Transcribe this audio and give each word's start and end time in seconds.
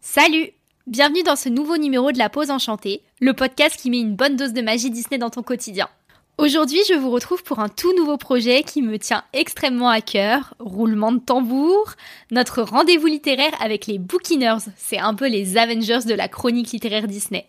Salut 0.00 0.52
Bienvenue 0.88 1.22
dans 1.22 1.36
ce 1.36 1.48
nouveau 1.48 1.76
numéro 1.76 2.10
de 2.10 2.18
La 2.18 2.28
Pause 2.28 2.50
Enchantée, 2.50 3.02
le 3.20 3.34
podcast 3.34 3.76
qui 3.80 3.88
met 3.88 4.00
une 4.00 4.16
bonne 4.16 4.34
dose 4.34 4.52
de 4.52 4.60
magie 4.60 4.90
Disney 4.90 5.16
dans 5.16 5.30
ton 5.30 5.44
quotidien. 5.44 5.88
Aujourd'hui, 6.38 6.80
je 6.88 6.94
vous 6.94 7.10
retrouve 7.10 7.44
pour 7.44 7.60
un 7.60 7.68
tout 7.68 7.94
nouveau 7.96 8.16
projet 8.16 8.64
qui 8.64 8.82
me 8.82 8.98
tient 8.98 9.22
extrêmement 9.32 9.90
à 9.90 10.00
cœur. 10.00 10.54
Roulement 10.58 11.12
de 11.12 11.20
tambour, 11.20 11.92
notre 12.32 12.62
rendez-vous 12.62 13.06
littéraire 13.06 13.52
avec 13.60 13.86
les 13.86 13.98
Bookiners. 13.98 14.70
C'est 14.76 14.98
un 14.98 15.14
peu 15.14 15.28
les 15.28 15.56
Avengers 15.56 16.00
de 16.04 16.14
la 16.14 16.26
chronique 16.26 16.72
littéraire 16.72 17.06
Disney. 17.06 17.46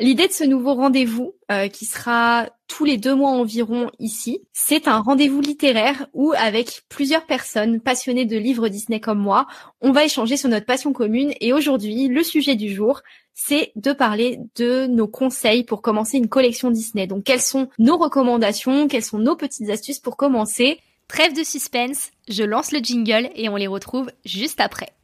L'idée 0.00 0.28
de 0.28 0.32
ce 0.32 0.44
nouveau 0.44 0.72
rendez-vous, 0.72 1.34
euh, 1.52 1.68
qui 1.68 1.84
sera 1.84 2.48
tous 2.68 2.86
les 2.86 2.96
deux 2.96 3.14
mois 3.14 3.32
environ 3.32 3.90
ici, 3.98 4.40
c'est 4.54 4.88
un 4.88 5.00
rendez-vous 5.00 5.42
littéraire 5.42 6.06
où, 6.14 6.32
avec 6.38 6.84
plusieurs 6.88 7.26
personnes 7.26 7.80
passionnées 7.80 8.24
de 8.24 8.38
livres 8.38 8.68
Disney 8.68 8.98
comme 8.98 9.18
moi, 9.18 9.46
on 9.82 9.92
va 9.92 10.06
échanger 10.06 10.38
sur 10.38 10.48
notre 10.48 10.64
passion 10.64 10.94
commune. 10.94 11.34
Et 11.42 11.52
aujourd'hui, 11.52 12.08
le 12.08 12.22
sujet 12.22 12.56
du 12.56 12.74
jour, 12.74 13.02
c'est 13.34 13.72
de 13.76 13.92
parler 13.92 14.40
de 14.56 14.86
nos 14.86 15.06
conseils 15.06 15.64
pour 15.64 15.82
commencer 15.82 16.16
une 16.16 16.28
collection 16.28 16.70
Disney. 16.70 17.06
Donc, 17.06 17.24
quelles 17.24 17.42
sont 17.42 17.68
nos 17.78 17.98
recommandations, 17.98 18.88
quelles 18.88 19.04
sont 19.04 19.18
nos 19.18 19.36
petites 19.36 19.68
astuces 19.68 19.98
pour 19.98 20.16
commencer 20.16 20.80
Trêve 21.08 21.36
de 21.36 21.44
suspense, 21.44 22.10
je 22.26 22.44
lance 22.44 22.72
le 22.72 22.78
jingle 22.78 23.28
et 23.34 23.50
on 23.50 23.56
les 23.56 23.66
retrouve 23.66 24.10
juste 24.24 24.60
après. 24.60 24.94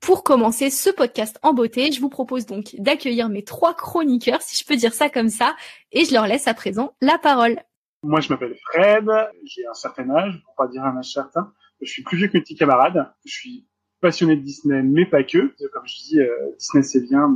Pour 0.00 0.22
commencer 0.22 0.68
ce 0.68 0.90
podcast 0.90 1.38
en 1.42 1.54
beauté, 1.54 1.92
je 1.92 2.00
vous 2.00 2.10
propose 2.10 2.44
donc 2.44 2.74
d'accueillir 2.78 3.30
mes 3.30 3.42
trois 3.42 3.72
chroniqueurs, 3.72 4.42
si 4.42 4.58
je 4.62 4.66
peux 4.66 4.76
dire 4.76 4.92
ça 4.92 5.08
comme 5.08 5.30
ça, 5.30 5.56
et 5.92 6.04
je 6.04 6.12
leur 6.12 6.26
laisse 6.26 6.46
à 6.46 6.52
présent 6.52 6.94
la 7.00 7.16
parole. 7.16 7.58
Moi, 8.02 8.20
je 8.20 8.28
m'appelle 8.28 8.54
Fred, 8.70 9.06
j'ai 9.46 9.66
un 9.66 9.72
certain 9.72 10.10
âge, 10.10 10.42
pour 10.44 10.54
pas 10.56 10.68
dire 10.68 10.82
un 10.84 10.98
âge 10.98 11.12
certain. 11.12 11.54
Je 11.80 11.90
suis 11.90 12.02
plus 12.02 12.18
vieux 12.18 12.28
que 12.28 12.36
mes 12.36 12.42
petits 12.42 12.54
camarades. 12.54 13.10
Je 13.24 13.32
suis 13.32 13.66
passionné 14.04 14.36
de 14.36 14.42
Disney, 14.42 14.82
mais 14.82 15.06
pas 15.06 15.24
que. 15.24 15.54
Comme 15.72 15.86
je 15.86 15.96
dis, 15.96 16.20
euh, 16.20 16.28
Disney 16.58 16.82
c'est 16.82 17.00
bien, 17.08 17.26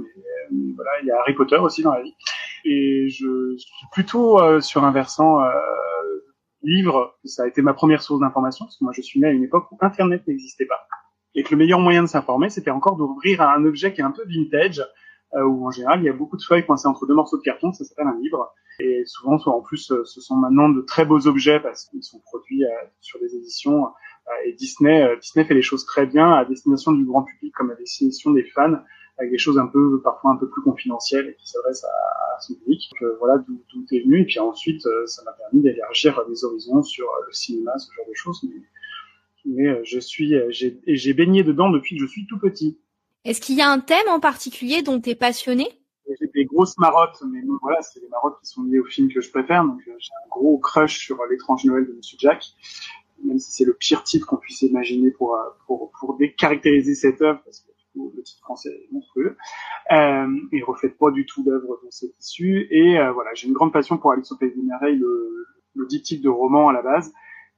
mais, 0.51 0.75
voilà, 0.77 0.91
il 1.01 1.07
y 1.07 1.11
a 1.11 1.19
Harry 1.21 1.33
Potter 1.33 1.57
aussi 1.57 1.83
dans 1.83 1.95
la 1.95 2.03
vie. 2.03 2.15
Et 2.67 3.09
je 3.09 3.57
suis 3.57 3.87
plutôt 3.91 4.39
euh, 4.39 4.61
sur 4.61 4.85
un 4.85 4.93
versant 4.93 5.43
euh, 5.43 5.51
livre. 6.63 7.17
Ça 7.25 7.45
a 7.45 7.47
été 7.47 7.63
ma 7.63 7.73
première 7.73 8.03
source 8.03 8.21
d'information, 8.21 8.67
parce 8.67 8.77
que 8.77 8.85
moi 8.85 8.93
je 8.95 9.01
suis 9.01 9.19
né 9.19 9.29
à 9.29 9.31
une 9.31 9.45
époque 9.45 9.73
où 9.73 9.79
Internet 9.81 10.27
n'existait 10.27 10.67
pas. 10.67 10.87
Et 11.35 11.43
que 11.43 11.53
le 11.53 11.57
meilleur 11.57 11.81
moyen 11.81 12.03
de 12.03 12.09
s'informer, 12.09 12.51
c'était 12.51 12.71
encore 12.71 12.97
d'ouvrir 12.97 13.41
un 13.41 13.65
objet 13.65 13.95
qui 13.95 14.03
est 14.03 14.05
un 14.05 14.11
peu 14.11 14.25
vintage, 14.27 14.85
où 15.35 15.67
en 15.67 15.71
général 15.71 16.01
il 16.01 16.05
y 16.05 16.09
a 16.11 16.13
beaucoup 16.13 16.37
de 16.37 16.43
feuilles 16.43 16.67
coincées 16.67 16.89
entre 16.89 17.07
deux 17.07 17.15
morceaux 17.15 17.39
de 17.39 17.43
carton, 17.43 17.73
ça 17.73 17.85
s'appelle 17.85 18.09
un 18.09 18.19
livre. 18.21 18.53
Et 18.81 19.05
souvent, 19.07 19.39
soit 19.39 19.55
en 19.55 19.63
plus, 19.63 19.93
ce 20.05 20.21
sont 20.21 20.37
maintenant 20.37 20.69
de 20.69 20.83
très 20.83 21.05
beaux 21.05 21.27
objets 21.27 21.61
parce 21.61 21.87
qu'ils 21.87 22.03
sont 22.03 22.21
produits 22.21 22.65
sur 23.01 23.19
des 23.21 23.35
éditions 23.37 23.87
et 24.45 24.53
Disney, 24.53 25.03
euh, 25.03 25.17
Disney 25.17 25.45
fait 25.45 25.55
les 25.55 25.63
choses 25.63 25.85
très 25.85 26.07
bien 26.07 26.33
à 26.33 26.45
destination 26.45 26.93
du 26.93 27.05
grand 27.05 27.23
public 27.23 27.53
comme 27.55 27.71
à 27.71 27.75
destination 27.75 28.31
des 28.33 28.45
fans, 28.45 28.77
avec 29.19 29.31
des 29.31 29.39
choses 29.39 29.59
un 29.59 29.67
peu 29.67 30.01
parfois 30.03 30.33
un 30.33 30.37
peu 30.37 30.49
plus 30.49 30.63
confidentielles 30.63 31.29
et 31.29 31.35
qui 31.35 31.49
s'adressent 31.49 31.85
à, 31.85 32.41
son 32.41 32.55
public. 32.55 32.89
Donc, 32.93 33.03
euh, 33.03 33.17
voilà 33.19 33.39
d'où 33.39 33.63
tout 33.69 33.85
est 33.91 34.01
venu. 34.01 34.21
Et 34.23 34.25
puis 34.25 34.39
ensuite, 34.39 34.87
euh, 34.87 35.07
ça 35.07 35.23
m'a 35.25 35.33
permis 35.33 35.63
d'élargir 35.63 36.23
mes 36.29 36.45
horizons 36.45 36.83
sur 36.83 37.07
le 37.27 37.33
cinéma, 37.33 37.77
ce 37.79 37.93
genre 37.95 38.07
de 38.09 38.15
choses. 38.15 38.45
Mais, 38.45 38.63
mais 39.47 39.85
je 39.85 39.99
suis, 39.99 40.35
j'ai, 40.51 40.79
j'ai 40.87 41.15
baigné 41.15 41.43
dedans 41.43 41.71
depuis 41.71 41.97
que 41.97 42.03
je 42.03 42.07
suis 42.09 42.27
tout 42.27 42.39
petit. 42.39 42.79
Est-ce 43.25 43.41
qu'il 43.41 43.57
y 43.57 43.63
a 43.63 43.69
un 43.69 43.81
thème 43.81 44.09
en 44.09 44.21
particulier 44.21 44.83
dont 44.83 45.01
tu 45.01 45.11
es 45.11 45.15
passionné 45.15 45.69
j'ai 46.19 46.27
des 46.35 46.47
grosses 46.47 46.79
marottes, 46.79 47.23
mais 47.31 47.41
voilà, 47.61 47.83
c'est 47.83 48.01
des 48.01 48.09
marottes 48.09 48.39
qui 48.41 48.47
sont 48.47 48.63
liées 48.63 48.79
au 48.79 48.85
film 48.87 49.13
que 49.13 49.21
je 49.21 49.31
préfère. 49.31 49.65
Donc 49.65 49.79
j'ai 49.85 49.93
un 49.93 50.29
gros 50.31 50.59
crush 50.59 51.05
sur 51.05 51.19
l'étrange 51.31 51.65
Noël 51.65 51.87
de 51.87 51.93
Monsieur 51.93 52.17
Jack 52.19 52.45
même 53.25 53.39
si 53.39 53.53
c'est 53.53 53.65
le 53.65 53.75
pire 53.75 54.03
titre 54.05 54.27
qu'on 54.27 54.37
puisse 54.37 54.63
imaginer 54.63 55.11
pour, 55.11 55.35
euh, 55.35 55.43
pour, 55.67 55.91
pour 55.99 56.17
décaractériser 56.17 56.95
cette 56.95 57.21
œuvre, 57.23 57.41
parce 57.45 57.61
que 57.61 57.69
le 58.15 58.23
titre 58.23 58.41
français 58.43 58.71
est 58.71 58.93
monstrueux, 58.93 59.37
euh, 59.91 60.27
et 60.53 60.63
reflète 60.63 60.97
pas 60.99 61.11
du 61.11 61.27
tout 61.27 61.43
l'œuvre 61.45 61.81
dont 61.83 61.91
c'est 61.91 62.13
issu. 62.21 62.69
Et 62.71 62.99
euh, 62.99 63.13
voilà, 63.13 63.35
j'ai 63.35 63.49
une 63.49 63.55
grande 63.55 63.73
passion 63.73 63.99
pour 63.99 64.13
Alice 64.13 64.31
au 64.31 64.37
Pays 64.37 64.55
des 64.55 64.63
Merveilles, 64.63 64.99
le, 64.99 65.47
le 65.75 65.87
diptyque 65.87 66.23
de 66.23 66.29
roman 66.29 66.69
à 66.69 66.73
la 66.73 66.83
base, 66.83 67.13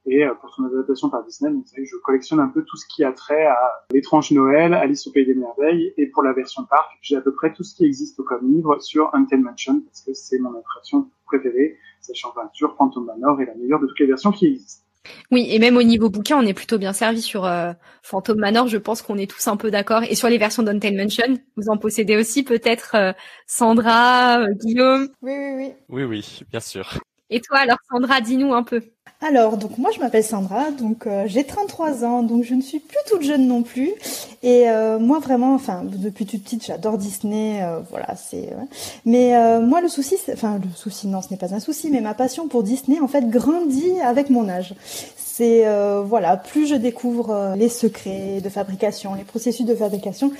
et 0.05 0.25
euh, 0.25 0.33
pour 0.33 0.49
son 0.49 0.63
adaptation 0.65 1.09
par 1.09 1.23
Disney, 1.25 1.51
donc, 1.51 1.65
je 1.75 1.95
collectionne 1.97 2.39
un 2.39 2.47
peu 2.47 2.63
tout 2.63 2.75
ce 2.75 2.87
qui 2.87 3.03
a 3.03 3.11
trait 3.11 3.45
à 3.45 3.59
l'étrange 3.91 4.31
Noël, 4.31 4.73
Alice 4.73 5.05
au 5.05 5.11
Pays 5.11 5.25
des 5.25 5.35
Merveilles, 5.35 5.93
et 5.97 6.07
pour 6.07 6.23
la 6.23 6.33
version 6.33 6.65
parc, 6.65 6.89
j'ai 7.01 7.17
à 7.17 7.21
peu 7.21 7.33
près 7.33 7.53
tout 7.53 7.63
ce 7.63 7.75
qui 7.75 7.85
existe 7.85 8.21
comme 8.23 8.51
livre 8.51 8.79
sur 8.79 9.13
Untamed 9.13 9.45
Mansion, 9.45 9.81
parce 9.81 10.01
que 10.01 10.13
c'est 10.13 10.39
mon 10.39 10.57
attraction 10.57 11.09
préférée, 11.25 11.77
sachant 11.99 12.31
peinture, 12.31 12.75
Phantom 12.77 13.05
Manor 13.05 13.41
est 13.41 13.45
la 13.45 13.55
meilleure 13.55 13.79
de 13.79 13.85
toutes 13.85 13.99
les 13.99 14.07
versions 14.07 14.31
qui 14.31 14.47
existent. 14.47 14.85
Oui, 15.31 15.47
et 15.49 15.59
même 15.59 15.77
au 15.77 15.83
niveau 15.83 16.09
bouquin, 16.09 16.37
on 16.37 16.45
est 16.45 16.53
plutôt 16.53 16.77
bien 16.77 16.93
servi 16.93 17.21
sur 17.21 17.45
euh, 17.45 17.73
Phantom 18.03 18.37
Manor. 18.37 18.67
Je 18.67 18.77
pense 18.77 19.01
qu'on 19.01 19.17
est 19.17 19.29
tous 19.29 19.47
un 19.47 19.57
peu 19.57 19.71
d'accord. 19.71 20.03
Et 20.03 20.15
sur 20.15 20.29
les 20.29 20.37
versions 20.37 20.63
d'Untamed 20.63 20.97
Mansion, 20.97 21.39
vous 21.55 21.69
en 21.69 21.77
possédez 21.77 22.17
aussi 22.17 22.43
peut-être 22.43 22.95
euh, 22.95 23.13
Sandra, 23.47 24.41
euh, 24.41 24.53
Guillaume? 24.53 25.09
Oui, 25.21 25.33
oui, 25.33 25.53
oui. 25.55 25.73
Oui, 25.89 26.03
oui, 26.03 26.39
bien 26.51 26.59
sûr. 26.59 26.99
Et 27.33 27.39
toi, 27.39 27.59
alors 27.59 27.77
Sandra, 27.89 28.19
dis-nous 28.19 28.53
un 28.53 28.61
peu. 28.61 28.81
Alors, 29.21 29.55
donc 29.55 29.77
moi 29.77 29.91
je 29.93 29.99
m'appelle 29.99 30.23
Sandra, 30.23 30.71
donc 30.71 31.05
euh, 31.05 31.23
j'ai 31.27 31.43
33 31.43 32.03
ans, 32.03 32.23
donc 32.23 32.43
je 32.43 32.55
ne 32.55 32.61
suis 32.61 32.79
plus 32.79 32.97
toute 33.07 33.21
jeune 33.21 33.47
non 33.47 33.61
plus. 33.61 33.91
Et 34.43 34.67
euh, 34.69 34.99
moi 34.99 35.19
vraiment, 35.19 35.53
enfin 35.53 35.83
depuis 35.85 36.25
toute 36.25 36.43
petite, 36.43 36.65
j'adore 36.65 36.97
Disney, 36.97 37.63
euh, 37.63 37.79
voilà, 37.89 38.15
c'est. 38.15 38.49
Mais 39.05 39.59
moi 39.61 39.79
le 39.79 39.87
souci, 39.87 40.17
enfin 40.33 40.59
le 40.61 40.69
souci, 40.75 41.07
non, 41.07 41.21
ce 41.21 41.29
n'est 41.29 41.37
pas 41.37 41.53
un 41.53 41.59
souci, 41.59 41.89
mais 41.89 42.01
ma 42.01 42.15
passion 42.15 42.47
pour 42.47 42.63
Disney 42.63 42.99
en 42.99 43.07
fait 43.07 43.29
grandit 43.29 44.01
avec 44.03 44.29
mon 44.29 44.49
âge. 44.49 44.73
C'est 45.15 45.65
voilà, 46.03 46.35
plus 46.35 46.67
je 46.67 46.75
découvre 46.75 47.53
les 47.55 47.69
secrets 47.69 48.41
de 48.43 48.49
fabrication, 48.49 49.13
les 49.13 49.23
processus 49.23 49.65
de 49.65 49.75
fabrication, 49.75 50.33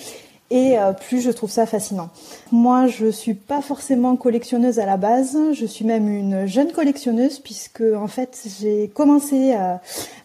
et 0.52 0.78
euh, 0.78 0.92
plus 0.92 1.22
je 1.22 1.32
trouve 1.32 1.50
ça 1.50 1.66
fascinant. 1.66 2.10
Moi, 2.52 2.86
je 2.86 3.10
suis 3.10 3.34
pas 3.34 3.62
forcément 3.62 4.16
collectionneuse 4.18 4.80
à 4.80 4.86
la 4.86 4.98
base, 4.98 5.38
je 5.54 5.66
suis 5.66 5.86
même 5.86 6.08
une 6.08 6.46
jeune 6.46 6.72
collectionneuse 6.72 7.40
puisque 7.40 7.82
en 7.82 8.08
fait, 8.08 8.46
j'ai 8.60 8.90
commencé 8.94 9.56
euh, 9.56 9.76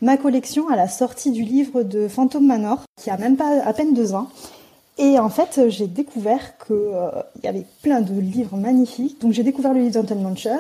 ma 0.03 0.17
collection 0.17 0.69
à 0.69 0.77
la 0.77 0.89
sortie 0.89 1.31
du 1.31 1.43
livre 1.43 1.83
de 1.85 2.09
Phantom 2.09 2.45
Manor 2.45 2.83
qui 3.01 3.09
a 3.09 3.17
même 3.17 3.37
pas 3.37 3.63
à 3.65 3.73
peine 3.73 3.95
deux 3.95 4.15
ans. 4.15 4.29
Et 4.99 5.19
en 5.19 5.29
fait, 5.29 5.61
j'ai 5.69 5.87
découvert 5.87 6.57
qu'il 6.57 6.75
euh, 6.75 7.11
y 7.45 7.47
avait 7.47 7.67
plein 7.83 8.01
de 8.01 8.19
livres 8.19 8.57
magnifiques. 8.57 9.21
Donc 9.21 9.33
j'ai 9.33 9.43
découvert 9.43 9.75
le 9.75 9.81
livre 9.81 9.93
d'Anton 9.93 10.17
Mansion. 10.17 10.59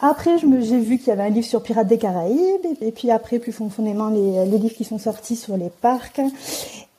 Après, 0.00 0.36
j'ai 0.38 0.78
vu 0.78 0.98
qu'il 0.98 1.08
y 1.08 1.10
avait 1.10 1.22
un 1.22 1.30
livre 1.30 1.46
sur 1.46 1.62
Pirates 1.62 1.86
des 1.86 1.96
Caraïbes. 1.96 2.66
Et, 2.82 2.92
puis 2.92 3.10
après, 3.10 3.38
plus 3.38 3.52
profondément, 3.52 4.10
les, 4.10 4.44
les 4.44 4.58
livres 4.58 4.74
qui 4.74 4.84
sont 4.84 4.98
sortis 4.98 5.36
sur 5.36 5.56
les 5.56 5.70
parcs. 5.70 6.20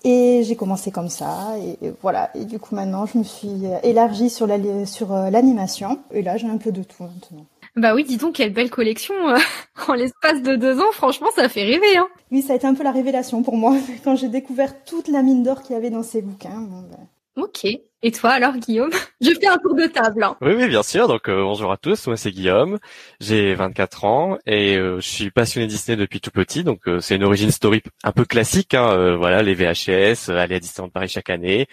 Et 0.04 0.44
j'ai 0.44 0.56
commencé 0.56 0.92
comme 0.92 1.10
ça, 1.10 1.56
et, 1.60 1.92
voilà. 2.02 2.32
Et 2.34 2.46
du 2.46 2.58
coup, 2.58 2.74
maintenant, 2.74 3.06
je 3.06 3.18
me 3.18 3.24
suis 3.24 3.66
élargie 3.84 4.30
sur 4.30 4.48
la, 4.48 4.86
sur 4.86 5.14
euh, 5.14 5.30
l'animation. 5.30 6.00
Et 6.12 6.22
là, 6.22 6.38
j'ai 6.38 6.48
un 6.48 6.58
peu 6.58 6.72
de 6.72 6.84
tout 6.84 7.04
maintenant. 7.04 7.46
Bah 7.76 7.94
oui, 7.94 8.04
dis 8.04 8.18
donc, 8.18 8.36
quelle 8.36 8.54
belle 8.54 8.70
collection 8.70 9.14
euh, 9.30 9.38
en 9.88 9.94
l'espace 9.94 10.42
de 10.42 10.56
deux 10.56 10.80
ans. 10.80 10.92
Franchement, 10.94 11.30
ça 11.36 11.50
fait 11.50 11.64
rêver. 11.64 11.98
Hein. 11.98 12.08
Oui, 12.32 12.42
ça 12.42 12.54
a 12.54 12.56
été 12.56 12.66
un 12.66 12.74
peu 12.74 12.84
la 12.84 12.92
révélation 12.92 13.44
pour 13.44 13.58
moi 13.58 13.76
quand 14.04 14.16
j'ai 14.16 14.30
découvert 14.30 14.84
toute 14.86 15.08
la 15.08 15.22
mine 15.22 15.44
d'or 15.44 15.62
qu'il 15.62 15.74
y 15.74 15.78
avait 15.78 15.90
dans 15.90 16.04
ces 16.04 16.22
bouquins. 16.22 16.62
Ben. 16.62 17.44
Ok. 17.44 17.68
Et 18.02 18.12
toi 18.12 18.30
alors 18.30 18.56
Guillaume? 18.56 18.92
Je 19.20 19.32
fais 19.32 19.48
un 19.48 19.58
tour 19.58 19.76
de 19.76 19.86
table. 19.86 20.24
Hein. 20.24 20.38
Oui, 20.40 20.54
oui, 20.56 20.68
bien 20.68 20.84
sûr. 20.84 21.10
Donc 21.10 21.28
euh, 21.28 21.44
bonjour 21.44 21.70
à 21.70 21.76
tous, 21.76 22.08
moi 22.08 22.16
c'est 22.16 22.32
Guillaume, 22.32 22.80
j'ai 23.20 23.54
24 23.56 24.06
ans 24.06 24.38
et 24.46 24.78
euh, 24.78 25.02
je 25.02 25.08
suis 25.08 25.32
passionné 25.32 25.68
Disney 25.68 25.98
depuis 25.98 26.22
tout 26.22 26.32
petit. 26.32 26.64
Donc 26.64 26.88
euh, 26.88 27.02
c'est 27.02 27.18
une 27.18 27.26
origine 27.26 27.52
story 27.52 27.84
un 28.06 28.14
peu 28.14 28.24
classique. 28.24 28.74
Hein, 28.74 29.18
voilà, 29.18 29.44
les 29.44 29.54
VHS, 29.54 30.30
aller 30.30 30.56
à 30.56 30.60
Disneyland 30.60 30.90
Paris 30.90 31.10
chaque 31.10 31.30
année. 31.30 31.68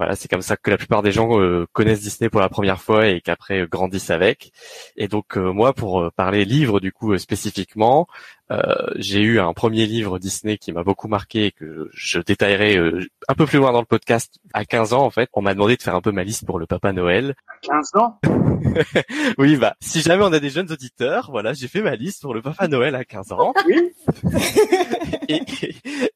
Voilà, 0.00 0.16
c'est 0.16 0.28
comme 0.28 0.40
ça 0.40 0.56
que 0.56 0.70
la 0.70 0.78
plupart 0.78 1.02
des 1.02 1.12
gens 1.12 1.28
connaissent 1.74 2.00
Disney 2.00 2.30
pour 2.30 2.40
la 2.40 2.48
première 2.48 2.80
fois 2.80 3.08
et 3.08 3.20
qu'après 3.20 3.66
grandissent 3.66 4.08
avec. 4.08 4.50
Et 4.96 5.08
donc 5.08 5.36
moi, 5.36 5.74
pour 5.74 6.10
parler 6.16 6.46
livre 6.46 6.80
du 6.80 6.90
coup 6.90 7.18
spécifiquement, 7.18 8.06
j'ai 8.96 9.20
eu 9.20 9.40
un 9.40 9.52
premier 9.52 9.84
livre 9.84 10.18
Disney 10.18 10.56
qui 10.56 10.72
m'a 10.72 10.84
beaucoup 10.84 11.06
marqué 11.06 11.44
et 11.44 11.52
que 11.52 11.90
je 11.92 12.18
détaillerai 12.18 12.78
un 13.28 13.34
peu 13.34 13.44
plus 13.44 13.58
loin 13.58 13.72
dans 13.72 13.80
le 13.80 13.84
podcast. 13.84 14.40
À 14.54 14.64
15 14.64 14.94
ans 14.94 15.04
en 15.04 15.10
fait, 15.10 15.28
on 15.34 15.42
m'a 15.42 15.52
demandé 15.52 15.76
de 15.76 15.82
faire 15.82 15.94
un 15.94 16.00
peu 16.00 16.12
ma 16.12 16.24
liste 16.24 16.46
pour 16.46 16.58
le 16.58 16.64
Papa 16.64 16.94
Noël. 16.94 17.34
15 17.60 17.90
ans? 17.96 18.18
Oui, 19.38 19.56
bah, 19.56 19.76
si 19.80 20.00
jamais 20.00 20.22
on 20.22 20.32
a 20.32 20.40
des 20.40 20.50
jeunes 20.50 20.70
auditeurs, 20.70 21.30
voilà, 21.30 21.52
j'ai 21.52 21.68
fait 21.68 21.82
ma 21.82 21.96
liste 21.96 22.22
pour 22.22 22.34
le 22.34 22.42
Papa 22.42 22.68
Noël 22.68 22.94
à 22.94 23.04
15 23.04 23.32
ans. 23.32 23.54
Oui. 23.66 23.92
et, 25.28 25.40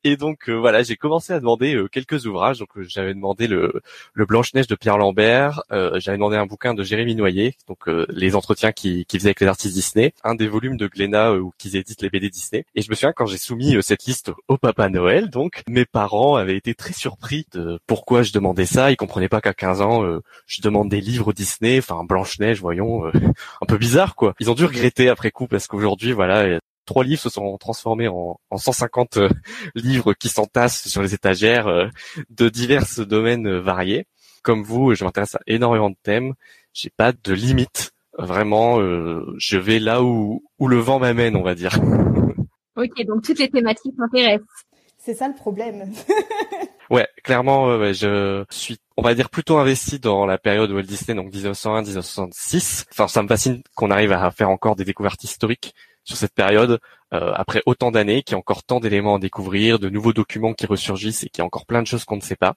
et 0.05 0.17
donc 0.17 0.49
euh, 0.49 0.55
voilà, 0.55 0.83
j'ai 0.83 0.97
commencé 0.97 1.33
à 1.33 1.41
demander 1.41 1.75
euh, 1.75 1.89
quelques 1.89 2.27
ouvrages. 2.27 2.59
Donc 2.59 2.77
euh, 2.77 2.85
j'avais 2.87 3.15
demandé 3.15 3.47
le, 3.47 3.74
le 4.13 4.27
Blanche 4.27 4.55
Neige 4.55 4.67
de 4.67 4.75
Pierre 4.75 4.99
Lambert, 4.99 5.63
j'avais 5.71 6.17
demandé 6.17 6.37
un 6.37 6.47
bouquin 6.47 6.75
de 6.75 6.83
Jérémy 6.83 7.15
Noyer, 7.15 7.57
donc 7.69 7.87
les 8.09 8.35
entretiens 8.35 8.73
qu'il 8.73 9.07
qui 9.07 9.19
faisait 9.19 9.29
avec 9.29 9.41
les 9.41 9.47
artistes 9.47 9.75
Disney, 9.75 10.15
un 10.23 10.35
des 10.35 10.49
volumes 10.49 10.77
de 10.77 10.87
Glénat 10.87 11.35
où 11.35 11.53
qu'ils 11.59 11.77
éditent 11.77 12.03
les 12.03 12.11
BD 12.11 12.31
Disney. 12.31 12.65
Et 12.75 12.83
je 12.83 12.91
me 12.91 12.95
souviens 12.95 13.13
quand 13.13 13.27
j'ai 13.27 13.39
soumis 13.39 13.77
cette 13.83 14.05
liste 14.05 14.33
au 14.49 14.57
Papa 14.57 14.89
Noël, 14.89 15.31
donc 15.31 15.63
mes 15.69 15.85
parents 15.85 16.37
avaient 16.37 16.57
été 16.57 16.75
très 16.75 16.93
surpris 16.93 17.47
de 17.53 17.79
pourquoi 17.87 18.23
je 18.23 18.33
demandais 18.33 18.67
ça. 18.67 18.91
Ils 18.91 18.97
comprenaient 18.97 19.29
pas 19.29 19.41
qu'à 19.41 19.55
15 19.55 19.81
ans 19.81 20.19
je 20.47 20.63
demande 20.63 20.89
des 20.89 21.01
livres 21.01 21.33
Disney, 21.33 21.79
enfin 21.79 22.05
Blanche 22.05 22.39
Neige, 22.39 22.61
voyons, 22.61 23.07
un 23.63 23.67
peu 23.67 23.79
bizarre 23.79 24.15
quoi. 24.15 24.35
Ils 24.41 24.51
ont 24.51 24.55
dû 24.55 24.65
regretter 24.65 25.09
après 25.09 25.31
coup 25.31 25.47
parce 25.47 25.67
qu'aujourd'hui 25.67 26.13
voilà 26.13 26.59
trois 26.85 27.05
livres 27.05 27.21
se 27.21 27.31
sont 27.31 27.57
transformés 27.59 28.09
en, 28.09 28.41
en 28.51 28.59
150 28.59 29.17
euh, 29.17 29.29
livres 29.75 30.15
qui 30.15 30.29
s'entassent 30.29 30.89
sur 30.89 31.03
les 31.03 31.15
étagères 31.15 31.67
euh, 31.67 31.89
de 32.31 32.49
divers 32.49 32.87
domaines 32.99 33.47
euh, 33.47 33.61
variés. 33.61 34.07
Comme 34.43 34.63
vous, 34.63 34.95
je 34.95 35.05
m'intéresse 35.05 35.35
à 35.37 35.41
énormément 35.47 35.91
de 35.91 35.97
thèmes. 36.03 36.35
J'ai 36.73 36.91
pas 36.91 37.13
de 37.13 37.33
limite. 37.33 37.93
Vraiment, 38.17 38.79
je 38.79 39.57
vais 39.57 39.81
là 39.81 40.03
où, 40.05 40.45
où 40.59 40.69
le 40.69 40.77
vent 40.77 41.01
m'amène, 41.01 41.35
on 41.35 41.43
va 41.43 41.55
dire. 41.55 41.79
Ok, 42.77 43.07
donc 43.07 43.23
toutes 43.23 43.39
les 43.39 43.49
thématiques 43.49 43.95
m'intéressent. 43.97 44.49
C'est 44.99 45.15
ça 45.15 45.29
le 45.29 45.35
problème. 45.35 45.93
ouais, 46.91 47.07
clairement, 47.23 47.67
ouais, 47.77 47.95
je 47.95 48.45
suis, 48.51 48.79
on 48.97 49.03
va 49.03 49.15
dire, 49.15 49.31
plutôt 49.31 49.59
investi 49.59 50.01
dans 50.01 50.27
la 50.27 50.39
période 50.39 50.73
Walt 50.73 50.83
Disney, 50.83 51.15
donc 51.15 51.33
1901-1966. 51.33 52.87
Enfin, 52.91 53.07
ça 53.07 53.23
me 53.23 53.29
fascine 53.29 53.63
qu'on 53.77 53.93
arrive 53.93 54.11
à 54.11 54.31
faire 54.33 54.51
encore 54.51 54.75
des 54.75 54.85
découvertes 54.85 55.23
historiques 55.23 55.73
sur 56.05 56.17
cette 56.17 56.35
période 56.35 56.79
euh, 57.13 57.33
après 57.35 57.63
autant 57.67 57.91
d'années, 57.91 58.23
qu'il 58.23 58.33
y 58.33 58.35
a 58.35 58.39
encore 58.39 58.63
tant 58.63 58.81
d'éléments 58.81 59.17
à 59.17 59.19
découvrir, 59.19 59.79
de 59.79 59.89
nouveaux 59.89 60.13
documents 60.13 60.55
qui 60.55 60.67
ressurgissent 60.67 61.25
et 61.25 61.29
qu'il 61.29 61.41
y 61.41 61.43
a 61.43 61.47
encore 61.47 61.67
plein 61.67 61.83
de 61.83 61.87
choses 61.87 62.05
qu'on 62.05 62.17
ne 62.17 62.23
sait 62.23 62.37
pas. 62.37 62.55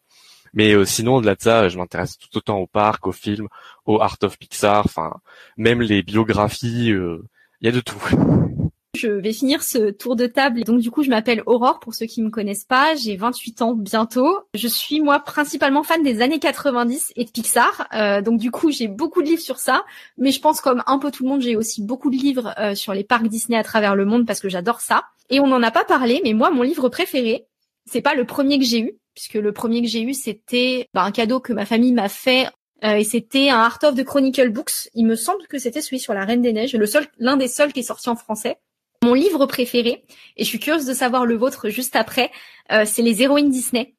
Mais 0.53 0.73
euh, 0.73 0.85
sinon, 0.85 1.17
au-delà 1.17 1.35
de 1.35 1.41
ça, 1.41 1.69
je 1.69 1.77
m'intéresse 1.77 2.17
tout 2.17 2.35
autant 2.37 2.57
au 2.57 2.67
parc, 2.67 3.07
au 3.07 3.11
film, 3.11 3.47
au 3.85 4.01
Art 4.01 4.17
of 4.23 4.37
Pixar, 4.37 4.85
enfin 4.85 5.13
même 5.57 5.81
les 5.81 6.03
biographies, 6.03 6.91
euh, 6.91 7.23
il 7.61 7.65
y 7.65 7.69
a 7.69 7.71
de 7.71 7.81
tout. 7.81 8.01
Je 8.97 9.07
vais 9.07 9.31
finir 9.31 9.61
ce 9.61 9.91
tour 9.91 10.15
de 10.15 10.25
table. 10.25 10.63
Donc 10.63 10.79
du 10.79 10.89
coup, 10.89 11.03
je 11.03 11.09
m'appelle 11.09 11.43
Aurore 11.45 11.79
pour 11.79 11.93
ceux 11.93 12.07
qui 12.07 12.21
me 12.21 12.29
connaissent 12.29 12.65
pas. 12.65 12.95
J'ai 12.95 13.15
28 13.15 13.61
ans 13.61 13.73
bientôt. 13.73 14.39
Je 14.55 14.67
suis 14.67 15.01
moi 15.01 15.19
principalement 15.19 15.83
fan 15.83 16.01
des 16.01 16.21
années 16.21 16.39
90 16.39 17.13
et 17.15 17.25
de 17.25 17.29
Pixar. 17.29 17.87
Euh, 17.93 18.21
donc 18.21 18.39
du 18.39 18.49
coup, 18.49 18.71
j'ai 18.71 18.87
beaucoup 18.87 19.21
de 19.21 19.27
livres 19.27 19.41
sur 19.41 19.59
ça. 19.59 19.85
Mais 20.17 20.31
je 20.31 20.41
pense 20.41 20.61
comme 20.61 20.83
un 20.87 20.97
peu 20.97 21.11
tout 21.11 21.23
le 21.23 21.29
monde, 21.29 21.41
j'ai 21.41 21.55
aussi 21.55 21.83
beaucoup 21.83 22.09
de 22.09 22.17
livres 22.17 22.53
euh, 22.59 22.73
sur 22.73 22.93
les 22.93 23.03
parcs 23.03 23.27
Disney 23.27 23.57
à 23.57 23.63
travers 23.63 23.95
le 23.95 24.05
monde 24.05 24.25
parce 24.25 24.39
que 24.39 24.49
j'adore 24.49 24.81
ça. 24.81 25.03
Et 25.29 25.39
on 25.39 25.47
n'en 25.47 25.61
a 25.61 25.71
pas 25.71 25.83
parlé, 25.83 26.21
mais 26.23 26.33
moi, 26.33 26.49
mon 26.49 26.63
livre 26.63 26.89
préféré, 26.89 27.45
c'est 27.85 28.01
pas 28.01 28.15
le 28.15 28.25
premier 28.25 28.57
que 28.57 28.65
j'ai 28.65 28.79
eu, 28.79 28.97
puisque 29.13 29.35
le 29.35 29.51
premier 29.51 29.81
que 29.81 29.87
j'ai 29.87 30.01
eu, 30.01 30.13
c'était 30.13 30.87
bah, 30.93 31.03
un 31.03 31.11
cadeau 31.11 31.39
que 31.39 31.53
ma 31.53 31.65
famille 31.65 31.91
m'a 31.91 32.09
fait 32.09 32.47
euh, 32.83 32.95
et 32.95 33.03
c'était 33.03 33.49
un 33.49 33.57
Art 33.57 33.79
of 33.83 33.95
the 33.95 34.03
Chronicle 34.03 34.49
Books. 34.49 34.89
Il 34.93 35.05
me 35.05 35.15
semble 35.15 35.45
que 35.47 35.57
c'était 35.57 35.81
celui 35.81 35.99
sur 35.99 36.13
la 36.13 36.25
Reine 36.25 36.41
des 36.41 36.53
Neiges, 36.53 36.75
le 36.75 36.85
seul, 36.85 37.07
l'un 37.17 37.37
des 37.37 37.47
seuls 37.47 37.73
qui 37.73 37.79
est 37.79 37.83
sorti 37.83 38.09
en 38.09 38.15
français. 38.15 38.57
Mon 39.03 39.13
livre 39.13 39.45
préféré, 39.45 40.03
et 40.37 40.43
je 40.43 40.49
suis 40.49 40.59
curieuse 40.59 40.85
de 40.85 40.93
savoir 40.93 41.25
le 41.25 41.35
vôtre 41.35 41.69
juste 41.69 41.95
après, 41.95 42.31
euh, 42.71 42.83
c'est 42.85 43.03
Les 43.03 43.21
héroïnes 43.21 43.49
Disney, 43.49 43.95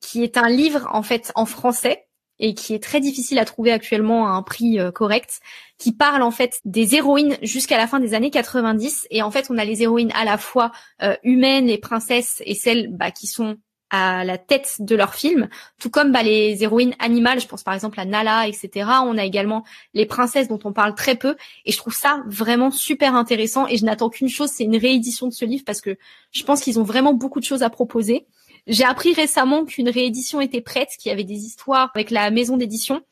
qui 0.00 0.22
est 0.22 0.36
un 0.36 0.48
livre 0.48 0.88
en 0.92 1.02
fait 1.02 1.32
en 1.34 1.46
français 1.46 2.06
et 2.38 2.54
qui 2.54 2.74
est 2.74 2.82
très 2.82 3.00
difficile 3.00 3.38
à 3.38 3.44
trouver 3.44 3.72
actuellement 3.72 4.28
à 4.28 4.30
un 4.30 4.42
prix 4.42 4.78
euh, 4.78 4.90
correct, 4.90 5.40
qui 5.78 5.92
parle 5.92 6.22
en 6.22 6.30
fait 6.30 6.60
des 6.64 6.94
héroïnes 6.94 7.36
jusqu'à 7.42 7.78
la 7.78 7.86
fin 7.86 7.98
des 7.98 8.14
années 8.14 8.30
90. 8.30 9.06
Et 9.10 9.22
en 9.22 9.30
fait, 9.30 9.46
on 9.50 9.58
a 9.58 9.64
les 9.64 9.82
héroïnes 9.82 10.12
à 10.14 10.24
la 10.24 10.38
fois 10.38 10.70
euh, 11.02 11.16
humaines, 11.22 11.66
les 11.66 11.78
princesses 11.78 12.42
et 12.44 12.54
celles 12.54 12.88
bah, 12.90 13.10
qui 13.10 13.26
sont 13.26 13.56
à 13.90 14.24
la 14.24 14.36
tête 14.38 14.76
de 14.80 14.96
leur 14.96 15.14
film, 15.14 15.48
tout 15.78 15.90
comme 15.90 16.12
bah, 16.12 16.22
les 16.22 16.62
héroïnes 16.62 16.94
animales, 16.98 17.40
je 17.40 17.46
pense 17.46 17.62
par 17.62 17.74
exemple 17.74 18.00
à 18.00 18.04
Nala, 18.04 18.48
etc. 18.48 18.88
On 19.04 19.16
a 19.16 19.24
également 19.24 19.64
les 19.94 20.06
princesses 20.06 20.48
dont 20.48 20.58
on 20.64 20.72
parle 20.72 20.94
très 20.94 21.14
peu, 21.14 21.36
et 21.64 21.72
je 21.72 21.76
trouve 21.76 21.94
ça 21.94 22.22
vraiment 22.26 22.70
super 22.70 23.14
intéressant. 23.14 23.66
Et 23.68 23.76
je 23.76 23.84
n'attends 23.84 24.10
qu'une 24.10 24.28
chose, 24.28 24.50
c'est 24.50 24.64
une 24.64 24.76
réédition 24.76 25.28
de 25.28 25.32
ce 25.32 25.44
livre 25.44 25.64
parce 25.64 25.80
que 25.80 25.96
je 26.32 26.42
pense 26.42 26.60
qu'ils 26.60 26.80
ont 26.80 26.84
vraiment 26.84 27.14
beaucoup 27.14 27.40
de 27.40 27.44
choses 27.44 27.62
à 27.62 27.70
proposer. 27.70 28.26
J'ai 28.66 28.84
appris 28.84 29.12
récemment 29.12 29.64
qu'une 29.64 29.88
réédition 29.88 30.40
était 30.40 30.60
prête, 30.60 30.88
qu'il 30.98 31.10
y 31.10 31.12
avait 31.12 31.24
des 31.24 31.44
histoires 31.44 31.92
avec 31.94 32.10
la 32.10 32.32
maison 32.32 32.56
d'édition, 32.56 33.02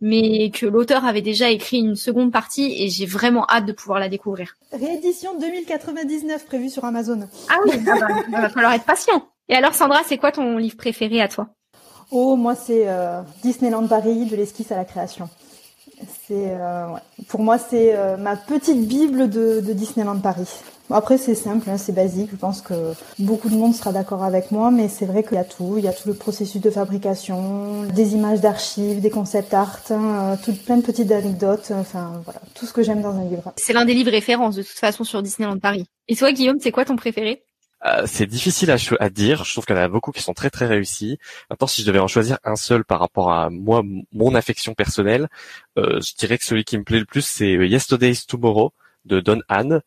mais 0.00 0.50
que 0.50 0.64
l'auteur 0.64 1.04
avait 1.04 1.20
déjà 1.20 1.50
écrit 1.50 1.78
une 1.78 1.96
seconde 1.96 2.32
partie 2.32 2.74
et 2.82 2.88
j'ai 2.88 3.04
vraiment 3.04 3.46
hâte 3.48 3.66
de 3.66 3.72
pouvoir 3.72 4.00
la 4.00 4.08
découvrir. 4.08 4.56
Réédition 4.72 5.38
2099 5.38 6.46
prévue 6.46 6.70
sur 6.70 6.84
Amazon. 6.86 7.28
Ah 7.50 7.58
oui, 7.66 7.72
il 7.76 8.32
va 8.32 8.48
falloir 8.48 8.72
être 8.72 8.84
patient. 8.84 9.28
Et 9.48 9.54
alors 9.54 9.74
Sandra, 9.74 10.00
c'est 10.06 10.18
quoi 10.18 10.32
ton 10.32 10.56
livre 10.56 10.76
préféré 10.76 11.20
à 11.20 11.28
toi? 11.28 11.48
Oh, 12.10 12.36
moi 12.36 12.54
c'est 12.54 12.88
euh, 12.88 13.22
Disneyland 13.42 13.86
Paris, 13.86 14.26
de 14.26 14.36
l'esquisse 14.36 14.70
à 14.70 14.76
la 14.76 14.84
création. 14.84 15.30
C'est 16.26 16.48
euh, 16.50 16.88
pour 17.28 17.40
moi 17.40 17.56
c'est 17.58 17.96
euh, 17.96 18.16
ma 18.16 18.36
petite 18.36 18.86
bible 18.86 19.30
de, 19.30 19.60
Disneyland 19.72 20.18
Paris. 20.18 20.48
Après 20.90 21.16
c'est 21.16 21.34
simple, 21.34 21.70
hein, 21.70 21.78
c'est 21.78 21.94
basique. 21.94 22.28
Je 22.30 22.36
pense 22.36 22.60
que 22.60 22.92
beaucoup 23.18 23.48
de 23.48 23.54
monde 23.54 23.74
sera 23.74 23.92
d'accord 23.92 24.24
avec 24.24 24.50
moi, 24.50 24.70
mais 24.70 24.88
c'est 24.88 25.06
vrai 25.06 25.22
qu'il 25.22 25.36
y 25.36 25.40
a 25.40 25.44
tout. 25.44 25.76
Il 25.78 25.84
y 25.84 25.88
a 25.88 25.92
tout 25.94 26.06
le 26.06 26.14
processus 26.14 26.60
de 26.60 26.70
fabrication, 26.70 27.84
des 27.84 28.14
images 28.14 28.42
d'archives, 28.42 29.00
des 29.00 29.10
concepts 29.10 29.54
art, 29.54 29.80
hein, 29.88 30.36
plein 30.66 30.76
de 30.76 30.82
petites 30.82 31.10
anecdotes. 31.12 31.72
Enfin 31.74 32.20
voilà, 32.24 32.40
tout 32.54 32.66
ce 32.66 32.74
que 32.74 32.82
j'aime 32.82 33.00
dans 33.00 33.16
un 33.16 33.24
livre. 33.24 33.54
C'est 33.56 33.72
l'un 33.72 33.86
des 33.86 33.94
livres 33.94 34.10
références 34.10 34.56
de 34.56 34.62
toute 34.62 34.78
façon 34.78 35.04
sur 35.04 35.22
Disneyland 35.22 35.58
Paris. 35.58 35.86
Et 36.08 36.16
toi 36.16 36.30
Guillaume, 36.32 36.58
c'est 36.60 36.72
quoi 36.72 36.84
ton 36.84 36.96
préféré? 36.96 37.42
Euh, 37.84 38.04
c'est 38.06 38.26
difficile 38.26 38.70
à, 38.70 39.10
dire. 39.10 39.44
Je 39.44 39.52
trouve 39.52 39.64
qu'il 39.64 39.76
y 39.76 39.78
en 39.78 39.82
a 39.82 39.88
beaucoup 39.88 40.12
qui 40.12 40.22
sont 40.22 40.34
très 40.34 40.50
très 40.50 40.66
réussis. 40.66 41.18
Maintenant, 41.50 41.66
si 41.66 41.82
je 41.82 41.86
devais 41.86 41.98
en 41.98 42.08
choisir 42.08 42.38
un 42.44 42.56
seul 42.56 42.84
par 42.84 43.00
rapport 43.00 43.32
à 43.32 43.50
moi, 43.50 43.82
mon 44.12 44.34
affection 44.34 44.74
personnelle, 44.74 45.28
euh, 45.78 46.00
je 46.00 46.14
dirais 46.14 46.38
que 46.38 46.44
celui 46.44 46.64
qui 46.64 46.78
me 46.78 46.84
plaît 46.84 47.00
le 47.00 47.04
plus, 47.06 47.26
c'est 47.26 47.52
Yesterday's 47.52 48.26
Tomorrow 48.26 48.72
de 49.04 49.20
Don 49.20 49.40
Hahn. 49.48 49.82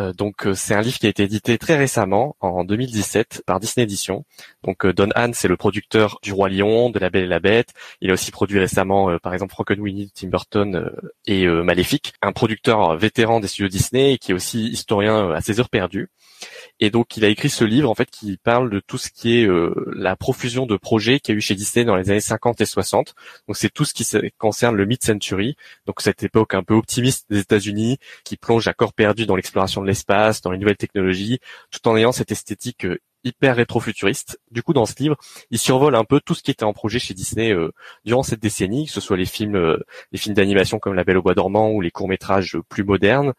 Euh, 0.00 0.12
donc 0.12 0.46
euh, 0.46 0.54
c'est 0.54 0.74
un 0.74 0.80
livre 0.80 0.98
qui 0.98 1.06
a 1.06 1.08
été 1.08 1.24
édité 1.24 1.58
très 1.58 1.76
récemment 1.76 2.36
en 2.40 2.64
2017 2.64 3.42
par 3.46 3.60
Disney 3.60 3.84
Edition. 3.84 4.24
Donc 4.62 4.84
euh, 4.84 4.92
Don 4.92 5.08
Hahn 5.14 5.34
c'est 5.34 5.48
le 5.48 5.56
producteur 5.56 6.18
du 6.22 6.32
Roi 6.32 6.48
Lion, 6.48 6.90
de 6.90 6.98
La 6.98 7.10
Belle 7.10 7.24
et 7.24 7.28
la 7.28 7.40
Bête. 7.40 7.72
Il 8.00 8.10
a 8.10 8.12
aussi 8.14 8.30
produit 8.30 8.58
récemment 8.58 9.18
par 9.18 9.34
exemple 9.34 9.52
Frankenweenie, 9.52 10.10
Tim 10.14 10.28
Burton 10.28 10.90
et 11.26 11.46
Maléfique. 11.46 12.14
Un 12.22 12.32
producteur 12.32 12.96
vétéran 12.96 13.40
des 13.40 13.48
studios 13.48 13.68
Disney 13.68 14.18
qui 14.18 14.32
est 14.32 14.34
aussi 14.34 14.68
historien 14.68 15.30
à 15.30 15.40
ses 15.40 15.60
heures 15.60 15.70
perdues. 15.70 16.10
Et 16.80 16.90
donc 16.90 17.16
il 17.16 17.24
a 17.24 17.28
écrit 17.28 17.50
ce 17.50 17.64
livre 17.64 17.90
en 17.90 17.94
fait 17.94 18.10
qui 18.10 18.36
parle 18.36 18.70
de 18.70 18.80
tout 18.80 18.98
ce 18.98 19.10
qui 19.10 19.36
est 19.36 19.48
la 19.94 20.16
profusion 20.16 20.66
de 20.66 20.76
projets 20.76 21.20
qu'il 21.20 21.34
y 21.34 21.36
a 21.36 21.38
eu 21.38 21.40
chez 21.40 21.54
Disney 21.54 21.84
dans 21.84 21.96
les 21.96 22.10
années 22.10 22.20
50 22.20 22.60
et 22.60 22.66
60. 22.66 23.14
Donc 23.46 23.56
c'est 23.56 23.70
tout 23.70 23.84
ce 23.84 23.94
qui 23.94 24.06
concerne 24.38 24.76
le 24.76 24.86
mid-century, 24.86 25.56
donc 25.86 26.00
cette 26.00 26.22
époque 26.22 26.54
un 26.54 26.62
peu 26.62 26.74
optimiste 26.74 27.26
des 27.30 27.40
États-Unis 27.40 27.98
qui 28.24 28.36
plonge 28.36 28.68
à 28.68 28.74
corps 28.74 28.92
perdu 28.92 29.26
dans 29.26 29.36
l'exploration 29.36 29.82
de 29.82 29.86
l'espace, 29.86 30.40
dans 30.40 30.50
les 30.50 30.58
nouvelles 30.58 30.76
technologies, 30.76 31.40
tout 31.70 31.86
en 31.88 31.96
ayant 31.96 32.12
cette 32.12 32.32
esthétique 32.32 32.84
euh, 32.84 32.98
hyper 33.24 33.56
rétro-futuriste. 33.56 34.40
Du 34.50 34.62
coup, 34.62 34.72
dans 34.72 34.86
ce 34.86 34.94
livre, 34.98 35.16
il 35.50 35.58
survole 35.58 35.94
un 35.94 36.04
peu 36.04 36.20
tout 36.20 36.34
ce 36.34 36.42
qui 36.42 36.50
était 36.50 36.64
en 36.64 36.72
projet 36.72 36.98
chez 36.98 37.14
Disney 37.14 37.52
euh, 37.52 37.72
durant 38.04 38.22
cette 38.22 38.40
décennie, 38.40 38.86
que 38.86 38.92
ce 38.92 39.00
soit 39.00 39.16
les 39.16 39.26
films, 39.26 39.56
euh, 39.56 39.78
les 40.12 40.18
films 40.18 40.34
d'animation 40.34 40.78
comme 40.78 40.94
La 40.94 41.04
Belle 41.04 41.18
au 41.18 41.22
Bois 41.22 41.34
dormant 41.34 41.70
ou 41.70 41.80
les 41.80 41.90
courts 41.90 42.08
métrages 42.08 42.56
plus 42.68 42.84
modernes, 42.84 43.34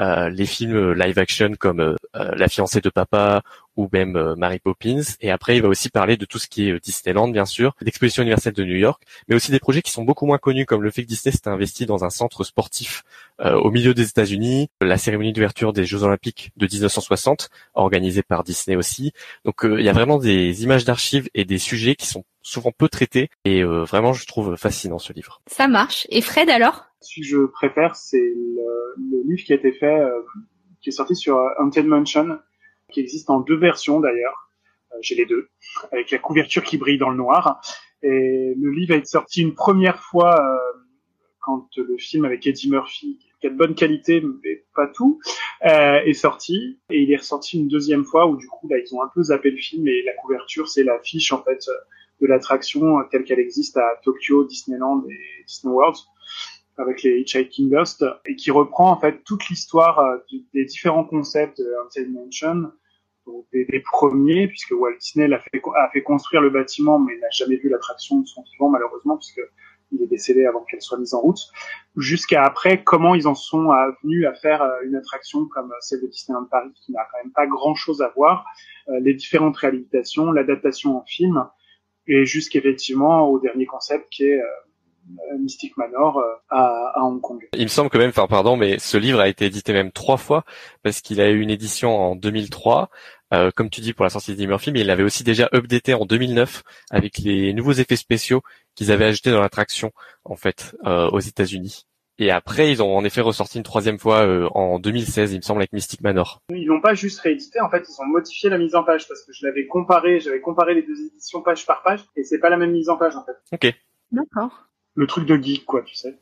euh, 0.00 0.28
les 0.28 0.46
films 0.46 0.74
euh, 0.74 0.94
live 0.94 1.18
action 1.18 1.52
comme 1.58 1.80
euh, 1.80 1.94
La 2.12 2.48
fiancée 2.48 2.80
de 2.80 2.90
papa 2.90 3.42
ou 3.76 3.88
même 3.92 4.34
Mary 4.36 4.60
Poppins. 4.60 5.02
Et 5.20 5.32
après, 5.32 5.56
il 5.56 5.62
va 5.62 5.68
aussi 5.68 5.88
parler 5.88 6.16
de 6.16 6.24
tout 6.24 6.38
ce 6.38 6.46
qui 6.46 6.68
est 6.68 6.78
Disneyland, 6.78 7.26
bien 7.26 7.44
sûr, 7.44 7.74
l'exposition 7.80 8.22
universelle 8.22 8.52
de 8.52 8.62
New 8.62 8.76
York, 8.76 9.02
mais 9.26 9.34
aussi 9.34 9.50
des 9.50 9.58
projets 9.58 9.82
qui 9.82 9.90
sont 9.90 10.04
beaucoup 10.04 10.26
moins 10.26 10.38
connus, 10.38 10.64
comme 10.64 10.84
le 10.84 10.92
fait 10.92 11.02
que 11.02 11.08
Disney 11.08 11.32
s'est 11.32 11.48
investi 11.48 11.84
dans 11.84 12.04
un 12.04 12.10
centre 12.10 12.44
sportif 12.44 13.02
au 13.40 13.72
milieu 13.72 13.92
des 13.92 14.06
États-Unis, 14.06 14.68
la 14.80 14.96
cérémonie 14.96 15.32
d'ouverture 15.32 15.72
des 15.72 15.86
Jeux 15.86 16.04
Olympiques 16.04 16.52
de 16.56 16.68
1960, 16.72 17.50
organisée 17.74 18.22
par 18.22 18.44
Disney 18.44 18.76
aussi. 18.76 19.12
Donc, 19.44 19.62
il 19.64 19.82
y 19.82 19.88
a 19.88 19.92
vraiment 19.92 20.18
des 20.18 20.62
images 20.62 20.84
d'archives 20.84 21.28
et 21.34 21.44
des 21.44 21.58
sujets 21.58 21.96
qui 21.96 22.06
sont 22.06 22.24
souvent 22.42 22.70
peu 22.70 22.88
traités, 22.88 23.28
et 23.44 23.64
vraiment, 23.64 24.12
je 24.12 24.24
trouve 24.24 24.54
fascinant 24.54 25.00
ce 25.00 25.12
livre. 25.12 25.40
Ça 25.48 25.66
marche. 25.66 26.06
Et 26.10 26.20
Fred, 26.20 26.48
alors? 26.48 26.84
Que 27.08 27.26
je 27.26 27.46
préfère, 27.46 27.96
c'est 27.96 28.18
le, 28.18 29.22
livre 29.24 29.44
qui 29.44 29.52
a 29.52 29.56
été 29.56 29.72
fait, 29.72 30.00
euh, 30.00 30.20
qui 30.82 30.90
est 30.90 30.92
sorti 30.92 31.16
sur 31.16 31.38
Haunted 31.58 31.86
Mansion, 31.86 32.38
qui 32.92 33.00
existe 33.00 33.30
en 33.30 33.40
deux 33.40 33.56
versions 33.56 34.00
d'ailleurs. 34.00 34.48
Euh, 34.92 34.98
J'ai 35.02 35.14
les 35.14 35.26
deux, 35.26 35.48
avec 35.92 36.10
la 36.10 36.18
couverture 36.18 36.62
qui 36.62 36.78
brille 36.78 36.98
dans 36.98 37.10
le 37.10 37.16
noir. 37.16 37.60
Et 38.02 38.54
le 38.56 38.70
livre 38.70 38.94
a 38.94 38.98
été 38.98 39.06
sorti 39.06 39.42
une 39.42 39.54
première 39.54 40.00
fois 40.00 40.40
euh, 40.40 40.58
quand 41.40 41.68
le 41.76 41.96
film 41.98 42.24
avec 42.24 42.46
Eddie 42.46 42.70
Murphy, 42.70 43.18
qui 43.40 43.46
a 43.46 43.50
de 43.50 43.56
bonne 43.56 43.74
qualité, 43.74 44.22
mais 44.22 44.64
pas 44.74 44.86
tout, 44.86 45.20
euh, 45.66 46.00
est 46.04 46.14
sorti. 46.14 46.78
Et 46.90 47.02
il 47.02 47.12
est 47.12 47.16
ressorti 47.16 47.58
une 47.58 47.68
deuxième 47.68 48.04
fois 48.04 48.26
où 48.26 48.36
du 48.36 48.46
coup 48.46 48.68
là 48.68 48.76
ils 48.78 48.94
ont 48.94 49.02
un 49.02 49.10
peu 49.14 49.22
zappé 49.22 49.50
le 49.50 49.56
film 49.56 49.86
et 49.88 50.02
la 50.02 50.12
couverture 50.14 50.68
c'est 50.68 50.84
l'affiche 50.84 51.32
en 51.32 51.42
fait 51.42 51.66
de 52.20 52.26
l'attraction 52.26 52.96
telle 53.10 53.24
qu'elle 53.24 53.40
existe 53.40 53.76
à 53.76 54.00
Tokyo, 54.02 54.44
Disneyland 54.44 55.04
et 55.10 55.44
Disney 55.46 55.74
World 55.74 55.96
avec 56.76 57.02
les 57.02 57.20
Hitchhiking 57.20 57.70
Ghost 57.70 58.04
et 58.26 58.36
qui 58.36 58.50
reprend 58.50 58.90
en 58.90 59.00
fait 59.00 59.22
toute 59.24 59.48
l'histoire 59.48 59.98
euh, 60.00 60.16
des 60.52 60.64
différents 60.64 61.04
concepts 61.04 61.58
de 61.58 61.72
Haunted 61.82 62.12
Mansion, 62.12 62.72
donc 63.26 63.46
des, 63.52 63.80
premiers 63.80 64.48
puisque 64.48 64.72
Walt 64.72 64.96
Disney 64.98 65.32
a 65.32 65.38
fait, 65.38 65.62
a 65.76 65.88
fait 65.92 66.02
construire 66.02 66.42
le 66.42 66.50
bâtiment 66.50 66.98
mais 66.98 67.16
n'a 67.18 67.30
jamais 67.30 67.56
vu 67.56 67.68
l'attraction 67.68 68.20
de 68.20 68.26
son 68.26 68.42
vivant 68.42 68.68
malheureusement 68.68 69.16
puisque 69.16 69.40
il 69.94 70.02
est 70.02 70.06
décédé 70.06 70.46
avant 70.46 70.62
qu'elle 70.64 70.82
soit 70.82 70.98
mise 70.98 71.14
en 71.14 71.20
route, 71.20 71.40
jusqu'à 71.96 72.44
après 72.44 72.82
comment 72.82 73.14
ils 73.14 73.26
en 73.26 73.34
sont 73.34 73.68
venus 74.02 74.26
à 74.26 74.34
faire 74.34 74.62
euh, 74.62 74.80
une 74.84 74.96
attraction 74.96 75.46
comme 75.46 75.72
celle 75.80 76.02
de 76.02 76.06
Disneyland 76.06 76.44
Paris 76.44 76.72
qui 76.74 76.92
n'a 76.92 77.06
quand 77.10 77.18
même 77.22 77.32
pas 77.32 77.46
grand 77.46 77.74
chose 77.74 78.02
à 78.02 78.12
voir, 78.14 78.44
euh, 78.88 79.00
les 79.00 79.14
différentes 79.14 79.56
réhabilitations, 79.56 80.32
l'adaptation 80.32 80.96
en 80.96 81.04
film 81.04 81.46
et 82.06 82.26
jusqu'effectivement 82.26 83.28
au 83.28 83.38
dernier 83.38 83.66
concept 83.66 84.08
qui 84.10 84.24
est 84.24 84.40
euh, 84.40 84.46
Mystic 85.38 85.76
Manor 85.76 86.18
euh, 86.18 86.22
à, 86.50 86.92
à, 86.94 87.02
Hong 87.02 87.20
Kong. 87.20 87.46
Il 87.54 87.62
me 87.62 87.68
semble 87.68 87.90
quand 87.90 87.98
même, 87.98 88.10
enfin 88.10 88.26
pardon, 88.26 88.56
mais 88.56 88.78
ce 88.78 88.96
livre 88.96 89.20
a 89.20 89.28
été 89.28 89.46
édité 89.46 89.72
même 89.72 89.92
trois 89.92 90.16
fois 90.16 90.44
parce 90.82 91.00
qu'il 91.00 91.20
a 91.20 91.30
eu 91.30 91.40
une 91.40 91.50
édition 91.50 91.96
en 91.96 92.16
2003, 92.16 92.90
euh, 93.32 93.50
comme 93.54 93.70
tu 93.70 93.80
dis 93.80 93.92
pour 93.92 94.04
la 94.04 94.10
sortie 94.10 94.36
de 94.36 94.46
Murphy, 94.46 94.72
mais 94.72 94.80
il 94.80 94.86
l'avait 94.86 95.02
aussi 95.02 95.24
déjà 95.24 95.48
updaté 95.54 95.94
en 95.94 96.06
2009 96.06 96.62
avec 96.90 97.18
les 97.18 97.52
nouveaux 97.52 97.72
effets 97.72 97.96
spéciaux 97.96 98.42
qu'ils 98.74 98.92
avaient 98.92 99.06
ajoutés 99.06 99.30
dans 99.30 99.40
l'attraction 99.40 99.92
en 100.24 100.36
fait 100.36 100.76
euh, 100.84 101.08
aux 101.10 101.20
États-Unis. 101.20 101.86
Et 102.18 102.30
après, 102.30 102.70
ils 102.70 102.80
ont 102.80 102.96
en 102.96 103.04
effet 103.04 103.20
ressorti 103.20 103.58
une 103.58 103.64
troisième 103.64 103.98
fois 103.98 104.24
euh, 104.24 104.48
en 104.54 104.78
2016, 104.78 105.32
il 105.32 105.38
me 105.38 105.42
semble, 105.42 105.60
avec 105.60 105.72
Mystic 105.72 106.00
Manor. 106.00 106.40
Ils 106.50 106.66
n'ont 106.66 106.80
pas 106.80 106.94
juste 106.94 107.18
réédité, 107.20 107.60
en 107.60 107.68
fait, 107.68 107.84
ils 107.88 108.00
ont 108.00 108.06
modifié 108.06 108.50
la 108.50 108.58
mise 108.58 108.76
en 108.76 108.84
page 108.84 109.08
parce 109.08 109.24
que 109.24 109.32
je 109.32 109.44
l'avais 109.44 109.66
comparé, 109.66 110.20
j'avais 110.20 110.40
comparé 110.40 110.74
les 110.74 110.82
deux 110.82 111.06
éditions 111.06 111.42
page 111.42 111.66
par 111.66 111.82
page 111.82 112.04
et 112.16 112.22
c'est 112.22 112.38
pas 112.38 112.50
la 112.50 112.56
même 112.56 112.70
mise 112.70 112.88
en 112.88 112.96
page 112.96 113.16
en 113.16 113.24
fait. 113.24 113.36
Ok. 113.52 113.74
D'accord 114.12 114.68
le 114.94 115.06
truc 115.06 115.26
de 115.26 115.36
geek, 115.36 115.64
quoi, 115.64 115.82
tu 115.82 115.94
sais. 115.94 116.16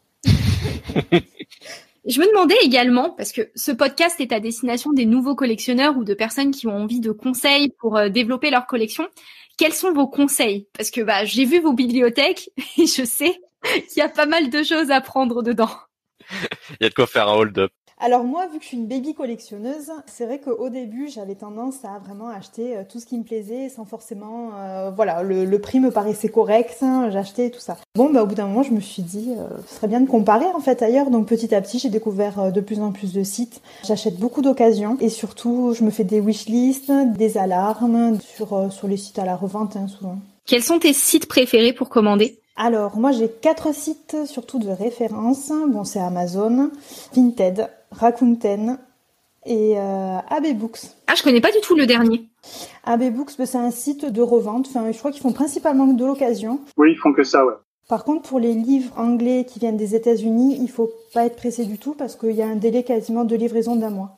Je 2.05 2.21
me 2.21 2.27
demandais 2.27 2.57
également, 2.63 3.11
parce 3.11 3.31
que 3.31 3.51
ce 3.55 3.71
podcast 3.71 4.21
est 4.21 4.33
à 4.33 4.41
destination 4.41 4.93
des 4.93 5.07
nouveaux 5.07 5.37
collectionneurs 5.37 5.97
ou 5.97 6.05
de 6.05 6.15
personnes 6.15 6.51
qui 6.51 6.67
ont 6.67 6.77
envie 6.77 7.01
de 7.01 7.13
conseils 7.13 7.71
pour 7.79 7.97
euh, 7.97 8.09
développer 8.09 8.51
leur 8.51 8.67
collection. 8.67 9.07
Quels 9.57 9.73
sont 9.73 9.93
vos 9.93 10.09
conseils? 10.09 10.67
Parce 10.77 10.91
que 10.91 11.01
bah, 11.01 11.25
j'ai 11.25 11.45
vu 11.45 11.61
vos 11.61 11.73
bibliothèques 11.73 12.51
et 12.79 12.87
je 12.87 13.05
sais 13.05 13.41
qu'il 13.63 13.99
y 13.99 14.01
a 14.01 14.09
pas 14.09 14.27
mal 14.27 14.51
de 14.51 14.63
choses 14.65 14.91
à 14.91 15.01
prendre 15.01 15.43
dedans. 15.43 15.71
Il 16.81 16.83
y 16.83 16.87
a 16.87 16.89
de 16.89 16.95
quoi 16.95 17.07
faire 17.07 17.29
un 17.29 17.35
hold-up. 17.35 17.73
Alors 18.05 18.25
moi, 18.25 18.49
vu 18.53 18.59
que 18.59 18.65
je 18.65 18.69
suis 18.69 18.77
une 18.77 18.89
baby 18.89 19.15
collectionneuse, 19.15 19.93
c'est 20.07 20.27
vrai 20.27 20.41
qu'au 20.41 20.69
début, 20.69 21.09
j'avais 21.09 21.37
tendance 21.37 21.85
à 21.85 22.01
vraiment 22.01 22.31
acheter 22.31 22.77
euh, 22.77 22.83
tout 22.83 22.99
ce 22.99 23.07
qui 23.07 23.17
me 23.17 23.23
plaisait 23.23 23.69
sans 23.69 23.85
forcément... 23.85 24.51
Euh, 24.59 24.91
voilà, 24.91 25.23
le, 25.23 25.61
prix 25.61 25.79
me 25.79 25.93
paraissait 25.93 26.29
correct, 26.29 26.79
hein, 26.83 27.11
j'achetais 27.13 27.51
tout 27.51 27.61
ça. 27.61 27.77
Bon, 27.95 28.11
bah, 28.11 28.25
au 28.25 28.27
bout 28.27 28.35
d'un 28.35 28.49
moment, 28.49 28.65
je 28.65 28.73
me 28.73 28.81
suis 28.81 29.05
dit, 29.05 29.35
euh, 29.39 29.47
ce 29.69 29.77
serait 29.77 29.87
bien 29.87 30.01
de 30.01 30.09
comparer 30.09 30.47
en 30.47 30.59
fait 30.59 30.83
ailleurs. 30.83 31.11
Donc 31.11 31.29
petit 31.29 31.55
à 31.55 31.61
petit, 31.61 31.79
j'ai 31.79 31.91
découvert 31.91 32.51
de 32.51 32.61
plus 32.61 32.81
en 32.81 32.91
plus 32.91 33.13
de 33.13 33.23
sites. 33.23 33.63
J'achète 33.85 34.19
beaucoup 34.19 34.43
d'occasions 34.43 34.97
et 35.01 35.09
surtout, 35.09 35.73
je 35.73 35.85
me 35.85 35.91
fais 35.91 36.03
des 36.03 36.19
wishlists, 36.19 36.91
des 37.17 37.39
alarmes 37.39 38.19
sur, 38.21 38.73
sur 38.73 38.89
les 38.89 38.97
sites 38.97 39.21
à 39.21 39.25
la 39.25 39.37
revente 39.37 39.77
hein, 39.77 39.87
souvent. 39.87 40.19
Quels 40.45 40.65
sont 40.65 40.81
tes 40.81 40.93
sites 40.93 41.27
préférés 41.27 41.73
pour 41.73 41.89
commander? 41.89 42.37
Alors, 42.57 42.99
moi 42.99 43.13
j'ai 43.13 43.29
quatre 43.29 43.73
sites 43.73 44.17
surtout 44.27 44.59
de 44.59 44.71
référence. 44.71 45.53
Bon, 45.69 45.85
c'est 45.85 46.01
Amazon, 46.01 46.71
Vinted, 47.15 47.69
Rakuten 47.93 48.79
et 49.45 49.75
euh, 49.77 50.19
AB 50.29 50.57
Books. 50.57 50.81
Ah, 51.07 51.15
je 51.17 51.23
connais 51.23 51.41
pas 51.41 51.51
du 51.51 51.61
tout 51.63 51.75
le 51.75 51.87
dernier. 51.87 52.29
AB 52.85 53.13
Books, 53.13 53.33
bah, 53.39 53.47
c'est 53.47 53.59
un 53.59 53.71
site 53.71 54.05
de 54.05 54.23
revente. 54.23 54.67
Enfin, 54.69 54.91
je 54.91 54.99
crois 54.99 55.11
qu'ils 55.11 55.23
font 55.23 55.33
principalement 55.33 55.87
de 55.87 56.05
l'occasion. 56.05 56.61
Oui, 56.77 56.93
ils 56.93 56.99
font 56.99 57.13
que 57.13 57.25
ça, 57.25 57.45
ouais. 57.45 57.55
Par 57.89 58.05
contre, 58.05 58.29
pour 58.29 58.39
les 58.39 58.55
livres 58.55 58.93
anglais 58.97 59.45
qui 59.47 59.59
viennent 59.59 59.77
des 59.77 59.95
États-Unis, 59.95 60.59
il 60.61 60.71
faut 60.71 60.91
pas 61.13 61.27
être 61.27 61.37
pressé 61.37 61.65
du 61.65 61.79
tout 61.79 61.95
parce 61.95 62.17
qu'il 62.17 62.33
y 62.33 62.43
a 62.43 62.47
un 62.47 62.57
délai 62.57 62.85
quasiment 62.85 63.25
de 63.25 63.37
livraison 63.37 63.77
d'un 63.77 63.91
mois. 63.91 64.17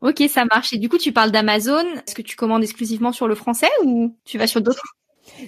Ok, 0.00 0.22
ça 0.28 0.44
marche. 0.46 0.72
Et 0.72 0.78
du 0.78 0.88
coup, 0.88 0.96
tu 0.96 1.12
parles 1.12 1.30
d'Amazon. 1.30 1.84
Est-ce 2.06 2.14
que 2.14 2.22
tu 2.22 2.36
commandes 2.36 2.62
exclusivement 2.62 3.12
sur 3.12 3.28
le 3.28 3.34
français 3.34 3.68
ou 3.84 4.14
tu 4.24 4.38
vas 4.38 4.46
sur 4.46 4.62
d'autres 4.62 4.96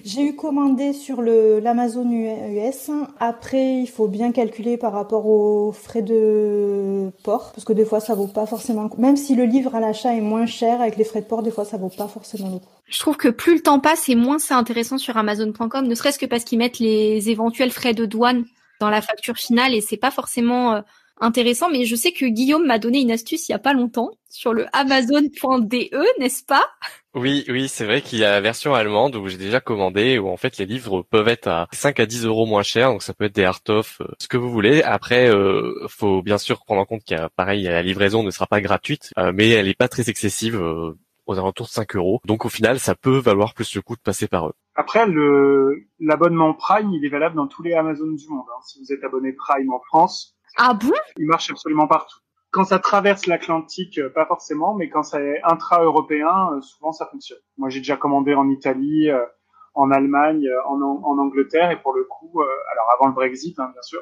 j'ai 0.03 0.21
eu 0.21 0.35
commandé 0.35 0.93
sur 0.93 1.21
l'Amazon 1.21 2.09
US. 2.11 2.91
Après, 3.19 3.75
il 3.81 3.87
faut 3.87 4.07
bien 4.07 4.31
calculer 4.31 4.77
par 4.77 4.93
rapport 4.93 5.25
aux 5.25 5.71
frais 5.71 6.01
de 6.01 7.09
port, 7.23 7.51
parce 7.53 7.65
que 7.65 7.73
des 7.73 7.85
fois, 7.85 7.99
ça 7.99 8.15
vaut 8.15 8.27
pas 8.27 8.45
forcément 8.45 8.83
le. 8.83 8.89
Même 8.97 9.17
si 9.17 9.35
le 9.35 9.45
livre 9.45 9.75
à 9.75 9.79
l'achat 9.79 10.15
est 10.15 10.21
moins 10.21 10.45
cher, 10.45 10.81
avec 10.81 10.97
les 10.97 11.03
frais 11.03 11.21
de 11.21 11.25
port, 11.25 11.43
des 11.43 11.51
fois, 11.51 11.65
ça 11.65 11.77
vaut 11.77 11.89
pas 11.89 12.07
forcément 12.07 12.49
le 12.49 12.59
coup. 12.59 12.69
Je 12.85 12.99
trouve 12.99 13.17
que 13.17 13.29
plus 13.29 13.55
le 13.55 13.61
temps 13.61 13.79
passe 13.79 14.09
et 14.09 14.15
moins 14.15 14.39
c'est 14.39 14.53
intéressant 14.53 14.97
sur 14.97 15.17
Amazon.com, 15.17 15.87
ne 15.87 15.95
serait-ce 15.95 16.19
que 16.19 16.25
parce 16.25 16.43
qu'ils 16.43 16.59
mettent 16.59 16.79
les 16.79 17.29
éventuels 17.29 17.71
frais 17.71 17.93
de 17.93 18.05
douane 18.05 18.45
dans 18.79 18.89
la 18.89 19.01
facture 19.01 19.37
finale 19.37 19.73
et 19.73 19.81
c'est 19.81 19.97
pas 19.97 20.11
forcément 20.11 20.73
euh, 20.73 20.81
intéressant. 21.19 21.69
Mais 21.69 21.85
je 21.85 21.95
sais 21.95 22.11
que 22.11 22.25
Guillaume 22.25 22.65
m'a 22.65 22.79
donné 22.79 23.01
une 23.01 23.11
astuce 23.11 23.47
il 23.47 23.53
y 23.53 23.55
a 23.55 23.59
pas 23.59 23.73
longtemps 23.73 24.11
sur 24.29 24.53
le 24.53 24.65
Amazon.de, 24.73 26.19
n'est-ce 26.19 26.43
pas? 26.43 26.65
Oui, 27.15 27.45
oui, 27.47 27.67
c'est 27.67 27.85
vrai 27.85 28.01
qu'il 28.01 28.19
y 28.19 28.23
a 28.23 28.31
la 28.31 28.41
version 28.41 28.73
allemande 28.73 29.15
où 29.15 29.27
j'ai 29.27 29.37
déjà 29.37 29.59
commandé, 29.59 30.17
où 30.17 30.29
en 30.29 30.37
fait 30.37 30.57
les 30.57 30.65
livres 30.65 31.03
peuvent 31.03 31.27
être 31.27 31.47
à 31.47 31.67
5 31.71 31.99
à 31.99 32.05
10 32.05 32.25
euros 32.25 32.45
moins 32.45 32.63
cher, 32.63 32.89
donc 32.89 33.03
ça 33.03 33.13
peut 33.13 33.25
être 33.25 33.35
des 33.35 33.43
art-off, 33.43 34.01
euh, 34.01 34.07
ce 34.19 34.27
que 34.27 34.37
vous 34.37 34.49
voulez. 34.49 34.81
Après, 34.81 35.29
euh, 35.29 35.85
faut 35.87 36.21
bien 36.21 36.37
sûr 36.37 36.63
prendre 36.65 36.81
en 36.81 36.85
compte 36.85 37.03
qu'il 37.03 37.17
y 37.17 37.19
a, 37.19 37.29
pareil, 37.29 37.63
la 37.63 37.83
livraison 37.83 38.23
ne 38.23 38.31
sera 38.31 38.47
pas 38.47 38.61
gratuite, 38.61 39.11
euh, 39.17 39.31
mais 39.33 39.49
elle 39.49 39.67
n'est 39.67 39.73
pas 39.75 39.87
très 39.87 40.09
excessive, 40.09 40.55
euh, 40.55 40.97
aux 41.25 41.37
alentours 41.37 41.67
de 41.67 41.71
5 41.71 41.95
euros. 41.95 42.19
Donc 42.25 42.45
au 42.45 42.49
final, 42.49 42.79
ça 42.79 42.95
peut 42.95 43.17
valoir 43.17 43.53
plus 43.53 43.75
le 43.75 43.81
coup 43.81 43.95
de 43.95 44.01
passer 44.01 44.27
par 44.27 44.47
eux. 44.47 44.53
Après, 44.75 45.05
le 45.05 45.85
l'abonnement 45.99 46.53
Prime, 46.53 46.91
il 46.91 47.05
est 47.05 47.09
valable 47.09 47.35
dans 47.35 47.47
tous 47.47 47.63
les 47.63 47.73
Amazon 47.73 48.07
du 48.07 48.27
monde. 48.27 48.45
Hein. 48.49 48.59
Si 48.65 48.79
vous 48.79 48.91
êtes 48.91 49.03
abonné 49.03 49.33
Prime 49.33 49.71
en 49.71 49.79
France, 49.79 50.35
ah 50.57 50.73
bon? 50.73 50.91
Il 51.17 51.25
marche 51.25 51.49
absolument 51.49 51.87
partout 51.87 52.17
quand 52.53 52.65
ça 52.65 52.79
traverse 52.79 53.25
l'Atlantique, 53.25 53.97
euh, 53.97 54.09
pas 54.09 54.25
forcément, 54.27 54.75
mais 54.75 54.87
quand 54.87 55.01
c'est 55.01 55.41
intra-européen, 55.43 56.51
euh, 56.53 56.61
souvent 56.61 56.91
ça 56.91 57.07
fonctionne. 57.07 57.39
Moi, 57.57 57.69
j'ai 57.69 57.79
déjà 57.79 57.97
commandé 57.97 58.35
en 58.35 58.47
Italie, 58.47 59.09
euh, 59.09 59.25
en 59.73 59.89
Allemagne, 59.89 60.47
en, 60.67 60.79
en, 60.79 61.17
Angleterre, 61.17 61.71
et 61.71 61.81
pour 61.81 61.93
le 61.93 62.03
coup, 62.03 62.41
alors 62.41 62.85
avant 62.93 63.07
le 63.07 63.13
Brexit, 63.13 63.59
hein, 63.59 63.71
bien 63.73 63.81
sûr, 63.81 64.01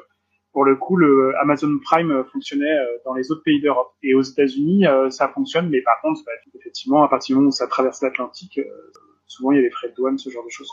pour 0.52 0.66
le 0.66 0.76
coup, 0.76 0.96
le 0.96 1.32
Amazon 1.40 1.78
Prime 1.82 2.24
fonctionnait 2.30 2.76
dans 3.06 3.14
les 3.14 3.32
autres 3.32 3.42
pays 3.42 3.58
d'Europe. 3.58 3.90
Et 4.02 4.14
aux 4.14 4.20
États-Unis, 4.20 4.84
ça 5.08 5.28
fonctionne, 5.28 5.70
mais 5.70 5.80
par 5.80 5.98
contre, 6.02 6.20
bah, 6.26 6.32
effectivement, 6.54 7.02
à 7.04 7.08
partir 7.08 7.32
du 7.32 7.38
moment 7.38 7.48
où 7.48 7.52
ça 7.52 7.66
traverse 7.68 8.02
l'Atlantique, 8.02 8.60
souvent 9.26 9.52
il 9.52 9.56
y 9.56 9.58
a 9.60 9.62
des 9.62 9.70
frais 9.70 9.88
de 9.88 9.94
douane, 9.94 10.18
ce 10.18 10.28
genre 10.28 10.44
de 10.44 10.50
choses. 10.50 10.70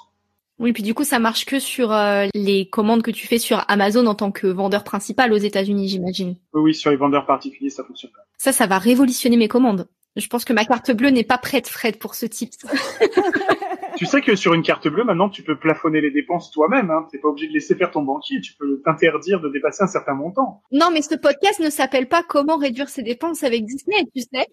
Oui, 0.60 0.74
puis 0.74 0.84
du 0.84 0.94
coup, 0.94 1.06
ça 1.06 1.20
marche 1.20 1.46
que 1.46 1.58
sur 1.60 1.94
euh, 1.94 2.28
les 2.36 2.70
commandes 2.70 3.02
que 3.02 3.12
tu 3.12 3.28
fais 3.28 3.38
sur 3.38 3.64
Amazon 3.70 4.06
en 4.08 4.16
tant 4.16 4.32
que 4.32 4.48
vendeur 4.48 4.84
principal 4.84 5.32
aux 5.32 5.38
États-Unis, 5.38 5.88
j'imagine. 5.88 6.36
Oui, 6.54 6.62
oui, 6.62 6.76
sur 6.76 6.92
les 6.92 6.98
vendeurs 6.98 7.26
particuliers, 7.26 7.70
ça 7.70 7.84
fonctionne 7.84 8.12
pas. 8.12 8.26
Ça, 8.38 8.52
ça 8.52 8.68
va 8.68 8.78
révolutionner 8.78 9.38
mes 9.38 9.48
commandes. 9.48 9.88
Je 10.18 10.28
pense 10.28 10.44
que 10.44 10.54
ma 10.54 10.66
carte 10.66 10.92
bleue 10.92 11.12
n'est 11.12 11.24
pas 11.24 11.38
prête, 11.38 11.68
Fred, 11.68 11.98
pour 11.98 12.16
ce 12.16 12.26
type. 12.26 12.52
tu 14.00 14.06
sais 14.06 14.22
que 14.22 14.34
sur 14.38 14.54
une 14.54 14.64
carte 14.64 14.88
bleue, 14.88 15.04
maintenant, 15.04 15.28
tu 15.28 15.44
peux 15.44 15.60
plafonner 15.60 16.00
les 16.00 16.10
dépenses 16.10 16.52
toi-même. 16.52 16.90
Hein. 16.90 17.06
T'es 17.12 17.18
pas 17.18 17.28
obligé 17.28 17.50
de 17.50 17.54
laisser 17.54 17.76
faire 17.76 17.92
ton 17.92 18.02
banquier. 18.02 18.40
Tu 18.40 18.54
peux 18.54 18.82
t'interdire 18.86 19.42
de 19.42 19.50
dépasser 19.50 19.84
un 19.84 19.88
certain 19.88 20.14
montant. 20.14 20.64
Non, 20.72 20.88
mais 20.94 21.02
ce 21.02 21.16
podcast 21.16 21.60
ne 21.60 21.70
s'appelle 21.70 22.08
pas 22.08 22.24
Comment 22.24 22.56
réduire 22.56 22.88
ses 22.88 23.04
dépenses 23.04 23.44
avec 23.44 23.66
Disney, 23.66 23.98
tu 24.16 24.22
sais. 24.22 24.48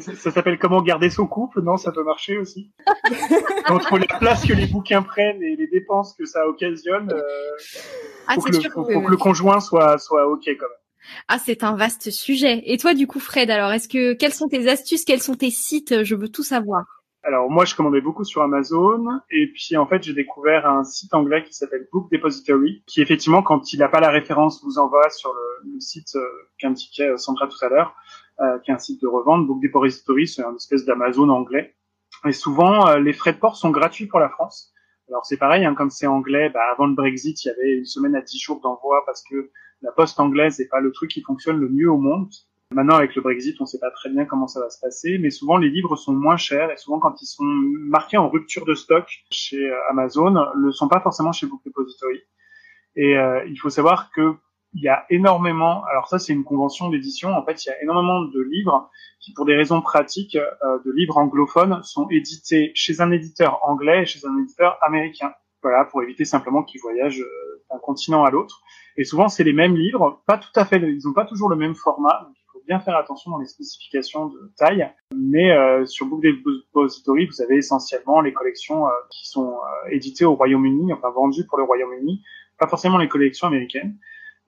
ça 0.00 0.30
s'appelle 0.30 0.58
Comment 0.58 0.80
garder 0.80 1.10
son 1.10 1.26
couple. 1.26 1.60
Non, 1.60 1.76
ça 1.76 1.92
peut 1.92 2.02
marcher 2.02 2.38
aussi. 2.38 2.72
Entre 3.68 3.98
la 3.98 4.06
place 4.18 4.46
que 4.46 4.54
les 4.54 4.66
bouquins 4.66 5.02
prennent 5.02 5.42
et 5.42 5.54
les 5.54 5.66
dépenses 5.66 6.14
que 6.18 6.24
ça 6.24 6.48
occasionne, 6.48 7.12
euh, 7.12 7.20
ah, 8.28 8.36
faut, 8.36 8.40
que 8.40 8.56
le, 8.56 8.70
faut, 8.70 8.84
que 8.84 9.10
le 9.10 9.16
conjoint 9.18 9.60
soit 9.60 9.98
soit 9.98 10.26
ok 10.26 10.44
quand 10.46 10.68
même. 10.68 10.78
Ah, 11.28 11.38
c'est 11.38 11.64
un 11.64 11.76
vaste 11.76 12.10
sujet. 12.10 12.62
Et 12.64 12.78
toi, 12.78 12.94
du 12.94 13.06
coup, 13.06 13.20
Fred, 13.20 13.50
alors, 13.50 13.72
est-ce 13.72 13.90
que 13.90 14.14
quelles 14.14 14.32
sont 14.32 14.48
tes 14.48 14.70
astuces, 14.70 15.04
quels 15.04 15.20
sont 15.20 15.34
tes 15.34 15.50
sites? 15.50 16.02
Je 16.02 16.14
veux 16.14 16.30
tout 16.30 16.44
savoir. 16.44 17.01
Alors 17.24 17.48
moi, 17.50 17.64
je 17.64 17.76
commandais 17.76 18.00
beaucoup 18.00 18.24
sur 18.24 18.42
Amazon, 18.42 19.20
et 19.30 19.46
puis 19.52 19.76
en 19.76 19.86
fait, 19.86 20.02
j'ai 20.02 20.12
découvert 20.12 20.66
un 20.68 20.82
site 20.82 21.14
anglais 21.14 21.44
qui 21.44 21.52
s'appelle 21.52 21.88
Book 21.92 22.10
Depository, 22.10 22.82
qui 22.86 23.00
effectivement, 23.00 23.42
quand 23.42 23.72
il 23.72 23.78
n'a 23.78 23.88
pas 23.88 24.00
la 24.00 24.10
référence, 24.10 24.62
vous 24.64 24.78
envoie 24.78 25.08
sur 25.10 25.32
le, 25.32 25.80
site 25.80 26.16
euh, 26.16 26.26
qu'indiquait 26.58 27.10
euh, 27.10 27.16
Sandra 27.16 27.46
tout 27.46 27.64
à 27.64 27.68
l'heure, 27.68 27.94
euh, 28.40 28.58
qui 28.58 28.72
est 28.72 28.74
un 28.74 28.78
site 28.78 29.00
de 29.00 29.06
revente. 29.06 29.46
Book 29.46 29.62
Depository, 29.62 30.26
c'est 30.26 30.42
un 30.42 30.54
espèce 30.56 30.84
d'Amazon 30.84 31.28
anglais. 31.28 31.76
Et 32.26 32.32
souvent, 32.32 32.86
euh, 32.88 32.98
les 32.98 33.12
frais 33.12 33.32
de 33.32 33.38
port 33.38 33.56
sont 33.56 33.70
gratuits 33.70 34.06
pour 34.06 34.20
la 34.20 34.28
France. 34.28 34.72
Alors 35.08 35.26
c'est 35.26 35.36
pareil, 35.36 35.64
hein, 35.64 35.74
comme 35.74 35.90
c'est 35.90 36.06
anglais, 36.06 36.50
bah, 36.50 36.62
avant 36.72 36.86
le 36.86 36.94
Brexit, 36.94 37.44
il 37.44 37.48
y 37.48 37.50
avait 37.50 37.78
une 37.78 37.84
semaine 37.84 38.14
à 38.14 38.22
10 38.22 38.38
jours 38.38 38.60
d'envoi 38.60 39.02
parce 39.04 39.22
que 39.22 39.50
la 39.82 39.92
poste 39.92 40.18
anglaise 40.20 40.58
n'est 40.58 40.68
pas 40.68 40.80
le 40.80 40.92
truc 40.92 41.10
qui 41.10 41.22
fonctionne 41.22 41.58
le 41.58 41.68
mieux 41.68 41.90
au 41.90 41.98
monde. 41.98 42.30
Maintenant, 42.72 42.96
avec 42.96 43.14
le 43.14 43.22
Brexit, 43.22 43.60
on 43.60 43.64
ne 43.64 43.68
sait 43.68 43.78
pas 43.78 43.90
très 43.90 44.08
bien 44.08 44.24
comment 44.24 44.46
ça 44.46 44.60
va 44.60 44.70
se 44.70 44.80
passer, 44.80 45.18
mais 45.18 45.30
souvent 45.30 45.56
les 45.56 45.68
livres 45.68 45.96
sont 45.96 46.12
moins 46.12 46.36
chers 46.36 46.70
et 46.70 46.76
souvent 46.76 46.98
quand 46.98 47.20
ils 47.20 47.26
sont 47.26 47.44
marqués 47.44 48.16
en 48.16 48.28
rupture 48.28 48.64
de 48.64 48.74
stock 48.74 49.06
chez 49.30 49.68
euh, 49.70 49.90
Amazon, 49.90 50.34
le 50.54 50.72
sont 50.72 50.88
pas 50.88 51.00
forcément 51.00 51.32
chez 51.32 51.46
Book 51.46 51.60
Depository. 51.64 52.20
Et 52.96 53.16
euh, 53.16 53.44
il 53.46 53.56
faut 53.56 53.70
savoir 53.70 54.10
que 54.10 54.34
il 54.74 54.82
y 54.82 54.88
a 54.88 55.04
énormément, 55.10 55.84
alors 55.84 56.08
ça 56.08 56.18
c'est 56.18 56.32
une 56.32 56.44
convention 56.44 56.88
d'édition, 56.88 57.30
en 57.34 57.44
fait 57.44 57.64
il 57.64 57.68
y 57.68 57.72
a 57.72 57.82
énormément 57.82 58.22
de 58.22 58.40
livres 58.40 58.90
qui 59.20 59.34
pour 59.34 59.44
des 59.44 59.54
raisons 59.54 59.82
pratiques, 59.82 60.36
euh, 60.36 60.78
de 60.84 60.90
livres 60.92 61.18
anglophones, 61.18 61.82
sont 61.82 62.08
édités 62.08 62.72
chez 62.74 63.00
un 63.00 63.10
éditeur 63.10 63.60
anglais 63.68 64.02
et 64.02 64.06
chez 64.06 64.26
un 64.26 64.36
éditeur 64.38 64.78
américain. 64.82 65.32
Voilà, 65.62 65.84
pour 65.84 66.02
éviter 66.02 66.24
simplement 66.24 66.62
qu'ils 66.64 66.80
voyagent 66.80 67.24
d'un 67.70 67.78
continent 67.78 68.24
à 68.24 68.30
l'autre. 68.30 68.62
Et 68.96 69.04
souvent 69.04 69.28
c'est 69.28 69.44
les 69.44 69.52
mêmes 69.52 69.76
livres, 69.76 70.22
pas 70.26 70.38
tout 70.38 70.50
à 70.56 70.64
fait, 70.64 70.78
ils 70.78 71.00
n'ont 71.04 71.12
pas 71.12 71.26
toujours 71.26 71.48
le 71.48 71.56
même 71.56 71.74
format, 71.74 72.28
bien 72.66 72.80
faire 72.80 72.96
attention 72.96 73.30
dans 73.30 73.38
les 73.38 73.46
spécifications 73.46 74.26
de 74.26 74.52
taille. 74.56 74.90
Mais 75.14 75.52
euh, 75.52 75.84
sur 75.86 76.06
Book 76.06 76.22
Depository, 76.22 77.26
vous 77.26 77.42
avez 77.42 77.56
essentiellement 77.56 78.20
les 78.20 78.32
collections 78.32 78.86
qui 79.10 79.28
sont 79.28 79.56
éditées 79.90 80.24
au 80.24 80.34
Royaume-Uni, 80.34 80.92
enfin 80.92 81.10
vendues 81.10 81.46
pour 81.46 81.58
le 81.58 81.64
Royaume-Uni, 81.64 82.22
pas 82.58 82.68
forcément 82.68 82.98
les 82.98 83.08
collections 83.08 83.46
américaines. 83.48 83.96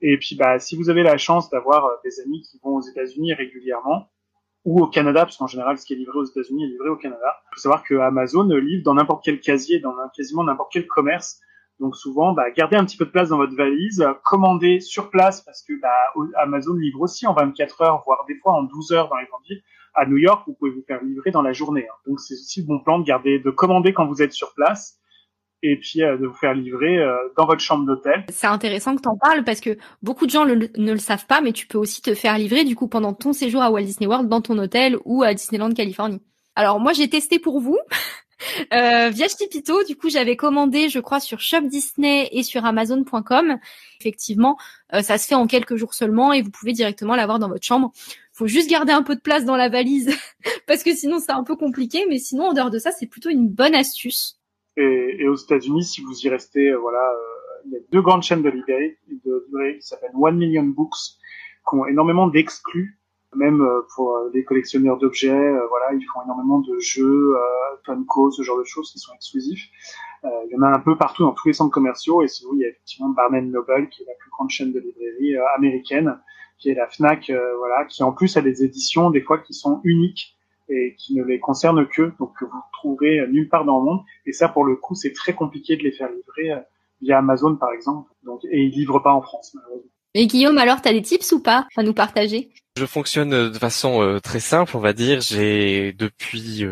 Et 0.01 0.17
puis, 0.17 0.35
bah, 0.35 0.59
si 0.59 0.75
vous 0.75 0.89
avez 0.89 1.03
la 1.03 1.17
chance 1.17 1.49
d'avoir 1.49 1.85
euh, 1.85 1.95
des 2.03 2.19
amis 2.19 2.41
qui 2.41 2.59
vont 2.63 2.75
aux 2.75 2.81
États-Unis 2.81 3.33
régulièrement 3.33 4.09
ou 4.63 4.81
au 4.81 4.87
Canada, 4.87 5.21
parce 5.21 5.37
qu'en 5.37 5.47
général, 5.47 5.77
ce 5.77 5.85
qui 5.85 5.93
est 5.93 5.97
livré 5.97 6.17
aux 6.17 6.25
États-Unis 6.25 6.65
est 6.65 6.69
livré 6.69 6.89
au 6.89 6.95
Canada. 6.95 7.37
Il 7.51 7.55
faut 7.55 7.61
savoir 7.61 7.83
que 7.83 7.95
Amazon 7.95 8.47
livre 8.47 8.83
dans 8.83 8.95
n'importe 8.95 9.23
quel 9.23 9.39
casier, 9.39 9.79
dans 9.79 9.93
quasiment 10.15 10.43
n'importe 10.43 10.71
quel 10.73 10.87
commerce. 10.87 11.39
Donc 11.79 11.95
souvent, 11.95 12.33
bah, 12.33 12.49
gardez 12.51 12.77
un 12.77 12.85
petit 12.85 12.97
peu 12.97 13.05
de 13.05 13.11
place 13.11 13.29
dans 13.29 13.37
votre 13.37 13.55
valise, 13.55 14.05
commandez 14.23 14.79
sur 14.79 15.09
place 15.09 15.41
parce 15.41 15.61
que 15.63 15.73
bah, 15.81 15.89
Amazon 16.37 16.73
livre 16.73 17.01
aussi 17.01 17.27
en 17.27 17.33
24 17.33 17.81
heures, 17.81 18.03
voire 18.05 18.25
des 18.27 18.35
fois 18.35 18.53
en 18.53 18.63
12 18.63 18.93
heures 18.93 19.09
dans 19.09 19.17
les 19.17 19.25
grandes 19.25 19.43
villes. 19.49 19.61
À 19.93 20.05
New 20.05 20.17
York, 20.17 20.43
vous 20.47 20.53
pouvez 20.53 20.71
vous 20.71 20.83
faire 20.87 21.01
livrer 21.03 21.31
dans 21.31 21.41
la 21.41 21.53
journée. 21.53 21.87
Hein. 21.89 21.95
Donc 22.05 22.19
c'est 22.19 22.33
aussi 22.33 22.61
le 22.61 22.67
bon 22.67 22.79
plan 22.79 22.99
de 22.99 23.05
garder, 23.05 23.39
de 23.39 23.49
commander 23.49 23.93
quand 23.93 24.05
vous 24.07 24.21
êtes 24.21 24.33
sur 24.33 24.53
place 24.53 24.99
et 25.63 25.77
puis 25.77 26.03
euh, 26.03 26.17
de 26.17 26.27
vous 26.27 26.33
faire 26.33 26.53
livrer 26.53 26.97
euh, 26.97 27.15
dans 27.37 27.45
votre 27.45 27.61
chambre 27.61 27.85
d'hôtel. 27.85 28.25
C'est 28.29 28.47
intéressant 28.47 28.95
que 28.95 29.01
tu 29.01 29.09
en 29.09 29.17
parles 29.17 29.43
parce 29.43 29.61
que 29.61 29.77
beaucoup 30.01 30.25
de 30.25 30.31
gens 30.31 30.45
ne 30.45 30.91
le 30.91 30.97
savent 30.97 31.25
pas, 31.25 31.41
mais 31.41 31.53
tu 31.53 31.67
peux 31.67 31.77
aussi 31.77 32.01
te 32.01 32.13
faire 32.13 32.37
livrer 32.37 32.63
du 32.63 32.75
coup 32.75 32.87
pendant 32.87 33.13
ton 33.13 33.33
séjour 33.33 33.61
à 33.61 33.71
Walt 33.71 33.83
Disney 33.83 34.07
World 34.07 34.29
dans 34.29 34.41
ton 34.41 34.57
hôtel 34.57 34.97
ou 35.05 35.23
à 35.23 35.33
Disneyland 35.33 35.71
Californie. 35.71 36.21
Alors 36.55 36.79
moi 36.79 36.93
j'ai 36.93 37.09
testé 37.09 37.39
pour 37.39 37.59
vous. 37.59 37.77
Euh, 38.73 39.09
via 39.09 39.29
Stipito, 39.29 39.83
du 39.83 39.95
coup, 39.95 40.09
j'avais 40.09 40.35
commandé, 40.35 40.89
je 40.89 40.99
crois, 40.99 41.19
sur 41.19 41.39
Shop 41.39 41.61
Disney 41.61 42.29
et 42.31 42.43
sur 42.43 42.65
Amazon.com. 42.65 43.57
Effectivement, 43.99 44.57
euh, 44.93 45.01
ça 45.01 45.17
se 45.17 45.27
fait 45.27 45.35
en 45.35 45.47
quelques 45.47 45.75
jours 45.75 45.93
seulement 45.93 46.33
et 46.33 46.41
vous 46.41 46.51
pouvez 46.51 46.73
directement 46.73 47.15
l'avoir 47.15 47.39
dans 47.39 47.47
votre 47.47 47.65
chambre. 47.65 47.91
Faut 48.33 48.47
juste 48.47 48.69
garder 48.69 48.91
un 48.91 49.03
peu 49.03 49.15
de 49.15 49.21
place 49.21 49.45
dans 49.45 49.55
la 49.55 49.69
valise 49.69 50.13
parce 50.67 50.83
que 50.83 50.93
sinon 50.93 51.19
c'est 51.19 51.31
un 51.31 51.43
peu 51.43 51.55
compliqué. 51.55 52.05
Mais 52.09 52.19
sinon, 52.19 52.47
en 52.47 52.53
dehors 52.53 52.71
de 52.71 52.79
ça, 52.79 52.91
c'est 52.91 53.07
plutôt 53.07 53.29
une 53.29 53.47
bonne 53.47 53.75
astuce. 53.75 54.39
Et, 54.77 55.27
aux 55.27 55.35
États-Unis, 55.35 55.83
si 55.85 56.01
vous 56.01 56.19
y 56.19 56.29
restez, 56.29 56.69
euh, 56.69 56.77
voilà, 56.77 56.99
euh, 56.99 57.61
il 57.65 57.71
y 57.71 57.77
a 57.77 57.79
deux 57.91 58.01
grandes 58.01 58.23
chaînes 58.23 58.41
de 58.41 58.49
librairies 58.49 58.97
qui 59.07 59.87
s'appellent 59.87 60.11
One 60.13 60.37
Million 60.37 60.63
Books, 60.63 60.97
qui 61.67 61.75
ont 61.75 61.85
énormément 61.87 62.27
d'exclus, 62.27 62.99
même 63.35 63.61
euh, 63.61 63.81
pour 63.95 64.17
les 64.33 64.43
collectionneurs 64.43 64.97
d'objets. 64.97 65.51
voilà, 65.69 65.93
ils 65.93 66.05
font 66.13 66.23
énormément 66.23 66.59
de 66.59 66.77
jeux, 66.79 67.35
Funko, 67.85 68.31
ce 68.31 68.41
genre 68.41 68.57
de 68.57 68.63
choses 68.63 68.91
qui 68.91 68.99
sont 68.99 69.13
exclusifs. 69.13 69.67
il 70.23 70.51
y 70.51 70.57
en 70.57 70.61
a 70.61 70.67
un 70.67 70.79
peu 70.79 70.97
partout 70.97 71.23
dans 71.23 71.33
tous 71.33 71.47
les 71.47 71.53
centres 71.53 71.73
commerciaux. 71.73 72.23
Et 72.23 72.27
sinon, 72.27 72.51
il 72.53 72.61
y 72.61 72.65
a 72.65 72.69
effectivement 72.69 73.09
Barnes 73.09 73.51
Noble, 73.51 73.89
qui 73.89 74.03
est 74.03 74.05
la 74.05 74.15
plus 74.19 74.29
grande 74.31 74.49
chaîne 74.49 74.71
de 74.71 74.79
librairies 74.79 75.37
américaine, 75.55 76.19
qui 76.57 76.69
est 76.69 76.75
la 76.75 76.87
Fnac, 76.87 77.31
voilà, 77.57 77.85
qui 77.85 78.03
en 78.03 78.11
plus 78.11 78.37
a 78.37 78.41
des 78.41 78.63
éditions 78.63 79.09
des 79.09 79.21
fois 79.21 79.37
qui 79.39 79.53
sont 79.53 79.81
uniques 79.83 80.35
et 80.69 80.95
qui 80.97 81.15
ne 81.15 81.23
les 81.23 81.39
concerne 81.39 81.87
que, 81.87 82.13
donc 82.19 82.37
que 82.37 82.45
vous 82.45 82.61
trouverez 82.73 83.27
nulle 83.27 83.49
part 83.49 83.65
dans 83.65 83.79
le 83.79 83.85
monde. 83.85 84.01
Et 84.25 84.31
ça, 84.31 84.49
pour 84.49 84.65
le 84.65 84.75
coup, 84.75 84.95
c'est 84.95 85.13
très 85.13 85.33
compliqué 85.33 85.75
de 85.77 85.83
les 85.83 85.91
faire 85.91 86.09
livrer 86.09 86.51
euh, 86.51 86.59
via 87.01 87.19
Amazon, 87.19 87.55
par 87.55 87.71
exemple. 87.71 88.11
Donc, 88.23 88.41
et 88.45 88.63
ils 88.63 88.71
livrent 88.71 89.01
pas 89.01 89.13
en 89.13 89.21
France, 89.21 89.53
malheureusement. 89.53 89.91
Et 90.13 90.27
Guillaume, 90.27 90.57
alors, 90.57 90.81
tu 90.81 90.89
as 90.89 90.93
des 90.93 91.01
tips 91.01 91.31
ou 91.33 91.41
pas 91.41 91.67
à 91.75 91.83
nous 91.83 91.93
partager? 91.93 92.49
Je 92.77 92.85
fonctionne 92.85 93.33
euh, 93.33 93.49
de 93.49 93.57
façon 93.57 94.01
euh, 94.01 94.19
très 94.19 94.39
simple, 94.39 94.75
on 94.75 94.79
va 94.79 94.93
dire. 94.93 95.21
J'ai 95.21 95.93
depuis 95.93 96.65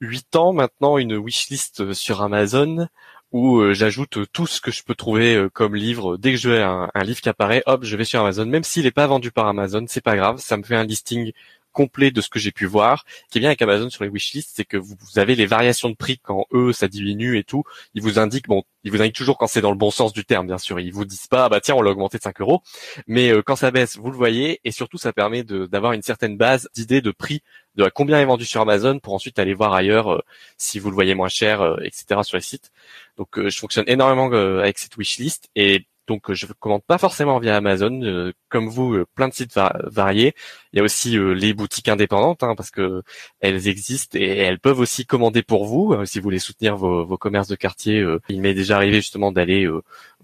huit 0.00 0.36
ans 0.36 0.52
maintenant 0.52 0.98
une 0.98 1.16
wishlist 1.16 1.92
sur 1.92 2.22
Amazon 2.22 2.88
où 3.32 3.72
j'ajoute 3.72 4.30
tout 4.32 4.46
ce 4.46 4.60
que 4.60 4.70
je 4.70 4.82
peux 4.84 4.94
trouver 4.94 5.46
comme 5.54 5.74
livre. 5.74 6.18
Dès 6.18 6.32
que 6.32 6.38
je 6.38 6.50
un, 6.50 6.90
un, 6.94 7.02
livre 7.02 7.20
qui 7.22 7.30
apparaît, 7.30 7.62
hop, 7.66 7.84
je 7.84 7.96
vais 7.96 8.04
sur 8.04 8.20
Amazon. 8.20 8.44
Même 8.44 8.64
s'il 8.64 8.84
n'est 8.84 8.90
pas 8.90 9.06
vendu 9.06 9.32
par 9.32 9.46
Amazon, 9.46 9.84
c'est 9.88 10.02
pas 10.02 10.16
grave. 10.16 10.38
Ça 10.38 10.58
me 10.58 10.62
fait 10.62 10.76
un 10.76 10.84
listing 10.84 11.32
complet 11.72 12.10
de 12.10 12.20
ce 12.20 12.28
que 12.28 12.38
j'ai 12.38 12.52
pu 12.52 12.66
voir. 12.66 13.04
Ce 13.26 13.32
qui 13.32 13.38
est 13.38 13.40
bien 13.40 13.50
avec 13.50 13.62
Amazon 13.62 13.90
sur 13.90 14.04
les 14.04 14.10
wishlists, 14.10 14.52
c'est 14.54 14.64
que 14.64 14.76
vous, 14.76 14.96
avez 15.16 15.34
les 15.34 15.46
variations 15.46 15.90
de 15.90 15.94
prix 15.94 16.18
quand 16.18 16.46
eux 16.52 16.72
ça 16.72 16.88
diminue 16.88 17.38
et 17.38 17.44
tout. 17.44 17.64
Ils 17.94 18.02
vous 18.02 18.18
indiquent, 18.18 18.48
bon, 18.48 18.62
ils 18.84 18.90
vous 18.90 19.00
indiquent 19.00 19.16
toujours 19.16 19.38
quand 19.38 19.46
c'est 19.46 19.60
dans 19.60 19.70
le 19.70 19.76
bon 19.76 19.90
sens 19.90 20.12
du 20.12 20.24
terme, 20.24 20.46
bien 20.46 20.58
sûr. 20.58 20.78
Ils 20.80 20.92
vous 20.92 21.04
disent 21.04 21.26
pas, 21.26 21.48
bah 21.48 21.60
tiens, 21.60 21.74
on 21.74 21.82
l'a 21.82 21.90
augmenté 21.90 22.18
de 22.18 22.22
5 22.22 22.40
euros. 22.40 22.62
Mais 23.06 23.30
euh, 23.32 23.42
quand 23.42 23.56
ça 23.56 23.70
baisse, 23.70 23.96
vous 23.96 24.10
le 24.10 24.16
voyez 24.16 24.60
et 24.64 24.70
surtout 24.70 24.98
ça 24.98 25.12
permet 25.12 25.42
d'avoir 25.44 25.92
une 25.92 26.02
certaine 26.02 26.36
base 26.36 26.68
d'idées 26.74 27.00
de 27.00 27.10
prix 27.10 27.42
de 27.74 27.88
combien 27.94 28.20
est 28.20 28.26
vendu 28.26 28.44
sur 28.44 28.60
Amazon 28.60 28.98
pour 28.98 29.14
ensuite 29.14 29.38
aller 29.38 29.54
voir 29.54 29.72
ailleurs 29.72 30.12
euh, 30.12 30.20
si 30.58 30.78
vous 30.78 30.90
le 30.90 30.94
voyez 30.94 31.14
moins 31.14 31.28
cher, 31.28 31.62
euh, 31.62 31.76
etc. 31.82 32.20
sur 32.22 32.36
les 32.36 32.42
sites. 32.42 32.70
Donc 33.16 33.28
je 33.36 33.58
fonctionne 33.58 33.84
énormément 33.86 34.26
avec 34.32 34.78
cette 34.78 34.96
wishlist 34.96 35.48
et 35.54 35.86
donc 36.06 36.32
je 36.32 36.46
commande 36.58 36.82
pas 36.84 36.98
forcément 36.98 37.38
via 37.38 37.56
Amazon, 37.56 38.32
comme 38.48 38.68
vous, 38.68 39.04
plein 39.14 39.28
de 39.28 39.34
sites 39.34 39.58
variés. 39.84 40.34
Il 40.72 40.78
y 40.78 40.80
a 40.80 40.84
aussi 40.84 41.18
euh, 41.18 41.32
les 41.32 41.52
boutiques 41.52 41.88
indépendantes, 41.88 42.42
hein, 42.42 42.54
parce 42.56 42.70
que 42.70 43.02
elles 43.40 43.68
existent 43.68 44.18
et 44.18 44.38
elles 44.38 44.58
peuvent 44.58 44.78
aussi 44.80 45.04
commander 45.04 45.42
pour 45.42 45.66
vous 45.66 45.92
euh, 45.92 46.04
si 46.06 46.18
vous 46.18 46.24
voulez 46.24 46.38
soutenir 46.38 46.76
vos, 46.76 47.18
commerces 47.18 47.48
de 47.48 47.56
quartier. 47.56 47.98
Euh. 48.00 48.20
il 48.28 48.40
m'est 48.40 48.54
déjà 48.54 48.76
arrivé 48.76 48.96
justement 48.96 49.32
d'aller 49.32 49.68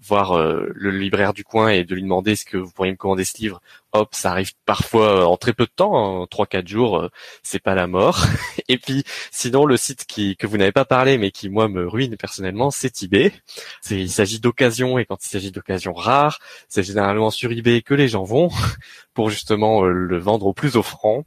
voir 0.01 0.37
le 0.37 0.91
libraire 0.91 1.33
du 1.33 1.43
coin 1.43 1.69
et 1.69 1.83
de 1.83 1.95
lui 1.95 2.03
demander 2.03 2.31
est-ce 2.31 2.45
que 2.45 2.57
vous 2.57 2.71
pourriez 2.71 2.91
me 2.91 2.97
commander 2.97 3.25
ce 3.25 3.37
livre. 3.37 3.61
Hop, 3.91 4.09
ça 4.13 4.31
arrive 4.31 4.51
parfois 4.65 5.25
en 5.27 5.35
très 5.35 5.51
peu 5.51 5.65
de 5.65 5.71
temps, 5.75 5.93
en 5.93 6.27
trois 6.27 6.45
quatre 6.45 6.67
jours, 6.67 7.09
c'est 7.41 7.61
pas 7.61 7.73
la 7.73 7.87
mort. 7.87 8.23
et 8.67 8.77
puis 8.77 9.03
sinon 9.31 9.65
le 9.65 9.77
site 9.77 10.05
qui 10.05 10.35
que 10.37 10.45
vous 10.45 10.57
n'avez 10.57 10.71
pas 10.71 10.85
parlé 10.85 11.17
mais 11.17 11.31
qui 11.31 11.49
moi 11.49 11.67
me 11.67 11.87
ruine 11.87 12.15
personnellement, 12.15 12.69
c'est 12.69 13.01
eBay. 13.01 13.33
C'est, 13.81 13.99
il 13.99 14.11
s'agit 14.11 14.39
d'occasion 14.39 14.99
et 14.99 15.05
quand 15.05 15.23
il 15.25 15.27
s'agit 15.27 15.51
d'occasions 15.51 15.93
rares, 15.93 16.39
c'est 16.67 16.83
généralement 16.83 17.31
sur 17.31 17.51
eBay 17.51 17.81
que 17.81 17.95
les 17.95 18.07
gens 18.07 18.23
vont 18.23 18.49
pour 19.15 19.31
justement 19.31 19.81
le 19.81 20.17
vendre 20.19 20.45
au 20.45 20.53
plus 20.53 20.75
offrant. 20.75 21.23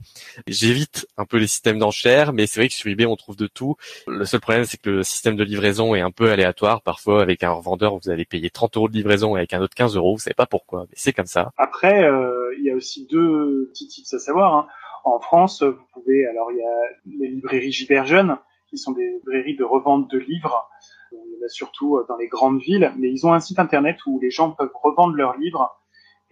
J'évite 0.46 1.08
un 1.16 1.24
peu 1.24 1.38
les 1.38 1.48
systèmes 1.48 1.80
d'enchères, 1.80 2.32
mais 2.32 2.46
c'est 2.46 2.61
vrai 2.61 2.68
que 2.68 2.74
sur 2.74 2.88
eBay 2.88 3.06
on 3.06 3.16
trouve 3.16 3.37
de 3.37 3.48
tout. 3.48 3.76
Le 4.06 4.24
seul 4.24 4.40
problème 4.40 4.64
c'est 4.64 4.80
que 4.80 4.90
le 4.90 5.02
système 5.02 5.35
de 5.35 5.42
livraison 5.42 5.96
est 5.96 6.00
un 6.00 6.12
peu 6.12 6.30
aléatoire. 6.30 6.80
Parfois 6.82 7.22
avec 7.22 7.42
un 7.42 7.50
revendeur 7.50 7.98
vous 7.98 8.08
allez 8.08 8.24
payer 8.24 8.50
30 8.50 8.62
euros 8.77 8.88
de 8.88 8.94
livraison 8.94 9.37
et 9.37 9.40
avec 9.40 9.53
un 9.55 9.61
autre 9.61 9.75
15 9.75 9.96
euros, 9.96 10.14
vous 10.14 10.20
savez 10.20 10.35
pas 10.35 10.46
pourquoi, 10.46 10.87
mais 10.88 10.94
c'est 10.96 11.12
comme 11.12 11.27
ça. 11.27 11.51
Après 11.57 12.05
euh, 12.05 12.55
il 12.59 12.64
y 12.64 12.70
a 12.70 12.75
aussi 12.75 13.07
deux 13.07 13.68
petits 13.70 13.88
tips 13.88 14.14
à 14.14 14.18
savoir. 14.18 14.55
Hein. 14.55 14.66
En 15.05 15.18
France 15.20 15.62
vous 15.62 15.85
pouvez, 15.92 16.27
alors 16.27 16.51
il 16.53 16.59
y 16.59 16.64
a 16.64 17.18
les 17.18 17.29
librairies 17.29 17.72
Giberjeune 17.72 18.37
qui 18.68 18.79
sont 18.79 18.92
des 18.92 19.11
librairies 19.11 19.57
de 19.57 19.64
revente 19.64 20.11
de 20.11 20.18
livres. 20.18 20.68
Il 21.12 21.18
y 21.18 21.42
en 21.42 21.46
a 21.46 21.48
surtout 21.48 21.96
euh, 21.96 22.07
dans 22.09 22.16
les 22.16 22.29
grandes 22.29 22.61
villes, 22.61 22.92
mais 22.96 23.11
ils 23.11 23.27
ont 23.27 23.33
un 23.33 23.40
site 23.40 23.59
internet 23.59 23.96
où 24.07 24.18
les 24.20 24.31
gens 24.31 24.53
peuvent 24.53 24.72
revendre 24.83 25.14
leurs 25.14 25.37
livres 25.37 25.79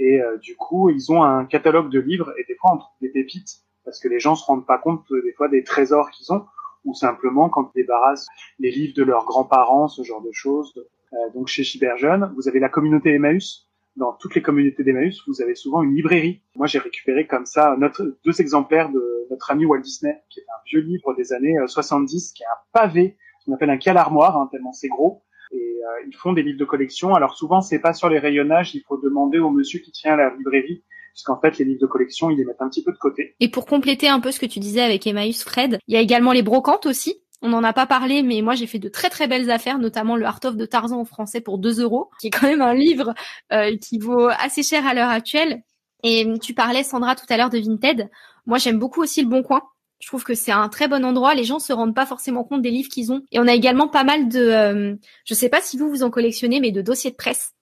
et 0.00 0.18
euh, 0.22 0.38
du 0.38 0.56
coup, 0.56 0.88
ils 0.88 1.12
ont 1.12 1.22
un 1.22 1.44
catalogue 1.44 1.90
de 1.90 2.00
livres 2.00 2.32
et 2.38 2.44
des 2.44 2.56
fois 2.56 2.70
on 2.72 2.78
trouve 2.78 2.96
des 3.02 3.10
pépites 3.10 3.60
parce 3.84 4.00
que 4.00 4.08
les 4.08 4.18
gens 4.18 4.34
se 4.34 4.44
rendent 4.46 4.66
pas 4.66 4.78
compte 4.78 5.04
des 5.12 5.32
fois 5.34 5.48
des 5.48 5.62
trésors 5.62 6.10
qu'ils 6.10 6.32
ont 6.32 6.46
ou 6.84 6.94
simplement 6.94 7.50
quand 7.50 7.70
ils 7.74 7.82
débarrassent 7.82 8.26
les 8.58 8.70
livres 8.70 8.94
de 8.96 9.02
leurs 9.02 9.26
grands-parents, 9.26 9.88
ce 9.88 10.02
genre 10.02 10.22
de 10.22 10.32
choses. 10.32 10.72
Euh, 11.12 11.16
donc 11.34 11.48
chez 11.48 11.64
Chiberjeune, 11.64 12.32
vous 12.36 12.48
avez 12.48 12.60
la 12.60 12.68
communauté 12.68 13.14
Emmaüs. 13.14 13.66
Dans 13.96 14.12
toutes 14.12 14.36
les 14.36 14.40
communautés 14.40 14.84
d'Emmaüs, 14.84 15.20
vous 15.26 15.42
avez 15.42 15.56
souvent 15.56 15.82
une 15.82 15.94
librairie. 15.94 16.42
Moi, 16.54 16.68
j'ai 16.68 16.78
récupéré 16.78 17.26
comme 17.26 17.44
ça 17.44 17.76
notre, 17.76 18.16
deux 18.24 18.40
exemplaires 18.40 18.88
de 18.88 19.26
notre 19.30 19.50
ami 19.50 19.66
Walt 19.66 19.80
Disney, 19.80 20.16
qui 20.30 20.38
est 20.38 20.44
un 20.44 20.62
vieux 20.64 20.80
livre 20.80 21.12
des 21.14 21.32
années 21.32 21.56
70, 21.66 22.32
qui 22.32 22.44
est 22.44 22.46
un 22.46 22.62
pavé, 22.72 23.16
qu'on 23.44 23.52
appelle 23.52 23.70
un 23.70 23.78
cal 23.78 23.96
armoire, 23.96 24.36
hein, 24.36 24.48
tellement 24.52 24.72
c'est 24.72 24.88
gros, 24.88 25.24
et 25.50 25.56
euh, 25.56 26.06
ils 26.06 26.14
font 26.14 26.32
des 26.32 26.44
livres 26.44 26.58
de 26.58 26.64
collection. 26.64 27.14
Alors 27.14 27.36
souvent, 27.36 27.60
c'est 27.60 27.80
pas 27.80 27.92
sur 27.92 28.08
les 28.08 28.20
rayonnages, 28.20 28.76
il 28.76 28.82
faut 28.86 28.96
demander 28.96 29.40
au 29.40 29.50
monsieur 29.50 29.80
qui 29.80 29.90
tient 29.90 30.16
la 30.16 30.34
librairie 30.36 30.84
puisqu'en 31.12 31.40
fait 31.40 31.58
les 31.58 31.64
livres 31.64 31.80
de 31.80 31.86
collection 31.86 32.30
ils 32.30 32.36
les 32.36 32.44
mettent 32.44 32.62
un 32.62 32.68
petit 32.68 32.84
peu 32.84 32.92
de 32.92 32.98
côté. 32.98 33.34
Et 33.40 33.50
pour 33.50 33.66
compléter 33.66 34.08
un 34.08 34.20
peu 34.20 34.30
ce 34.30 34.40
que 34.40 34.46
tu 34.46 34.60
disais 34.60 34.80
avec 34.80 35.06
Emmaüs 35.06 35.42
Fred, 35.42 35.78
il 35.86 35.94
y 35.94 35.96
a 35.96 36.00
également 36.00 36.32
les 36.32 36.42
brocantes 36.42 36.86
aussi. 36.86 37.20
On 37.42 37.48
n'en 37.48 37.64
a 37.64 37.72
pas 37.72 37.86
parlé, 37.86 38.22
mais 38.22 38.42
moi 38.42 38.54
j'ai 38.54 38.66
fait 38.66 38.78
de 38.78 38.88
très 38.88 39.08
très 39.08 39.26
belles 39.26 39.50
affaires, 39.50 39.78
notamment 39.78 40.16
le 40.16 40.26
Art 40.26 40.40
of 40.44 40.56
de 40.56 40.66
Tarzan 40.66 41.00
en 41.00 41.04
français 41.04 41.40
pour 41.40 41.58
2 41.58 41.80
euros, 41.80 42.10
qui 42.20 42.26
est 42.26 42.30
quand 42.30 42.46
même 42.46 42.60
un 42.60 42.74
livre 42.74 43.14
euh, 43.52 43.76
qui 43.78 43.98
vaut 43.98 44.28
assez 44.28 44.62
cher 44.62 44.86
à 44.86 44.92
l'heure 44.92 45.08
actuelle. 45.08 45.62
Et 46.02 46.26
tu 46.40 46.54
parlais 46.54 46.82
Sandra 46.82 47.14
tout 47.14 47.26
à 47.28 47.36
l'heure 47.36 47.50
de 47.50 47.58
Vinted. 47.58 48.10
Moi 48.46 48.58
j'aime 48.58 48.78
beaucoup 48.78 49.02
aussi 49.02 49.22
le 49.22 49.28
Bon 49.28 49.42
Coin. 49.42 49.62
Je 50.00 50.06
trouve 50.06 50.24
que 50.24 50.34
c'est 50.34 50.52
un 50.52 50.68
très 50.68 50.88
bon 50.88 51.04
endroit. 51.04 51.34
Les 51.34 51.44
gens 51.44 51.58
se 51.58 51.72
rendent 51.72 51.94
pas 51.94 52.06
forcément 52.06 52.42
compte 52.42 52.62
des 52.62 52.70
livres 52.70 52.88
qu'ils 52.88 53.12
ont. 53.12 53.22
Et 53.32 53.38
on 53.38 53.46
a 53.46 53.52
également 53.52 53.88
pas 53.88 54.04
mal 54.04 54.28
de, 54.28 54.40
euh, 54.40 54.94
je 55.24 55.34
sais 55.34 55.50
pas 55.50 55.60
si 55.60 55.76
vous 55.76 55.90
vous 55.90 56.02
en 56.02 56.10
collectionnez, 56.10 56.60
mais 56.60 56.72
de 56.72 56.80
dossiers 56.80 57.10
de 57.10 57.16
presse. 57.16 57.52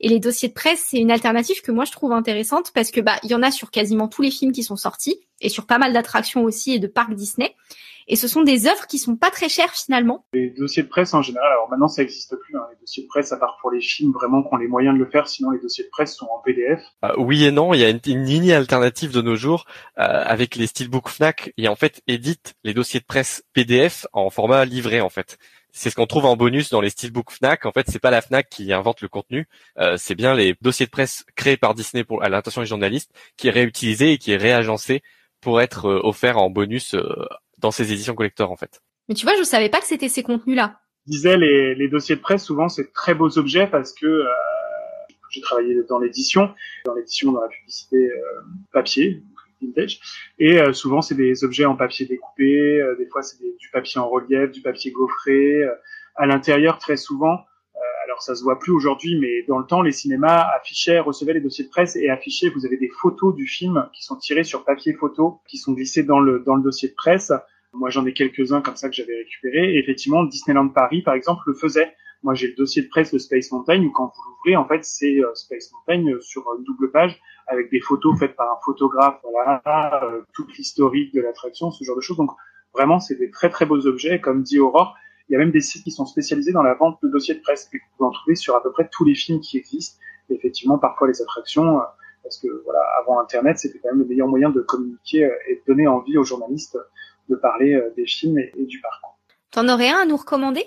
Et 0.00 0.08
les 0.08 0.20
dossiers 0.20 0.48
de 0.48 0.54
presse, 0.54 0.86
c'est 0.88 0.98
une 0.98 1.10
alternative 1.10 1.62
que 1.62 1.72
moi 1.72 1.84
je 1.84 1.92
trouve 1.92 2.12
intéressante 2.12 2.72
parce 2.74 2.90
que 2.90 3.00
bah 3.00 3.18
il 3.22 3.30
y 3.30 3.34
en 3.34 3.42
a 3.42 3.50
sur 3.50 3.70
quasiment 3.70 4.08
tous 4.08 4.22
les 4.22 4.30
films 4.30 4.52
qui 4.52 4.62
sont 4.62 4.76
sortis 4.76 5.20
et 5.40 5.48
sur 5.48 5.66
pas 5.66 5.78
mal 5.78 5.92
d'attractions 5.92 6.42
aussi 6.42 6.72
et 6.72 6.78
de 6.78 6.86
parcs 6.86 7.14
Disney. 7.14 7.54
Et 8.08 8.16
ce 8.16 8.28
sont 8.28 8.42
des 8.42 8.66
œuvres 8.66 8.86
qui 8.86 8.98
sont 8.98 9.16
pas 9.16 9.30
très 9.30 9.48
chères 9.48 9.72
finalement. 9.72 10.26
Les 10.32 10.50
dossiers 10.50 10.82
de 10.82 10.88
presse 10.88 11.14
en 11.14 11.22
général, 11.22 11.50
alors 11.52 11.68
maintenant 11.70 11.88
ça 11.88 12.02
n'existe 12.02 12.36
plus. 12.36 12.56
Hein, 12.56 12.64
les 12.70 12.80
dossiers 12.80 13.04
de 13.04 13.08
presse, 13.08 13.32
à 13.32 13.36
part 13.36 13.58
pour 13.60 13.70
les 13.70 13.80
films 13.80 14.12
vraiment 14.12 14.42
qui 14.42 14.48
ont 14.52 14.56
les 14.56 14.68
moyens 14.68 14.94
de 14.94 15.02
le 15.02 15.10
faire, 15.10 15.28
sinon 15.28 15.50
les 15.50 15.60
dossiers 15.60 15.84
de 15.84 15.90
presse 15.90 16.14
sont 16.14 16.26
en 16.26 16.40
PDF. 16.44 16.80
Euh, 17.04 17.12
oui 17.18 17.44
et 17.44 17.50
non, 17.50 17.74
il 17.74 17.80
y 17.80 17.84
a 17.84 17.90
une, 17.90 18.00
une 18.06 18.24
ligne 18.24 18.52
alternative 18.52 19.12
de 19.12 19.22
nos 19.22 19.36
jours 19.36 19.64
euh, 19.98 20.02
avec 20.02 20.56
les 20.56 20.66
Steelbook 20.66 21.08
Fnac 21.08 21.52
et 21.56 21.68
en 21.68 21.76
fait 21.76 22.02
édite 22.06 22.54
les 22.64 22.74
dossiers 22.74 23.00
de 23.00 23.06
presse 23.06 23.44
PDF 23.52 24.06
en 24.12 24.30
format 24.30 24.64
livré 24.64 25.00
en 25.00 25.08
fait. 25.10 25.38
C'est 25.76 25.90
ce 25.90 25.96
qu'on 25.96 26.06
trouve 26.06 26.26
en 26.26 26.36
bonus 26.36 26.70
dans 26.70 26.80
les 26.80 26.88
steelbook 26.88 27.32
Fnac. 27.32 27.66
En 27.66 27.72
fait, 27.72 27.86
c'est 27.90 27.98
pas 27.98 28.12
la 28.12 28.22
Fnac 28.22 28.48
qui 28.48 28.72
invente 28.72 29.00
le 29.00 29.08
contenu, 29.08 29.48
euh, 29.78 29.96
c'est 29.96 30.14
bien 30.14 30.32
les 30.32 30.54
dossiers 30.62 30.86
de 30.86 30.90
presse 30.90 31.24
créés 31.34 31.56
par 31.56 31.74
Disney 31.74 32.04
pour 32.04 32.22
à 32.22 32.28
l'intention 32.28 32.60
des 32.60 32.68
journalistes, 32.68 33.10
qui 33.36 33.48
est 33.48 33.50
réutilisé 33.50 34.12
et 34.12 34.18
qui 34.18 34.30
est 34.30 34.36
réagencé 34.36 35.02
pour 35.40 35.60
être 35.60 35.86
euh, 35.86 36.00
offert 36.04 36.38
en 36.38 36.48
bonus 36.48 36.94
euh, 36.94 37.26
dans 37.64 37.70
ces 37.70 37.92
éditions 37.92 38.14
collector 38.14 38.50
en 38.50 38.56
fait. 38.56 38.82
Mais 39.08 39.14
tu 39.14 39.26
vois, 39.26 39.36
je 39.36 39.42
savais 39.42 39.68
pas 39.68 39.80
que 39.80 39.86
c'était 39.86 40.08
ces 40.08 40.22
contenus-là. 40.22 40.78
Je 41.06 41.12
disais 41.12 41.36
les, 41.36 41.74
les 41.74 41.88
dossiers 41.88 42.16
de 42.16 42.20
presse, 42.20 42.44
souvent 42.44 42.68
c'est 42.68 42.92
très 42.92 43.14
beaux 43.14 43.36
objets 43.38 43.66
parce 43.66 43.92
que 43.92 44.06
euh, 44.06 44.24
j'ai 45.30 45.40
travaillé 45.40 45.74
dans 45.88 45.98
l'édition, 45.98 46.54
dans 46.84 46.94
l'édition 46.94 47.32
dans 47.32 47.40
la 47.40 47.48
publicité 47.48 47.96
euh, 47.96 48.40
papier, 48.72 49.22
vintage, 49.60 50.00
et 50.38 50.60
euh, 50.60 50.72
souvent 50.72 51.02
c'est 51.02 51.14
des 51.14 51.44
objets 51.44 51.64
en 51.64 51.76
papier 51.76 52.06
découpé, 52.06 52.80
euh, 52.80 52.96
des 52.96 53.06
fois 53.06 53.22
c'est 53.22 53.38
du 53.58 53.68
papier 53.70 54.00
en 54.00 54.08
relief, 54.08 54.50
du 54.52 54.62
papier 54.62 54.92
gaufré. 54.92 55.62
euh, 55.64 55.74
à 56.16 56.26
l'intérieur, 56.26 56.78
très 56.78 56.96
souvent, 56.96 57.34
euh, 57.34 58.04
alors 58.04 58.22
ça 58.22 58.34
se 58.34 58.42
voit 58.42 58.58
plus 58.58 58.72
aujourd'hui, 58.72 59.18
mais 59.18 59.42
dans 59.48 59.58
le 59.58 59.66
temps, 59.66 59.82
les 59.82 59.92
cinémas 59.92 60.46
affichaient, 60.56 61.00
recevaient 61.00 61.32
les 61.34 61.40
dossiers 61.40 61.64
de 61.64 61.70
presse 61.70 61.96
et 61.96 62.08
affichaient. 62.08 62.50
Vous 62.50 62.66
avez 62.66 62.76
des 62.76 62.88
photos 62.88 63.34
du 63.34 63.46
film 63.46 63.88
qui 63.92 64.04
sont 64.04 64.16
tirées 64.16 64.44
sur 64.44 64.64
papier 64.64 64.92
photo, 64.94 65.40
qui 65.48 65.58
sont 65.58 65.72
glissées 65.72 66.04
dans 66.04 66.20
le 66.20 66.40
dans 66.46 66.54
le 66.54 66.62
dossier 66.62 66.88
de 66.88 66.94
presse. 66.94 67.32
Moi, 67.74 67.90
j'en 67.90 68.06
ai 68.06 68.12
quelques-uns 68.12 68.60
comme 68.60 68.76
ça 68.76 68.88
que 68.88 68.94
j'avais 68.94 69.16
récupérés. 69.16 69.74
Et 69.74 69.78
effectivement, 69.78 70.24
Disneyland 70.24 70.68
Paris, 70.68 71.02
par 71.02 71.14
exemple, 71.14 71.42
le 71.46 71.54
faisait. 71.54 71.94
Moi, 72.22 72.34
j'ai 72.34 72.48
le 72.48 72.54
dossier 72.54 72.82
de 72.82 72.88
presse 72.88 73.12
de 73.12 73.18
Space 73.18 73.52
Mountain 73.52 73.82
où 73.82 73.90
quand 73.90 74.06
vous 74.06 74.22
l'ouvrez, 74.30 74.56
en 74.56 74.66
fait, 74.66 74.82
c'est 74.82 75.18
euh, 75.20 75.34
Space 75.34 75.70
Mountain 75.72 76.10
euh, 76.10 76.20
sur 76.22 76.42
une 76.56 76.64
double 76.64 76.90
page 76.90 77.20
avec 77.46 77.70
des 77.70 77.80
photos 77.80 78.18
faites 78.18 78.34
par 78.34 78.50
un 78.50 78.58
photographe, 78.64 79.20
voilà, 79.30 79.60
euh, 80.04 80.22
toute 80.32 80.56
l'historique 80.56 81.12
de 81.12 81.20
l'attraction, 81.20 81.70
ce 81.70 81.84
genre 81.84 81.96
de 81.96 82.00
choses. 82.00 82.16
Donc, 82.16 82.30
vraiment, 82.72 82.98
c'est 82.98 83.16
des 83.16 83.30
très 83.30 83.50
très 83.50 83.66
beaux 83.66 83.86
objets. 83.86 84.22
Comme 84.22 84.42
dit 84.42 84.58
Aurore, 84.58 84.96
il 85.28 85.34
y 85.34 85.36
a 85.36 85.38
même 85.38 85.50
des 85.50 85.60
sites 85.60 85.84
qui 85.84 85.90
sont 85.90 86.06
spécialisés 86.06 86.52
dans 86.52 86.62
la 86.62 86.72
vente 86.72 86.98
de 87.02 87.08
dossiers 87.08 87.34
de 87.34 87.40
presse. 87.40 87.68
Et 87.74 87.76
vous 87.76 87.96
pouvez 87.98 88.08
en 88.08 88.12
trouver 88.12 88.36
sur 88.36 88.56
à 88.56 88.62
peu 88.62 88.72
près 88.72 88.88
tous 88.90 89.04
les 89.04 89.14
films 89.14 89.40
qui 89.40 89.58
existent. 89.58 90.00
Et 90.30 90.34
effectivement, 90.34 90.78
parfois 90.78 91.08
les 91.08 91.20
attractions, 91.20 91.78
parce 92.22 92.38
que 92.38 92.48
voilà, 92.64 92.80
avant 93.02 93.20
Internet, 93.20 93.58
c'était 93.58 93.78
quand 93.80 93.90
même 93.90 93.98
le 93.98 94.06
meilleur 94.06 94.28
moyen 94.28 94.48
de 94.48 94.62
communiquer 94.62 95.28
et 95.46 95.56
de 95.56 95.60
donner 95.66 95.86
envie 95.86 96.16
aux 96.16 96.24
journalistes 96.24 96.78
de 97.28 97.36
parler 97.36 97.74
euh, 97.74 97.92
des 97.96 98.06
films 98.06 98.38
et, 98.38 98.52
et 98.56 98.64
du 98.66 98.80
parcours. 98.80 99.18
T'en 99.50 99.68
aurais 99.68 99.90
un 99.90 99.98
à 99.98 100.04
nous 100.06 100.16
recommander? 100.16 100.64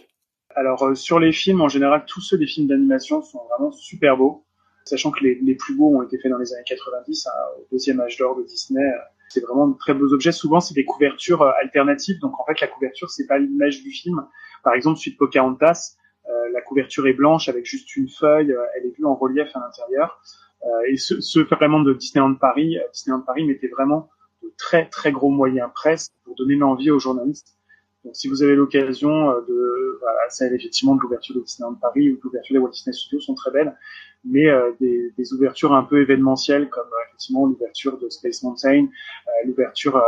Alors 0.55 0.83
euh, 0.83 0.95
sur 0.95 1.19
les 1.19 1.31
films, 1.31 1.61
en 1.61 1.67
général, 1.67 2.05
tous 2.07 2.21
ceux 2.21 2.37
des 2.37 2.47
films 2.47 2.67
d'animation 2.67 3.21
sont 3.21 3.41
vraiment 3.49 3.71
super 3.71 4.17
beaux, 4.17 4.45
sachant 4.85 5.11
que 5.11 5.23
les, 5.23 5.35
les 5.41 5.55
plus 5.55 5.75
beaux 5.75 5.95
ont 5.97 6.01
été 6.03 6.17
faits 6.17 6.31
dans 6.31 6.37
les 6.37 6.53
années 6.53 6.63
90, 6.65 7.27
hein, 7.27 7.31
au 7.59 7.67
deuxième 7.71 7.99
âge 7.99 8.17
d'or 8.17 8.35
de 8.37 8.43
Disney. 8.43 8.81
euh, 8.83 8.97
C'est 9.29 9.41
vraiment 9.41 9.67
de 9.67 9.77
très 9.77 9.93
beaux 9.93 10.11
objets. 10.13 10.31
Souvent, 10.31 10.59
c'est 10.59 10.73
des 10.73 10.85
couvertures 10.85 11.43
alternatives. 11.61 12.19
Donc 12.21 12.39
en 12.39 12.45
fait, 12.45 12.59
la 12.61 12.67
couverture, 12.67 13.09
c'est 13.09 13.27
pas 13.27 13.37
l'image 13.37 13.83
du 13.83 13.91
film. 13.91 14.25
Par 14.63 14.73
exemple, 14.73 14.97
suite 14.99 15.17
Pocahontas, 15.17 15.95
euh, 16.29 16.31
la 16.53 16.61
couverture 16.61 17.07
est 17.07 17.13
blanche 17.13 17.47
avec 17.49 17.65
juste 17.65 17.95
une 17.95 18.09
feuille. 18.09 18.51
euh, 18.51 18.63
elle 18.75 18.85
est 18.87 18.97
vue 18.97 19.05
en 19.05 19.15
relief 19.15 19.49
à 19.55 19.59
l'intérieur. 19.59 20.19
Euh, 20.63 20.67
et 20.89 20.97
ce, 20.97 21.21
ce 21.21 21.39
vraiment 21.39 21.81
de 21.81 21.93
Disneyland 21.93 22.33
Paris, 22.35 22.77
Disneyland 22.93 23.21
Paris 23.21 23.45
mettait 23.45 23.67
vraiment 23.67 24.09
de 24.43 24.51
très 24.57 24.87
très 24.89 25.11
gros 25.11 25.29
moyens 25.29 25.69
presse 25.73 26.11
pour 26.23 26.35
donner 26.35 26.55
l'envie 26.55 26.91
aux 26.91 26.99
journalistes. 26.99 27.57
Donc 28.03 28.15
si 28.15 28.27
vous 28.27 28.43
avez 28.43 28.55
l'occasion 28.55 29.31
euh, 29.31 29.41
de, 29.47 29.97
voilà, 29.99 30.29
celle 30.29 30.53
effectivement 30.53 30.95
de 30.95 31.01
l'ouverture 31.01 31.35
de 31.35 31.41
Disneyland 31.41 31.75
Paris 31.75 32.11
ou 32.11 32.17
de 32.17 32.21
l'ouverture 32.23 32.53
des 32.53 32.59
Walt 32.59 32.71
Disney 32.71 32.93
Studios 32.93 33.19
sont 33.19 33.35
très 33.35 33.51
belles, 33.51 33.75
mais 34.23 34.47
euh, 34.47 34.71
des, 34.79 35.11
des 35.17 35.33
ouvertures 35.33 35.73
un 35.73 35.83
peu 35.83 36.01
événementielles 36.01 36.69
comme 36.69 36.87
euh, 36.87 37.05
effectivement 37.07 37.45
l'ouverture 37.45 37.97
de 37.97 38.09
Space 38.09 38.43
Mountain, 38.43 38.85
euh, 38.85 39.31
l'ouverture 39.45 39.97
euh, 39.97 40.01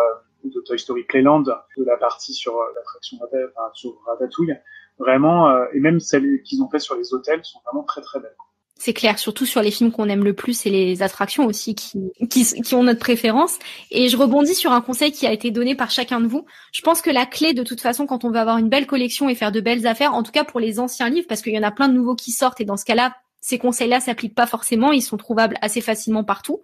de 0.44 0.62
Toy 0.62 0.80
Story 0.80 1.04
Playland, 1.04 1.44
de 1.44 1.84
la 1.84 1.98
partie 1.98 2.34
sur 2.34 2.54
l'attraction 2.76 3.18
enfin, 3.22 3.70
sur 3.74 4.02
Ratatouille, 4.06 4.56
vraiment, 4.98 5.66
et 5.74 5.82
même 5.82 6.00
celles 6.00 6.42
qu'ils 6.44 6.64
ont 6.64 6.70
fait 6.70 6.80
sur 6.80 6.96
les 6.96 7.14
hôtels 7.14 7.42
sont 7.44 7.60
vraiment 7.66 7.84
très 7.84 8.02
très 8.02 8.22
belles. 8.22 8.38
C'est 8.82 8.94
clair, 8.94 9.20
surtout 9.20 9.46
sur 9.46 9.62
les 9.62 9.72
films 9.72 9.92
qu'on 9.92 10.08
aime 10.08 10.24
le 10.24 10.34
plus 10.34 10.66
et 10.66 10.70
les 10.70 11.04
attractions 11.04 11.46
aussi 11.46 11.76
qui, 11.76 12.00
qui, 12.30 12.76
ont 12.76 12.84
notre 12.84 13.02
préférence. 13.02 13.60
Et 13.92 14.08
je 14.08 14.16
rebondis 14.16 14.56
sur 14.56 14.72
un 14.72 14.80
conseil 14.80 15.12
qui 15.12 15.28
a 15.28 15.34
été 15.34 15.52
donné 15.52 15.76
par 15.76 15.92
chacun 15.92 16.22
de 16.22 16.28
vous. 16.28 16.46
Je 16.72 16.82
pense 16.82 17.02
que 17.02 17.10
la 17.10 17.26
clé, 17.26 17.54
de 17.54 17.64
toute 17.64 17.82
façon, 17.82 18.06
quand 18.06 18.24
on 18.24 18.32
veut 18.32 18.40
avoir 18.40 18.58
une 18.58 18.70
belle 18.70 18.88
collection 18.88 19.28
et 19.28 19.36
faire 19.36 19.52
de 19.52 19.60
belles 19.60 19.86
affaires, 19.86 20.14
en 20.14 20.24
tout 20.24 20.32
cas 20.32 20.46
pour 20.46 20.62
les 20.62 20.80
anciens 20.80 21.10
livres, 21.10 21.28
parce 21.28 21.42
qu'il 21.42 21.54
y 21.54 21.60
en 21.60 21.64
a 21.64 21.72
plein 21.72 21.90
de 21.90 21.94
nouveaux 21.94 22.16
qui 22.16 22.32
sortent 22.32 22.62
et 22.62 22.66
dans 22.66 22.78
ce 22.78 22.86
cas-là, 22.86 23.18
ces 23.42 23.60
conseils-là 23.60 24.00
s'appliquent 24.00 24.34
pas 24.34 24.48
forcément, 24.48 24.94
ils 24.94 25.02
sont 25.02 25.18
trouvables 25.18 25.58
assez 25.62 25.82
facilement 25.82 26.24
partout. 26.24 26.62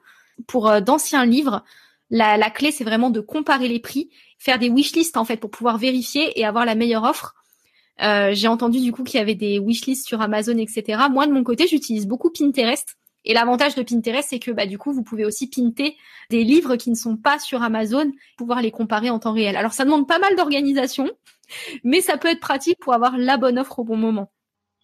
Pour 0.48 0.70
euh, 0.70 0.80
d'anciens 0.80 1.26
livres, 1.26 1.66
la, 2.10 2.38
la 2.38 2.50
clé, 2.50 2.72
c'est 2.72 2.86
vraiment 2.86 3.10
de 3.10 3.20
comparer 3.20 3.68
les 3.68 3.80
prix, 3.80 4.10
faire 4.40 4.58
des 4.58 4.70
wishlists 4.70 5.18
en 5.18 5.26
fait 5.26 5.36
pour 5.36 5.52
pouvoir 5.52 5.78
vérifier 5.78 6.40
et 6.40 6.46
avoir 6.46 6.66
la 6.66 6.76
meilleure 6.76 7.04
offre. 7.04 7.36
Euh, 8.02 8.32
j'ai 8.34 8.48
entendu 8.48 8.82
du 8.82 8.92
coup 8.92 9.04
qu'il 9.04 9.20
y 9.20 9.22
avait 9.22 9.36
des 9.36 9.60
wishlists 9.60 10.08
sur 10.08 10.22
Amazon, 10.22 10.58
etc. 10.58 11.04
Moi, 11.10 11.28
de 11.28 11.32
mon 11.32 11.44
côté, 11.44 11.68
j'utilise 11.68 12.08
beaucoup 12.08 12.30
Pinterest. 12.30 12.96
Et 13.26 13.34
l'avantage 13.34 13.76
de 13.76 13.82
Pinterest, 13.82 14.30
c'est 14.30 14.40
que 14.40 14.52
bah, 14.52 14.68
du 14.68 14.78
coup, 14.78 14.94
vous 14.94 15.04
pouvez 15.04 15.26
aussi 15.26 15.50
pinter 15.50 15.96
des 16.30 16.44
livres 16.44 16.76
qui 16.76 16.92
ne 16.92 16.96
sont 16.96 17.18
pas 17.18 17.40
sur 17.40 17.64
Amazon, 17.64 18.12
pouvoir 18.38 18.62
les 18.62 18.72
comparer 18.72 19.10
en 19.10 19.18
temps 19.18 19.34
réel. 19.34 19.56
Alors, 19.56 19.74
ça 19.74 19.84
demande 19.84 20.08
pas 20.08 20.20
mal 20.20 20.36
d'organisation, 20.36 21.10
mais 21.84 22.02
ça 22.02 22.18
peut 22.18 22.28
être 22.28 22.40
pratique 22.40 22.78
pour 22.80 22.94
avoir 22.94 23.18
la 23.18 23.38
bonne 23.38 23.58
offre 23.58 23.80
au 23.80 23.84
bon 23.84 23.98
moment. 23.98 24.32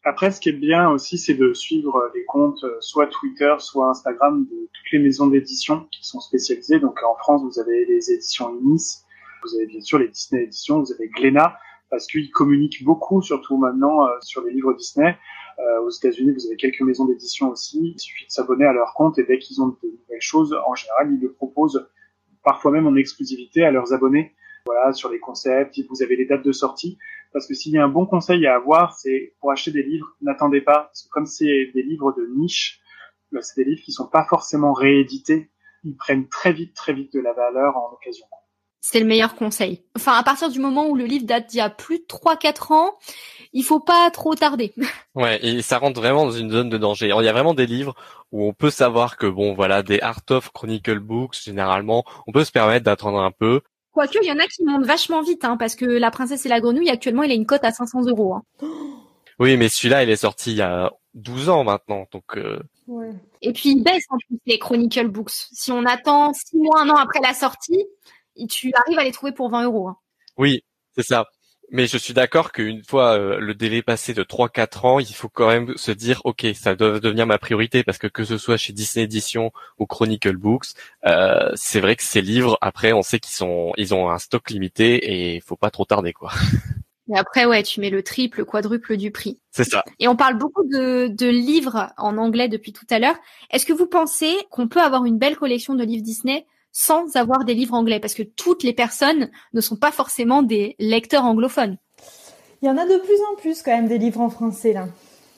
Après, 0.04 0.32
ce 0.32 0.42
qui 0.42 0.50
est 0.50 0.54
bien 0.54 0.90
aussi, 0.90 1.20
c'est 1.20 1.36
de 1.36 1.54
suivre 1.54 2.10
les 2.16 2.26
comptes 2.26 2.64
euh, 2.64 2.78
soit 2.80 3.06
Twitter, 3.06 3.54
soit 3.60 3.90
Instagram 3.90 4.46
de 4.46 4.70
toutes 4.74 4.92
les 4.92 4.98
maisons 4.98 5.28
d'édition 5.28 5.88
qui 5.92 6.04
sont 6.04 6.20
spécialisées. 6.20 6.80
Donc 6.80 6.98
en 7.04 7.16
France, 7.18 7.44
vous 7.44 7.60
avez 7.60 7.86
les 7.86 8.12
éditions 8.12 8.58
Inis, 8.60 9.04
vous 9.44 9.56
avez 9.56 9.68
bien 9.68 9.82
sûr 9.82 10.00
les 10.00 10.08
Disney 10.08 10.44
éditions, 10.44 10.80
vous 10.80 10.92
avez 10.92 11.08
Glénat, 11.10 11.56
parce 11.92 12.08
qu'ils 12.08 12.32
communiquent 12.32 12.84
beaucoup, 12.84 13.22
surtout 13.22 13.58
maintenant, 13.58 14.08
euh, 14.08 14.12
sur 14.22 14.42
les 14.44 14.52
livres 14.52 14.74
Disney. 14.74 15.16
Euh, 15.60 15.82
aux 15.82 15.90
États-Unis, 15.90 16.32
vous 16.32 16.48
avez 16.48 16.56
quelques 16.56 16.82
maisons 16.82 17.06
d'édition 17.06 17.50
aussi. 17.50 17.94
Il 17.96 18.00
suffit 18.00 18.26
de 18.26 18.32
s'abonner 18.32 18.66
à 18.66 18.74
leur 18.74 18.94
compte 18.94 19.20
et 19.20 19.26
dès 19.26 19.38
qu'ils 19.38 19.62
ont 19.62 19.68
de 19.68 19.78
nouvelles 19.84 20.22
choses, 20.22 20.58
en 20.66 20.74
général, 20.74 21.12
ils 21.14 21.20
le 21.20 21.34
proposent 21.34 21.88
parfois 22.44 22.72
même 22.72 22.88
en 22.88 22.96
exclusivité 22.96 23.64
à 23.64 23.72
leurs 23.72 23.94
abonnés. 23.94 24.34
Voilà, 24.66 24.94
sur 24.94 25.10
les 25.10 25.20
concepts, 25.20 25.80
vous 25.90 26.02
avez 26.02 26.16
les 26.16 26.26
dates 26.26 26.46
de 26.46 26.52
sortie. 26.54 26.98
Parce 27.34 27.46
que 27.46 27.54
s'il 27.54 27.74
y 27.74 27.78
a 27.78 27.84
un 27.84 27.90
bon 27.90 28.06
conseil 28.06 28.48
à 28.48 28.56
avoir, 28.56 28.94
c'est 28.94 29.36
pour 29.40 29.52
acheter 29.52 29.72
des 29.72 29.84
livres, 29.84 30.16
n'attendez 30.22 30.62
pas. 30.62 30.84
Parce 30.84 31.04
que 31.04 31.10
comme 31.10 31.26
c'est 31.26 31.72
des 31.74 31.84
livres 31.84 32.14
de 32.14 32.26
niche, 32.38 32.82
là, 33.32 33.42
c'est 33.42 33.62
des 33.62 33.70
livres 33.70 33.82
qui 33.84 33.92
sont 33.92 34.08
pas 34.08 34.26
forcément 34.26 34.74
réédités. 34.74 35.52
Ils 35.84 35.98
prennent 35.98 36.28
très 36.30 36.54
vite, 36.54 36.74
très 36.74 36.94
vite 36.94 37.14
de 37.14 37.20
la 37.20 37.34
valeur 37.34 37.76
en 37.76 37.92
occasion. 37.94 38.26
C'est 38.84 39.00
le 39.00 39.06
meilleur 39.06 39.36
conseil. 39.36 39.84
Enfin, 39.96 40.14
à 40.14 40.24
partir 40.24 40.50
du 40.50 40.60
moment 40.60 40.88
où 40.88 40.96
le 40.96 41.06
livre 41.06 41.26
date 41.26 41.48
d'il 41.48 41.58
y 41.58 41.62
a 41.62 41.70
plus 41.70 42.00
de 42.00 42.06
3-4 42.06 42.74
ans, 42.74 42.98
il 43.54 43.64
faut 43.64 43.80
pas 43.80 44.10
trop 44.12 44.34
tarder. 44.36 44.74
Ouais, 45.14 45.46
et 45.46 45.62
ça 45.62 45.78
rentre 45.78 46.00
vraiment 46.00 46.26
dans 46.26 46.32
une 46.32 46.50
zone 46.52 46.70
de 46.70 46.78
danger. 46.78 47.08
Alors, 47.08 47.22
il 47.22 47.26
y 47.26 47.30
a 47.30 47.34
vraiment 47.34 47.54
des 47.54 47.66
livres 47.66 47.96
où 48.32 48.46
on 48.46 48.54
peut 48.54 48.70
savoir 48.70 49.18
que 49.18 49.28
bon, 49.28 49.54
voilà, 49.54 49.84
des 49.84 50.00
Art 50.00 50.22
of 50.30 50.52
Chronicle 50.52 51.00
Books, 51.00 51.36
généralement, 51.44 52.06
on 52.28 52.32
peut 52.32 52.46
se 52.46 52.52
permettre 52.52 52.86
d'attendre 52.86 53.20
un 53.20 53.32
peu. 53.32 53.60
Quoique, 53.92 54.18
il 54.22 54.28
y 54.28 54.32
en 54.32 54.40
a 54.40 54.48
qui 54.48 54.64
montent 54.64 54.86
vachement 54.86 55.22
vite, 55.22 55.44
hein, 55.44 55.58
parce 55.58 55.76
que 55.76 55.86
La 55.86 56.12
Princesse 56.12 56.46
et 56.46 56.50
la 56.50 56.62
Grenouille, 56.62 56.90
actuellement, 56.90 57.24
il 57.24 57.32
a 57.32 57.36
une 57.36 57.46
cote 57.46 57.66
à 57.66 57.72
500 57.72 58.06
euros. 58.08 58.36
Hein. 58.36 58.44
Oui, 59.40 59.58
mais 59.58 59.70
celui-là, 59.70 60.04
il 60.04 60.10
est 60.12 60.18
sorti 60.18 60.52
il 60.52 60.58
y 60.58 60.62
a 60.62 60.92
12 61.16 61.50
ans 61.50 61.64
maintenant, 61.64 62.06
donc 62.12 62.38
euh, 62.38 62.60
Ouais. 62.88 63.12
Et 63.42 63.54
puis, 63.54 63.72
il 63.72 63.84
baisse 63.84 64.06
en 64.10 64.18
plus 64.18 64.38
les 64.46 64.60
Chronicle 64.60 65.08
Books. 65.08 65.32
Si 65.52 65.72
on 65.72 65.86
attend 65.86 66.34
6 66.34 66.58
mois, 66.58 66.82
un 66.82 66.90
an 66.90 66.96
après 66.96 67.22
la 67.22 67.34
sortie, 67.34 67.86
tu 68.50 68.72
arrives 68.76 69.00
à 69.00 69.04
les 69.04 69.12
trouver 69.12 69.32
pour 69.32 69.50
20 69.50 69.64
euros. 69.64 69.88
hein. 69.90 69.98
oui, 70.38 70.64
c'est 70.96 71.04
ça. 71.04 71.28
Mais 71.74 71.88
je 71.88 71.98
suis 71.98 72.14
d'accord 72.14 72.52
qu'une 72.52 72.84
fois 72.84 73.18
euh, 73.18 73.40
le 73.40 73.56
délai 73.56 73.82
passé 73.82 74.14
de 74.14 74.24
3-4 74.24 74.86
ans, 74.86 75.00
il 75.00 75.14
faut 75.14 75.30
quand 75.30 75.48
même 75.48 75.78
se 75.78 75.92
dire, 75.92 76.20
ok, 76.26 76.48
ça 76.54 76.76
doit 76.76 77.00
devenir 77.00 77.26
ma 77.26 77.38
priorité 77.38 77.84
parce 77.86 77.98
que 77.98 78.08
que 78.08 78.26
ce 78.26 78.38
soit 78.38 78.58
chez 78.58 78.74
Disney 78.74 79.06
Edition 79.06 79.52
ou 79.80 79.86
Chronicle 79.86 80.36
Books, 80.36 80.74
euh, 81.06 81.50
c'est 81.56 81.80
vrai 81.80 81.96
que 81.96 82.04
ces 82.04 82.22
livres, 82.22 82.58
après, 82.60 82.92
on 82.92 83.02
sait 83.04 83.20
qu'ils 83.20 83.34
sont, 83.34 83.72
ils 83.78 83.94
ont 83.94 84.10
un 84.10 84.18
stock 84.18 84.50
limité 84.50 84.96
et 84.96 85.36
il 85.36 85.42
faut 85.42 85.56
pas 85.56 85.72
trop 85.72 85.86
tarder, 85.86 86.12
quoi. 86.12 86.32
Et 87.14 87.18
après, 87.18 87.46
ouais, 87.46 87.64
tu 87.64 87.82
mets 87.82 87.90
le 87.90 88.04
triple, 88.04 88.40
le 88.40 88.46
quadruple 88.46 88.96
du 88.96 89.12
prix. 89.12 89.40
C'est 89.52 89.66
ça. 89.66 89.84
Et 90.00 90.08
on 90.08 90.16
parle 90.16 90.38
beaucoup 90.38 90.64
de, 90.64 91.08
de 91.08 91.28
livres 91.28 91.92
en 91.98 92.18
anglais 92.18 92.48
depuis 92.48 92.72
tout 92.72 92.86
à 92.90 93.00
l'heure. 93.00 93.18
Est-ce 93.50 93.66
que 93.66 93.74
vous 93.74 93.88
pensez 93.88 94.34
qu'on 94.50 94.70
peut 94.70 94.80
avoir 94.80 95.04
une 95.04 95.18
belle 95.18 95.36
collection 95.36 95.76
de 95.76 95.84
livres 95.84 96.04
Disney 96.04 96.46
sans 96.72 97.16
avoir 97.16 97.46
des 97.46 97.54
livres 97.54 97.74
anglais 97.74 98.00
Parce 98.00 98.14
que 98.14 98.24
toutes 98.24 98.64
les 98.64 98.74
personnes 98.74 99.30
ne 99.54 99.62
sont 99.62 99.76
pas 99.76 99.92
forcément 99.92 100.44
des 100.44 100.76
lecteurs 100.80 101.26
anglophones. 101.26 101.78
Il 102.62 102.68
y 102.68 102.70
en 102.70 102.78
a 102.78 102.86
de 102.86 102.98
plus 102.98 103.20
en 103.32 103.36
plus 103.36 103.62
quand 103.64 103.72
même 103.72 103.88
des 103.88 103.98
livres 103.98 104.22
en 104.22 104.30
français 104.30 104.74
là, 104.74 104.88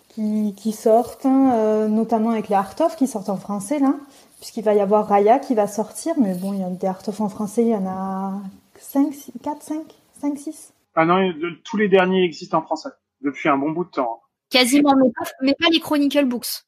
qui, 0.09 0.53
qui 0.57 0.73
sortent, 0.73 1.25
hein, 1.25 1.87
notamment 1.87 2.31
avec 2.31 2.49
les 2.49 2.55
art 2.55 2.75
of 2.81 2.95
qui 2.95 3.07
sortent 3.07 3.29
en 3.29 3.37
français 3.37 3.79
là, 3.79 3.95
puisqu'il 4.39 4.63
va 4.63 4.73
y 4.73 4.81
avoir 4.81 5.07
Raya 5.07 5.39
qui 5.39 5.55
va 5.55 5.67
sortir, 5.67 6.15
mais 6.19 6.35
bon, 6.35 6.53
il 6.53 6.59
y 6.59 6.63
a 6.63 6.69
des 6.69 6.87
art 6.87 7.01
of 7.07 7.21
en 7.21 7.29
français, 7.29 7.61
il 7.63 7.69
y 7.69 7.75
en 7.75 7.87
a 7.87 8.41
5, 8.77 9.13
4, 9.41 9.61
5, 9.61 9.77
5, 10.19 10.37
6. 10.37 10.73
Ah 10.95 11.05
non, 11.05 11.33
tous 11.63 11.77
les 11.77 11.87
derniers 11.87 12.23
existent 12.23 12.57
en 12.59 12.61
français 12.61 12.89
depuis 13.21 13.49
un 13.49 13.57
bon 13.57 13.71
bout 13.71 13.85
de 13.85 13.89
temps. 13.89 14.21
Quasiment, 14.49 14.93
mais 14.95 15.09
pas, 15.17 15.31
mais 15.41 15.55
pas 15.57 15.69
les 15.71 15.79
Chronicle 15.79 16.25
Books. 16.25 16.65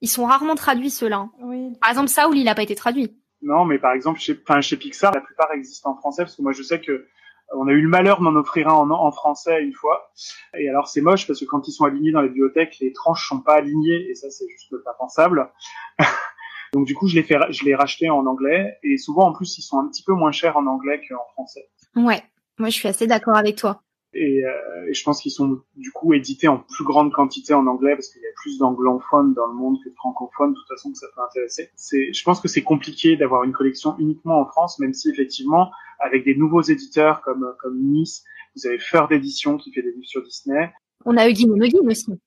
Ils 0.00 0.08
sont 0.08 0.24
rarement 0.24 0.54
traduits 0.54 0.90
ceux-là. 0.90 1.28
Oui. 1.40 1.72
Par 1.80 1.90
exemple, 1.90 2.08
Saul, 2.08 2.36
il 2.36 2.44
n'a 2.44 2.54
pas 2.54 2.62
été 2.62 2.74
traduit. 2.74 3.14
Non, 3.42 3.64
mais 3.64 3.78
par 3.78 3.92
exemple, 3.92 4.20
chez, 4.20 4.38
enfin, 4.42 4.60
chez 4.60 4.76
Pixar, 4.76 5.12
la 5.12 5.20
plupart 5.20 5.52
existent 5.52 5.90
en 5.90 5.96
français 5.96 6.22
parce 6.22 6.36
que 6.36 6.42
moi, 6.42 6.52
je 6.52 6.62
sais 6.62 6.80
que 6.80 7.06
on 7.54 7.66
a 7.66 7.72
eu 7.72 7.80
le 7.80 7.88
malheur 7.88 8.20
d'en 8.20 8.34
offrir 8.36 8.68
un 8.68 8.90
en, 8.90 9.12
français 9.12 9.62
une 9.62 9.72
fois. 9.72 10.10
Et 10.58 10.68
alors, 10.68 10.88
c'est 10.88 11.00
moche 11.00 11.26
parce 11.26 11.40
que 11.40 11.46
quand 11.46 11.66
ils 11.66 11.72
sont 11.72 11.84
alignés 11.84 12.12
dans 12.12 12.20
les 12.20 12.28
bibliothèques, 12.28 12.76
les 12.80 12.92
tranches 12.92 13.26
sont 13.26 13.40
pas 13.40 13.54
alignées 13.54 14.10
et 14.10 14.14
ça, 14.14 14.30
c'est 14.30 14.48
juste 14.48 14.74
pas 14.84 14.92
pensable. 14.94 15.50
Donc 16.74 16.86
du 16.86 16.94
coup, 16.94 17.08
je 17.08 17.14
l'ai 17.14 17.22
fait, 17.22 17.38
je 17.50 17.64
l'ai 17.64 17.74
racheté 17.74 18.10
en 18.10 18.26
anglais 18.26 18.78
et 18.82 18.98
souvent 18.98 19.28
en 19.28 19.32
plus, 19.32 19.56
ils 19.56 19.62
sont 19.62 19.78
un 19.78 19.88
petit 19.88 20.02
peu 20.02 20.12
moins 20.12 20.32
chers 20.32 20.56
en 20.58 20.66
anglais 20.66 21.00
qu'en 21.08 21.24
français. 21.32 21.70
Ouais, 21.96 22.22
moi 22.58 22.68
je 22.68 22.74
suis 22.74 22.88
assez 22.88 23.06
d'accord 23.06 23.36
avec 23.36 23.56
toi. 23.56 23.82
Et, 24.14 24.44
euh, 24.44 24.88
et, 24.88 24.94
je 24.94 25.04
pense 25.04 25.20
qu'ils 25.20 25.32
sont 25.32 25.60
du 25.76 25.92
coup 25.92 26.14
édités 26.14 26.48
en 26.48 26.58
plus 26.58 26.84
grande 26.84 27.12
quantité 27.12 27.52
en 27.52 27.66
anglais 27.66 27.94
parce 27.94 28.08
qu'il 28.08 28.22
y 28.22 28.26
a 28.26 28.32
plus 28.36 28.58
d'anglophones 28.58 29.34
dans 29.34 29.46
le 29.46 29.54
monde 29.54 29.76
que 29.84 29.90
de 29.90 29.94
francophones. 29.94 30.52
De 30.52 30.58
toute 30.58 30.68
façon, 30.68 30.90
que 30.92 30.98
ça 30.98 31.06
peut 31.14 31.20
intéresser. 31.22 31.70
C'est, 31.76 32.12
je 32.12 32.24
pense 32.24 32.40
que 32.40 32.48
c'est 32.48 32.62
compliqué 32.62 33.16
d'avoir 33.16 33.44
une 33.44 33.52
collection 33.52 33.96
uniquement 33.98 34.40
en 34.40 34.46
France, 34.46 34.78
même 34.78 34.94
si 34.94 35.10
effectivement, 35.10 35.70
avec 35.98 36.24
des 36.24 36.34
nouveaux 36.34 36.62
éditeurs 36.62 37.20
comme 37.22 37.54
comme 37.60 37.78
Nice, 37.78 38.24
vous 38.56 38.66
avez 38.66 38.78
Feur 38.78 39.08
d'édition 39.08 39.58
qui 39.58 39.72
fait 39.72 39.82
des 39.82 39.92
livres 39.92 40.06
sur 40.06 40.22
Disney. 40.22 40.72
On 41.04 41.16
a 41.16 41.28
Eugene 41.28 41.52
Muggin 41.52 41.86
aussi. 41.86 42.18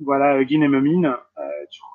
Voilà, 0.00 0.40
Eugene 0.40 0.62
et 0.62 0.68
Mumin, 0.68 1.04
euh, 1.04 1.42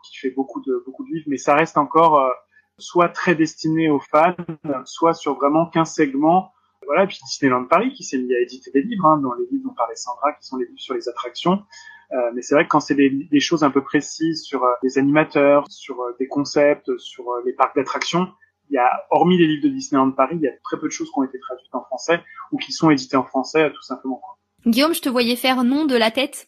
qui 0.06 0.18
fait 0.18 0.32
beaucoup 0.32 0.62
de 0.62 0.84
beaucoup 0.86 1.06
de 1.06 1.14
livres, 1.14 1.26
mais 1.28 1.38
ça 1.38 1.56
reste 1.56 1.78
encore 1.78 2.20
euh, 2.20 2.30
soit 2.78 3.10
très 3.10 3.36
destiné 3.36 3.90
aux 3.90 4.00
fans, 4.00 4.36
soit 4.86 5.14
sur 5.14 5.36
vraiment 5.36 5.66
qu'un 5.66 5.86
segment 5.86 6.53
voilà, 6.86 7.08
puis 7.08 7.18
Disneyland 7.26 7.66
Paris 7.66 7.94
qui 7.94 8.04
s'est 8.04 8.18
mis 8.18 8.34
à 8.34 8.40
éditer 8.40 8.72
des 8.72 8.82
livres, 8.82 9.06
hein, 9.06 9.18
dans 9.18 9.34
les 9.34 9.46
livres 9.52 9.64
dont 9.66 9.74
parlait 9.74 9.96
Sandra, 9.96 10.34
qui 10.34 10.48
sont 10.48 10.58
les 10.58 10.66
livres 10.66 10.80
sur 10.80 10.96
les 10.96 11.10
attractions. 11.10 11.64
Euh, 12.12 12.32
mais 12.36 12.42
c'est 12.42 12.54
vrai 12.54 12.66
que 12.66 12.70
quand 12.70 12.80
c'est 12.80 12.96
des, 12.96 13.10
des, 13.10 13.40
choses 13.40 13.64
un 13.64 13.72
peu 13.72 13.82
précises 13.82 14.44
sur 14.44 14.64
euh, 14.64 14.72
des 14.84 14.98
animateurs, 15.00 15.66
sur 15.70 16.00
euh, 16.02 16.16
des 16.20 16.28
concepts, 16.28 16.96
sur 17.00 17.28
euh, 17.30 17.42
les 17.46 17.54
parcs 17.54 17.76
d'attractions, 17.76 18.28
il 18.70 18.76
y 18.76 18.78
a, 18.78 18.90
hormis 19.10 19.38
les 19.38 19.48
livres 19.48 19.64
de 19.64 19.70
Disneyland 19.70 20.12
Paris, 20.12 20.36
il 20.36 20.44
y 20.44 20.48
a 20.48 20.52
très 20.64 20.78
peu 20.78 20.88
de 20.88 20.92
choses 20.92 21.10
qui 21.10 21.20
ont 21.20 21.24
été 21.24 21.40
traduites 21.40 21.74
en 21.74 21.84
français 21.84 22.22
ou 22.52 22.58
qui 22.58 22.72
sont 22.72 22.92
éditées 22.92 23.18
en 23.18 23.24
français, 23.24 23.72
tout 23.72 23.82
simplement. 23.82 24.22
Guillaume, 24.66 24.94
je 24.94 25.02
te 25.02 25.10
voyais 25.10 25.36
faire 25.36 25.64
nom 25.64 25.86
de 25.86 25.96
la 25.96 26.12
tête 26.12 26.48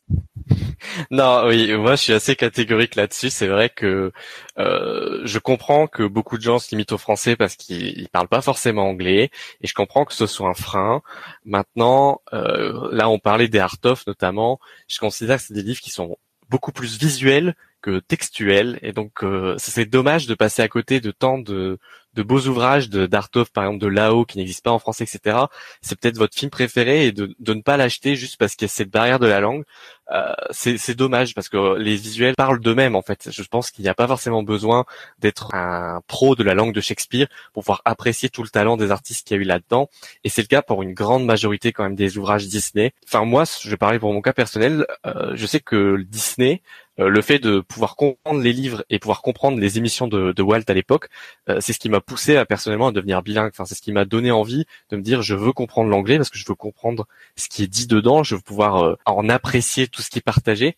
non, 1.11 1.45
oui, 1.47 1.73
moi 1.75 1.91
je 1.95 2.01
suis 2.01 2.13
assez 2.13 2.35
catégorique 2.35 2.95
là-dessus. 2.95 3.29
C'est 3.29 3.47
vrai 3.47 3.69
que 3.69 4.11
euh, 4.57 5.21
je 5.25 5.39
comprends 5.39 5.87
que 5.87 6.03
beaucoup 6.03 6.37
de 6.37 6.43
gens 6.43 6.59
se 6.59 6.71
limitent 6.71 6.91
au 6.91 6.97
français 6.97 7.35
parce 7.35 7.55
qu'ils 7.55 8.09
parlent 8.09 8.27
pas 8.27 8.41
forcément 8.41 8.87
anglais, 8.89 9.29
et 9.61 9.67
je 9.67 9.73
comprends 9.73 10.05
que 10.05 10.13
ce 10.13 10.27
soit 10.27 10.49
un 10.49 10.53
frein. 10.53 11.01
Maintenant, 11.45 12.21
euh, 12.33 12.89
là 12.91 13.09
on 13.09 13.19
parlait 13.19 13.47
des 13.47 13.59
art 13.59 13.77
of 13.83 14.05
notamment. 14.07 14.59
Je 14.87 14.99
considère 14.99 15.37
que 15.37 15.43
c'est 15.43 15.53
des 15.53 15.63
livres 15.63 15.81
qui 15.81 15.91
sont 15.91 16.17
beaucoup 16.49 16.71
plus 16.71 16.97
visuels 16.97 17.55
que 17.81 17.99
textuels, 17.99 18.79
et 18.81 18.93
donc 18.93 19.23
euh, 19.23 19.55
c'est 19.57 19.85
dommage 19.85 20.27
de 20.27 20.35
passer 20.35 20.61
à 20.61 20.67
côté 20.67 20.99
de 20.99 21.11
tant 21.11 21.37
de, 21.37 21.77
de 22.15 22.23
beaux 22.23 22.41
ouvrages 22.41 22.89
de 22.89 23.05
d'Artov, 23.05 23.51
par 23.51 23.65
exemple 23.65 23.81
de 23.81 23.87
Lao, 23.87 24.25
qui 24.25 24.37
n'existe 24.37 24.63
pas 24.63 24.71
en 24.71 24.79
français, 24.79 25.03
etc. 25.03 25.37
C'est 25.81 25.99
peut-être 25.99 26.17
votre 26.17 26.35
film 26.35 26.49
préféré 26.49 27.07
et 27.07 27.11
de, 27.11 27.35
de 27.39 27.53
ne 27.53 27.61
pas 27.61 27.77
l'acheter 27.77 28.15
juste 28.15 28.37
parce 28.37 28.55
qu'il 28.55 28.65
y 28.65 28.69
a 28.69 28.73
cette 28.73 28.89
barrière 28.89 29.19
de 29.19 29.27
la 29.27 29.39
langue. 29.39 29.63
Euh, 30.11 30.33
c'est 30.51 30.95
dommage 30.95 31.33
parce 31.33 31.49
que 31.49 31.77
les 31.77 31.95
visuels 31.95 32.35
parlent 32.35 32.59
d'eux-mêmes 32.59 32.95
en 32.95 33.01
fait. 33.01 33.29
Je 33.31 33.43
pense 33.43 33.71
qu'il 33.71 33.83
n'y 33.83 33.89
a 33.89 33.95
pas 33.95 34.07
forcément 34.07 34.43
besoin 34.43 34.85
d'être 35.19 35.55
un 35.55 36.01
pro 36.07 36.35
de 36.35 36.43
la 36.43 36.53
langue 36.53 36.73
de 36.73 36.81
Shakespeare 36.81 37.27
pour 37.53 37.63
pouvoir 37.63 37.81
apprécier 37.85 38.29
tout 38.29 38.43
le 38.43 38.49
talent 38.49 38.77
des 38.77 38.91
artistes 38.91 39.27
qu'il 39.27 39.37
y 39.37 39.39
a 39.39 39.43
eu 39.43 39.45
là-dedans. 39.45 39.89
Et 40.23 40.29
c'est 40.29 40.41
le 40.43 40.47
cas 40.47 40.61
pour 40.61 40.83
une 40.83 40.93
grande 40.93 41.25
majorité 41.25 41.71
quand 41.71 41.83
même 41.83 41.95
des 41.95 42.17
ouvrages 42.17 42.47
Disney. 42.47 42.93
Enfin 43.07 43.25
moi, 43.25 43.45
je 43.61 43.75
parlais 43.75 43.99
pour 43.99 44.13
mon 44.13 44.21
cas 44.21 44.33
personnel. 44.33 44.85
Euh, 45.07 45.31
je 45.33 45.45
sais 45.47 45.59
que 45.59 45.97
Disney 46.07 46.61
le 46.97 47.21
fait 47.21 47.39
de 47.39 47.59
pouvoir 47.59 47.95
comprendre 47.95 48.41
les 48.41 48.53
livres 48.53 48.83
et 48.89 48.99
pouvoir 48.99 49.21
comprendre 49.21 49.59
les 49.59 49.77
émissions 49.77 50.07
de, 50.07 50.31
de 50.31 50.41
Walt 50.41 50.63
à 50.67 50.73
l'époque, 50.73 51.09
euh, 51.49 51.59
c'est 51.59 51.73
ce 51.73 51.79
qui 51.79 51.89
m'a 51.89 52.01
poussé 52.01 52.37
à 52.37 52.45
personnellement 52.45 52.87
à 52.87 52.91
devenir 52.91 53.21
bilingue. 53.21 53.51
Enfin, 53.51 53.65
c'est 53.65 53.75
ce 53.75 53.81
qui 53.81 53.91
m'a 53.91 54.05
donné 54.05 54.31
envie 54.31 54.65
de 54.89 54.97
me 54.97 55.01
dire 55.01 55.21
je 55.21 55.35
veux 55.35 55.51
comprendre 55.51 55.89
l'anglais 55.89 56.17
parce 56.17 56.29
que 56.29 56.37
je 56.37 56.45
veux 56.47 56.55
comprendre 56.55 57.07
ce 57.35 57.49
qui 57.49 57.63
est 57.63 57.67
dit 57.67 57.87
dedans, 57.87 58.23
je 58.23 58.35
veux 58.35 58.41
pouvoir 58.41 58.83
euh, 58.83 58.95
en 59.05 59.27
apprécier 59.29 59.87
tout 59.87 60.01
ce 60.01 60.09
qui 60.09 60.19
est 60.19 60.21
partagé. 60.21 60.77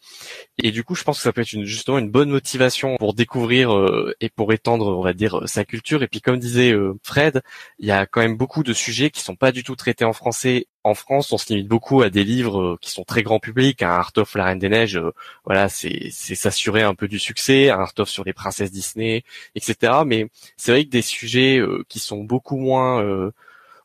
Et 0.62 0.72
du 0.72 0.84
coup, 0.84 0.96
je 0.96 1.04
pense 1.04 1.18
que 1.18 1.24
ça 1.24 1.34
peut 1.34 1.42
être 1.42 1.54
une, 1.54 1.66
justement 1.66 2.00
une 2.00 2.10
bonne 2.10 2.30
motivation 2.30 2.98
pour 2.98 3.14
découvrir 3.14 3.72
et 4.20 4.30
pour 4.30 4.54
étendre, 4.54 4.98
on 4.98 5.02
va 5.02 5.14
dire, 5.14 5.42
sa 5.46 5.66
culture. 5.66 6.04
Et 6.04 6.08
puis, 6.08 6.22
comme 6.22 6.40
disait 6.40 6.74
Fred, 7.04 7.42
il 7.80 7.88
y 7.88 7.92
a 7.92 8.06
quand 8.06 8.22
même 8.22 8.38
beaucoup 8.38 8.64
de 8.64 8.74
sujets 8.74 9.10
qui 9.10 9.22
sont 9.22 9.36
pas 9.36 9.52
du 9.52 9.64
tout 9.64 9.76
traités 9.76 10.06
en 10.06 10.14
français 10.14 10.68
en 10.88 10.96
France, 10.96 11.32
on 11.32 11.38
se 11.38 11.54
limite 11.54 11.68
beaucoup 11.68 12.02
à 12.02 12.10
des 12.10 12.24
livres 12.24 12.62
euh, 12.62 12.78
qui 12.82 12.92
sont 12.92 13.04
très 13.04 13.24
grand 13.24 13.40
public. 13.40 13.84
Un 13.84 13.90
Art 13.90 14.14
la 14.36 14.46
Reine 14.46 14.60
des 14.60 14.70
Neiges, 14.70 14.98
euh, 14.98 15.12
voilà, 15.46 15.70
c'est 15.70 16.10
s'assurer 16.12 16.84
un 16.84 16.96
peu 16.96 17.08
du 17.08 17.20
succès. 17.20 17.70
Un 17.70 17.80
Art 17.80 17.94
sur 18.06 18.24
les 18.24 18.34
princesses 18.34 18.72
Disney, 18.72 19.24
etc. 19.56 20.04
Mais 20.06 20.30
c'est 20.58 20.72
vrai 20.72 20.86
que 20.86 20.90
des 20.90 21.02
sujets 21.02 21.60
euh, 21.60 21.84
qui 21.90 22.00
sont 22.00 22.24
beaucoup 22.24 22.58
moins 22.58 23.32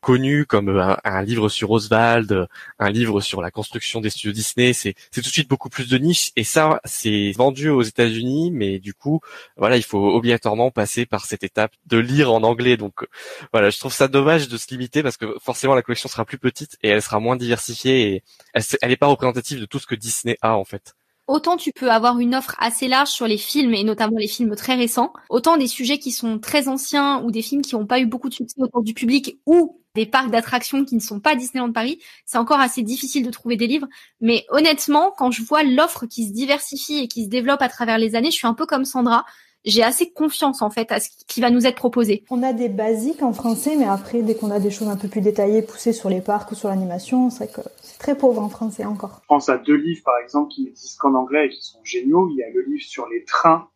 connu 0.02 0.44
comme 0.44 0.68
euh, 0.68 0.94
un, 1.04 1.22
livre 1.22 1.48
sur 1.48 1.70
Oswald, 1.70 2.48
un 2.78 2.90
livre 2.90 3.20
sur 3.22 3.40
la 3.40 3.50
construction 3.50 4.00
des 4.02 4.10
studios 4.10 4.32
Disney, 4.32 4.72
c'est 4.74 4.94
tout 5.12 5.20
de 5.20 5.26
suite 5.26 5.48
beaucoup 5.48 5.70
plus 5.70 5.88
de 5.88 5.96
niche. 5.96 6.32
Et 6.36 6.44
ça 6.44 6.80
c'est 6.84 7.32
vendu 7.32 7.70
aux 7.70 7.82
États-Unis, 7.82 8.50
mais 8.50 8.78
du 8.78 8.92
coup 8.92 9.20
voilà 9.56 9.76
il 9.76 9.82
faut 9.84 10.14
obligatoirement 10.14 10.70
passer 10.70 11.06
par 11.06 11.24
cette 11.24 11.44
étape 11.44 11.72
de 11.86 11.98
lire 11.98 12.32
en 12.32 12.42
anglais. 12.42 12.76
Donc 12.76 13.06
voilà 13.52 13.70
je 13.70 13.78
trouve 13.78 13.92
ça 13.92 14.08
dommage 14.08 14.48
de 14.48 14.58
se 14.58 14.66
limiter 14.70 15.02
parce 15.02 15.16
que 15.16 15.36
forcément 15.40 15.74
la 15.74 15.82
collection 15.82 16.08
sera 16.08 16.24
plus 16.24 16.38
petite 16.38 16.76
et 16.82 16.88
elle 16.88 17.02
sera 17.02 17.20
moins 17.20 17.36
diversifiée 17.36 18.14
et 18.14 18.22
elle, 18.54 18.62
elle 18.82 18.92
est 18.92 18.96
pas 18.96 19.06
représentative 19.06 19.60
de 19.60 19.66
tout 19.66 19.78
ce 19.78 19.86
que 19.86 19.94
Disney 19.94 20.36
a 20.42 20.56
en 20.56 20.64
fait. 20.64 20.94
Autant 21.28 21.56
tu 21.56 21.72
peux 21.72 21.90
avoir 21.90 22.18
une 22.18 22.34
offre 22.34 22.56
assez 22.58 22.88
large 22.88 23.08
sur 23.08 23.28
les 23.28 23.38
films 23.38 23.74
et 23.74 23.84
notamment 23.84 24.18
les 24.18 24.26
films 24.26 24.56
très 24.56 24.74
récents, 24.74 25.12
autant 25.30 25.56
des 25.56 25.68
sujets 25.68 25.98
qui 25.98 26.10
sont 26.10 26.40
très 26.40 26.66
anciens 26.66 27.22
ou 27.22 27.30
des 27.30 27.42
films 27.42 27.62
qui 27.62 27.76
n'ont 27.76 27.86
pas 27.86 28.00
eu 28.00 28.06
beaucoup 28.06 28.28
de 28.28 28.34
succès 28.34 28.60
autour 28.60 28.82
du 28.82 28.92
public 28.92 29.38
ou 29.46 29.81
des 29.94 30.06
parcs 30.06 30.30
d'attractions 30.30 30.84
qui 30.84 30.94
ne 30.94 31.00
sont 31.00 31.20
pas 31.20 31.34
Disneyland 31.34 31.72
Paris, 31.72 32.00
c'est 32.24 32.38
encore 32.38 32.60
assez 32.60 32.82
difficile 32.82 33.26
de 33.26 33.30
trouver 33.30 33.56
des 33.56 33.66
livres. 33.66 33.88
Mais 34.20 34.44
honnêtement, 34.48 35.12
quand 35.16 35.30
je 35.30 35.42
vois 35.42 35.62
l'offre 35.62 36.06
qui 36.06 36.26
se 36.26 36.32
diversifie 36.32 36.98
et 36.98 37.08
qui 37.08 37.24
se 37.24 37.28
développe 37.28 37.62
à 37.62 37.68
travers 37.68 37.98
les 37.98 38.14
années, 38.14 38.30
je 38.30 38.36
suis 38.36 38.46
un 38.46 38.54
peu 38.54 38.66
comme 38.66 38.84
Sandra. 38.84 39.24
J'ai 39.64 39.84
assez 39.84 40.10
confiance 40.10 40.60
en 40.60 40.70
fait 40.70 40.90
à 40.90 40.98
ce 40.98 41.08
qui 41.28 41.40
va 41.40 41.48
nous 41.48 41.66
être 41.66 41.76
proposé. 41.76 42.24
On 42.30 42.42
a 42.42 42.52
des 42.52 42.68
basiques 42.68 43.22
en 43.22 43.32
français, 43.32 43.76
mais 43.76 43.84
après, 43.84 44.22
dès 44.22 44.34
qu'on 44.34 44.50
a 44.50 44.58
des 44.58 44.72
choses 44.72 44.88
un 44.88 44.96
peu 44.96 45.06
plus 45.06 45.20
détaillées, 45.20 45.62
poussées 45.62 45.92
sur 45.92 46.08
les 46.08 46.20
parcs 46.20 46.50
ou 46.50 46.56
sur 46.56 46.68
l'animation, 46.68 47.30
c'est 47.30 47.52
que 47.52 47.60
c'est 47.80 47.98
très 47.98 48.16
pauvre 48.16 48.42
en 48.42 48.48
français 48.48 48.84
encore. 48.84 49.20
Je 49.22 49.26
pense 49.28 49.48
à 49.48 49.58
deux 49.58 49.76
livres 49.76 50.02
par 50.04 50.18
exemple 50.24 50.50
qui 50.50 50.64
n'existent 50.64 50.98
qu'en 51.02 51.14
anglais 51.14 51.46
et 51.46 51.50
qui 51.50 51.62
sont 51.62 51.78
géniaux. 51.84 52.28
Il 52.32 52.38
y 52.38 52.42
a 52.42 52.50
le 52.50 52.62
livre 52.62 52.82
sur 52.82 53.06
les 53.08 53.22
trains 53.24 53.68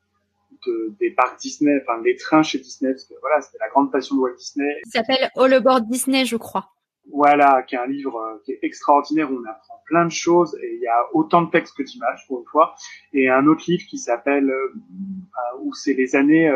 des 1.00 1.10
parcs 1.10 1.38
Disney, 1.40 1.72
enfin 1.82 2.00
les 2.02 2.16
trains 2.16 2.42
chez 2.42 2.58
Disney, 2.58 2.92
parce 2.92 3.04
que 3.04 3.14
voilà, 3.20 3.40
c'était 3.40 3.58
la 3.60 3.68
grande 3.68 3.90
passion 3.90 4.16
de 4.16 4.20
Walt 4.20 4.36
Disney. 4.36 4.80
Il 4.84 4.90
s'appelle 4.90 5.30
All 5.36 5.52
Aboard 5.52 5.86
Disney, 5.86 6.24
je 6.24 6.36
crois. 6.36 6.70
Voilà, 7.12 7.62
qui 7.62 7.76
est 7.76 7.78
un 7.78 7.86
livre 7.86 8.16
euh, 8.16 8.42
qui 8.44 8.52
est 8.52 8.58
extraordinaire, 8.62 9.30
où 9.30 9.36
on 9.36 9.48
apprend 9.48 9.80
plein 9.86 10.04
de 10.04 10.10
choses 10.10 10.58
et 10.60 10.74
il 10.74 10.80
y 10.80 10.88
a 10.88 11.06
autant 11.14 11.42
de 11.42 11.50
textes 11.50 11.76
que 11.76 11.84
d'images 11.84 12.24
pour 12.26 12.40
une 12.40 12.46
fois. 12.46 12.74
Et 13.12 13.28
un 13.28 13.46
autre 13.46 13.64
livre 13.68 13.84
qui 13.88 13.98
s'appelle 13.98 14.50
euh, 14.50 14.74
euh, 14.74 15.58
où 15.60 15.72
c'est 15.72 15.94
les 15.94 16.16
années, 16.16 16.52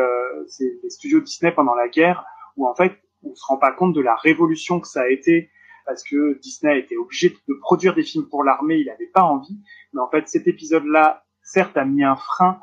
c'est 0.47 0.79
les 0.83 0.89
studios 0.89 1.21
Disney 1.21 1.51
pendant 1.53 1.73
la 1.73 1.87
guerre, 1.87 2.25
où 2.57 2.67
en 2.67 2.75
fait 2.75 2.93
on 3.23 3.33
se 3.33 3.45
rend 3.45 3.57
pas 3.57 3.71
compte 3.71 3.93
de 3.93 4.01
la 4.01 4.15
révolution 4.15 4.79
que 4.79 4.87
ça 4.87 5.01
a 5.01 5.07
été 5.07 5.49
parce 5.85 6.03
que 6.03 6.39
Disney 6.39 6.73
a 6.73 6.77
été 6.77 6.97
obligé 6.97 7.29
de 7.47 7.53
produire 7.55 7.95
des 7.95 8.03
films 8.03 8.27
pour 8.29 8.43
l'armée, 8.43 8.77
il 8.77 8.85
n'avait 8.85 9.09
pas 9.13 9.23
envie. 9.23 9.59
Mais 9.93 10.01
en 10.01 10.09
fait, 10.09 10.27
cet 10.27 10.47
épisode-là, 10.47 11.23
certes, 11.41 11.75
a 11.77 11.85
mis 11.85 12.03
un 12.03 12.15
frein 12.15 12.59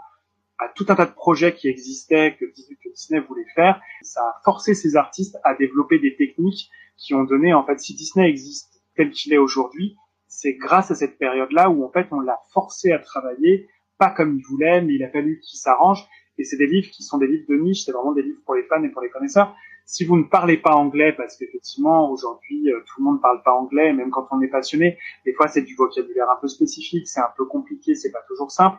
à 0.58 0.68
tout 0.68 0.86
un 0.88 0.94
tas 0.94 1.06
de 1.06 1.12
projets 1.12 1.54
qui 1.54 1.68
existaient, 1.68 2.36
que, 2.38 2.44
Disney 2.90 3.20
voulait 3.20 3.46
faire. 3.54 3.80
Ça 4.02 4.20
a 4.20 4.40
forcé 4.44 4.74
ces 4.74 4.96
artistes 4.96 5.38
à 5.44 5.54
développer 5.54 5.98
des 5.98 6.16
techniques 6.16 6.68
qui 6.96 7.14
ont 7.14 7.24
donné, 7.24 7.54
en 7.54 7.64
fait, 7.64 7.78
si 7.78 7.94
Disney 7.94 8.28
existe 8.28 8.82
tel 8.96 9.10
qu'il 9.10 9.32
est 9.32 9.38
aujourd'hui, 9.38 9.96
c'est 10.26 10.54
grâce 10.54 10.90
à 10.90 10.94
cette 10.96 11.16
période-là 11.18 11.70
où, 11.70 11.84
en 11.84 11.90
fait, 11.90 12.08
on 12.10 12.20
l'a 12.20 12.38
forcé 12.52 12.90
à 12.90 12.98
travailler, 12.98 13.68
pas 13.98 14.10
comme 14.10 14.36
il 14.36 14.44
voulait, 14.44 14.82
mais 14.82 14.94
il 14.94 15.04
a 15.04 15.10
fallu 15.10 15.40
qu'il 15.40 15.58
s'arrange. 15.58 16.04
Et 16.38 16.44
c'est 16.44 16.56
des 16.56 16.66
livres 16.66 16.90
qui 16.90 17.02
sont 17.02 17.18
des 17.18 17.26
livres 17.26 17.46
de 17.48 17.56
niche, 17.56 17.84
c'est 17.84 17.92
vraiment 17.92 18.12
des 18.12 18.22
livres 18.22 18.40
pour 18.44 18.54
les 18.54 18.64
fans 18.64 18.82
et 18.82 18.88
pour 18.88 19.02
les 19.02 19.10
connaisseurs. 19.10 19.54
Si 19.86 20.04
vous 20.04 20.18
ne 20.18 20.24
parlez 20.24 20.56
pas 20.56 20.74
anglais, 20.74 21.12
parce 21.12 21.36
qu'effectivement, 21.36 22.10
aujourd'hui, 22.10 22.70
euh, 22.70 22.80
tout 22.86 23.00
le 23.00 23.04
monde 23.04 23.16
ne 23.16 23.22
parle 23.22 23.42
pas 23.42 23.52
anglais, 23.52 23.92
même 23.92 24.10
quand 24.10 24.26
on 24.32 24.40
est 24.42 24.48
passionné, 24.48 24.98
des 25.24 25.32
fois, 25.32 25.48
c'est 25.48 25.62
du 25.62 25.74
vocabulaire 25.74 26.30
un 26.30 26.36
peu 26.40 26.48
spécifique, 26.48 27.08
c'est 27.08 27.20
un 27.20 27.32
peu 27.36 27.46
compliqué, 27.46 27.94
c'est 27.94 28.10
pas 28.10 28.22
toujours 28.28 28.50
simple 28.50 28.78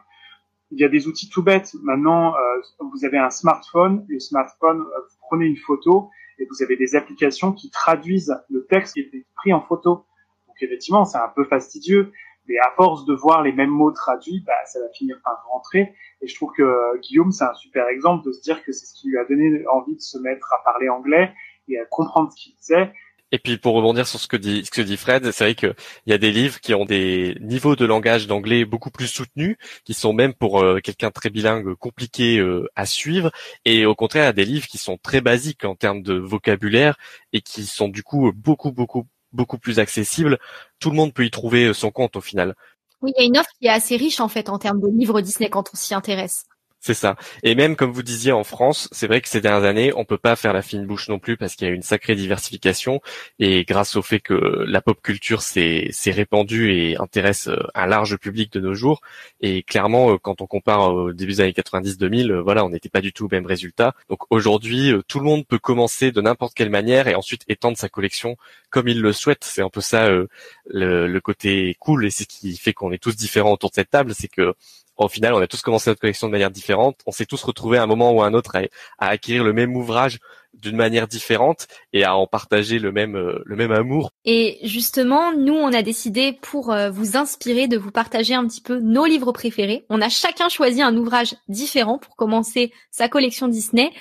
il 0.71 0.79
y 0.79 0.83
a 0.83 0.89
des 0.89 1.07
outils 1.07 1.29
tout 1.29 1.43
bêtes. 1.43 1.73
Maintenant, 1.81 2.35
euh, 2.35 2.61
vous 2.91 3.05
avez 3.05 3.17
un 3.17 3.29
smartphone. 3.29 4.05
Le 4.07 4.19
smartphone, 4.19 4.81
euh, 4.81 4.99
vous 4.99 5.17
prenez 5.21 5.45
une 5.45 5.57
photo 5.57 6.09
et 6.37 6.45
vous 6.45 6.63
avez 6.63 6.75
des 6.75 6.95
applications 6.95 7.51
qui 7.51 7.69
traduisent 7.69 8.35
le 8.49 8.65
texte 8.65 8.93
qui 8.93 9.01
est 9.01 9.25
pris 9.35 9.53
en 9.53 9.61
photo. 9.61 10.05
Donc 10.47 10.55
effectivement, 10.61 11.05
c'est 11.05 11.17
un 11.17 11.31
peu 11.35 11.43
fastidieux, 11.45 12.11
Mais 12.47 12.57
à 12.59 12.71
force 12.75 13.05
de 13.05 13.13
voir 13.13 13.43
les 13.43 13.51
mêmes 13.51 13.69
mots 13.69 13.91
traduits, 13.91 14.43
bah, 14.45 14.53
ça 14.65 14.79
va 14.79 14.89
finir 14.89 15.19
par 15.23 15.43
rentrer. 15.49 15.93
Et 16.21 16.27
je 16.27 16.35
trouve 16.35 16.51
que 16.53 16.97
Guillaume, 17.01 17.31
c'est 17.31 17.43
un 17.43 17.53
super 17.53 17.87
exemple 17.87 18.25
de 18.25 18.31
se 18.31 18.41
dire 18.41 18.63
que 18.63 18.71
c'est 18.71 18.85
ce 18.85 18.93
qui 18.93 19.09
lui 19.09 19.17
a 19.17 19.25
donné 19.25 19.63
envie 19.67 19.95
de 19.95 20.01
se 20.01 20.17
mettre 20.17 20.53
à 20.53 20.63
parler 20.63 20.89
anglais 20.89 21.33
et 21.67 21.79
à 21.79 21.85
comprendre 21.85 22.31
ce 22.31 22.41
qu'il 22.41 22.55
disait. 22.55 22.91
Et 23.31 23.39
puis 23.39 23.57
pour 23.57 23.75
rebondir 23.75 24.07
sur 24.07 24.19
ce 24.19 24.27
que 24.27 24.37
dit 24.37 24.65
ce 24.65 24.71
que 24.71 24.81
dit 24.81 24.97
Fred, 24.97 25.31
c'est 25.31 25.43
vrai 25.43 25.55
qu'il 25.55 25.75
y 26.07 26.13
a 26.13 26.17
des 26.17 26.31
livres 26.31 26.59
qui 26.59 26.73
ont 26.73 26.85
des 26.85 27.37
niveaux 27.41 27.75
de 27.75 27.85
langage 27.85 28.25
d'anglais 28.27 28.65
beaucoup 28.65 28.89
plus 28.89 29.07
soutenus, 29.07 29.57
qui 29.85 29.93
sont 29.93 30.13
même 30.13 30.33
pour 30.33 30.61
euh, 30.61 30.79
quelqu'un 30.79 31.11
très 31.11 31.29
bilingue 31.29 31.75
compliqué 31.75 32.39
euh, 32.39 32.67
à 32.75 32.85
suivre, 32.85 33.31
et 33.65 33.85
au 33.85 33.93
contraire 33.95 34.23
il 34.23 34.27
y 34.27 34.29
a 34.29 34.33
des 34.33 34.45
livres 34.45 34.67
qui 34.67 34.79
sont 34.79 34.97
très 34.97 35.21
basiques 35.21 35.63
en 35.63 35.75
termes 35.75 36.01
de 36.01 36.15
vocabulaire 36.15 36.97
et 37.33 37.41
qui 37.41 37.65
sont 37.65 37.87
du 37.87 38.01
coup 38.03 38.31
beaucoup 38.33 38.71
beaucoup 38.71 39.07
beaucoup 39.31 39.59
plus 39.59 39.79
accessibles. 39.79 40.39
Tout 40.79 40.89
le 40.89 40.95
monde 40.95 41.13
peut 41.13 41.25
y 41.25 41.31
trouver 41.31 41.65
euh, 41.65 41.73
son 41.73 41.91
compte 41.91 42.15
au 42.15 42.21
final. 42.21 42.55
Oui, 43.01 43.11
il 43.15 43.21
y 43.21 43.23
a 43.23 43.27
une 43.27 43.37
offre 43.37 43.51
qui 43.59 43.67
est 43.67 43.71
assez 43.71 43.95
riche 43.95 44.19
en 44.19 44.27
fait 44.27 44.49
en 44.49 44.57
termes 44.57 44.81
de 44.81 44.87
livres 44.87 45.21
Disney 45.21 45.49
quand 45.49 45.69
on 45.73 45.77
s'y 45.77 45.93
intéresse. 45.93 46.45
C'est 46.81 46.93
ça. 46.93 47.17
Et 47.43 47.55
même 47.55 47.75
comme 47.75 47.91
vous 47.91 48.03
disiez 48.03 48.31
en 48.31 48.45
France, 48.45 48.87
c'est 48.93 49.07
vrai 49.07 49.19
que 49.19 49.27
ces 49.27 49.41
dernières 49.41 49.67
années, 49.67 49.91
on 49.97 50.05
peut 50.05 50.17
pas 50.17 50.37
faire 50.37 50.53
la 50.53 50.61
fine 50.61 50.85
bouche 50.85 51.09
non 51.09 51.19
plus 51.19 51.35
parce 51.35 51.55
qu'il 51.55 51.67
y 51.67 51.69
a 51.69 51.73
une 51.73 51.81
sacrée 51.81 52.15
diversification 52.15 53.01
et 53.37 53.65
grâce 53.65 53.97
au 53.97 54.01
fait 54.01 54.21
que 54.21 54.33
la 54.65 54.81
pop 54.81 55.01
culture 55.01 55.41
s'est 55.41 55.91
répandue 56.05 56.71
et 56.71 56.97
intéresse 56.97 57.49
euh, 57.49 57.57
un 57.75 57.85
large 57.85 58.15
public 58.17 58.53
de 58.53 58.61
nos 58.61 58.73
jours. 58.75 59.01
Et 59.41 59.61
clairement, 59.61 60.13
euh, 60.13 60.17
quand 60.17 60.41
on 60.41 60.47
compare 60.47 60.93
au 60.93 61.11
début 61.11 61.33
des 61.33 61.41
années 61.41 61.51
90-2000, 61.51 62.31
euh, 62.31 62.41
voilà, 62.41 62.63
on 62.63 62.69
n'était 62.69 62.87
pas 62.89 63.01
du 63.01 63.11
tout 63.11 63.25
au 63.25 63.29
même 63.29 63.45
résultat. 63.45 63.93
Donc 64.09 64.19
aujourd'hui, 64.29 64.93
tout 65.09 65.19
le 65.19 65.25
monde 65.25 65.45
peut 65.45 65.59
commencer 65.59 66.13
de 66.13 66.21
n'importe 66.21 66.53
quelle 66.53 66.69
manière 66.69 67.09
et 67.09 67.15
ensuite 67.15 67.43
étendre 67.49 67.77
sa 67.77 67.89
collection 67.89 68.37
comme 68.69 68.87
il 68.87 69.01
le 69.01 69.11
souhaite. 69.11 69.43
C'est 69.43 69.61
un 69.61 69.69
peu 69.69 69.81
ça 69.81 70.09
le, 70.09 70.27
le 71.07 71.21
côté 71.21 71.75
cool 71.79 72.05
et 72.05 72.09
c'est 72.09 72.23
ce 72.23 72.29
qui 72.29 72.55
fait 72.57 72.73
qu'on 72.73 72.91
est 72.93 73.03
tous 73.03 73.17
différents 73.17 73.51
autour 73.51 73.69
de 73.69 73.75
cette 73.75 73.89
table, 73.89 74.13
c'est 74.15 74.27
que 74.29 74.53
au 75.05 75.09
final, 75.09 75.33
on 75.33 75.39
a 75.39 75.47
tous 75.47 75.61
commencé 75.61 75.89
notre 75.89 76.01
collection 76.01 76.27
de 76.27 76.31
manière 76.31 76.51
différente. 76.51 76.99
On 77.05 77.11
s'est 77.11 77.25
tous 77.25 77.41
retrouvés 77.43 77.77
à 77.77 77.83
un 77.83 77.87
moment 77.87 78.11
ou 78.11 78.21
à 78.21 78.27
un 78.27 78.33
autre 78.33 78.55
à, 78.55 79.07
acquérir 79.07 79.43
le 79.43 79.53
même 79.53 79.75
ouvrage 79.75 80.19
d'une 80.53 80.75
manière 80.75 81.07
différente 81.07 81.67
et 81.93 82.03
à 82.03 82.15
en 82.15 82.27
partager 82.27 82.79
le 82.79 82.91
même 82.91 83.15
euh, 83.15 83.41
le 83.45 83.55
même 83.55 83.71
amour. 83.71 84.11
Et 84.25 84.57
justement, 84.63 85.31
nous 85.31 85.53
on 85.53 85.71
a 85.71 85.83
décidé 85.83 86.37
pour 86.41 86.71
euh, 86.71 86.89
vous 86.89 87.15
inspirer 87.15 87.67
de 87.67 87.77
vous 87.77 87.91
partager 87.91 88.33
un 88.33 88.45
petit 88.45 88.61
peu 88.61 88.79
nos 88.79 89.05
livres 89.05 89.31
préférés. 89.31 89.85
On 89.89 90.01
a 90.01 90.09
chacun 90.09 90.49
choisi 90.49 90.81
un 90.81 90.95
ouvrage 90.97 91.35
différent 91.47 91.97
pour 91.97 92.15
commencer 92.15 92.73
sa 92.91 93.07
collection 93.07 93.47
Disney. 93.47 93.91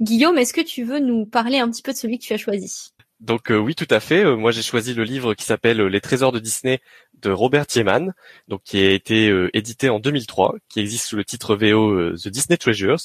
Guillaume, 0.00 0.38
est-ce 0.38 0.54
que 0.54 0.60
tu 0.60 0.84
veux 0.84 1.00
nous 1.00 1.26
parler 1.26 1.58
un 1.58 1.70
petit 1.70 1.82
peu 1.82 1.92
de 1.92 1.98
celui 1.98 2.18
que 2.18 2.24
tu 2.24 2.32
as 2.32 2.38
choisi? 2.38 2.92
Donc 3.20 3.50
euh, 3.50 3.56
oui, 3.56 3.74
tout 3.74 3.86
à 3.90 4.00
fait. 4.00 4.24
moi, 4.36 4.50
j'ai 4.50 4.62
choisi 4.62 4.94
le 4.94 5.04
livre 5.04 5.34
qui 5.34 5.44
s'appelle 5.44 5.80
Les 5.80 6.00
Trésors 6.00 6.32
de 6.32 6.38
Disney 6.38 6.80
de 7.22 7.30
Robert 7.30 7.66
Tiemann, 7.66 8.12
donc 8.48 8.62
qui 8.64 8.78
a 8.78 8.90
été 8.90 9.28
euh, 9.28 9.50
édité 9.54 9.88
en 9.88 9.98
2003, 9.98 10.56
qui 10.68 10.80
existe 10.80 11.06
sous 11.06 11.16
le 11.16 11.24
titre 11.24 11.56
VO 11.56 11.90
euh, 11.92 12.16
The 12.22 12.28
Disney 12.28 12.56
Treasures. 12.56 12.98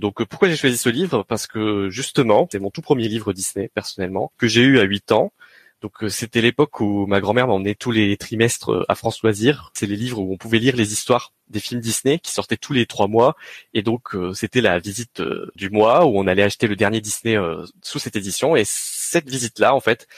Donc 0.00 0.20
euh, 0.20 0.26
pourquoi 0.26 0.48
j'ai 0.48 0.56
choisi 0.56 0.76
ce 0.76 0.88
livre? 0.88 1.22
Parce 1.22 1.46
que 1.46 1.88
justement, 1.90 2.48
c'est 2.50 2.58
mon 2.58 2.70
tout 2.70 2.82
premier 2.82 3.08
livre 3.08 3.32
Disney 3.32 3.70
personnellement 3.74 4.32
que 4.38 4.46
j'ai 4.46 4.62
eu 4.62 4.78
à 4.78 4.82
8 4.82 5.12
ans. 5.12 5.32
Donc 5.80 5.92
c'était 6.08 6.40
l'époque 6.40 6.80
où 6.80 7.06
ma 7.06 7.20
grand-mère 7.20 7.46
m'emmenait 7.46 7.74
tous 7.74 7.92
les 7.92 8.16
trimestres 8.16 8.84
à 8.88 8.94
France 8.94 9.22
Loisirs. 9.22 9.70
C'est 9.74 9.86
les 9.86 9.96
livres 9.96 10.18
où 10.18 10.32
on 10.32 10.36
pouvait 10.36 10.58
lire 10.58 10.74
les 10.76 10.92
histoires 10.92 11.32
des 11.48 11.60
films 11.60 11.80
Disney 11.80 12.18
qui 12.18 12.32
sortaient 12.32 12.56
tous 12.56 12.72
les 12.72 12.84
trois 12.86 13.06
mois. 13.06 13.36
Et 13.74 13.82
donc 13.82 14.16
c'était 14.34 14.60
la 14.60 14.80
visite 14.80 15.22
du 15.54 15.70
mois 15.70 16.04
où 16.04 16.18
on 16.18 16.26
allait 16.26 16.42
acheter 16.42 16.66
le 16.66 16.74
dernier 16.74 17.00
Disney 17.00 17.36
sous 17.82 18.00
cette 18.00 18.16
édition. 18.16 18.56
Et 18.56 18.64
cette 18.66 19.30
visite-là, 19.30 19.72
en 19.74 19.80
fait, 19.80 20.08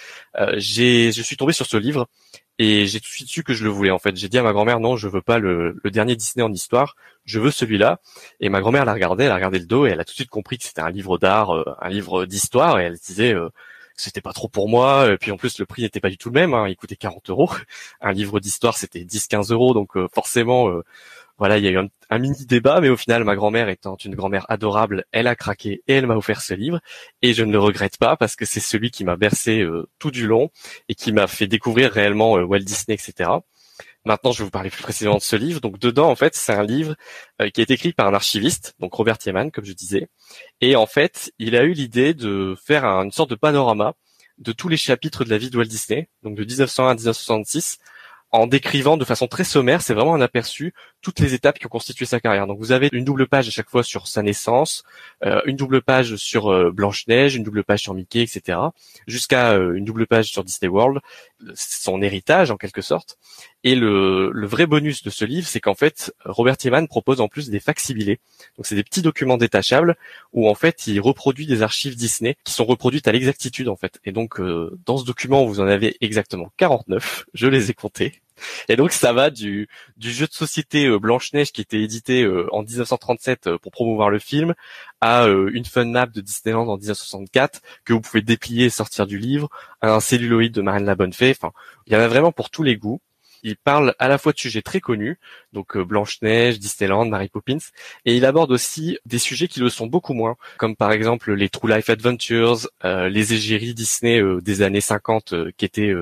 j'ai, 0.57 1.12
je 1.12 1.23
suis 1.23 1.37
tombé 1.37 1.53
sur 1.53 1.66
ce 1.66 1.77
livre 1.77 2.09
et 2.61 2.87
j'ai 2.87 3.01
tout 3.01 3.09
de 3.09 3.14
suite 3.14 3.29
su 3.29 3.42
que 3.42 3.55
je 3.55 3.64
le 3.64 3.70
voulais 3.70 3.90
en 3.90 3.99
fait. 3.99 4.14
J'ai 4.16 4.29
dit 4.29 4.37
à 4.37 4.42
ma 4.42 4.53
grand-mère 4.53 4.81
non, 4.81 4.94
je 4.94 5.09
veux 5.09 5.23
pas 5.23 5.38
le, 5.38 5.81
dernier 5.87 6.14
Disney 6.14 6.44
en 6.44 6.53
histoire, 6.53 6.94
je 7.25 7.40
veux 7.40 7.51
celui-là. 7.51 8.01
Et 8.40 8.51
ma 8.51 8.61
grand-mère 8.61 8.85
l'a 8.85 8.92
regardé, 8.92 9.25
elle 9.25 9.31
a 9.31 9.37
regardé 9.37 9.59
le 9.59 9.64
dos 9.64 9.87
et 9.87 9.90
elle 9.90 10.01
a 10.01 10.05
tout 10.05 10.12
de 10.12 10.16
suite 10.16 10.29
compris 10.29 10.59
que 10.59 10.64
c'était 10.64 10.83
un 10.83 10.90
livre 10.90 11.16
d'art, 11.16 11.57
euh, 11.57 11.64
un 11.81 11.88
livre 11.88 12.27
d'histoire 12.27 12.79
et 12.79 12.85
elle 12.85 12.99
disait 12.99 13.33
euh, 13.35 13.49
c'était 14.00 14.20
pas 14.20 14.32
trop 14.32 14.48
pour 14.48 14.68
moi. 14.68 15.12
Et 15.12 15.18
puis 15.18 15.30
en 15.30 15.36
plus 15.36 15.58
le 15.58 15.66
prix 15.66 15.82
n'était 15.82 16.00
pas 16.00 16.10
du 16.10 16.18
tout 16.18 16.30
le 16.30 16.34
même, 16.34 16.54
hein. 16.54 16.68
il 16.68 16.76
coûtait 16.76 16.96
40 16.96 17.30
euros. 17.30 17.50
Un 18.00 18.12
livre 18.12 18.40
d'histoire 18.40 18.76
c'était 18.76 19.00
10-15 19.00 19.52
euros, 19.52 19.74
donc 19.74 19.96
euh, 19.96 20.08
forcément 20.12 20.82
voilà, 21.40 21.56
il 21.56 21.64
y 21.64 21.68
a 21.68 21.70
eu 21.70 21.78
un, 22.10 22.18
mini 22.18 22.44
débat, 22.44 22.82
mais 22.82 22.90
au 22.90 22.98
final, 22.98 23.24
ma 23.24 23.34
grand-mère 23.34 23.70
étant 23.70 23.96
une 23.96 24.14
grand-mère 24.14 24.44
adorable, 24.50 25.06
elle 25.10 25.26
a 25.26 25.34
craqué 25.34 25.82
et 25.88 25.94
elle 25.94 26.06
m'a 26.06 26.14
offert 26.14 26.42
ce 26.42 26.52
livre. 26.52 26.80
Et 27.22 27.32
je 27.32 27.42
ne 27.44 27.50
le 27.50 27.58
regrette 27.58 27.96
pas 27.96 28.14
parce 28.14 28.36
que 28.36 28.44
c'est 28.44 28.60
celui 28.60 28.90
qui 28.90 29.04
m'a 29.04 29.16
bercé 29.16 29.62
euh, 29.62 29.88
tout 29.98 30.10
du 30.10 30.26
long 30.26 30.50
et 30.90 30.94
qui 30.94 31.12
m'a 31.12 31.26
fait 31.26 31.46
découvrir 31.46 31.92
réellement 31.92 32.36
euh, 32.36 32.44
Walt 32.44 32.58
Disney, 32.58 32.94
etc. 32.94 33.30
Maintenant, 34.04 34.32
je 34.32 34.38
vais 34.38 34.44
vous 34.44 34.50
parler 34.50 34.70
plus 34.70 34.82
précisément 34.82 35.16
de 35.16 35.22
ce 35.22 35.36
livre. 35.36 35.60
Donc, 35.60 35.78
dedans, 35.78 36.08
en 36.10 36.16
fait, 36.16 36.34
c'est 36.34 36.54
un 36.54 36.62
livre 36.62 36.94
euh, 37.40 37.50
qui 37.50 37.60
est 37.60 37.70
écrit 37.70 37.92
par 37.92 38.06
un 38.06 38.14
archiviste, 38.14 38.74
donc 38.80 38.94
Robert 38.94 39.18
Tiemann, 39.18 39.50
comme 39.50 39.64
je 39.64 39.72
disais. 39.72 40.08
Et 40.60 40.74
en 40.74 40.86
fait, 40.86 41.32
il 41.38 41.54
a 41.56 41.64
eu 41.64 41.72
l'idée 41.72 42.14
de 42.14 42.56
faire 42.64 42.84
une 42.84 43.12
sorte 43.12 43.30
de 43.30 43.34
panorama 43.34 43.94
de 44.38 44.52
tous 44.52 44.68
les 44.68 44.78
chapitres 44.78 45.24
de 45.24 45.30
la 45.30 45.38
vie 45.38 45.50
de 45.50 45.56
Walt 45.56 45.66
Disney, 45.66 46.08
donc 46.22 46.34
de 46.34 46.44
1901 46.44 46.88
à 46.88 46.94
1966, 46.94 47.78
en 48.32 48.46
décrivant 48.46 48.96
de 48.96 49.04
façon 49.04 49.26
très 49.26 49.44
sommaire, 49.44 49.82
c'est 49.82 49.92
vraiment 49.92 50.14
un 50.14 50.20
aperçu, 50.20 50.72
toutes 51.02 51.20
les 51.20 51.34
étapes 51.34 51.58
qui 51.58 51.66
ont 51.66 51.70
constitué 51.70 52.04
sa 52.04 52.20
carrière. 52.20 52.46
Donc 52.46 52.58
vous 52.58 52.72
avez 52.72 52.88
une 52.92 53.04
double 53.04 53.26
page 53.26 53.48
à 53.48 53.50
chaque 53.50 53.70
fois 53.70 53.82
sur 53.82 54.06
sa 54.06 54.22
naissance, 54.22 54.84
euh, 55.24 55.40
une 55.46 55.56
double 55.56 55.82
page 55.82 56.16
sur 56.16 56.52
euh, 56.52 56.70
Blanche-Neige, 56.70 57.36
une 57.36 57.42
double 57.42 57.64
page 57.64 57.80
sur 57.80 57.94
Mickey, 57.94 58.22
etc. 58.22 58.58
Jusqu'à 59.06 59.52
euh, 59.52 59.74
une 59.74 59.84
double 59.84 60.06
page 60.06 60.26
sur 60.26 60.44
Disney 60.44 60.68
World, 60.68 61.00
son 61.54 62.02
héritage 62.02 62.50
en 62.50 62.56
quelque 62.56 62.82
sorte. 62.82 63.18
Et 63.64 63.74
le, 63.74 64.30
vrai 64.46 64.66
bonus 64.66 65.02
de 65.02 65.10
ce 65.10 65.24
livre, 65.24 65.46
c'est 65.46 65.60
qu'en 65.60 65.74
fait, 65.74 66.14
Robert 66.24 66.56
Tiemann 66.56 66.88
propose 66.88 67.20
en 67.20 67.28
plus 67.28 67.50
des 67.50 67.60
facsimilés. 67.60 68.18
Donc 68.56 68.66
c'est 68.66 68.74
des 68.74 68.82
petits 68.82 69.02
documents 69.02 69.36
détachables 69.36 69.96
où 70.32 70.48
en 70.48 70.54
fait 70.54 70.86
il 70.86 71.00
reproduit 71.00 71.46
des 71.46 71.62
archives 71.62 71.94
Disney 71.94 72.36
qui 72.44 72.52
sont 72.52 72.64
reproduites 72.64 73.06
à 73.06 73.12
l'exactitude 73.12 73.68
en 73.68 73.76
fait. 73.76 74.00
Et 74.04 74.12
donc 74.12 74.40
dans 74.40 74.96
ce 74.96 75.04
document, 75.04 75.44
vous 75.44 75.60
en 75.60 75.66
avez 75.66 75.96
exactement 76.00 76.50
49, 76.56 77.26
je 77.34 77.46
les 77.46 77.70
ai 77.70 77.74
comptés. 77.74 78.22
Et 78.68 78.76
donc 78.76 78.92
ça 78.92 79.12
va 79.12 79.31
du, 79.31 79.68
jeu 79.98 80.26
de 80.26 80.33
société 80.33 80.87
euh, 80.87 80.98
Blanche-Neige 80.98 81.53
qui 81.53 81.61
était 81.61 81.81
édité 81.81 82.22
euh, 82.22 82.46
en 82.53 82.62
1937 82.62 83.46
euh, 83.46 83.59
pour 83.59 83.72
promouvoir 83.72 84.11
le 84.11 84.18
film 84.18 84.55
à 85.00 85.26
une 85.26 85.64
fun 85.64 85.87
map 85.87 86.07
de 86.07 86.20
Disneyland 86.20 86.68
en 86.68 86.76
1964 86.76 87.62
que 87.87 87.94
vous 87.94 88.03
pouvez 88.03 88.20
déplier 88.20 88.66
et 88.66 88.70
sortir 88.70 89.07
du 89.07 89.18
livre, 89.18 89.48
à 89.81 89.94
un 89.94 90.00
celluloïd 90.00 90.53
de 90.53 90.61
Marine 90.61 90.85
La 90.85 90.94
Bonne 90.94 91.14
Fée. 91.14 91.31
Enfin, 91.31 91.53
il 91.87 91.94
y 91.94 91.96
en 91.96 92.00
a 92.00 92.09
vraiment 92.09 92.33
pour 92.33 92.50
tous 92.50 92.62
les 92.62 92.76
goûts. 92.76 93.00
Il 93.42 93.57
parle 93.57 93.94
à 93.98 94.09
la 94.09 94.18
fois 94.18 94.33
de 94.33 94.38
sujets 94.38 94.62
très 94.62 94.81
connus, 94.81 95.18
donc 95.53 95.76
Blanche-Neige, 95.79 96.59
Disneyland, 96.59 97.07
Mary 97.07 97.29
Poppins, 97.29 97.59
et 98.05 98.16
il 98.16 98.24
aborde 98.24 98.50
aussi 98.53 98.98
des 99.07 99.18
sujets 99.18 99.48
qui 99.48 99.61
le 99.61 99.68
sont 99.68 99.87
beaucoup 99.87 100.14
moins, 100.14 100.37
comme 100.59 100.76
par 100.76 100.92
exemple 100.92 101.33
les 101.33 101.48
True 101.48 101.70
Life 101.70 101.90
Adventures, 101.90 102.68
les 102.85 103.33
égéries 103.33 103.74
Disney 103.74 104.22
des 104.40 104.62
années 104.62 104.81
50 104.81 105.53
qui 105.57 105.64
étaient 105.64 105.92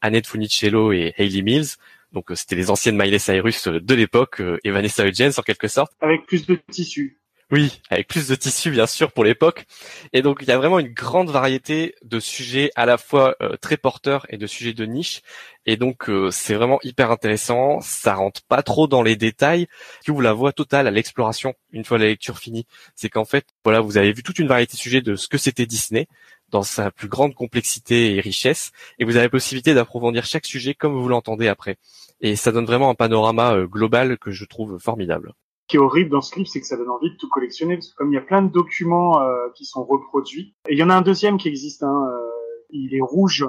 Annette 0.00 0.26
Funicello 0.26 0.92
et 0.92 1.14
Hayley 1.18 1.42
Mills. 1.42 1.76
Donc 2.12 2.30
euh, 2.30 2.34
c'était 2.34 2.56
les 2.56 2.70
anciennes 2.70 2.96
Miley 2.96 3.18
Cyrus 3.18 3.68
euh, 3.68 3.80
de 3.80 3.94
l'époque 3.94 4.40
euh, 4.40 4.58
et 4.64 4.70
Vanessa 4.70 5.06
Hudgens 5.06 5.38
en 5.38 5.42
quelque 5.42 5.68
sorte. 5.68 5.92
Avec 6.00 6.26
plus 6.26 6.46
de 6.46 6.58
tissu. 6.70 7.18
Oui, 7.52 7.82
avec 7.90 8.08
plus 8.08 8.28
de 8.28 8.34
tissu 8.34 8.70
bien 8.70 8.86
sûr 8.86 9.12
pour 9.12 9.24
l'époque. 9.24 9.66
Et 10.14 10.22
donc 10.22 10.38
il 10.40 10.48
y 10.48 10.52
a 10.52 10.56
vraiment 10.56 10.78
une 10.78 10.88
grande 10.94 11.28
variété 11.28 11.94
de 12.02 12.18
sujets 12.18 12.70
à 12.76 12.86
la 12.86 12.96
fois 12.96 13.36
très 13.60 13.76
porteurs 13.76 14.24
et 14.30 14.38
de 14.38 14.46
sujets 14.46 14.72
de 14.72 14.86
niche. 14.86 15.20
Et 15.66 15.76
donc 15.76 16.10
c'est 16.30 16.54
vraiment 16.54 16.78
hyper 16.82 17.10
intéressant. 17.10 17.80
Ça 17.82 18.14
rentre 18.14 18.40
pas 18.48 18.62
trop 18.62 18.86
dans 18.86 19.02
les 19.02 19.16
détails. 19.16 19.66
qui 20.02 20.10
ouvre 20.10 20.22
la 20.22 20.32
voie 20.32 20.52
totale 20.52 20.86
à 20.86 20.90
l'exploration 20.90 21.54
une 21.72 21.84
fois 21.84 21.98
la 21.98 22.06
lecture 22.06 22.38
finie. 22.38 22.66
C'est 22.94 23.10
qu'en 23.10 23.26
fait 23.26 23.44
voilà 23.64 23.80
vous 23.80 23.98
avez 23.98 24.14
vu 24.14 24.22
toute 24.22 24.38
une 24.38 24.48
variété 24.48 24.76
de 24.78 24.80
sujets 24.82 25.02
de 25.02 25.14
ce 25.14 25.28
que 25.28 25.36
c'était 25.36 25.66
Disney, 25.66 26.08
dans 26.48 26.62
sa 26.62 26.90
plus 26.90 27.08
grande 27.08 27.34
complexité 27.34 28.14
et 28.16 28.20
richesse, 28.20 28.72
et 28.98 29.04
vous 29.04 29.16
avez 29.16 29.26
la 29.26 29.30
possibilité 29.30 29.74
d'approfondir 29.74 30.24
chaque 30.24 30.46
sujet 30.46 30.74
comme 30.74 30.94
vous 30.94 31.08
l'entendez 31.08 31.48
après. 31.48 31.76
Et 32.22 32.36
ça 32.36 32.52
donne 32.52 32.66
vraiment 32.66 32.90
un 32.90 32.94
panorama 32.94 33.54
euh, 33.54 33.66
global 33.66 34.18
que 34.18 34.30
je 34.30 34.44
trouve 34.46 34.78
formidable. 34.78 35.34
Qui 35.72 35.76
est 35.76 35.80
horrible 35.80 36.10
dans 36.10 36.20
ce 36.20 36.36
livre, 36.36 36.50
c'est 36.50 36.60
que 36.60 36.66
ça 36.66 36.76
donne 36.76 36.90
envie 36.90 37.10
de 37.10 37.16
tout 37.16 37.30
collectionner, 37.30 37.76
parce 37.76 37.88
que 37.88 37.94
comme 37.94 38.12
il 38.12 38.14
y 38.14 38.18
a 38.18 38.20
plein 38.20 38.42
de 38.42 38.52
documents 38.52 39.22
euh, 39.22 39.48
qui 39.54 39.64
sont 39.64 39.82
reproduits, 39.82 40.54
et 40.68 40.74
il 40.74 40.78
y 40.78 40.82
en 40.82 40.90
a 40.90 40.94
un 40.94 41.00
deuxième 41.00 41.38
qui 41.38 41.48
existe, 41.48 41.82
hein, 41.82 42.10
euh, 42.12 42.66
il 42.68 42.94
est 42.94 43.00
rouge. 43.00 43.46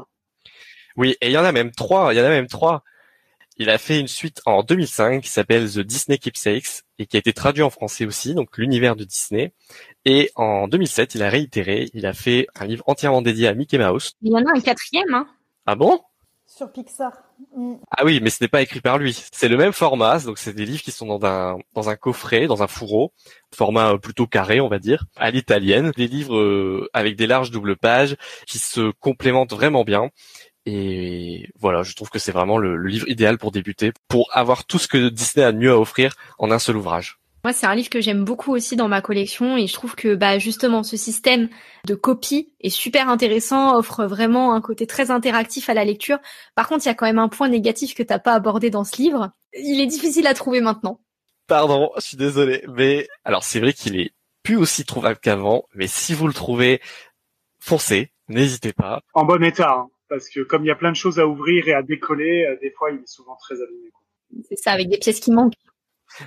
Oui, 0.96 1.18
et 1.20 1.28
il 1.28 1.34
y 1.34 1.38
en 1.38 1.44
a 1.44 1.52
même 1.52 1.72
trois, 1.72 2.14
il 2.14 2.18
y 2.18 2.22
en 2.22 2.24
a 2.24 2.30
même 2.30 2.48
trois. 2.48 2.86
Il 3.58 3.70
a 3.70 3.78
fait 3.78 4.00
une 4.00 4.08
suite 4.08 4.42
en 4.46 4.64
2005 4.64 5.22
qui 5.22 5.30
s'appelle 5.30 5.70
The 5.70 5.80
Disney 5.80 6.18
Keepsakes 6.18 6.84
et 6.98 7.08
qui 7.08 7.18
a 7.18 7.20
été 7.20 7.34
traduit 7.34 7.62
en 7.62 7.70
français 7.70 8.06
aussi, 8.06 8.34
donc 8.34 8.58
l'univers 8.58 8.96
de 8.96 9.04
Disney. 9.04 9.52
Et 10.06 10.32
en 10.36 10.70
2007, 10.70 11.16
il 11.16 11.24
a 11.24 11.30
réitéré, 11.30 11.90
il 11.94 12.06
a 12.06 12.14
fait 12.14 12.48
un 12.56 12.66
livre 12.66 12.86
entièrement 12.88 13.22
dédié 13.22 13.50
à 13.50 13.54
Mickey 13.54 13.78
Mouse. 13.78 14.14
Il 14.22 14.32
y 14.32 14.36
en 14.38 14.46
a 14.46 14.58
un 14.58 14.62
quatrième, 14.62 15.14
hein 15.14 15.28
Ah 15.66 15.76
bon? 15.76 16.00
Sur 16.56 16.72
Pixar. 16.72 17.14
Mm. 17.56 17.76
Ah 17.90 18.06
oui, 18.06 18.20
mais 18.22 18.30
ce 18.30 18.44
n'est 18.44 18.48
pas 18.48 18.62
écrit 18.62 18.80
par 18.80 19.00
lui. 19.00 19.20
C'est 19.32 19.48
le 19.48 19.58
même 19.58 19.74
format, 19.74 20.20
donc 20.20 20.38
c'est 20.38 20.54
des 20.54 20.66
livres 20.66 20.84
qui 20.84 20.92
sont 20.92 21.08
dans 21.08 21.26
un 21.26 21.58
dans 21.74 21.90
un 21.90 21.96
coffret, 21.96 22.46
dans 22.46 22.62
un 22.62 22.68
fourreau, 22.68 23.12
format 23.56 23.98
plutôt 23.98 24.28
carré, 24.28 24.62
on 24.62 24.68
va 24.68 24.78
dire, 24.78 25.06
à 25.16 25.32
l'italienne. 25.32 25.92
Des 25.98 26.08
livres 26.08 26.38
euh, 26.38 26.90
avec 26.94 27.16
des 27.16 27.26
larges 27.26 27.50
doubles 27.50 27.76
pages 27.76 28.18
qui 28.46 28.60
se 28.60 28.92
complémentent 29.00 29.54
vraiment 29.54 29.84
bien 29.84 30.12
Et 30.68 31.50
voilà, 31.60 31.82
je 31.82 31.96
trouve 31.96 32.12
que 32.12 32.20
c'est 32.20 32.32
vraiment 32.32 32.60
le, 32.60 32.78
livre 32.86 33.10
idéal 33.10 33.40
pour 33.40 33.52
débuter, 33.52 33.92
pour 34.08 34.30
avoir 34.32 34.66
tout 34.66 34.78
ce 34.78 34.88
que 34.88 35.10
Disney 35.10 35.44
a 35.46 35.52
de 35.52 35.58
mieux 35.58 35.72
à 35.72 35.80
offrir 35.80 36.14
en 36.38 36.52
un 36.52 36.60
seul 36.60 36.78
ouvrage. 36.78 37.18
Moi, 37.46 37.52
c'est 37.52 37.66
un 37.66 37.76
livre 37.76 37.90
que 37.90 38.00
j'aime 38.00 38.24
beaucoup 38.24 38.54
aussi 38.54 38.78
dans 38.78 38.88
ma 38.88 39.02
collection 39.02 39.58
et 39.58 39.68
je 39.68 39.74
trouve 39.74 39.96
que 39.96 40.16
bah 40.16 40.40
justement 40.40 40.82
ce 40.82 40.96
système 40.96 41.50
de 41.86 41.94
copie 41.94 42.54
est 42.62 42.70
super 42.70 43.10
intéressant, 43.10 43.78
offre 43.78 44.06
vraiment 44.06 44.54
un 44.54 44.62
côté 44.62 44.88
très 44.88 45.12
interactif 45.12 45.68
à 45.68 45.74
la 45.74 45.84
lecture. 45.84 46.20
Par 46.56 46.70
contre, 46.70 46.86
il 46.86 46.88
y 46.88 46.92
a 46.92 46.96
quand 46.96 47.06
même 47.06 47.20
un 47.20 47.28
point 47.28 47.50
négatif 47.50 47.96
que 47.96 48.04
t'as 48.04 48.20
pas 48.20 48.34
abordé 48.34 48.70
dans 48.70 48.86
ce 48.86 48.96
livre. 48.96 49.32
Il 49.52 49.82
est 49.82 49.88
difficile 49.88 50.26
à 50.28 50.34
trouver 50.34 50.62
maintenant. 50.62 51.02
Pardon, 51.48 51.92
je 51.98 52.02
suis 52.02 52.18
désolé, 52.18 52.64
mais 52.70 53.10
alors 53.26 53.44
c'est 53.44 53.60
vrai 53.60 53.74
qu'il 53.74 54.00
est 54.00 54.14
plus 54.42 54.56
aussi 54.56 54.86
trouvable 54.86 55.20
qu'avant, 55.20 55.66
mais 55.76 55.88
si 55.88 56.14
vous 56.14 56.28
le 56.28 56.34
trouvez, 56.34 56.80
foncez, 57.60 58.14
n'hésitez 58.30 58.72
pas. 58.72 59.02
En 59.14 59.26
bon 59.26 59.44
état, 59.44 59.80
hein, 59.80 59.90
parce 60.08 60.30
que 60.30 60.40
comme 60.40 60.64
il 60.64 60.70
y 60.70 60.72
a 60.72 60.76
plein 60.76 60.92
de 60.92 60.96
choses 60.96 61.20
à 61.20 61.28
ouvrir 61.28 61.68
et 61.68 61.74
à 61.74 61.84
décoller, 61.84 62.46
euh, 62.46 62.58
des 62.62 62.72
fois 62.72 62.92
il 62.92 63.02
est 63.02 63.08
souvent 63.08 63.36
très 63.36 63.56
abîmé. 63.56 63.92
C'est 64.48 64.58
ça, 64.58 64.72
avec 64.72 64.88
des 64.88 64.98
pièces 64.98 65.20
qui 65.20 65.32
manquent. 65.32 65.54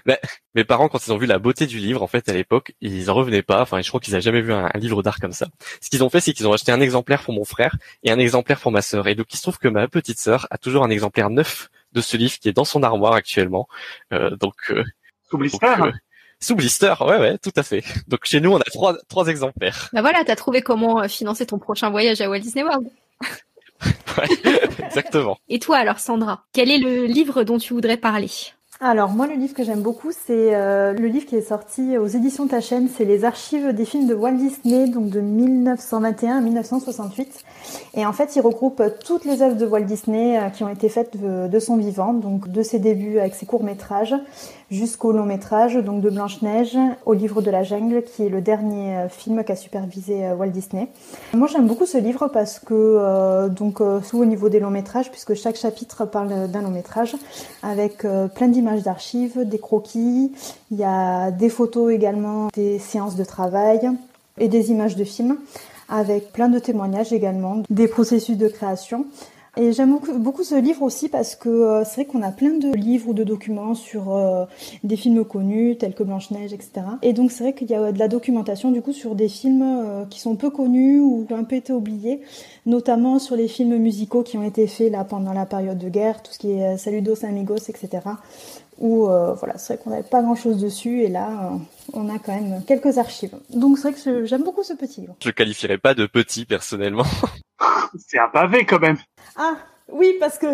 Bah, 0.04 0.18
mes 0.54 0.64
parents, 0.64 0.88
quand 0.88 1.06
ils 1.06 1.12
ont 1.12 1.18
vu 1.18 1.26
la 1.26 1.38
beauté 1.38 1.66
du 1.66 1.78
livre, 1.78 2.02
en 2.02 2.06
fait, 2.06 2.28
à 2.28 2.32
l'époque, 2.32 2.74
ils 2.80 3.10
en 3.10 3.14
revenaient 3.14 3.42
pas. 3.42 3.62
Enfin, 3.62 3.80
je 3.80 3.88
crois 3.88 4.00
qu'ils 4.00 4.12
n'avaient 4.12 4.22
jamais 4.22 4.42
vu 4.42 4.52
un, 4.52 4.70
livre 4.74 5.02
d'art 5.02 5.18
comme 5.18 5.32
ça. 5.32 5.48
Ce 5.80 5.90
qu'ils 5.90 6.04
ont 6.04 6.10
fait, 6.10 6.20
c'est 6.20 6.32
qu'ils 6.32 6.46
ont 6.46 6.52
acheté 6.52 6.72
un 6.72 6.80
exemplaire 6.80 7.22
pour 7.22 7.34
mon 7.34 7.44
frère 7.44 7.76
et 8.02 8.10
un 8.10 8.18
exemplaire 8.18 8.60
pour 8.60 8.72
ma 8.72 8.82
sœur. 8.82 9.08
Et 9.08 9.14
donc, 9.14 9.32
il 9.32 9.36
se 9.36 9.42
trouve 9.42 9.58
que 9.58 9.68
ma 9.68 9.88
petite 9.88 10.18
sœur 10.18 10.46
a 10.50 10.58
toujours 10.58 10.84
un 10.84 10.90
exemplaire 10.90 11.30
neuf 11.30 11.70
de 11.92 12.00
ce 12.00 12.16
livre 12.16 12.38
qui 12.38 12.48
est 12.48 12.52
dans 12.52 12.64
son 12.64 12.82
armoire 12.82 13.14
actuellement. 13.14 13.68
Euh, 14.12 14.36
donc, 14.36 14.54
euh, 14.70 14.84
sous 15.30 15.38
blister. 15.38 15.66
Euh, 15.66 15.92
sous 16.40 16.54
blister, 16.54 16.94
ouais, 17.00 17.18
ouais, 17.18 17.38
tout 17.38 17.52
à 17.56 17.62
fait. 17.62 17.82
Donc, 18.08 18.20
chez 18.24 18.40
nous, 18.40 18.52
on 18.52 18.58
a 18.58 18.64
trois, 18.64 18.96
trois 19.08 19.26
exemplaires. 19.28 19.88
Bah 19.92 20.02
voilà, 20.02 20.22
t'as 20.24 20.36
trouvé 20.36 20.62
comment 20.62 21.00
euh, 21.00 21.08
financer 21.08 21.46
ton 21.46 21.58
prochain 21.58 21.90
voyage 21.90 22.20
à 22.20 22.28
Walt 22.28 22.40
Disney 22.40 22.62
World. 22.62 22.88
ouais, 24.18 24.58
exactement. 24.84 25.38
Et 25.48 25.58
toi, 25.58 25.78
alors, 25.78 25.98
Sandra, 25.98 26.44
quel 26.52 26.70
est 26.70 26.78
le 26.78 27.06
livre 27.06 27.42
dont 27.42 27.58
tu 27.58 27.72
voudrais 27.72 27.96
parler? 27.96 28.30
Alors 28.80 29.08
moi 29.08 29.26
le 29.26 29.34
livre 29.34 29.54
que 29.54 29.64
j'aime 29.64 29.80
beaucoup 29.80 30.10
c'est 30.12 30.54
euh, 30.54 30.92
le 30.92 31.06
livre 31.06 31.24
qui 31.24 31.34
est 31.34 31.48
sorti 31.48 31.96
aux 31.96 32.06
éditions 32.06 32.46
Ta 32.46 32.60
chaîne, 32.60 32.88
c'est 32.94 33.06
les 33.06 33.24
archives 33.24 33.72
des 33.72 33.86
films 33.86 34.06
de 34.06 34.14
Walt 34.14 34.32
Disney 34.32 34.86
donc 34.86 35.08
de 35.08 35.20
1921 35.20 36.36
à 36.36 36.40
1968 36.42 37.44
et 37.94 38.04
en 38.04 38.12
fait 38.12 38.36
il 38.36 38.40
regroupe 38.42 38.82
toutes 39.02 39.24
les 39.24 39.40
œuvres 39.40 39.56
de 39.56 39.64
Walt 39.64 39.84
Disney 39.84 40.38
euh, 40.38 40.50
qui 40.50 40.62
ont 40.62 40.68
été 40.68 40.90
faites 40.90 41.16
de, 41.16 41.58
son 41.58 41.78
vivant 41.78 42.12
donc 42.12 42.48
de 42.48 42.62
ses 42.62 42.78
débuts 42.78 43.18
avec 43.18 43.34
ses 43.34 43.46
courts 43.46 43.64
métrages 43.64 44.14
jusqu'au 44.70 45.12
long 45.12 45.24
métrage 45.24 45.76
donc 45.76 46.02
de 46.02 46.10
Blanche 46.10 46.42
Neige 46.42 46.76
au 47.06 47.14
livre 47.14 47.40
de 47.40 47.50
la 47.50 47.62
jungle 47.62 48.02
qui 48.02 48.24
est 48.24 48.28
le 48.28 48.42
dernier 48.42 48.98
euh, 48.98 49.08
film 49.08 49.42
qu'a 49.42 49.56
supervisé 49.56 50.30
Walt 50.32 50.48
Disney. 50.48 50.88
Moi 51.32 51.48
j'aime 51.48 51.66
beaucoup 51.66 51.86
ce 51.86 51.96
livre 51.96 52.28
parce 52.28 52.58
que 52.58 53.48
donc 53.48 53.80
sous 54.02 54.18
au 54.18 54.26
niveau 54.26 54.50
des 54.50 54.60
longs 54.60 54.70
métrages 54.70 55.10
puisque 55.10 55.32
chaque 55.34 55.56
chapitre 55.56 56.04
parle 56.04 56.50
d'un 56.50 56.60
long 56.60 56.70
métrage 56.70 57.16
avec 57.62 58.06
plein 58.34 58.48
d'images 58.48 58.65
d'archives, 58.82 59.44
des 59.44 59.58
croquis, 59.58 60.32
il 60.70 60.76
y 60.76 60.84
a 60.84 61.30
des 61.30 61.48
photos 61.48 61.92
également, 61.92 62.48
des 62.54 62.78
séances 62.78 63.16
de 63.16 63.24
travail 63.24 63.90
et 64.38 64.48
des 64.48 64.70
images 64.70 64.96
de 64.96 65.04
films 65.04 65.38
avec 65.88 66.32
plein 66.32 66.48
de 66.48 66.58
témoignages 66.58 67.12
également, 67.12 67.62
des 67.70 67.88
processus 67.88 68.36
de 68.36 68.48
création. 68.48 69.06
Et 69.58 69.72
j'aime 69.72 69.98
beaucoup, 70.18 70.44
ce 70.44 70.54
livre 70.54 70.82
aussi 70.82 71.08
parce 71.08 71.34
que 71.34 71.48
euh, 71.48 71.84
c'est 71.84 72.02
vrai 72.02 72.04
qu'on 72.04 72.22
a 72.22 72.30
plein 72.30 72.58
de 72.58 72.72
livres 72.76 73.08
ou 73.08 73.14
de 73.14 73.24
documents 73.24 73.74
sur 73.74 74.14
euh, 74.14 74.44
des 74.84 74.96
films 74.96 75.24
connus 75.24 75.78
tels 75.78 75.94
que 75.94 76.02
Blanche-Neige, 76.02 76.52
etc. 76.52 76.82
Et 77.00 77.14
donc 77.14 77.32
c'est 77.32 77.42
vrai 77.42 77.52
qu'il 77.54 77.70
y 77.70 77.74
a 77.74 77.90
de 77.90 77.98
la 77.98 78.08
documentation 78.08 78.70
du 78.70 78.82
coup 78.82 78.92
sur 78.92 79.14
des 79.14 79.30
films 79.30 79.62
euh, 79.62 80.04
qui 80.04 80.20
sont 80.20 80.36
peu 80.36 80.50
connus 80.50 81.00
ou 81.00 81.24
qui 81.26 81.32
ont 81.32 81.38
un 81.38 81.44
peu 81.44 81.56
été 81.56 81.72
oubliés, 81.72 82.20
notamment 82.66 83.18
sur 83.18 83.34
les 83.34 83.48
films 83.48 83.78
musicaux 83.78 84.22
qui 84.22 84.36
ont 84.36 84.44
été 84.44 84.66
faits 84.66 84.92
là 84.92 85.04
pendant 85.04 85.32
la 85.32 85.46
période 85.46 85.78
de 85.78 85.88
guerre, 85.88 86.22
tout 86.22 86.32
ce 86.32 86.38
qui 86.38 86.50
est 86.50 86.76
Saludos 86.76 87.24
Amigos, 87.24 87.56
etc. 87.56 87.88
Où 88.78 89.06
voilà, 89.06 89.56
c'est 89.56 89.72
vrai 89.72 89.82
qu'on 89.82 89.90
n'avait 89.90 90.02
pas 90.02 90.20
grand-chose 90.20 90.60
dessus 90.60 91.00
et 91.00 91.08
là 91.08 91.52
on 91.94 92.14
a 92.14 92.18
quand 92.18 92.34
même 92.34 92.62
quelques 92.66 92.98
archives. 92.98 93.34
Donc 93.48 93.78
c'est 93.78 93.90
vrai 93.90 93.98
que 93.98 94.26
j'aime 94.26 94.42
beaucoup 94.42 94.62
ce 94.62 94.74
petit 94.74 95.00
livre. 95.00 95.16
Je 95.22 95.28
le 95.28 95.32
qualifierais 95.32 95.78
pas 95.78 95.94
de 95.94 96.04
petit 96.04 96.44
personnellement. 96.44 97.06
c'est 97.98 98.18
un 98.18 98.28
pavé 98.28 98.66
quand 98.66 98.80
même. 98.80 98.98
Ah 99.36 99.56
oui, 99.92 100.14
parce 100.18 100.38
que 100.38 100.46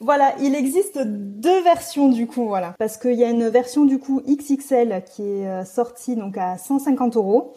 voilà, 0.00 0.34
il 0.40 0.54
existe 0.54 0.98
deux 1.04 1.62
versions 1.62 2.08
du 2.08 2.26
coup, 2.26 2.46
voilà, 2.46 2.74
parce 2.78 2.96
qu'il 2.96 3.14
y 3.14 3.24
a 3.24 3.28
une 3.28 3.48
version 3.48 3.84
du 3.84 3.98
coup 3.98 4.22
XXL 4.26 5.04
qui 5.14 5.22
est 5.22 5.46
euh, 5.46 5.64
sortie 5.64 6.16
donc 6.16 6.38
à 6.38 6.56
150 6.56 7.16
euros. 7.16 7.54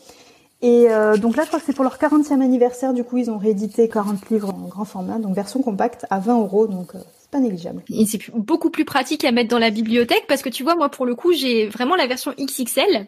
Et 0.61 0.89
euh, 0.89 1.17
donc 1.17 1.35
là, 1.35 1.43
je 1.43 1.49
crois 1.49 1.59
que 1.59 1.65
c'est 1.65 1.75
pour 1.75 1.83
leur 1.83 1.97
40e 1.97 2.41
anniversaire. 2.41 2.93
Du 2.93 3.03
coup, 3.03 3.17
ils 3.17 3.29
ont 3.29 3.37
réédité 3.37 3.89
40 3.89 4.29
livres 4.29 4.49
en 4.49 4.67
grand 4.67 4.85
format, 4.85 5.19
donc 5.19 5.35
version 5.35 5.61
compacte 5.61 6.05
à 6.09 6.19
20 6.19 6.39
euros, 6.39 6.67
donc 6.67 6.95
euh, 6.95 6.99
c'est 7.19 7.29
pas 7.29 7.39
négligeable. 7.39 7.83
Et 7.89 8.05
c'est 8.05 8.19
beaucoup 8.33 8.69
plus 8.69 8.85
pratique 8.85 9.25
à 9.25 9.31
mettre 9.31 9.49
dans 9.49 9.59
la 9.59 9.71
bibliothèque 9.71 10.25
parce 10.27 10.41
que 10.41 10.49
tu 10.49 10.63
vois, 10.63 10.75
moi 10.75 10.89
pour 10.89 11.05
le 11.05 11.15
coup, 11.15 11.33
j'ai 11.33 11.67
vraiment 11.67 11.95
la 11.95 12.07
version 12.07 12.33
XXL 12.39 13.07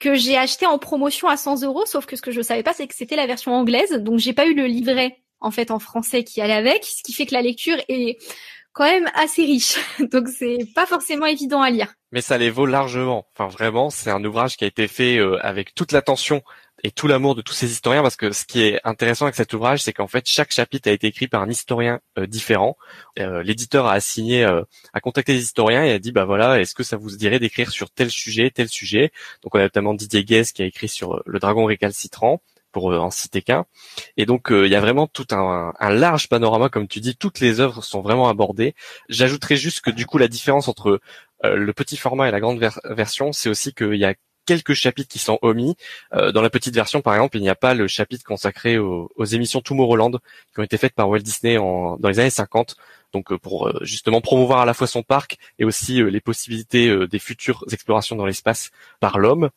que 0.00 0.14
j'ai 0.14 0.36
acheté 0.36 0.66
en 0.66 0.78
promotion 0.78 1.28
à 1.28 1.36
100 1.36 1.62
euros. 1.62 1.84
Sauf 1.86 2.06
que 2.06 2.16
ce 2.16 2.22
que 2.22 2.32
je 2.32 2.40
savais 2.40 2.64
pas, 2.64 2.72
c'est 2.72 2.86
que 2.86 2.94
c'était 2.94 3.16
la 3.16 3.26
version 3.26 3.52
anglaise, 3.52 3.92
donc 3.92 4.18
j'ai 4.18 4.32
pas 4.32 4.46
eu 4.46 4.54
le 4.54 4.66
livret 4.66 5.18
en 5.40 5.50
fait 5.50 5.70
en 5.70 5.78
français 5.78 6.24
qui 6.24 6.40
allait 6.40 6.54
avec, 6.54 6.84
ce 6.84 7.02
qui 7.02 7.12
fait 7.12 7.26
que 7.26 7.34
la 7.34 7.42
lecture 7.42 7.76
est 7.88 8.18
quand 8.78 8.84
même 8.84 9.10
assez 9.14 9.42
riche. 9.44 9.76
Donc 10.12 10.28
c'est 10.28 10.58
pas 10.74 10.86
forcément 10.86 11.26
évident 11.26 11.60
à 11.60 11.70
lire. 11.70 11.94
Mais 12.12 12.20
ça 12.20 12.38
les 12.38 12.50
vaut 12.50 12.64
largement. 12.64 13.26
Enfin 13.34 13.48
vraiment, 13.48 13.90
c'est 13.90 14.10
un 14.10 14.24
ouvrage 14.24 14.56
qui 14.56 14.64
a 14.64 14.68
été 14.68 14.86
fait 14.88 15.18
euh, 15.18 15.36
avec 15.44 15.74
toute 15.74 15.92
l'attention 15.92 16.42
et 16.84 16.92
tout 16.92 17.08
l'amour 17.08 17.34
de 17.34 17.42
tous 17.42 17.54
ces 17.54 17.72
historiens 17.72 18.02
parce 18.02 18.14
que 18.14 18.30
ce 18.30 18.44
qui 18.44 18.62
est 18.62 18.80
intéressant 18.84 19.24
avec 19.24 19.34
cet 19.34 19.52
ouvrage, 19.52 19.82
c'est 19.82 19.92
qu'en 19.92 20.06
fait 20.06 20.24
chaque 20.26 20.52
chapitre 20.52 20.88
a 20.88 20.92
été 20.92 21.08
écrit 21.08 21.26
par 21.26 21.42
un 21.42 21.50
historien 21.50 21.98
euh, 22.18 22.26
différent. 22.26 22.76
Euh, 23.18 23.42
l'éditeur 23.42 23.86
a 23.86 23.94
assigné, 23.94 24.44
a 24.44 25.00
contacté 25.00 25.32
les 25.32 25.42
historiens 25.42 25.84
et 25.84 25.90
a 25.90 25.98
dit 25.98 26.12
bah 26.12 26.24
voilà, 26.24 26.60
est-ce 26.60 26.74
que 26.74 26.84
ça 26.84 26.96
vous 26.96 27.10
dirait 27.16 27.40
d'écrire 27.40 27.72
sur 27.72 27.90
tel 27.90 28.10
sujet, 28.10 28.50
tel 28.50 28.68
sujet? 28.68 29.10
Donc 29.42 29.56
on 29.56 29.58
a 29.58 29.62
notamment 29.62 29.92
Didier 29.92 30.24
Guès 30.24 30.52
qui 30.52 30.62
a 30.62 30.66
écrit 30.66 30.88
sur 30.88 31.20
le 31.26 31.40
dragon 31.40 31.64
récalcitrant 31.64 32.40
euh, 32.86 32.98
en 32.98 33.10
citer 33.10 33.42
qu'un. 33.42 33.66
Et 34.16 34.26
donc 34.26 34.50
euh, 34.50 34.66
il 34.66 34.72
y 34.72 34.76
a 34.76 34.80
vraiment 34.80 35.06
tout 35.06 35.26
un, 35.30 35.72
large 35.80 36.28
panorama, 36.28 36.68
comme 36.68 36.88
tu 36.88 37.00
dis, 37.00 37.16
toutes 37.16 37.40
les 37.40 37.60
œuvres 37.60 37.82
sont 37.82 38.00
vraiment 38.00 38.28
abordées. 38.28 38.74
J'ajouterais 39.08 39.56
juste 39.56 39.80
que 39.80 39.90
du 39.90 40.06
coup 40.06 40.18
la 40.18 40.28
différence 40.28 40.68
entre 40.68 41.00
euh, 41.44 41.56
le 41.56 41.72
petit 41.72 41.96
format 41.96 42.28
et 42.28 42.30
la 42.30 42.40
grande 42.40 42.60
version, 42.84 43.32
c'est 43.32 43.48
aussi 43.48 43.72
qu'il 43.72 43.94
y 43.94 44.04
a 44.04 44.14
quelques 44.46 44.72
chapitres 44.72 45.10
qui 45.10 45.18
sont 45.18 45.38
omis. 45.42 45.76
dans 46.10 46.40
la 46.40 46.48
petite 46.48 46.74
version, 46.74 47.02
par 47.02 47.14
exemple, 47.14 47.36
il 47.36 47.42
n'y 47.42 47.50
a 47.50 47.54
pas 47.54 47.74
le 47.74 47.86
chapitre 47.86 48.24
consacré 48.24 48.78
aux, 48.78 49.10
aux 49.14 49.24
émissions 49.26 49.60
Tomorrowland 49.60 50.12
qui 50.12 50.60
ont 50.60 50.62
été 50.62 50.78
faites 50.78 50.94
par 50.94 51.10
Walt 51.10 51.18
Disney 51.18 51.56
dans 51.56 51.98
les 52.02 52.18
années 52.18 52.30
50 52.30 52.74
donc 53.12 53.32
euh, 53.32 53.38
pour 53.38 53.68
euh, 53.68 53.78
justement 53.82 54.20
promouvoir 54.20 54.60
à 54.60 54.66
la 54.66 54.74
fois 54.74 54.86
son 54.86 55.02
parc 55.02 55.38
et 55.58 55.64
aussi 55.64 56.00
euh, 56.02 56.08
les 56.08 56.20
possibilités 56.20 57.06
des 57.06 57.18
futures 57.18 57.64
explorations 57.70 58.16
dans 58.16 58.26
l'espace 58.26 58.70
par 59.00 59.18
l'homme. 59.18 59.50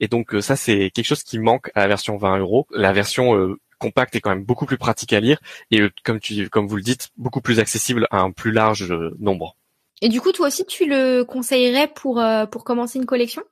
Et 0.00 0.08
donc 0.08 0.34
ça 0.40 0.56
c'est 0.56 0.90
quelque 0.90 1.06
chose 1.06 1.22
qui 1.22 1.38
manque 1.38 1.70
à 1.74 1.80
la 1.80 1.88
version 1.88 2.16
20 2.16 2.38
euros. 2.38 2.66
La 2.70 2.92
version 2.92 3.56
compacte 3.78 4.14
est 4.16 4.20
quand 4.20 4.30
même 4.30 4.44
beaucoup 4.44 4.66
plus 4.66 4.78
pratique 4.78 5.12
à 5.12 5.20
lire 5.20 5.38
et 5.70 5.80
comme 6.04 6.20
tu 6.20 6.48
comme 6.48 6.66
vous 6.66 6.76
le 6.76 6.82
dites 6.82 7.10
beaucoup 7.16 7.40
plus 7.40 7.58
accessible 7.58 8.06
à 8.10 8.20
un 8.20 8.30
plus 8.30 8.52
large 8.52 8.92
nombre. 9.18 9.56
Et 10.02 10.08
du 10.08 10.20
coup 10.20 10.32
toi 10.32 10.48
aussi 10.48 10.64
tu 10.66 10.86
le 10.86 11.24
conseillerais 11.24 11.88
pour 11.88 12.22
pour 12.50 12.64
commencer 12.64 12.98
une 12.98 13.06
collection? 13.06 13.42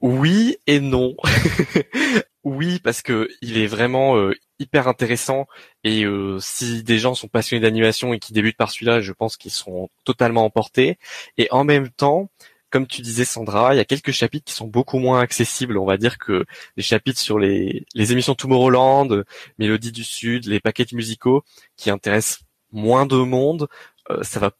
Oui 0.00 0.56
et 0.66 0.80
non. 0.80 1.14
oui, 2.44 2.78
parce 2.80 3.02
que 3.02 3.28
il 3.42 3.58
est 3.58 3.66
vraiment 3.66 4.16
euh, 4.16 4.34
hyper 4.58 4.88
intéressant 4.88 5.46
et 5.84 6.04
euh, 6.04 6.38
si 6.40 6.82
des 6.82 6.98
gens 6.98 7.14
sont 7.14 7.28
passionnés 7.28 7.62
d'animation 7.62 8.12
et 8.12 8.18
qui 8.18 8.32
débutent 8.32 8.56
par 8.56 8.70
celui-là, 8.70 9.00
je 9.00 9.12
pense 9.12 9.36
qu'ils 9.36 9.52
seront 9.52 9.88
totalement 10.04 10.44
emportés. 10.44 10.98
Et 11.38 11.48
en 11.50 11.64
même 11.64 11.90
temps, 11.90 12.30
comme 12.70 12.86
tu 12.86 13.02
disais 13.02 13.24
Sandra, 13.24 13.74
il 13.74 13.78
y 13.78 13.80
a 13.80 13.84
quelques 13.84 14.12
chapitres 14.12 14.44
qui 14.44 14.54
sont 14.54 14.66
beaucoup 14.66 14.98
moins 14.98 15.20
accessibles. 15.20 15.78
On 15.78 15.86
va 15.86 15.96
dire 15.96 16.18
que 16.18 16.44
les 16.76 16.82
chapitres 16.82 17.20
sur 17.20 17.38
les, 17.38 17.86
émissions 17.94 18.34
Tomorrowland, 18.34 19.24
Mélodie 19.58 19.92
du 19.92 20.04
Sud, 20.04 20.46
les 20.46 20.60
paquets 20.60 20.86
musicaux 20.92 21.44
qui 21.76 21.90
intéressent 21.90 22.40
moins 22.72 23.06
de 23.06 23.16
monde, 23.16 23.68
euh, 24.10 24.22
ça 24.22 24.40
va 24.40 24.52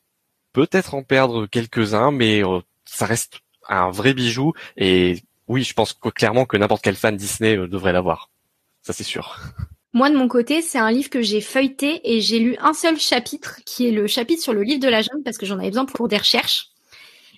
peut-être 0.53 0.95
en 0.95 1.03
perdre 1.03 1.47
quelques-uns, 1.47 2.11
mais 2.11 2.43
ça 2.87 3.07
reste 3.07 3.41
un 3.69 3.91
vrai 3.91 4.15
bijou 4.15 4.53
et 4.77 5.23
oui, 5.49 5.63
je 5.63 5.75
pense 5.75 5.93
clairement 5.93 6.45
que 6.45 6.57
n'importe 6.57 6.83
quel 6.83 6.97
fan 6.97 7.17
Disney 7.17 7.57
euh, 7.57 7.69
devrait 7.69 7.93
l'avoir. 7.93 8.31
Ça 8.83 8.93
c'est 8.93 9.05
sûr. 9.05 9.39
Moi 9.93 10.11
de 10.11 10.17
mon 10.17 10.29
côté, 10.29 10.63
c'est 10.63 10.79
un 10.79 10.91
livre 10.91 11.09
que 11.09 11.23
j'ai 11.23 11.41
feuilleté 11.41 12.01
et 12.05 12.21
j'ai 12.21 12.39
lu 12.39 12.57
un 12.61 12.75
seul 12.75 12.99
chapitre 12.99 13.61
qui 13.65 13.89
est 13.89 13.93
le 13.93 14.07
chapitre 14.07 14.43
sur 14.43 14.53
le 14.53 14.63
livre 14.63 14.81
de 14.81 14.89
la 14.89 15.03
jungle 15.03 15.23
parce 15.25 15.39
que 15.39 15.47
j'en 15.47 15.59
avais 15.59 15.71
besoin 15.71 15.87
pour 15.87 16.09
des 16.09 16.19
recherches 16.19 16.71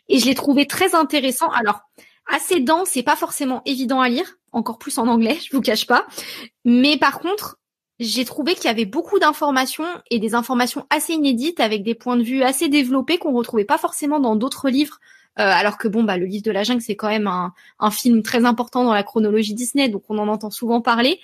et 0.09 0.19
je 0.19 0.27
l'ai 0.27 0.35
trouvé 0.35 0.67
très 0.67 0.95
intéressant. 0.95 1.49
Alors 1.51 1.81
assez 2.27 2.61
dense 2.61 2.97
et 2.97 3.03
pas 3.03 3.17
forcément 3.17 3.63
évident 3.65 4.01
à 4.01 4.09
lire, 4.09 4.37
encore 4.53 4.79
plus 4.79 4.99
en 4.99 5.07
anglais, 5.07 5.39
je 5.45 5.55
vous 5.55 5.63
cache 5.63 5.87
pas. 5.87 6.07
Mais 6.65 6.97
par 6.97 7.21
contre, 7.21 7.59
j'ai 8.01 8.25
trouvé 8.25 8.55
qu'il 8.55 8.65
y 8.65 8.69
avait 8.69 8.85
beaucoup 8.85 9.19
d'informations 9.19 9.87
et 10.11 10.19
des 10.19 10.35
informations 10.35 10.87
assez 10.91 11.15
inédites 11.15 11.61
avec 11.61 11.83
des 11.83 11.95
points 11.95 12.17
de 12.17 12.23
vue 12.23 12.43
assez 12.43 12.69
développés 12.69 13.19
qu'on 13.19 13.33
retrouvait 13.35 13.65
pas 13.65 13.79
forcément 13.79 14.21
dans 14.21 14.37
d'autres 14.37 14.69
livres 14.69 15.01
alors 15.45 15.79
que 15.79 15.89
bon, 15.89 16.05
bah, 16.05 16.17
le 16.17 16.27
livre 16.27 16.45
de 16.45 16.51
la 16.51 16.65
jungle, 16.65 16.83
c'est 16.83 16.97
quand 16.97 17.09
même 17.09 17.27
un, 17.27 17.91
film 17.91 18.23
très 18.23 18.45
important 18.45 18.85
dans 18.85 18.93
la 18.93 19.03
chronologie 19.03 19.55
Disney, 19.55 19.89
donc 19.89 20.03
on 20.09 20.19
en 20.19 20.29
entend 20.29 20.51
souvent 20.51 20.81
parler. 20.81 21.21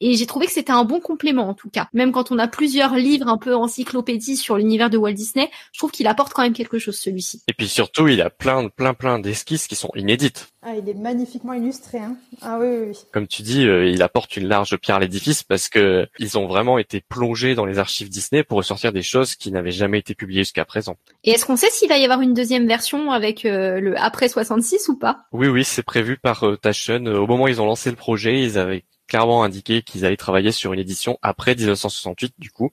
Et 0.00 0.14
j'ai 0.14 0.26
trouvé 0.26 0.46
que 0.46 0.52
c'était 0.52 0.72
un 0.72 0.84
bon 0.84 1.00
complément 1.00 1.48
en 1.48 1.54
tout 1.54 1.70
cas. 1.70 1.88
Même 1.92 2.12
quand 2.12 2.30
on 2.30 2.38
a 2.38 2.48
plusieurs 2.48 2.94
livres 2.94 3.28
un 3.28 3.38
peu 3.38 3.54
encyclopédies 3.54 4.36
sur 4.36 4.56
l'univers 4.56 4.90
de 4.90 4.96
Walt 4.96 5.12
Disney, 5.12 5.50
je 5.72 5.78
trouve 5.78 5.90
qu'il 5.90 6.06
apporte 6.06 6.32
quand 6.32 6.42
même 6.42 6.52
quelque 6.52 6.78
chose 6.78 6.96
celui-ci. 6.96 7.42
Et 7.48 7.52
puis 7.52 7.68
surtout, 7.68 8.08
il 8.08 8.20
a 8.22 8.30
plein, 8.30 8.68
plein, 8.68 8.94
plein 8.94 9.18
d'esquisses 9.18 9.66
qui 9.66 9.74
sont 9.74 9.90
inédites. 9.94 10.48
Ah, 10.62 10.74
il 10.76 10.88
est 10.88 10.94
magnifiquement 10.94 11.52
illustré. 11.52 11.98
Hein. 11.98 12.16
Ah 12.42 12.58
oui, 12.60 12.66
oui, 12.68 12.86
oui. 12.88 12.98
Comme 13.12 13.26
tu 13.26 13.42
dis, 13.42 13.66
euh, 13.66 13.86
il 13.86 14.02
apporte 14.02 14.36
une 14.36 14.48
large 14.48 14.76
pierre 14.76 14.96
à 14.96 15.00
l'édifice 15.00 15.42
parce 15.42 15.68
que 15.68 16.06
ils 16.18 16.36
ont 16.36 16.46
vraiment 16.46 16.78
été 16.78 17.00
plongés 17.00 17.54
dans 17.54 17.64
les 17.64 17.78
archives 17.78 18.08
Disney 18.08 18.42
pour 18.42 18.58
ressortir 18.58 18.92
des 18.92 19.02
choses 19.02 19.34
qui 19.34 19.50
n'avaient 19.52 19.70
jamais 19.70 19.98
été 19.98 20.14
publiées 20.14 20.42
jusqu'à 20.42 20.64
présent. 20.64 20.96
Et 21.24 21.30
est-ce 21.30 21.46
qu'on 21.46 21.56
sait 21.56 21.70
s'il 21.70 21.88
va 21.88 21.96
y 21.96 22.04
avoir 22.04 22.20
une 22.20 22.34
deuxième 22.34 22.66
version 22.66 23.12
avec 23.12 23.44
euh, 23.44 23.80
le 23.80 23.98
après 23.98 24.28
66 24.28 24.88
ou 24.88 24.98
pas? 24.98 25.26
Oui, 25.32 25.48
oui, 25.48 25.64
c'est 25.64 25.82
prévu 25.82 26.16
par 26.16 26.44
euh, 26.44 26.56
Taschen. 26.56 27.08
Au 27.08 27.26
moment 27.26 27.44
où 27.44 27.48
ils 27.48 27.62
ont 27.62 27.66
lancé 27.66 27.90
le 27.90 27.96
projet, 27.96 28.42
ils 28.42 28.58
avaient 28.58 28.84
clairement 29.08 29.42
indiqué 29.42 29.82
qu'ils 29.82 30.04
allaient 30.04 30.16
travailler 30.16 30.52
sur 30.52 30.72
une 30.72 30.78
édition 30.78 31.18
après 31.22 31.56
1968 31.56 32.34
du 32.38 32.50
coup. 32.50 32.70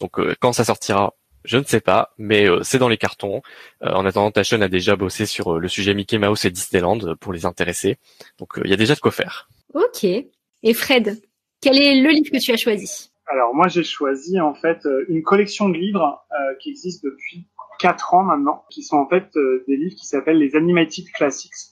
Donc 0.00 0.20
euh, 0.20 0.34
quand 0.38 0.52
ça 0.52 0.64
sortira, 0.64 1.14
je 1.44 1.56
ne 1.56 1.64
sais 1.64 1.80
pas, 1.80 2.12
mais 2.18 2.48
euh, 2.48 2.62
c'est 2.62 2.78
dans 2.78 2.88
les 2.88 2.98
cartons. 2.98 3.42
Euh, 3.82 3.90
en 3.90 4.06
attendant, 4.06 4.30
Taschen 4.30 4.62
a 4.62 4.68
déjà 4.68 4.94
bossé 4.94 5.26
sur 5.26 5.58
le 5.58 5.68
sujet 5.68 5.94
Mickey 5.94 6.18
Mouse 6.18 6.44
et 6.44 6.50
Disneyland 6.50 7.16
pour 7.18 7.32
les 7.32 7.46
intéresser. 7.46 7.96
Donc 8.38 8.50
il 8.64 8.70
y 8.70 8.74
a 8.74 8.76
déjà 8.76 8.94
de 8.94 9.00
quoi 9.00 9.10
faire. 9.10 9.48
Ok. 9.74 10.04
Et 10.04 10.74
Fred, 10.74 11.20
quel 11.60 11.80
est 11.80 12.00
le 12.00 12.10
livre 12.10 12.30
que 12.30 12.38
tu 12.38 12.52
as 12.52 12.56
choisi? 12.56 13.10
Alors 13.26 13.54
moi 13.54 13.68
j'ai 13.68 13.84
choisi 13.84 14.40
en 14.40 14.54
fait 14.54 14.86
une 15.08 15.22
collection 15.22 15.68
de 15.68 15.76
livres 15.76 16.24
qui 16.60 16.70
existe 16.70 17.04
depuis 17.04 17.46
quatre 17.78 18.14
ans 18.14 18.22
maintenant, 18.22 18.64
qui 18.70 18.82
sont 18.82 18.96
en 18.96 19.08
fait 19.08 19.28
des 19.66 19.76
livres 19.76 19.94
qui 19.94 20.06
s'appellent 20.06 20.38
les 20.38 20.56
Animated 20.56 21.04
Classics 21.12 21.67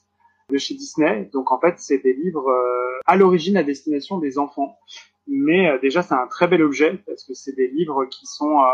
de 0.51 0.59
chez 0.59 0.75
Disney. 0.75 1.29
Donc 1.33 1.51
en 1.53 1.59
fait, 1.59 1.75
c'est 1.79 1.99
des 1.99 2.15
livres 2.15 2.49
euh, 2.49 2.99
à 3.07 3.17
l'origine 3.17 3.57
à 3.57 3.63
destination 3.63 4.19
des 4.19 4.39
enfants. 4.39 4.79
Mais 5.27 5.69
euh, 5.69 5.79
déjà, 5.79 6.03
c'est 6.03 6.15
un 6.15 6.27
très 6.29 6.47
bel 6.47 6.63
objet 6.63 6.99
parce 7.07 7.25
que 7.25 7.35
c'est 7.35 7.55
des 7.57 7.69
livres 7.69 8.05
qui 8.07 8.27
sont 8.27 8.61
euh, 8.61 8.69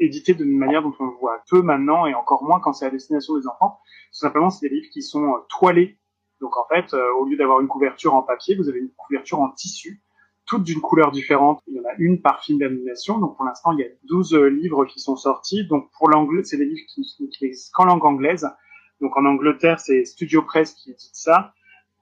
édités 0.00 0.34
d'une 0.34 0.56
manière 0.56 0.82
dont 0.82 0.94
on 1.00 1.10
voit 1.20 1.42
peu 1.50 1.62
maintenant 1.62 2.06
et 2.06 2.14
encore 2.14 2.44
moins 2.44 2.60
quand 2.60 2.72
c'est 2.72 2.86
à 2.86 2.90
destination 2.90 3.38
des 3.38 3.46
enfants. 3.46 3.80
Tout 4.12 4.18
simplement, 4.18 4.50
c'est 4.50 4.68
des 4.68 4.74
livres 4.74 4.90
qui 4.92 5.02
sont 5.02 5.40
toilés. 5.48 5.98
Donc 6.40 6.56
en 6.56 6.66
fait, 6.68 6.94
au 7.18 7.24
lieu 7.24 7.36
d'avoir 7.36 7.60
une 7.60 7.66
couverture 7.66 8.14
en 8.14 8.22
papier, 8.22 8.54
vous 8.54 8.68
avez 8.68 8.78
une 8.78 8.92
couverture 8.96 9.40
en 9.40 9.50
tissu, 9.50 10.02
toutes 10.46 10.62
d'une 10.62 10.80
couleur 10.80 11.10
différente. 11.10 11.60
Il 11.66 11.74
y 11.74 11.80
en 11.80 11.84
a 11.84 11.94
une 11.98 12.22
par 12.22 12.44
film 12.44 12.60
d'animation. 12.60 13.18
Donc 13.18 13.36
pour 13.36 13.44
l'instant, 13.44 13.72
il 13.72 13.80
y 13.80 13.82
a 13.82 13.88
12 14.04 14.34
livres 14.36 14.84
qui 14.84 15.00
sont 15.00 15.16
sortis. 15.16 15.66
Donc 15.66 15.90
pour 15.98 16.08
l'anglais, 16.08 16.44
c'est 16.44 16.58
des 16.58 16.66
livres 16.66 16.86
qui, 16.86 17.02
qui 17.36 17.44
existent 17.44 17.72
qu'en 17.74 17.86
langue 17.86 18.04
anglaise. 18.04 18.46
Donc 19.00 19.16
en 19.16 19.24
Angleterre, 19.24 19.78
c'est 19.80 20.04
Studio 20.04 20.42
Press 20.42 20.74
qui 20.74 20.90
édite 20.90 21.14
ça. 21.14 21.52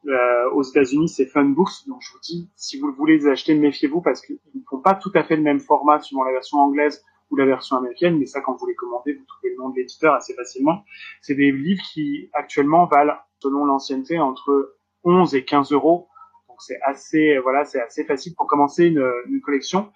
Euh, 0.07 0.51
aux 0.53 0.63
États-Unis, 0.63 1.09
c'est 1.09 1.27
Funbooks. 1.27 1.87
Donc 1.89 2.01
je 2.01 2.13
vous 2.13 2.21
dis, 2.23 2.51
si 2.57 2.79
vous 2.79 2.93
voulez 2.93 3.19
les 3.19 3.27
acheter, 3.27 3.55
méfiez-vous 3.55 4.01
parce 4.01 4.21
qu'ils 4.21 4.39
ne 4.55 4.61
font 4.69 4.81
pas 4.81 4.95
tout 4.95 5.11
à 5.15 5.25
fait 5.25 5.37
le 5.37 5.43
même 5.43 5.59
format 5.61 6.01
suivant 6.01 6.23
la 6.23 6.33
version 6.33 6.59
anglaise 6.59 7.05
ou 7.31 7.37
la 7.37 7.45
version 7.45 7.77
américaine. 7.77 8.19
Mais 8.19 8.27
ça, 8.27 8.41
quand 8.41 8.55
vous 8.55 8.67
les 8.67 8.75
commandez, 8.75 9.15
vous 9.15 9.25
trouvez 9.25 9.51
le 9.51 9.57
nom 9.57 9.71
de 9.71 9.77
l'éditeur 9.77 10.15
assez 10.15 10.35
facilement. 10.35 10.85
C'est 11.23 11.35
des 11.35 11.51
livres 11.51 11.83
qui 11.93 12.31
actuellement 12.35 12.87
valent, 12.87 13.17
selon 13.41 13.65
l'ancienneté, 13.65 14.19
entre 14.19 14.77
11 15.03 15.35
et 15.35 15.45
15 15.45 15.73
euros. 15.73 16.09
Donc 16.49 16.63
c'est 16.63 16.79
assez, 16.83 17.39
voilà, 17.39 17.65
c'est 17.65 17.81
assez 17.81 18.05
facile 18.05 18.35
pour 18.37 18.47
commencer 18.47 18.87
une, 18.87 19.05
une 19.29 19.41
collection. 19.41 19.91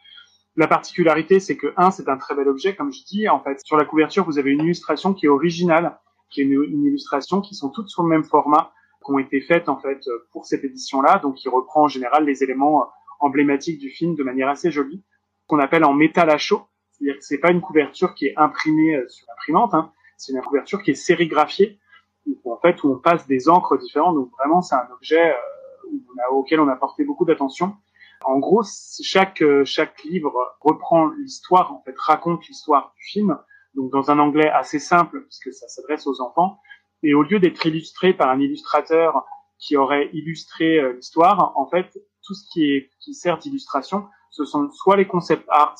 La 0.56 0.66
particularité, 0.66 1.38
c'est 1.38 1.56
que 1.56 1.72
un, 1.76 1.92
c'est 1.92 2.08
un 2.08 2.16
très 2.16 2.34
bel 2.34 2.48
objet, 2.48 2.74
comme 2.74 2.92
je 2.92 3.04
dis. 3.04 3.28
En 3.28 3.40
fait, 3.40 3.60
sur 3.64 3.76
la 3.76 3.84
couverture, 3.84 4.24
vous 4.24 4.40
avez 4.40 4.50
une 4.50 4.60
illustration 4.60 5.14
qui 5.14 5.26
est 5.26 5.28
originale 5.28 5.96
est 6.36 6.44
une, 6.44 6.62
une, 6.62 6.84
illustration 6.84 7.40
qui 7.40 7.54
sont 7.54 7.70
toutes 7.70 7.88
sur 7.88 8.02
le 8.02 8.08
même 8.08 8.24
format, 8.24 8.72
qui 9.04 9.10
ont 9.12 9.18
été 9.18 9.40
faites 9.40 9.68
en 9.68 9.78
fait 9.78 10.00
pour 10.32 10.46
cette 10.46 10.64
édition-là, 10.64 11.18
donc 11.18 11.36
qui 11.36 11.48
reprend 11.48 11.84
en 11.84 11.88
général 11.88 12.24
les 12.24 12.42
éléments 12.42 12.82
euh, 12.82 12.86
emblématiques 13.20 13.78
du 13.78 13.90
film 13.90 14.14
de 14.14 14.22
manière 14.22 14.48
assez 14.48 14.70
jolie, 14.70 15.04
qu'on 15.46 15.58
appelle 15.58 15.84
en 15.84 15.92
métal 15.92 16.30
à 16.30 16.38
chaud, 16.38 16.62
c'est-à-dire 16.92 17.18
que 17.18 17.24
c'est 17.24 17.38
pas 17.38 17.50
une 17.50 17.60
couverture 17.60 18.14
qui 18.14 18.26
est 18.26 18.34
imprimée 18.36 18.94
euh, 18.94 19.08
sur 19.08 19.26
l'imprimante, 19.28 19.74
hein, 19.74 19.92
c'est 20.16 20.32
une 20.32 20.40
couverture 20.42 20.82
qui 20.82 20.92
est 20.92 20.94
sérigraphiée, 20.94 21.78
où, 22.26 22.52
en 22.52 22.58
fait 22.58 22.82
où 22.84 22.92
on 22.92 22.98
passe 22.98 23.26
des 23.26 23.48
encres 23.48 23.78
différentes, 23.78 24.14
donc 24.14 24.30
vraiment 24.38 24.60
c'est 24.60 24.74
un 24.74 24.88
objet 24.92 25.30
euh, 25.30 26.32
auquel 26.32 26.60
on 26.60 26.68
a 26.68 26.76
porté 26.76 27.04
beaucoup 27.04 27.24
d'attention. 27.24 27.74
En 28.22 28.38
gros, 28.38 28.62
chaque 29.02 29.42
chaque 29.64 30.04
livre 30.04 30.54
reprend 30.60 31.06
l'histoire, 31.06 31.72
en 31.72 31.82
fait 31.82 31.94
raconte 31.98 32.46
l'histoire 32.48 32.92
du 32.94 33.02
film 33.02 33.38
donc 33.74 33.90
dans 33.92 34.10
un 34.10 34.18
anglais 34.18 34.50
assez 34.50 34.78
simple 34.78 35.22
puisque 35.22 35.52
ça 35.52 35.68
s'adresse 35.68 36.06
aux 36.06 36.20
enfants. 36.20 36.60
Et 37.02 37.14
au 37.14 37.22
lieu 37.22 37.38
d'être 37.38 37.64
illustré 37.66 38.12
par 38.12 38.28
un 38.28 38.40
illustrateur 38.40 39.24
qui 39.58 39.76
aurait 39.76 40.10
illustré 40.12 40.78
euh, 40.78 40.94
l'histoire, 40.94 41.52
en 41.56 41.66
fait, 41.66 41.98
tout 42.24 42.34
ce 42.34 42.44
qui 42.52 42.72
est 42.72 42.90
qui 43.00 43.14
sert 43.14 43.38
d'illustration, 43.38 44.06
ce 44.30 44.44
sont 44.44 44.70
soit 44.70 44.96
les 44.96 45.06
concept 45.06 45.44
art, 45.48 45.76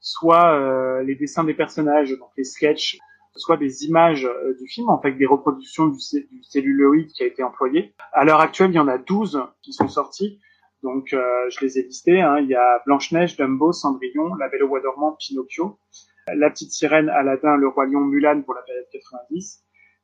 soit 0.00 0.52
euh, 0.52 1.02
les 1.02 1.14
dessins 1.14 1.44
des 1.44 1.54
personnages, 1.54 2.10
donc 2.10 2.30
les 2.36 2.44
sketchs, 2.44 2.98
soit 3.36 3.56
des 3.56 3.84
images 3.84 4.24
euh, 4.24 4.56
du 4.60 4.68
film, 4.68 4.88
en 4.88 5.00
fait, 5.00 5.12
des 5.12 5.26
reproductions 5.26 5.86
du, 5.86 5.98
du, 6.30 6.42
celluloïd 6.42 7.08
qui 7.08 7.22
a 7.22 7.26
été 7.26 7.42
employé. 7.42 7.94
À 8.12 8.24
l'heure 8.24 8.40
actuelle, 8.40 8.70
il 8.70 8.76
y 8.76 8.80
en 8.80 8.88
a 8.88 8.98
12 8.98 9.42
qui 9.62 9.72
sont 9.72 9.88
sortis. 9.88 10.40
Donc, 10.82 11.06
je 11.12 11.60
les 11.62 11.78
ai 11.78 11.82
listés. 11.84 12.20
Hein. 12.20 12.40
Il 12.40 12.48
y 12.48 12.54
a 12.54 12.82
Blanche-Neige, 12.84 13.38
Dumbo, 13.38 13.72
Cendrillon, 13.72 14.34
La 14.34 14.50
Belle 14.50 14.64
au 14.64 14.68
Bois 14.68 14.82
dormant, 14.82 15.16
Pinocchio. 15.18 15.78
La 16.32 16.48
Petite 16.48 16.72
Sirène, 16.72 17.10
Aladdin, 17.10 17.56
Le 17.56 17.68
Roi 17.68 17.86
Lion, 17.86 18.00
Mulan 18.00 18.42
pour 18.42 18.54
la 18.54 18.62
période 18.62 18.86
90, 18.92 19.62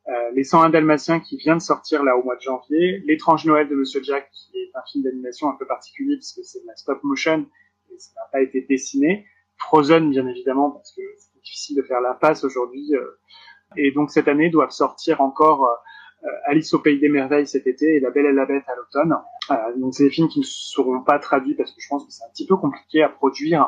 euh, 0.08 0.30
Les 0.34 0.44
101 0.44 0.68
Dalmatiens 0.70 1.20
qui 1.20 1.38
vient 1.38 1.56
de 1.56 1.62
sortir 1.62 2.04
là 2.04 2.16
au 2.16 2.22
mois 2.22 2.36
de 2.36 2.42
janvier, 2.42 3.02
L'étrange 3.06 3.46
Noël 3.46 3.68
de 3.68 3.74
Monsieur 3.74 4.02
Jack 4.02 4.30
qui 4.30 4.58
est 4.58 4.70
un 4.74 4.82
film 4.90 5.04
d'animation 5.04 5.48
un 5.48 5.56
peu 5.58 5.66
particulier 5.66 6.16
puisque 6.16 6.44
c'est 6.44 6.60
de 6.60 6.66
la 6.66 6.76
stop 6.76 7.02
motion 7.04 7.46
et 7.90 7.98
ça 7.98 8.10
n'a 8.16 8.28
pas 8.32 8.42
été 8.42 8.60
dessiné, 8.68 9.26
Frozen 9.56 10.10
bien 10.10 10.26
évidemment 10.26 10.70
parce 10.70 10.92
que 10.94 11.00
c'est 11.16 11.40
difficile 11.40 11.76
de 11.76 11.82
faire 11.82 12.02
la 12.02 12.12
passe 12.12 12.44
aujourd'hui 12.44 12.94
euh, 12.94 13.18
et 13.76 13.90
donc 13.90 14.10
cette 14.10 14.28
année 14.28 14.50
doivent 14.50 14.70
sortir 14.70 15.22
encore 15.22 15.64
euh, 15.64 16.28
Alice 16.44 16.74
au 16.74 16.80
pays 16.80 17.00
des 17.00 17.08
merveilles 17.08 17.46
cet 17.46 17.66
été 17.66 17.96
et 17.96 18.00
La 18.00 18.10
Belle 18.10 18.26
et 18.26 18.32
la 18.32 18.44
Bête 18.44 18.64
à 18.68 18.74
l'automne. 18.76 19.16
donc 19.78 19.94
c'est 19.94 20.04
des 20.04 20.10
films 20.10 20.28
qui 20.28 20.40
ne 20.40 20.44
seront 20.44 21.02
pas 21.02 21.18
traduits 21.18 21.54
parce 21.54 21.72
que 21.72 21.80
je 21.80 21.88
pense 21.88 22.04
que 22.04 22.12
c'est 22.12 22.24
un 22.24 22.30
petit 22.30 22.46
peu 22.46 22.56
compliqué 22.56 23.02
à 23.02 23.08
produire 23.08 23.62
euh, 23.62 23.66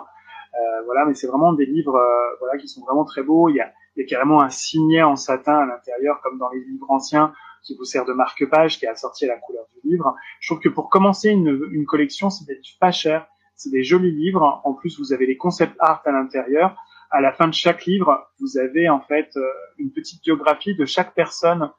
voilà, 0.85 1.07
mais 1.07 1.15
c'est 1.15 1.27
vraiment 1.27 1.53
des 1.53 1.67
livres 1.67 1.97
euh, 1.97 2.37
voilà 2.41 2.59
qui 2.59 2.69
sont 2.69 2.83
vraiment 2.83 3.05
très 3.05 3.23
beaux. 3.23 3.49
Il 3.49 3.57
y 3.57 3.61
a, 3.61 3.73
il 3.97 4.03
y 4.03 4.05
a 4.05 4.09
carrément 4.09 4.43
un 4.43 4.51
signet 4.51 5.03
en 5.03 5.17
satin 5.17 5.57
à 5.57 5.67
l'intérieur, 5.67 6.21
comme 6.23 6.39
dans 6.39 6.51
les 6.51 6.61
livres 6.61 6.91
anciens, 6.91 7.33
qui 7.63 7.77
vous 7.77 7.85
sert 7.85 8.05
de 8.05 8.13
marque-page, 8.13 8.79
qui 8.79 8.85
est 8.85 8.89
assorti 8.89 9.25
à 9.25 9.29
la 9.29 9.39
couleur 9.39 9.65
du 9.73 9.89
livre. 9.89 10.15
Je 10.41 10.49
trouve 10.49 10.61
que 10.61 10.69
pour 10.69 10.91
commencer 10.91 11.31
une, 11.31 11.69
une 11.73 11.87
collection, 11.87 12.29
c'est 12.31 12.45
pas 12.81 12.91
cher. 12.91 13.27
C'est 13.57 13.71
des 13.71 13.85
jolis 13.85 14.13
livres. 14.13 14.61
En 14.65 14.75
plus, 14.75 14.99
vous 14.99 15.13
avez 15.13 15.27
les 15.27 15.37
concept 15.37 15.77
art 15.79 16.03
à 16.05 16.11
l'intérieur. 16.11 16.77
À 17.11 17.21
la 17.21 17.33
fin 17.33 17.47
de 17.47 17.55
chaque 17.55 17.85
livre, 17.85 18.31
vous 18.41 18.59
avez 18.59 18.89
en 18.89 19.01
fait 19.01 19.31
euh, 19.37 19.47
une 19.79 19.93
petite 19.93 20.23
biographie 20.23 20.75
de 20.75 20.85
chaque 20.85 21.15
personne 21.15 21.71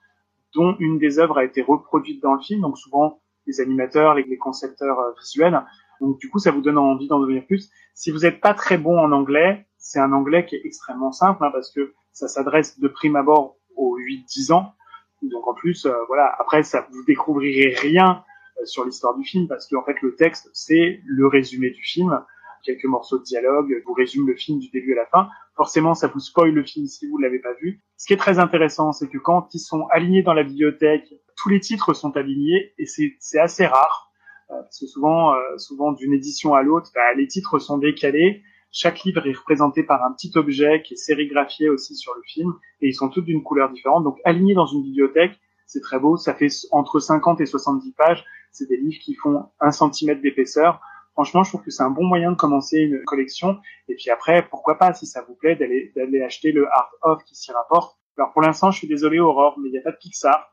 dont 0.56 0.76
une 0.80 1.00
des 1.00 1.20
œuvres 1.20 1.40
a 1.40 1.44
été 1.44 1.62
reproduite 1.62 2.22
dans 2.22 2.36
le 2.36 2.42
film. 2.42 2.62
Donc 2.62 2.78
souvent 2.78 3.20
les 3.46 3.60
animateurs, 3.60 4.14
les 4.14 4.38
concepteurs 4.38 4.98
visuels. 5.20 5.62
Donc 6.04 6.20
du 6.20 6.30
coup, 6.30 6.38
ça 6.38 6.52
vous 6.52 6.60
donne 6.60 6.78
envie 6.78 7.08
d'en 7.08 7.22
devenir 7.22 7.46
plus. 7.46 7.72
Si 7.94 8.12
vous 8.12 8.20
n'êtes 8.20 8.42
pas 8.42 8.54
très 8.54 8.78
bon 8.78 9.00
en 9.00 9.14
anglais, 9.14 9.66
c'est 9.78 10.00
un 10.00 10.12
anglais 10.12 10.46
qui 10.46 10.56
est 10.56 10.62
extrêmement 10.66 11.14
simple 11.14 11.44
hein, 11.46 11.50
parce 11.54 11.72
que 11.72 11.94
ça 12.12 12.28
s'adresse 12.28 12.78
de 12.78 12.90
prime 12.90 13.16
abord 13.16 13.56
aux 13.78 13.98
8-10 13.98 14.52
ans. 14.52 14.74
Donc 15.22 15.48
en 15.48 15.54
plus, 15.54 15.86
euh, 15.86 15.94
voilà, 16.10 16.30
après 16.38 16.64
ça 16.64 16.86
vous 16.92 17.06
découvrirez 17.06 17.74
rien 17.80 18.22
euh, 18.60 18.66
sur 18.66 18.84
l'histoire 18.84 19.16
du 19.16 19.24
film 19.24 19.48
parce 19.48 19.66
qu'en 19.70 19.82
fait 19.86 20.02
le 20.02 20.16
texte 20.16 20.50
c'est 20.52 21.00
le 21.06 21.26
résumé 21.28 21.70
du 21.70 21.82
film, 21.82 22.22
quelques 22.66 22.84
morceaux 22.84 23.20
de 23.20 23.24
dialogue, 23.24 23.74
vous 23.86 23.94
résume 23.94 24.28
le 24.28 24.36
film 24.36 24.60
du 24.60 24.70
début 24.72 24.92
à 24.92 24.98
la 24.98 25.06
fin. 25.06 25.30
Forcément, 25.56 25.94
ça 25.94 26.08
vous 26.08 26.20
spoil 26.20 26.52
le 26.52 26.66
film 26.66 26.86
si 26.86 27.08
vous 27.08 27.18
l'avez 27.18 27.40
pas 27.40 27.54
vu. 27.62 27.82
Ce 27.96 28.08
qui 28.08 28.14
est 28.14 28.18
très 28.18 28.40
intéressant, 28.40 28.92
c'est 28.92 29.08
que 29.08 29.18
quand 29.18 29.54
ils 29.54 29.60
sont 29.60 29.88
alignés 29.92 30.24
dans 30.24 30.34
la 30.34 30.44
bibliothèque, 30.44 31.14
tous 31.38 31.48
les 31.48 31.62
titres 31.62 31.94
sont 31.94 32.18
alignés 32.18 32.74
et 32.78 32.86
c'est 32.86 33.40
assez 33.40 33.66
rare. 33.66 34.13
Parce 34.62 34.80
que 34.80 34.88
souvent, 34.88 35.34
euh, 35.34 35.58
souvent 35.58 35.92
d'une 35.92 36.14
édition 36.14 36.54
à 36.54 36.64
l'autre, 36.64 36.92
bah, 36.94 37.14
les 37.16 37.28
titres 37.28 37.60
sont 37.60 37.78
décalés. 37.78 38.44
Chaque 38.72 39.04
livre 39.04 39.28
est 39.28 39.34
représenté 39.34 39.84
par 39.84 40.04
un 40.04 40.12
petit 40.14 40.32
objet 40.36 40.82
qui 40.82 40.96
est 40.96 40.98
sérigraphié 40.98 41.70
aussi 41.70 41.96
sur 41.96 42.14
le 42.16 42.22
film, 42.26 42.54
et 42.82 42.88
ils 42.88 42.96
sont 42.96 43.10
tous 43.10 43.22
d'une 43.22 43.44
couleur 43.44 43.72
différente. 43.72 44.04
Donc 44.04 44.20
alignés 44.26 44.56
dans 44.56 44.66
une 44.66 44.84
bibliothèque, 44.84 45.40
c'est 45.68 45.82
très 45.82 46.00
beau. 46.00 46.18
Ça 46.18 46.34
fait 46.34 46.48
entre 46.72 47.00
50 47.00 47.42
et 47.42 47.46
70 47.46 47.92
pages. 47.94 48.26
C'est 48.52 48.68
des 48.68 48.78
livres 48.78 49.00
qui 49.02 49.16
font 49.16 49.46
un 49.60 49.72
centimètre 49.72 50.22
d'épaisseur. 50.22 50.82
Franchement, 51.14 51.44
je 51.44 51.50
trouve 51.50 51.64
que 51.64 51.72
c'est 51.72 51.84
un 51.84 51.92
bon 51.92 52.04
moyen 52.04 52.32
de 52.32 52.36
commencer 52.36 52.78
une 52.80 53.04
collection. 53.04 53.60
Et 53.88 53.96
puis 53.96 54.10
après, 54.10 54.48
pourquoi 54.50 54.78
pas, 54.78 54.94
si 54.94 55.06
ça 55.06 55.24
vous 55.28 55.36
plaît, 55.36 55.56
d'aller 55.56 55.92
d'aller 55.96 56.22
acheter 56.22 56.52
le 56.52 56.68
Art 56.68 56.92
of 57.04 57.24
qui 57.26 57.36
s'y 57.36 57.52
rapporte. 57.52 57.98
Alors 58.18 58.32
pour 58.32 58.42
l'instant, 58.42 58.72
je 58.72 58.80
suis 58.80 58.88
désolé 58.88 59.20
Aurore, 59.20 59.60
mais 59.60 59.70
il 59.70 59.72
n'y 59.72 59.78
a 59.78 59.82
pas 59.82 59.92
de 59.92 59.98
Pixar. 59.98 60.52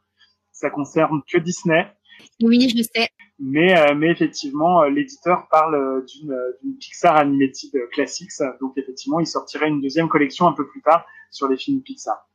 Ça 0.52 0.68
concerne 0.68 1.22
que 1.30 1.38
Disney. 1.38 1.86
Oui, 2.42 2.68
je 2.68 2.82
sais. 2.82 3.08
Mais, 3.42 3.76
euh, 3.76 3.94
mais 3.94 4.10
effectivement, 4.10 4.82
euh, 4.82 4.90
l'éditeur 4.90 5.48
parle 5.50 5.74
euh, 5.74 6.04
d'une, 6.06 6.36
d'une 6.62 6.76
Pixar 6.76 7.16
Animated 7.16 7.88
Classics. 7.90 8.32
Donc 8.60 8.76
effectivement, 8.76 9.18
il 9.18 9.26
sortirait 9.26 9.68
une 9.68 9.80
deuxième 9.80 10.10
collection 10.10 10.46
un 10.46 10.52
peu 10.52 10.68
plus 10.68 10.82
tard 10.82 11.06
sur 11.30 11.48
les 11.48 11.56
films 11.56 11.80
Pixar. 11.80 12.28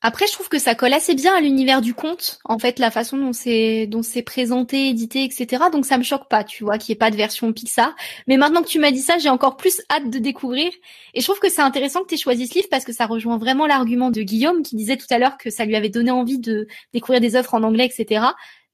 Après, 0.00 0.28
je 0.28 0.32
trouve 0.32 0.48
que 0.48 0.60
ça 0.60 0.76
colle 0.76 0.92
assez 0.92 1.16
bien 1.16 1.34
à 1.34 1.40
l'univers 1.40 1.80
du 1.80 1.92
conte, 1.92 2.38
en 2.44 2.60
fait, 2.60 2.78
la 2.78 2.92
façon 2.92 3.16
dont 3.16 3.32
c'est 3.32 3.88
dont 3.88 4.02
c'est 4.02 4.22
présenté, 4.22 4.90
édité, 4.90 5.24
etc. 5.24 5.64
Donc 5.72 5.86
ça 5.86 5.98
me 5.98 6.04
choque 6.04 6.28
pas, 6.28 6.44
tu 6.44 6.62
vois, 6.62 6.78
qu'il 6.78 6.92
n'y 6.92 6.96
ait 6.96 6.98
pas 6.98 7.10
de 7.10 7.16
version 7.16 7.52
Pixar. 7.52 7.96
Mais 8.28 8.36
maintenant 8.36 8.62
que 8.62 8.68
tu 8.68 8.78
m'as 8.78 8.92
dit 8.92 9.00
ça, 9.00 9.18
j'ai 9.18 9.28
encore 9.28 9.56
plus 9.56 9.82
hâte 9.90 10.08
de 10.08 10.20
découvrir. 10.20 10.70
Et 11.14 11.20
je 11.20 11.24
trouve 11.24 11.40
que 11.40 11.48
c'est 11.48 11.62
intéressant 11.62 12.02
que 12.02 12.08
tu 12.08 12.14
aies 12.14 12.18
choisi 12.18 12.46
ce 12.46 12.54
livre 12.54 12.68
parce 12.70 12.84
que 12.84 12.92
ça 12.92 13.06
rejoint 13.06 13.38
vraiment 13.38 13.66
l'argument 13.66 14.12
de 14.12 14.22
Guillaume 14.22 14.62
qui 14.62 14.76
disait 14.76 14.96
tout 14.96 15.06
à 15.10 15.18
l'heure 15.18 15.36
que 15.36 15.50
ça 15.50 15.64
lui 15.64 15.74
avait 15.74 15.88
donné 15.88 16.12
envie 16.12 16.38
de 16.38 16.68
découvrir 16.94 17.20
des 17.20 17.34
œuvres 17.34 17.54
en 17.54 17.64
anglais, 17.64 17.86
etc. 17.86 18.24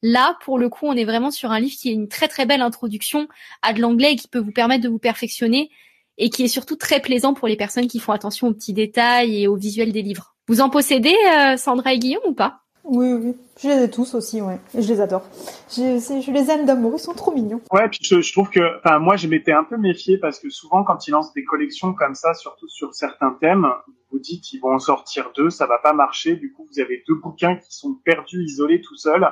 Là, 0.03 0.37
pour 0.45 0.59
le 0.59 0.69
coup, 0.69 0.87
on 0.87 0.95
est 0.95 1.05
vraiment 1.05 1.31
sur 1.31 1.51
un 1.51 1.61
livre 1.61 1.77
qui 1.79 1.89
est 1.91 1.95
une 1.95 2.09
très 2.09 2.29
très 2.29 2.45
belle 2.45 2.61
introduction 2.61 3.29
à 3.63 3.73
de 3.73 3.81
l'anglais 3.81 4.13
et 4.13 4.17
qui 4.17 4.29
peut 4.29 4.39
vous 4.39 4.53
permettre 4.53 4.85
de 4.85 4.89
vous 4.89 4.99
perfectionner 4.99 5.71
et 6.19 6.31
qui 6.31 6.45
est 6.45 6.49
surtout 6.49 6.77
très 6.77 7.01
plaisant 7.01 7.35
pour 7.35 7.49
les 7.49 7.57
personnes 7.57 7.87
qui 7.87 7.99
font 7.99 8.13
attention 8.13 8.49
aux 8.49 8.53
petits 8.55 8.75
détails 8.75 9.43
et 9.43 9.49
au 9.49 9.57
visuel 9.57 9.93
des 9.93 10.03
livres. 10.03 10.35
Vous 10.47 10.61
en 10.61 10.69
possédez, 10.69 11.17
euh, 11.37 11.57
Sandra 11.57 11.95
et 11.95 11.99
Guillaume, 11.99 12.23
ou 12.27 12.35
pas? 12.35 12.61
Oui, 12.85 13.15
oui. 13.15 13.35
Je 13.63 13.69
les 13.69 13.85
ai 13.85 13.91
tous 13.91 14.15
aussi, 14.15 14.43
ouais. 14.43 14.59
Et 14.77 14.83
je 14.83 14.93
les 14.93 15.01
adore. 15.01 15.23
Je, 15.71 15.99
je 15.99 16.31
les 16.31 16.51
aime 16.51 16.67
d'amour, 16.67 16.93
ils 16.97 17.01
sont 17.01 17.15
trop 17.15 17.33
mignons. 17.33 17.63
Ouais, 17.73 17.89
puis 17.89 18.01
je, 18.03 18.21
je 18.21 18.33
trouve 18.33 18.51
que, 18.51 18.61
enfin, 18.79 18.99
moi, 18.99 19.17
je 19.17 19.27
m'étais 19.27 19.53
un 19.53 19.65
peu 19.65 19.79
méfié 19.79 20.19
parce 20.19 20.39
que 20.39 20.51
souvent, 20.51 20.85
quand 20.85 21.09
ils 21.09 21.13
lancent 21.13 21.33
des 21.33 21.45
collections 21.45 21.95
comme 21.95 22.15
ça, 22.15 22.35
surtout 22.35 22.69
sur 22.69 22.95
certains 22.95 23.39
thèmes, 23.41 23.67
vous 24.13 24.19
dites 24.19 24.45
qu'ils 24.45 24.61
vont 24.61 24.75
en 24.75 24.79
sortir 24.79 25.33
deux, 25.35 25.49
ça 25.49 25.67
va 25.67 25.79
pas 25.79 25.95
marcher. 25.95 26.37
Du 26.37 26.53
coup, 26.53 26.69
vous 26.71 26.79
avez 26.79 27.03
deux 27.09 27.15
bouquins 27.15 27.57
qui 27.57 27.75
sont 27.75 27.95
perdus, 28.05 28.45
isolés, 28.45 28.83
tout 28.83 28.97
seuls. 28.97 29.27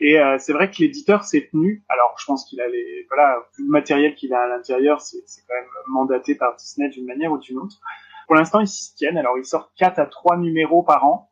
Et 0.00 0.18
euh, 0.18 0.36
c'est 0.38 0.52
vrai 0.52 0.70
que 0.70 0.76
l'éditeur 0.78 1.24
s'est 1.24 1.48
tenu. 1.50 1.84
Alors, 1.88 2.14
je 2.18 2.24
pense 2.24 2.44
qu'il 2.44 2.60
a 2.60 2.68
les, 2.68 3.06
voilà, 3.08 3.38
le 3.56 3.64
matériel 3.68 4.14
qu'il 4.14 4.32
a 4.32 4.42
à 4.42 4.46
l'intérieur, 4.46 5.00
c'est 5.00 5.18
quand 5.48 5.54
même 5.54 5.68
mandaté 5.88 6.34
par 6.36 6.54
Disney 6.56 6.88
d'une 6.88 7.06
manière 7.06 7.32
ou 7.32 7.38
d'une 7.38 7.58
autre. 7.58 7.80
Pour 8.26 8.36
l'instant, 8.36 8.60
ils 8.60 8.68
s'y 8.68 8.94
tiennent. 8.94 9.18
Alors, 9.18 9.38
ils 9.38 9.44
sortent 9.44 9.72
4 9.76 9.98
à 9.98 10.06
3 10.06 10.36
numéros 10.36 10.82
par 10.82 11.04
an. 11.04 11.28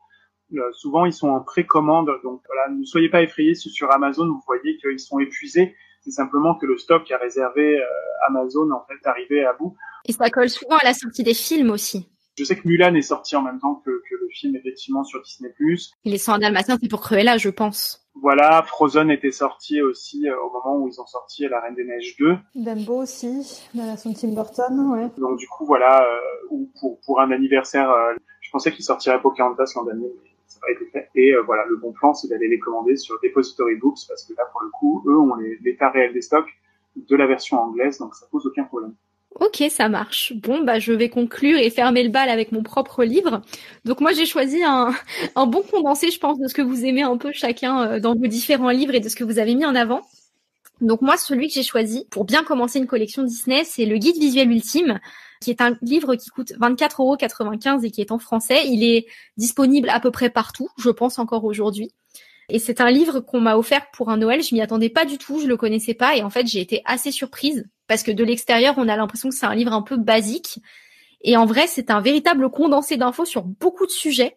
Euh, 0.54 0.72
souvent, 0.72 1.04
ils 1.04 1.12
sont 1.12 1.28
en 1.28 1.40
précommande. 1.40 2.10
Donc, 2.24 2.42
voilà, 2.46 2.74
ne 2.76 2.84
soyez 2.84 3.08
pas 3.08 3.22
effrayés 3.22 3.54
sur 3.54 3.92
Amazon. 3.92 4.26
Vous 4.26 4.42
voyez 4.46 4.76
qu'ils 4.78 4.98
sont 4.98 5.20
épuisés. 5.20 5.76
C'est 6.00 6.10
simplement 6.10 6.54
que 6.54 6.66
le 6.66 6.78
stock 6.78 7.08
a 7.10 7.18
réservé 7.18 7.78
euh, 7.78 7.84
Amazon, 8.28 8.70
en 8.72 8.84
fait, 8.86 9.06
arrivé 9.08 9.44
à 9.44 9.52
bout. 9.52 9.76
Et 10.06 10.12
ça 10.12 10.30
colle 10.30 10.48
souvent 10.48 10.76
à 10.76 10.84
la 10.84 10.94
sortie 10.94 11.22
des 11.22 11.34
films 11.34 11.70
aussi. 11.70 12.08
Je 12.38 12.44
sais 12.44 12.56
que 12.56 12.66
Mulan 12.66 12.94
est 12.94 13.02
sorti 13.02 13.34
en 13.34 13.42
même 13.42 13.58
temps 13.58 13.82
que, 13.84 13.90
que 13.90 14.14
le 14.20 14.28
film, 14.32 14.54
effectivement, 14.56 15.04
sur 15.04 15.22
Disney+. 15.22 15.52
Les 16.04 16.18
100 16.18 16.38
Dalmatiens, 16.38 16.78
c'est 16.80 16.88
pour 16.88 17.00
Cruella, 17.00 17.38
je 17.38 17.48
pense. 17.48 18.05
Voilà, 18.22 18.62
Frozen 18.62 19.10
était 19.10 19.30
sorti 19.30 19.82
aussi 19.82 20.28
euh, 20.28 20.36
au 20.40 20.50
moment 20.50 20.76
où 20.78 20.88
ils 20.88 21.00
ont 21.00 21.06
sorti 21.06 21.46
La 21.48 21.60
Reine 21.60 21.74
des 21.74 21.84
Neiges 21.84 22.16
2. 22.18 22.36
Dumbo 22.54 23.02
aussi, 23.02 23.68
la 23.74 23.84
version 23.84 24.12
Tim 24.14 24.28
Burton, 24.28 24.92
ouais. 24.92 25.10
Donc 25.18 25.38
du 25.38 25.46
coup, 25.46 25.66
voilà, 25.66 26.02
euh, 26.02 26.18
ou 26.50 26.70
pour, 26.80 26.98
pour 27.02 27.20
un 27.20 27.30
anniversaire, 27.30 27.90
euh, 27.90 28.14
je 28.40 28.50
pensais 28.50 28.72
qu'il 28.72 28.84
sortirait 28.84 29.20
Pocahontas 29.20 29.72
l'an 29.76 29.84
dernier, 29.84 30.10
mais 30.22 30.30
ça 30.46 30.58
n'a 30.58 30.66
pas 30.66 30.72
été 30.72 30.90
fait. 30.90 31.10
Et 31.14 31.34
voilà, 31.44 31.66
le 31.66 31.76
bon 31.76 31.92
plan, 31.92 32.14
c'est 32.14 32.28
d'aller 32.28 32.48
les 32.48 32.58
commander 32.58 32.96
sur 32.96 33.18
Depository 33.22 33.76
Books, 33.76 33.98
parce 34.08 34.24
que 34.24 34.32
là, 34.34 34.44
pour 34.50 34.62
le 34.62 34.70
coup, 34.70 35.02
eux 35.06 35.18
ont 35.18 35.34
l'état 35.60 35.90
réel 35.90 36.12
des 36.14 36.22
stocks 36.22 36.48
de 36.96 37.16
la 37.16 37.26
version 37.26 37.60
anglaise, 37.60 37.98
donc 37.98 38.14
ça 38.14 38.26
pose 38.30 38.46
aucun 38.46 38.64
problème. 38.64 38.94
Ok, 39.38 39.62
ça 39.70 39.90
marche. 39.90 40.32
Bon, 40.34 40.62
bah, 40.64 40.78
je 40.78 40.92
vais 40.92 41.10
conclure 41.10 41.58
et 41.58 41.68
fermer 41.68 42.02
le 42.02 42.08
bal 42.08 42.30
avec 42.30 42.52
mon 42.52 42.62
propre 42.62 43.04
livre. 43.04 43.42
Donc 43.84 44.00
moi, 44.00 44.12
j'ai 44.12 44.24
choisi 44.24 44.62
un, 44.64 44.94
bon 45.46 45.62
condensé, 45.62 46.10
je 46.10 46.18
pense, 46.18 46.38
de 46.38 46.48
ce 46.48 46.54
que 46.54 46.62
vous 46.62 46.84
aimez 46.86 47.02
un 47.02 47.18
peu 47.18 47.32
chacun 47.32 47.82
euh, 47.82 48.00
dans 48.00 48.14
vos 48.14 48.26
différents 48.26 48.70
livres 48.70 48.94
et 48.94 49.00
de 49.00 49.08
ce 49.08 49.16
que 49.16 49.24
vous 49.24 49.38
avez 49.38 49.54
mis 49.54 49.66
en 49.66 49.74
avant. 49.74 50.02
Donc 50.80 51.02
moi, 51.02 51.16
celui 51.16 51.48
que 51.48 51.54
j'ai 51.54 51.62
choisi 51.62 52.06
pour 52.10 52.24
bien 52.24 52.44
commencer 52.44 52.78
une 52.78 52.86
collection 52.86 53.22
Disney, 53.24 53.64
c'est 53.64 53.84
le 53.84 53.98
Guide 53.98 54.18
visuel 54.18 54.50
ultime, 54.50 55.00
qui 55.42 55.50
est 55.50 55.60
un 55.60 55.76
livre 55.82 56.14
qui 56.16 56.30
coûte 56.30 56.52
24,95€ 56.52 57.84
et 57.84 57.90
qui 57.90 58.00
est 58.00 58.12
en 58.12 58.18
français. 58.18 58.66
Il 58.66 58.84
est 58.84 59.06
disponible 59.36 59.90
à 59.90 60.00
peu 60.00 60.10
près 60.10 60.30
partout, 60.30 60.68
je 60.78 60.90
pense 60.90 61.18
encore 61.18 61.44
aujourd'hui. 61.44 61.92
Et 62.48 62.58
c'est 62.58 62.80
un 62.80 62.90
livre 62.90 63.20
qu'on 63.20 63.40
m'a 63.40 63.56
offert 63.56 63.90
pour 63.90 64.08
un 64.10 64.16
Noël. 64.16 64.42
Je 64.42 64.54
m'y 64.54 64.60
attendais 64.60 64.88
pas 64.88 65.04
du 65.04 65.18
tout, 65.18 65.40
je 65.40 65.46
le 65.46 65.56
connaissais 65.56 65.94
pas, 65.94 66.16
et 66.16 66.22
en 66.22 66.30
fait, 66.30 66.46
j'ai 66.46 66.60
été 66.60 66.82
assez 66.84 67.10
surprise 67.10 67.66
parce 67.88 68.02
que 68.02 68.10
de 68.10 68.24
l'extérieur, 68.24 68.74
on 68.78 68.88
a 68.88 68.96
l'impression 68.96 69.28
que 69.28 69.34
c'est 69.34 69.46
un 69.46 69.54
livre 69.54 69.72
un 69.72 69.82
peu 69.82 69.96
basique. 69.96 70.60
Et 71.22 71.36
en 71.36 71.46
vrai, 71.46 71.66
c'est 71.66 71.90
un 71.90 72.00
véritable 72.00 72.50
condensé 72.50 72.96
d'infos 72.96 73.24
sur 73.24 73.42
beaucoup 73.42 73.86
de 73.86 73.90
sujets. 73.90 74.36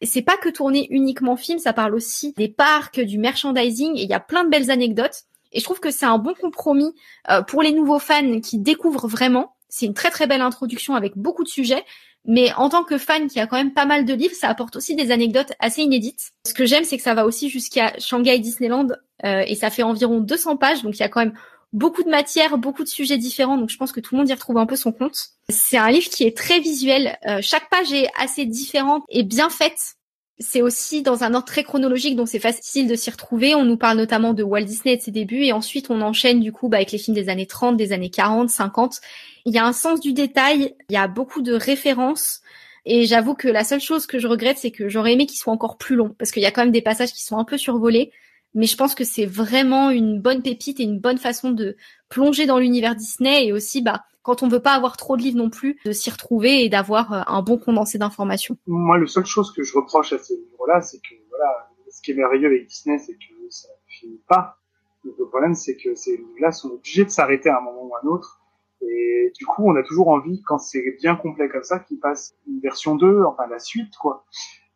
Et 0.00 0.06
c'est 0.06 0.22
pas 0.22 0.36
que 0.36 0.48
tourné 0.48 0.86
uniquement 0.90 1.36
film, 1.36 1.58
ça 1.58 1.72
parle 1.72 1.94
aussi 1.94 2.32
des 2.36 2.48
parcs, 2.48 3.00
du 3.00 3.18
merchandising, 3.18 3.96
et 3.96 4.02
il 4.02 4.08
y 4.08 4.14
a 4.14 4.20
plein 4.20 4.44
de 4.44 4.50
belles 4.50 4.70
anecdotes. 4.70 5.24
Et 5.52 5.58
je 5.58 5.64
trouve 5.64 5.80
que 5.80 5.90
c'est 5.90 6.06
un 6.06 6.18
bon 6.18 6.34
compromis 6.34 6.94
euh, 7.30 7.42
pour 7.42 7.62
les 7.62 7.72
nouveaux 7.72 7.98
fans 7.98 8.40
qui 8.40 8.58
découvrent 8.58 9.08
vraiment. 9.08 9.56
C'est 9.68 9.86
une 9.86 9.94
très 9.94 10.10
très 10.10 10.26
belle 10.26 10.40
introduction 10.40 10.94
avec 10.94 11.16
beaucoup 11.16 11.42
de 11.42 11.48
sujets. 11.48 11.84
Mais 12.24 12.52
en 12.54 12.68
tant 12.68 12.84
que 12.84 12.98
fan 12.98 13.28
qui 13.28 13.40
a 13.40 13.46
quand 13.46 13.56
même 13.56 13.72
pas 13.72 13.86
mal 13.86 14.04
de 14.04 14.14
livres, 14.14 14.34
ça 14.34 14.48
apporte 14.48 14.76
aussi 14.76 14.94
des 14.94 15.10
anecdotes 15.10 15.52
assez 15.60 15.82
inédites. 15.82 16.30
Ce 16.46 16.54
que 16.54 16.66
j'aime, 16.66 16.84
c'est 16.84 16.96
que 16.96 17.02
ça 17.02 17.14
va 17.14 17.24
aussi 17.24 17.48
jusqu'à 17.48 17.92
Shanghai 17.98 18.38
Disneyland 18.38 18.88
euh, 19.24 19.42
et 19.46 19.54
ça 19.54 19.70
fait 19.70 19.82
environ 19.82 20.20
200 20.20 20.56
pages, 20.56 20.82
donc 20.82 20.96
il 20.96 21.00
y 21.00 21.04
a 21.04 21.08
quand 21.08 21.20
même 21.20 21.34
beaucoup 21.72 22.02
de 22.02 22.08
matière, 22.08 22.56
beaucoup 22.58 22.82
de 22.82 22.88
sujets 22.88 23.18
différents, 23.18 23.56
donc 23.56 23.70
je 23.70 23.76
pense 23.76 23.92
que 23.92 24.00
tout 24.00 24.14
le 24.14 24.20
monde 24.20 24.28
y 24.28 24.32
retrouve 24.32 24.58
un 24.58 24.66
peu 24.66 24.76
son 24.76 24.92
compte. 24.92 25.30
C'est 25.48 25.76
un 25.76 25.90
livre 25.90 26.08
qui 26.08 26.24
est 26.24 26.36
très 26.36 26.60
visuel. 26.60 27.18
Euh, 27.26 27.38
chaque 27.42 27.68
page 27.68 27.92
est 27.92 28.08
assez 28.18 28.46
différente 28.46 29.04
et 29.08 29.22
bien 29.22 29.50
faite. 29.50 29.96
C'est 30.40 30.62
aussi 30.62 31.02
dans 31.02 31.24
un 31.24 31.34
ordre 31.34 31.46
très 31.46 31.64
chronologique, 31.64 32.14
donc 32.14 32.28
c'est 32.28 32.38
facile 32.38 32.86
de 32.86 32.94
s'y 32.94 33.10
retrouver. 33.10 33.54
On 33.54 33.64
nous 33.64 33.76
parle 33.76 33.98
notamment 33.98 34.34
de 34.34 34.44
Walt 34.44 34.62
Disney 34.62 34.94
et 34.94 34.96
de 34.96 35.02
ses 35.02 35.10
débuts, 35.10 35.42
et 35.42 35.52
ensuite 35.52 35.90
on 35.90 36.00
enchaîne 36.00 36.40
du 36.40 36.52
coup 36.52 36.68
bah, 36.68 36.76
avec 36.76 36.92
les 36.92 36.98
films 36.98 37.16
des 37.16 37.28
années 37.28 37.46
30, 37.46 37.76
des 37.76 37.92
années 37.92 38.10
40, 38.10 38.48
50. 38.48 39.00
Il 39.46 39.54
y 39.54 39.58
a 39.58 39.66
un 39.66 39.72
sens 39.72 40.00
du 40.00 40.12
détail, 40.12 40.74
il 40.90 40.92
y 40.92 40.96
a 40.96 41.08
beaucoup 41.08 41.42
de 41.42 41.54
références. 41.54 42.42
Et 42.84 43.04
j'avoue 43.04 43.34
que 43.34 43.48
la 43.48 43.64
seule 43.64 43.80
chose 43.80 44.06
que 44.06 44.18
je 44.18 44.28
regrette, 44.28 44.58
c'est 44.58 44.70
que 44.70 44.88
j'aurais 44.88 45.12
aimé 45.12 45.26
qu'il 45.26 45.38
soit 45.38 45.52
encore 45.52 45.76
plus 45.76 45.96
long, 45.96 46.14
parce 46.18 46.30
qu'il 46.30 46.42
y 46.42 46.46
a 46.46 46.52
quand 46.52 46.62
même 46.62 46.72
des 46.72 46.82
passages 46.82 47.12
qui 47.12 47.24
sont 47.24 47.38
un 47.38 47.44
peu 47.44 47.58
survolés 47.58 48.12
mais 48.54 48.66
je 48.66 48.76
pense 48.76 48.94
que 48.94 49.04
c'est 49.04 49.26
vraiment 49.26 49.90
une 49.90 50.20
bonne 50.20 50.42
pépite 50.42 50.80
et 50.80 50.84
une 50.84 50.98
bonne 50.98 51.18
façon 51.18 51.50
de 51.50 51.76
plonger 52.08 52.46
dans 52.46 52.58
l'univers 52.58 52.96
Disney 52.96 53.46
et 53.46 53.52
aussi 53.52 53.82
bah 53.82 54.04
quand 54.28 54.42
on 54.42 54.48
veut 54.48 54.60
pas 54.60 54.72
avoir 54.72 54.98
trop 54.98 55.16
de 55.16 55.22
livres 55.22 55.38
non 55.38 55.48
plus 55.48 55.78
de 55.86 55.92
s'y 55.92 56.10
retrouver 56.10 56.62
et 56.62 56.68
d'avoir 56.68 57.12
euh, 57.14 57.20
un 57.26 57.40
bon 57.40 57.56
condensé 57.56 57.96
d'informations. 57.96 58.58
Moi, 58.66 58.98
la 58.98 59.06
seule 59.06 59.24
chose 59.24 59.52
que 59.52 59.62
je 59.62 59.74
reproche 59.74 60.12
à 60.12 60.18
ces 60.18 60.36
livres-là, 60.36 60.82
c'est 60.82 60.98
que 60.98 61.14
voilà, 61.30 61.70
ce 61.90 62.02
qui 62.02 62.10
est 62.10 62.14
merveilleux 62.14 62.46
avec 62.46 62.66
Disney, 62.66 62.98
c'est 62.98 63.14
que 63.14 63.48
ça 63.48 63.68
finit 63.86 64.20
pas. 64.28 64.58
le 65.04 65.26
problème, 65.28 65.54
c'est 65.54 65.76
que 65.76 65.94
ces 65.94 66.18
livres-là 66.18 66.52
sont 66.52 66.68
obligés 66.68 67.06
de 67.06 67.10
s'arrêter 67.10 67.48
à 67.48 67.56
un 67.56 67.62
moment 67.62 67.84
ou 67.84 67.94
à 67.94 68.00
un 68.04 68.06
autre. 68.06 68.42
Et 68.82 69.32
du 69.34 69.46
coup, 69.46 69.64
on 69.66 69.74
a 69.76 69.82
toujours 69.82 70.08
envie, 70.08 70.42
quand 70.42 70.58
c'est 70.58 70.84
bien 71.00 71.16
complet 71.16 71.48
comme 71.48 71.64
ça, 71.64 71.78
qu'ils 71.78 71.98
passent 71.98 72.34
une 72.46 72.60
version 72.60 72.96
2, 72.96 73.24
enfin 73.24 73.46
la 73.46 73.58
suite, 73.58 73.96
quoi. 73.96 74.26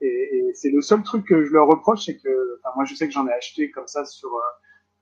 Et, 0.03 0.37
et 0.37 0.55
c'est 0.55 0.71
le 0.71 0.83
seul 0.83 1.03
truc 1.03 1.25
que 1.27 1.45
je 1.45 1.53
leur 1.53 1.67
reproche, 1.67 2.05
c'est 2.07 2.19
que, 2.19 2.59
enfin, 2.59 2.75
moi 2.77 2.85
je 2.85 2.95
sais 2.95 3.07
que 3.07 3.13
j'en 3.13 3.27
ai 3.27 3.33
acheté 3.33 3.71
comme 3.71 3.87
ça 3.87 4.05
sur 4.05 4.29
euh, 4.35 4.41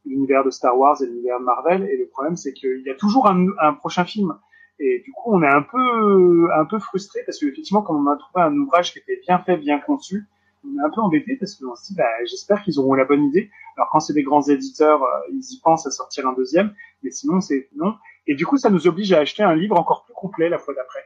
l'univers 0.04 0.44
de 0.44 0.50
Star 0.50 0.78
Wars 0.78 1.02
et 1.02 1.06
l'univers 1.06 1.40
de 1.40 1.44
Marvel, 1.44 1.88
et 1.90 1.96
le 1.96 2.06
problème 2.06 2.36
c'est 2.36 2.52
qu'il 2.52 2.82
y 2.84 2.90
a 2.90 2.94
toujours 2.94 3.26
un, 3.26 3.46
un, 3.60 3.72
prochain 3.72 4.04
film. 4.04 4.38
Et 4.78 5.00
du 5.04 5.12
coup, 5.12 5.32
on 5.34 5.42
est 5.42 5.48
un 5.48 5.62
peu, 5.62 6.48
un 6.54 6.64
peu 6.64 6.78
frustré 6.78 7.20
parce 7.26 7.38
qu'effectivement, 7.38 7.82
quand 7.82 7.94
on 7.94 8.06
a 8.06 8.16
trouvé 8.16 8.44
un 8.44 8.56
ouvrage 8.56 8.92
qui 8.92 8.98
était 8.98 9.20
bien 9.26 9.38
fait, 9.38 9.58
bien 9.58 9.78
conçu, 9.78 10.24
on 10.64 10.78
est 10.78 10.84
un 10.84 10.90
peu 10.90 11.00
embêté 11.00 11.36
parce 11.36 11.54
qu'on 11.56 11.74
se 11.74 11.88
dit, 11.88 11.94
bah, 11.96 12.04
j'espère 12.24 12.62
qu'ils 12.62 12.78
auront 12.78 12.94
la 12.94 13.04
bonne 13.04 13.24
idée. 13.24 13.50
Alors 13.76 13.88
quand 13.90 14.00
c'est 14.00 14.14
des 14.14 14.22
grands 14.22 14.42
éditeurs, 14.42 15.02
euh, 15.02 15.20
ils 15.32 15.54
y 15.54 15.60
pensent 15.60 15.86
à 15.86 15.90
sortir 15.90 16.26
un 16.26 16.32
deuxième, 16.34 16.74
mais 17.02 17.10
sinon 17.10 17.40
c'est 17.40 17.68
non. 17.74 17.94
Et 18.26 18.34
du 18.34 18.46
coup, 18.46 18.58
ça 18.58 18.70
nous 18.70 18.86
oblige 18.86 19.12
à 19.12 19.18
acheter 19.18 19.42
un 19.42 19.54
livre 19.54 19.78
encore 19.78 20.04
plus 20.04 20.14
complet 20.14 20.48
la 20.48 20.58
fois 20.58 20.74
d'après. 20.74 21.00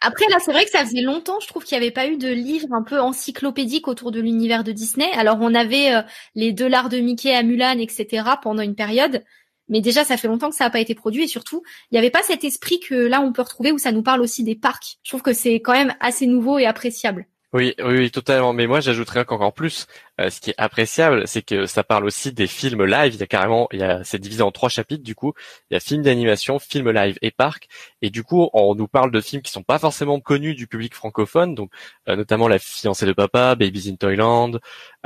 Après, 0.00 0.26
là, 0.30 0.38
c'est 0.40 0.52
vrai 0.52 0.64
que 0.64 0.70
ça 0.70 0.84
faisait 0.84 1.02
longtemps, 1.02 1.38
je 1.40 1.48
trouve 1.48 1.64
qu'il 1.64 1.78
n'y 1.78 1.84
avait 1.84 1.92
pas 1.92 2.06
eu 2.06 2.16
de 2.16 2.28
livre 2.28 2.68
un 2.72 2.82
peu 2.82 3.00
encyclopédique 3.00 3.88
autour 3.88 4.12
de 4.12 4.20
l'univers 4.20 4.64
de 4.64 4.72
Disney. 4.72 5.10
Alors, 5.12 5.38
on 5.40 5.54
avait 5.54 5.94
euh, 5.94 6.02
les 6.34 6.52
deux 6.52 6.68
lards 6.68 6.88
de 6.88 6.98
Mickey 6.98 7.34
à 7.34 7.42
Mulan, 7.42 7.78
etc. 7.78 8.24
pendant 8.42 8.62
une 8.62 8.74
période. 8.74 9.22
Mais 9.68 9.80
déjà, 9.80 10.04
ça 10.04 10.16
fait 10.16 10.28
longtemps 10.28 10.50
que 10.50 10.56
ça 10.56 10.64
n'a 10.64 10.70
pas 10.70 10.80
été 10.80 10.94
produit 10.94 11.24
et 11.24 11.28
surtout, 11.28 11.62
il 11.90 11.94
n'y 11.94 11.98
avait 11.98 12.10
pas 12.10 12.22
cet 12.22 12.42
esprit 12.42 12.80
que 12.80 12.94
là, 12.94 13.20
on 13.20 13.32
peut 13.32 13.42
retrouver 13.42 13.70
où 13.70 13.78
ça 13.78 13.92
nous 13.92 14.02
parle 14.02 14.20
aussi 14.20 14.42
des 14.42 14.56
parcs. 14.56 14.98
Je 15.04 15.10
trouve 15.10 15.22
que 15.22 15.32
c'est 15.32 15.60
quand 15.60 15.72
même 15.72 15.94
assez 16.00 16.26
nouveau 16.26 16.58
et 16.58 16.66
appréciable. 16.66 17.26
Oui, 17.52 17.74
oui, 17.78 17.94
oui, 17.98 18.10
totalement. 18.10 18.52
Mais 18.52 18.66
moi, 18.66 18.80
j'ajouterais 18.80 19.20
encore 19.20 19.52
plus. 19.52 19.86
Euh, 20.20 20.30
ce 20.30 20.40
qui 20.40 20.50
est 20.50 20.54
appréciable, 20.58 21.26
c'est 21.26 21.42
que 21.42 21.66
ça 21.66 21.82
parle 21.82 22.04
aussi 22.04 22.32
des 22.32 22.46
films 22.46 22.84
live. 22.84 23.14
Il 23.14 23.20
y 23.20 23.22
a 23.22 23.26
carrément, 23.26 23.68
il 23.72 23.80
y 23.80 23.82
a, 23.82 24.04
c'est 24.04 24.18
divisé 24.18 24.42
en 24.42 24.50
trois 24.50 24.68
chapitres. 24.68 25.02
Du 25.02 25.14
coup, 25.14 25.32
il 25.70 25.74
y 25.74 25.76
a 25.76 25.80
film 25.80 26.02
d'animation, 26.02 26.58
film 26.58 26.90
live 26.90 27.18
et 27.22 27.30
parc. 27.30 27.68
Et 28.02 28.10
du 28.10 28.22
coup, 28.22 28.50
on 28.52 28.74
nous 28.74 28.88
parle 28.88 29.10
de 29.10 29.20
films 29.20 29.42
qui 29.42 29.50
sont 29.50 29.62
pas 29.62 29.78
forcément 29.78 30.20
connus 30.20 30.54
du 30.54 30.66
public 30.66 30.94
francophone, 30.94 31.54
donc 31.54 31.70
euh, 32.08 32.16
notamment 32.16 32.48
La 32.48 32.58
fiancée 32.58 33.06
de 33.06 33.12
papa, 33.12 33.54
Babies 33.54 33.90
in 33.90 33.96
Toyland, 33.96 34.52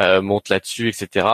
euh, 0.00 0.20
Monte 0.22 0.48
là-dessus, 0.48 0.88
etc. 0.88 1.26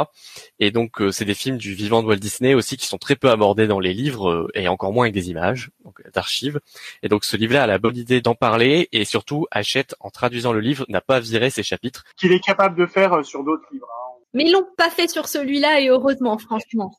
Et 0.59 0.71
donc, 0.71 1.01
euh, 1.01 1.11
c'est 1.11 1.25
des 1.25 1.35
films 1.35 1.57
du 1.57 1.75
vivant 1.75 2.03
de 2.03 2.09
Walt 2.09 2.17
Disney 2.17 2.55
aussi 2.55 2.77
qui 2.77 2.87
sont 2.87 2.99
très 2.99 3.17
peu 3.17 3.31
abordés 3.31 3.67
dans 3.67 3.81
les 3.81 3.95
livres 3.95 4.51
et 4.55 4.69
encore 4.69 4.93
moins 4.93 5.05
avec 5.05 5.15
des 5.15 5.31
images, 5.31 5.71
donc 5.85 6.03
d'archives. 6.13 6.61
Et 7.03 7.09
donc, 7.09 7.25
ce 7.25 7.37
livre-là 7.37 7.65
a 7.65 7.67
la 7.67 7.79
bonne 7.79 7.97
idée 7.97 8.21
d'en 8.21 8.35
parler 8.35 8.89
et 8.93 9.05
surtout, 9.05 9.47
achète 9.51 9.95
en 10.01 10.11
traduisant 10.11 10.53
le 10.53 10.61
livre 10.61 10.85
n'a 10.89 11.01
pas 11.01 11.21
viré 11.21 11.51
ses 11.51 11.63
chapitres. 11.63 12.05
Qu'il 12.17 12.33
est 12.33 12.41
capable 12.41 12.77
de 12.77 12.87
faire 12.87 13.25
sur 13.25 13.45
d'autres 13.45 13.70
Hein. 13.75 14.21
Mais 14.35 14.45
ils 14.45 14.53
l'ont 14.53 14.67
pas 14.77 14.91
fait 14.91 15.09
sur 15.09 15.29
celui-là 15.29 15.81
et 15.81 15.89
heureusement, 15.89 16.39
franchement. 16.39 16.93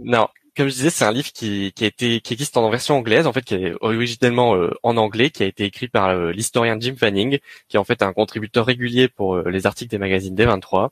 Non, 0.00 0.28
comme 0.58 0.68
je 0.68 0.74
disais, 0.74 0.90
c'est 0.90 1.04
un 1.04 1.12
livre 1.12 1.30
qui, 1.32 1.72
qui 1.72 1.84
a 1.84 1.86
été 1.86 2.20
qui 2.20 2.32
existe 2.32 2.56
en 2.56 2.68
version 2.68 2.96
anglaise, 2.96 3.28
en 3.28 3.32
fait, 3.32 3.42
qui 3.42 3.54
est 3.54 3.74
originellement 3.80 4.56
euh, 4.56 4.72
en 4.82 4.96
anglais, 4.96 5.30
qui 5.30 5.44
a 5.44 5.46
été 5.46 5.64
écrit 5.64 5.86
par 5.86 6.08
euh, 6.08 6.32
l'historien 6.32 6.76
Jim 6.80 6.96
Fanning, 6.98 7.38
qui 7.68 7.76
est 7.76 7.78
en 7.78 7.84
fait 7.84 8.02
un 8.02 8.12
contributeur 8.12 8.66
régulier 8.66 9.06
pour 9.06 9.36
euh, 9.36 9.50
les 9.50 9.66
articles 9.66 9.88
des 9.88 9.98
magazines 9.98 10.34
D23. 10.34 10.88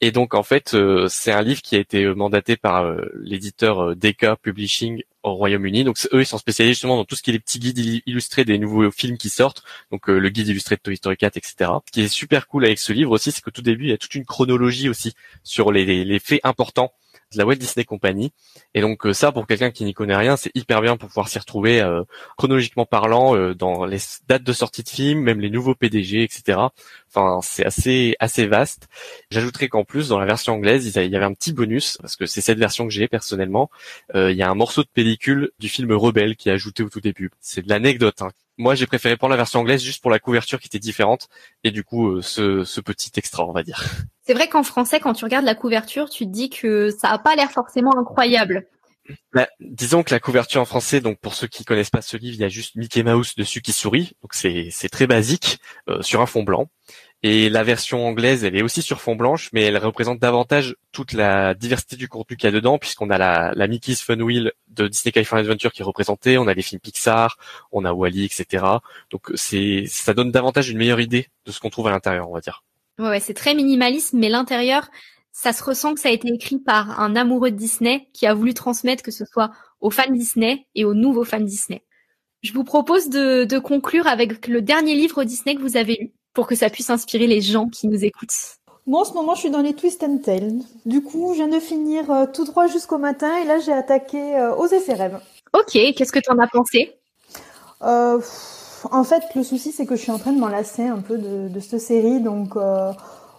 Et 0.00 0.12
donc 0.12 0.34
en 0.34 0.42
fait, 0.42 0.76
c'est 1.08 1.32
un 1.32 1.42
livre 1.42 1.60
qui 1.60 1.76
a 1.76 1.78
été 1.78 2.06
mandaté 2.14 2.56
par 2.56 2.90
l'éditeur 3.20 3.94
Decca 3.96 4.36
Publishing 4.36 5.02
au 5.22 5.34
Royaume-Uni. 5.34 5.84
Donc 5.84 5.98
eux, 6.14 6.22
ils 6.22 6.26
sont 6.26 6.38
spécialisés 6.38 6.72
justement 6.72 6.96
dans 6.96 7.04
tout 7.04 7.16
ce 7.16 7.22
qui 7.22 7.30
est 7.30 7.34
les 7.34 7.38
petits 7.38 7.58
guides 7.58 8.02
illustrés 8.06 8.46
des 8.46 8.58
nouveaux 8.58 8.90
films 8.90 9.18
qui 9.18 9.28
sortent. 9.28 9.62
Donc 9.90 10.08
le 10.08 10.28
guide 10.30 10.48
illustré 10.48 10.76
de 10.76 10.80
Toy 10.80 10.96
Story 10.96 11.18
4, 11.18 11.36
etc. 11.36 11.70
Ce 11.86 11.92
qui 11.92 12.00
est 12.00 12.08
super 12.08 12.46
cool 12.46 12.64
avec 12.64 12.78
ce 12.78 12.94
livre 12.94 13.10
aussi, 13.10 13.30
c'est 13.30 13.42
que 13.42 13.50
tout 13.50 13.60
début, 13.60 13.84
il 13.84 13.90
y 13.90 13.92
a 13.92 13.98
toute 13.98 14.14
une 14.14 14.24
chronologie 14.24 14.88
aussi 14.88 15.12
sur 15.44 15.70
les 15.70 16.18
faits 16.18 16.40
importants 16.44 16.94
de 17.32 17.38
la 17.38 17.46
Walt 17.46 17.56
Disney 17.56 17.84
Company. 17.84 18.32
Et 18.74 18.80
donc 18.80 19.06
euh, 19.06 19.12
ça, 19.12 19.32
pour 19.32 19.46
quelqu'un 19.46 19.70
qui 19.70 19.84
n'y 19.84 19.94
connaît 19.94 20.16
rien, 20.16 20.36
c'est 20.36 20.50
hyper 20.54 20.80
bien 20.80 20.96
pour 20.96 21.08
pouvoir 21.08 21.28
s'y 21.28 21.38
retrouver 21.38 21.80
euh, 21.80 22.02
chronologiquement 22.36 22.86
parlant 22.86 23.36
euh, 23.36 23.54
dans 23.54 23.84
les 23.84 23.98
dates 24.28 24.42
de 24.42 24.52
sortie 24.52 24.82
de 24.82 24.88
films, 24.88 25.20
même 25.20 25.40
les 25.40 25.50
nouveaux 25.50 25.74
PDG, 25.74 26.22
etc. 26.22 26.58
Enfin, 27.08 27.40
c'est 27.42 27.64
assez 27.64 28.16
assez 28.20 28.46
vaste. 28.46 28.88
J'ajouterais 29.30 29.68
qu'en 29.68 29.84
plus, 29.84 30.08
dans 30.08 30.18
la 30.18 30.26
version 30.26 30.54
anglaise, 30.54 30.86
il 30.86 31.10
y 31.10 31.16
avait 31.16 31.24
un 31.24 31.34
petit 31.34 31.52
bonus 31.52 31.98
parce 32.00 32.16
que 32.16 32.26
c'est 32.26 32.40
cette 32.40 32.58
version 32.58 32.86
que 32.86 32.92
j'ai 32.92 33.08
personnellement. 33.08 33.70
il 34.14 34.32
y 34.32 34.42
a 34.42 34.50
un 34.50 34.54
morceau 34.54 34.82
de 34.82 34.88
pellicule 34.92 35.50
du 35.58 35.68
film 35.68 35.92
Rebelle 35.92 36.36
qui 36.36 36.48
est 36.48 36.52
ajouté 36.52 36.82
au 36.82 36.88
tout 36.88 37.00
début. 37.00 37.30
C'est 37.40 37.62
de 37.62 37.68
l'anecdote. 37.68 38.22
Hein. 38.22 38.30
Moi, 38.58 38.74
j'ai 38.74 38.86
préféré 38.86 39.16
prendre 39.16 39.30
la 39.30 39.38
version 39.38 39.60
anglaise 39.60 39.82
juste 39.82 40.02
pour 40.02 40.10
la 40.10 40.18
couverture 40.18 40.60
qui 40.60 40.66
était 40.66 40.78
différente 40.78 41.28
et 41.64 41.70
du 41.70 41.82
coup, 41.82 42.20
ce, 42.20 42.64
ce 42.64 42.80
petit 42.80 43.10
extra, 43.16 43.46
on 43.46 43.52
va 43.52 43.62
dire. 43.62 43.82
C'est 44.30 44.34
vrai 44.34 44.48
qu'en 44.48 44.62
français, 44.62 45.00
quand 45.00 45.12
tu 45.12 45.24
regardes 45.24 45.44
la 45.44 45.56
couverture, 45.56 46.08
tu 46.08 46.24
te 46.24 46.30
dis 46.30 46.50
que 46.50 46.90
ça 46.90 47.08
a 47.08 47.18
pas 47.18 47.34
l'air 47.34 47.50
forcément 47.50 47.90
incroyable. 47.98 48.64
Bah, 49.34 49.48
disons 49.58 50.04
que 50.04 50.14
la 50.14 50.20
couverture 50.20 50.60
en 50.60 50.64
français, 50.64 51.00
donc 51.00 51.18
pour 51.18 51.34
ceux 51.34 51.48
qui 51.48 51.64
connaissent 51.64 51.90
pas 51.90 52.00
ce 52.00 52.16
livre, 52.16 52.36
il 52.36 52.40
y 52.40 52.44
a 52.44 52.48
juste 52.48 52.76
Mickey 52.76 53.02
Mouse 53.02 53.34
dessus 53.34 53.60
qui 53.60 53.72
sourit, 53.72 54.12
donc 54.22 54.34
c'est 54.34 54.88
très 54.88 55.08
basique 55.08 55.58
euh, 55.88 56.00
sur 56.02 56.20
un 56.20 56.26
fond 56.26 56.44
blanc. 56.44 56.70
Et 57.24 57.48
la 57.48 57.64
version 57.64 58.06
anglaise, 58.06 58.44
elle 58.44 58.54
est 58.54 58.62
aussi 58.62 58.82
sur 58.82 59.00
fond 59.00 59.16
blanche, 59.16 59.50
mais 59.52 59.62
elle 59.62 59.76
représente 59.78 60.20
davantage 60.20 60.76
toute 60.92 61.12
la 61.12 61.54
diversité 61.54 61.96
du 61.96 62.06
contenu 62.06 62.36
qu'il 62.36 62.46
y 62.46 62.50
a 62.50 62.52
dedans, 62.52 62.78
puisqu'on 62.78 63.10
a 63.10 63.18
la, 63.18 63.66
Mickey's 63.66 64.00
Fun 64.00 64.20
Wheel 64.20 64.52
de 64.68 64.86
Disney 64.86 65.10
California 65.10 65.42
Adventure 65.42 65.72
qui 65.72 65.82
est 65.82 65.84
représentée, 65.84 66.38
on 66.38 66.46
a 66.46 66.54
les 66.54 66.62
films 66.62 66.80
Pixar, 66.80 67.36
on 67.72 67.84
a 67.84 67.92
Wally, 67.92 68.26
etc. 68.26 68.64
Donc 69.10 69.32
ça 69.34 70.14
donne 70.14 70.30
davantage 70.30 70.70
une 70.70 70.78
meilleure 70.78 71.00
idée 71.00 71.26
de 71.46 71.50
ce 71.50 71.58
qu'on 71.58 71.70
trouve 71.70 71.88
à 71.88 71.90
l'intérieur, 71.90 72.30
on 72.30 72.34
va 72.34 72.40
dire. 72.40 72.62
Ouais, 73.00 73.20
c'est 73.20 73.34
très 73.34 73.54
minimaliste, 73.54 74.12
mais 74.12 74.28
l'intérieur, 74.28 74.90
ça 75.32 75.52
se 75.52 75.64
ressent 75.64 75.94
que 75.94 76.00
ça 76.00 76.08
a 76.08 76.12
été 76.12 76.28
écrit 76.28 76.58
par 76.58 77.00
un 77.00 77.16
amoureux 77.16 77.50
de 77.50 77.56
Disney 77.56 78.08
qui 78.12 78.26
a 78.26 78.34
voulu 78.34 78.52
transmettre 78.52 79.02
que 79.02 79.10
ce 79.10 79.24
soit 79.24 79.50
aux 79.80 79.90
fans 79.90 80.10
Disney 80.10 80.66
et 80.74 80.84
aux 80.84 80.94
nouveaux 80.94 81.24
fans 81.24 81.40
Disney. 81.40 81.82
Je 82.42 82.52
vous 82.52 82.64
propose 82.64 83.08
de, 83.08 83.44
de 83.44 83.58
conclure 83.58 84.06
avec 84.06 84.48
le 84.48 84.60
dernier 84.60 84.94
livre 84.94 85.24
Disney 85.24 85.54
que 85.54 85.62
vous 85.62 85.76
avez 85.78 85.96
lu 85.96 86.12
pour 86.34 86.46
que 86.46 86.54
ça 86.54 86.68
puisse 86.68 86.90
inspirer 86.90 87.26
les 87.26 87.40
gens 87.40 87.68
qui 87.68 87.88
nous 87.88 88.04
écoutent. 88.04 88.58
Moi, 88.86 89.00
en 89.00 89.04
ce 89.04 89.12
moment, 89.14 89.34
je 89.34 89.40
suis 89.40 89.50
dans 89.50 89.62
les 89.62 89.74
Twist 89.74 90.02
and 90.02 90.18
Tales. 90.18 90.58
Du 90.84 91.02
coup, 91.02 91.32
je 91.32 91.36
viens 91.36 91.48
de 91.48 91.60
finir 91.60 92.10
euh, 92.10 92.26
tout 92.26 92.44
droit 92.44 92.66
jusqu'au 92.66 92.98
matin 92.98 93.36
et 93.38 93.44
là, 93.44 93.58
j'ai 93.58 93.72
attaqué 93.72 94.18
euh, 94.18 94.54
aux 94.54 94.66
effets 94.66 94.94
rêves. 94.94 95.20
Ok, 95.52 95.72
qu'est-ce 95.72 96.12
que 96.12 96.18
tu 96.18 96.30
en 96.30 96.38
as 96.38 96.48
pensé? 96.48 96.96
Euh, 97.82 98.20
en 98.90 99.04
fait, 99.04 99.22
le 99.34 99.42
souci, 99.42 99.72
c'est 99.72 99.86
que 99.86 99.96
je 99.96 100.02
suis 100.02 100.12
en 100.12 100.18
train 100.18 100.32
de 100.32 100.38
m'enlacer 100.38 100.86
un 100.86 101.00
peu 101.00 101.18
de, 101.18 101.48
de 101.48 101.60
cette 101.60 101.80
série, 101.80 102.20
donc 102.20 102.56
euh, 102.56 102.92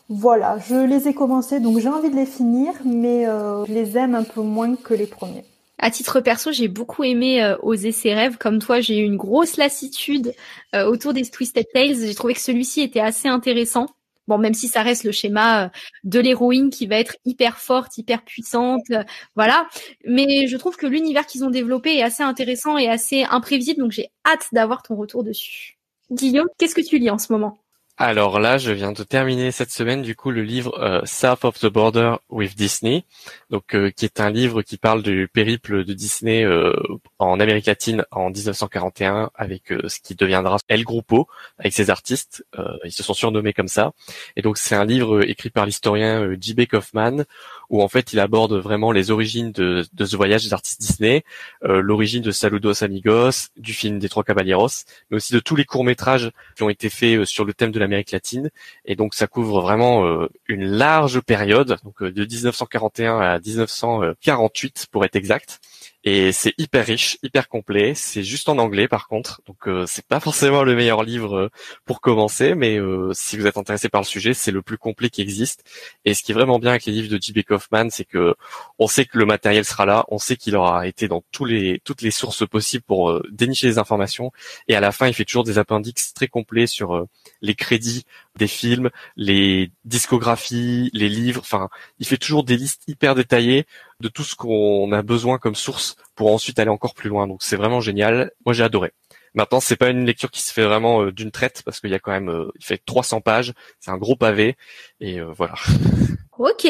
voilà, 0.10 0.58
je 0.60 0.76
les 0.76 1.08
ai 1.08 1.14
commencés, 1.14 1.60
donc 1.60 1.80
j'ai 1.80 1.90
envie 1.90 2.10
de 2.10 2.16
les 2.16 2.26
finir, 2.26 2.74
mais 2.84 3.28
euh, 3.28 3.66
je 3.66 3.74
les 3.74 3.98
aime 3.98 4.14
un 4.14 4.24
peu 4.24 4.42
moins 4.42 4.76
que 4.76 4.94
les 4.94 5.08
premiers. 5.08 5.46
À 5.84 5.90
titre 5.90 6.20
perso, 6.20 6.52
j'ai 6.52 6.68
beaucoup 6.68 7.04
aimé 7.04 7.42
euh, 7.42 7.58
Oser 7.64 7.92
ses 7.92 8.14
rêves. 8.14 8.38
Comme 8.38 8.60
toi, 8.60 8.82
j'ai 8.82 9.00
eu 9.00 9.04
une 9.04 9.18
grosse 9.18 9.58
lassitude 9.58 10.34
euh, 10.76 10.86
autour 10.86 11.14
des 11.14 11.24
Twisted 11.24 11.66
Tales. 11.74 11.96
J'ai 11.96 12.14
trouvé 12.14 12.36
que 12.36 12.40
celui-ci 12.40 12.82
était 12.82 13.00
assez 13.00 13.28
intéressant. 13.28 13.88
Bon, 14.28 14.38
même 14.38 14.54
si 14.54 14.68
ça 14.68 14.84
reste 14.84 15.04
le 15.04 15.12
schéma 15.12 15.66
euh, 15.66 15.70
de 16.04 16.20
l'héroïne 16.20 16.70
qui 16.70 16.88
va 16.88 16.98
être 16.98 17.16
hyper 17.26 17.58
forte, 17.58 17.98
hyper 17.98 18.24
puissante, 18.24 18.84
euh, 18.92 19.04
voilà. 19.36 19.68
Mais 20.06 20.48
je 20.48 20.58
trouve 20.58 20.78
que 20.78 20.88
l'univers 20.88 21.26
qu'ils 21.26 21.44
ont 21.44 21.50
développé 21.50 21.98
est 21.98 22.04
assez 22.04 22.24
intéressant 22.24 22.78
et 22.78 22.88
assez 22.88 23.24
imprévisible, 23.24 23.82
donc 23.82 23.92
j'ai 23.92 24.10
hâte 24.26 24.48
d'avoir 24.52 24.84
ton 24.84 24.96
retour 24.96 25.24
dessus. 25.24 25.78
Guillaume, 26.12 26.48
qu'est-ce 26.58 26.76
que 26.76 26.86
tu 26.86 26.98
lis 27.00 27.10
en 27.10 27.18
ce 27.18 27.32
moment? 27.32 27.58
Alors 27.98 28.40
là, 28.40 28.58
je 28.58 28.72
viens 28.72 28.94
de 28.94 29.04
terminer 29.04 29.52
cette 29.52 29.70
semaine 29.70 30.02
du 30.02 30.16
coup 30.16 30.32
le 30.32 30.42
livre 30.42 30.80
euh, 30.80 31.02
South 31.06 31.46
of 31.46 31.60
the 31.60 31.68
Border 31.68 32.16
with 32.30 32.56
Disney, 32.56 33.04
donc 33.50 33.76
qui 33.96 34.06
est 34.06 34.20
un 34.20 34.32
livre 34.32 34.62
qui 34.62 34.78
parle 34.78 35.04
du 35.04 35.28
périple 35.32 35.84
de 35.84 35.94
Disney 35.94 36.44
euh, 36.44 36.74
en 37.22 37.40
Amérique 37.40 37.68
latine 37.68 38.06
en 38.12 38.30
1941 38.30 39.30
avec 39.36 39.74
ce 39.88 40.00
qui 40.00 40.16
deviendra 40.16 40.58
El 40.68 40.84
Grupo 40.84 41.28
avec 41.60 41.74
ses 41.74 41.90
artistes. 41.90 42.44
ils 42.84 42.92
se 42.92 43.04
sont 43.04 43.14
surnommés 43.14 43.54
comme 43.54 43.68
ça. 43.68 43.92
Et 44.36 44.42
donc 44.42 44.58
c'est 44.58 44.76
un 44.76 44.86
livre 44.86 45.24
écrit 45.24 45.50
par 45.50 45.66
l'historien 45.66 46.28
J.B. 46.40 46.66
Kaufman 46.66 47.26
où 47.70 47.82
en 47.82 47.88
fait 47.88 48.12
il 48.12 48.20
aborde 48.20 48.54
vraiment 48.54 48.92
les 48.92 49.12
origines 49.12 49.52
de, 49.52 49.86
de 49.94 50.06
ce 50.06 50.16
voyage 50.18 50.44
des 50.44 50.54
artistes 50.54 50.82
Disney, 50.82 51.24
l'origine 51.62 52.22
de 52.22 52.32
Saludos 52.32 52.84
Amigos, 52.84 53.50
du 53.56 53.74
film 53.74 54.00
des 54.00 54.10
Trois 54.10 54.24
Caballeros, 54.24 54.86
mais 55.10 55.18
aussi 55.18 55.34
de 55.34 55.40
tous 55.40 55.56
les 55.56 55.66
courts 55.66 55.84
métrages 55.84 56.32
qui 56.56 56.64
ont 56.64 56.70
été 56.70 56.90
faits 56.90 57.26
sur 57.26 57.46
le 57.46 57.54
thème 57.54 57.72
de 57.72 57.80
la 57.80 57.88
Amérique 57.92 58.12
latine. 58.12 58.50
Et 58.86 58.96
donc 58.96 59.14
ça 59.14 59.28
couvre 59.28 59.60
vraiment 59.62 60.06
euh, 60.06 60.30
une 60.48 60.64
large 60.64 61.20
période, 61.20 61.78
donc 61.84 62.02
euh, 62.02 62.12
de 62.12 62.26
1941 62.26 63.20
à 63.20 63.40
1948 63.40 64.88
pour 64.92 65.04
être 65.04 65.18
exact. 65.18 65.60
Et 66.04 66.32
c'est 66.32 66.56
hyper 66.58 66.86
riche, 66.86 67.20
hyper 67.22 67.48
complet. 67.48 67.94
C'est 67.94 68.24
juste 68.24 68.50
en 68.50 68.58
anglais 68.58 68.88
par 68.88 69.08
contre, 69.08 69.42
donc 69.46 69.68
euh, 69.68 69.86
c'est 69.86 70.06
pas 70.06 70.20
forcément 70.20 70.64
le 70.64 70.76
meilleur 70.76 71.04
livre 71.04 71.36
euh, 71.36 71.50
pour 71.86 72.02
commencer, 72.02 72.56
mais 72.56 72.80
euh, 72.80 73.12
si 73.14 73.38
vous 73.38 73.46
êtes 73.46 73.58
intéressé 73.58 73.88
par 73.88 74.02
le 74.02 74.06
sujet, 74.08 74.34
c'est 74.34 74.52
le 74.52 74.64
plus 74.64 74.80
complet 74.80 75.12
qui 75.12 75.22
existe. 75.22 75.64
Et 76.04 76.16
ce 76.16 76.24
qui 76.24 76.32
est 76.32 76.36
vraiment 76.36 76.58
bien 76.58 76.72
avec 76.72 76.86
les 76.86 76.94
livres 76.94 77.10
de 77.10 77.22
J.B. 77.22 77.44
Kaufman, 77.44 77.90
c'est 77.92 78.06
que 78.06 78.34
on 78.80 78.88
sait 78.88 79.06
que 79.06 79.20
le 79.20 79.26
matériel 79.26 79.64
sera 79.64 79.86
là, 79.86 80.06
on 80.08 80.18
sait 80.18 80.38
qu'il 80.38 80.56
aura 80.56 80.88
été 80.88 81.08
dans 81.08 81.24
tous 81.32 81.46
les 81.46 81.80
toutes 81.84 82.02
les 82.02 82.12
sources 82.12 82.48
possibles 82.48 82.84
pour 82.84 83.22
dénicher 83.30 83.68
les 83.68 83.78
informations. 83.78 84.32
Et 84.68 84.76
à 84.76 84.80
la 84.80 84.92
fin, 84.92 85.08
il 85.08 85.14
fait 85.14 85.26
toujours 85.26 85.44
des 85.44 85.60
appendix 85.60 86.14
très 86.16 86.28
complets 86.28 86.68
sur 86.68 87.06
les 87.42 87.54
crédits 87.54 88.06
des 88.38 88.48
films, 88.48 88.90
les 89.18 89.72
discographies, 89.86 90.90
les 90.94 91.10
livres. 91.10 91.42
Enfin, 91.42 91.70
il 92.00 92.08
fait 92.08 92.18
toujours 92.18 92.44
des 92.44 92.58
listes 92.58 92.84
hyper 92.88 93.14
détaillées 93.14 93.66
de 94.02 94.10
tout 94.10 94.24
ce 94.24 94.36
qu'on 94.36 94.92
a 94.92 95.02
besoin 95.02 95.38
comme 95.38 95.56
source 95.56 95.96
pour 96.16 96.34
ensuite 96.34 96.60
aller 96.60 96.70
encore 96.70 96.94
plus 96.94 97.10
loin. 97.10 97.28
Donc 97.28 97.44
c'est 97.44 97.56
vraiment 97.56 97.82
génial. 97.82 98.32
Moi 98.46 98.54
j'ai 98.54 98.64
adoré. 98.64 98.92
Maintenant 99.34 99.60
c'est 99.60 99.78
pas 99.78 99.90
une 99.90 100.06
lecture 100.06 100.32
qui 100.32 100.42
se 100.42 100.52
fait 100.52 100.66
vraiment 100.66 101.04
euh, 101.04 101.12
d'une 101.12 101.32
traite 101.32 101.62
parce 101.64 101.80
qu'il 101.80 101.90
y 101.90 101.96
a 101.96 102.00
quand 102.00 102.12
même, 102.12 102.30
euh, 102.30 102.52
il 102.60 102.66
fait 102.66 102.82
300 102.86 103.22
pages, 103.22 103.54
c'est 103.80 103.92
un 103.92 103.98
gros 103.98 104.16
pavé 104.16 104.56
et 105.00 105.20
euh, 105.20 105.32
voilà. 105.32 105.54
Ok. 106.38 106.68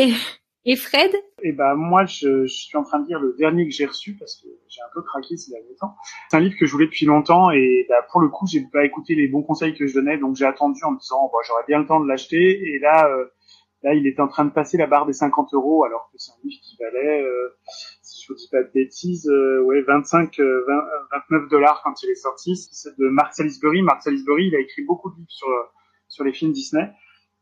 Et 0.63 0.75
Fred? 0.75 1.11
Eh 1.41 1.53
ben 1.53 1.73
moi, 1.73 2.05
je, 2.05 2.45
je, 2.45 2.53
suis 2.53 2.77
en 2.77 2.83
train 2.83 2.99
de 2.99 3.07
lire 3.07 3.19
le 3.19 3.35
dernier 3.39 3.65
que 3.65 3.73
j'ai 3.73 3.87
reçu 3.87 4.13
parce 4.13 4.35
que 4.35 4.47
j'ai 4.69 4.81
un 4.81 4.93
peu 4.93 5.01
craqué 5.01 5.35
ces 5.35 5.49
derniers 5.49 5.75
temps. 5.79 5.95
C'est 6.29 6.37
un 6.37 6.39
livre 6.39 6.55
que 6.59 6.67
je 6.67 6.71
voulais 6.71 6.85
depuis 6.85 7.07
longtemps 7.07 7.49
et 7.49 7.87
bah, 7.89 8.05
pour 8.11 8.21
le 8.21 8.29
coup, 8.29 8.45
j'ai 8.45 8.61
pas 8.71 8.85
écouté 8.85 9.15
les 9.15 9.27
bons 9.27 9.41
conseils 9.41 9.73
que 9.73 9.87
je 9.87 9.93
donnais, 9.95 10.19
donc 10.19 10.35
j'ai 10.35 10.45
attendu 10.45 10.83
en 10.83 10.91
me 10.91 10.99
disant 10.99 11.29
bon, 11.31 11.39
j'aurais 11.47 11.63
bien 11.67 11.79
le 11.79 11.87
temps 11.87 11.99
de 11.99 12.07
l'acheter. 12.07 12.61
Et 12.69 12.77
là, 12.77 13.07
euh, 13.07 13.25
là, 13.83 13.93
il 13.93 14.07
était 14.07 14.21
en 14.21 14.27
train 14.27 14.45
de 14.45 14.51
passer 14.51 14.77
la 14.77 14.87
barre 14.87 15.05
des 15.05 15.13
50 15.13 15.53
euros, 15.53 15.83
alors 15.83 16.09
que 16.11 16.17
c'est 16.17 16.31
un 16.31 16.41
livre 16.43 16.61
qui 16.61 16.77
valait, 16.77 17.21
euh, 17.23 17.55
si 18.01 18.23
je 18.23 18.31
vous 18.31 18.37
dis 18.37 18.47
pas 18.51 18.63
de 18.63 18.71
bêtises, 18.73 19.27
euh, 19.27 19.61
ouais, 19.63 19.81
25, 19.81 20.39
29 21.29 21.49
dollars 21.49 21.81
quand 21.83 22.01
il 22.03 22.09
est 22.09 22.15
sorti. 22.15 22.55
C'est 22.55 22.97
de 22.97 23.07
Mark 23.09 23.33
Salisbury. 23.33 23.81
Mark 23.81 24.01
Salisbury, 24.01 24.47
il 24.47 24.55
a 24.55 24.59
écrit 24.59 24.83
beaucoup 24.83 25.09
de 25.11 25.15
livres 25.17 25.29
sur 25.29 25.47
sur 26.07 26.23
les 26.25 26.33
films 26.33 26.51
Disney. 26.51 26.91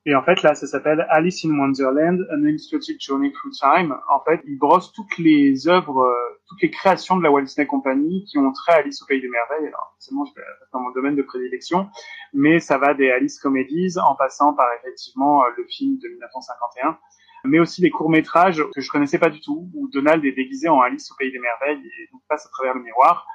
Et 0.09 0.15
en 0.15 0.23
fait, 0.23 0.41
là, 0.41 0.55
ça 0.55 0.65
s'appelle 0.65 1.05
Alice 1.11 1.45
in 1.45 1.55
Wonderland, 1.55 2.27
An 2.33 2.43
Illustrated 2.43 2.99
Journey 2.99 3.31
Through 3.31 3.51
Time. 3.51 3.95
En 4.09 4.19
fait, 4.21 4.41
il 4.47 4.57
brosse 4.57 4.91
toutes 4.91 5.19
les 5.19 5.67
œuvres, 5.67 6.01
euh, 6.01 6.39
toutes 6.47 6.63
les 6.63 6.71
créations 6.71 7.15
de 7.15 7.21
la 7.21 7.29
Walt 7.29 7.43
Disney 7.43 7.67
Company 7.67 8.25
qui 8.25 8.39
ont 8.39 8.51
trait 8.51 8.71
à 8.71 8.75
Alice 8.77 9.03
au 9.03 9.05
Pays 9.05 9.21
des 9.21 9.27
Merveilles. 9.27 9.67
Alors, 9.67 9.93
forcément, 9.93 10.25
je 10.25 10.31
dans 10.73 10.79
mon 10.79 10.89
domaine 10.93 11.15
de 11.15 11.21
prédilection, 11.21 11.89
mais 12.33 12.59
ça 12.59 12.79
va 12.79 12.95
des 12.95 13.11
Alice 13.11 13.39
Comedies 13.39 13.99
en 14.03 14.15
passant 14.15 14.55
par 14.55 14.65
effectivement 14.79 15.43
euh, 15.43 15.49
le 15.55 15.65
film 15.65 15.99
de 15.99 16.07
1951 16.07 16.97
mais 17.45 17.59
aussi 17.59 17.79
des 17.79 17.89
courts-métrages 17.89 18.61
que 18.75 18.81
je 18.81 18.91
connaissais 18.91 19.17
pas 19.17 19.29
du 19.29 19.39
tout, 19.39 19.69
où 19.73 19.87
Donald 19.93 20.25
est 20.25 20.33
déguisé 20.33 20.67
en 20.67 20.81
Alice 20.81 21.09
au 21.09 21.15
Pays 21.15 21.31
des 21.31 21.39
Merveilles 21.39 21.85
et 21.85 22.09
passe 22.27 22.45
à 22.45 22.49
travers 22.49 22.73
le 22.73 22.81
miroir 22.81 23.25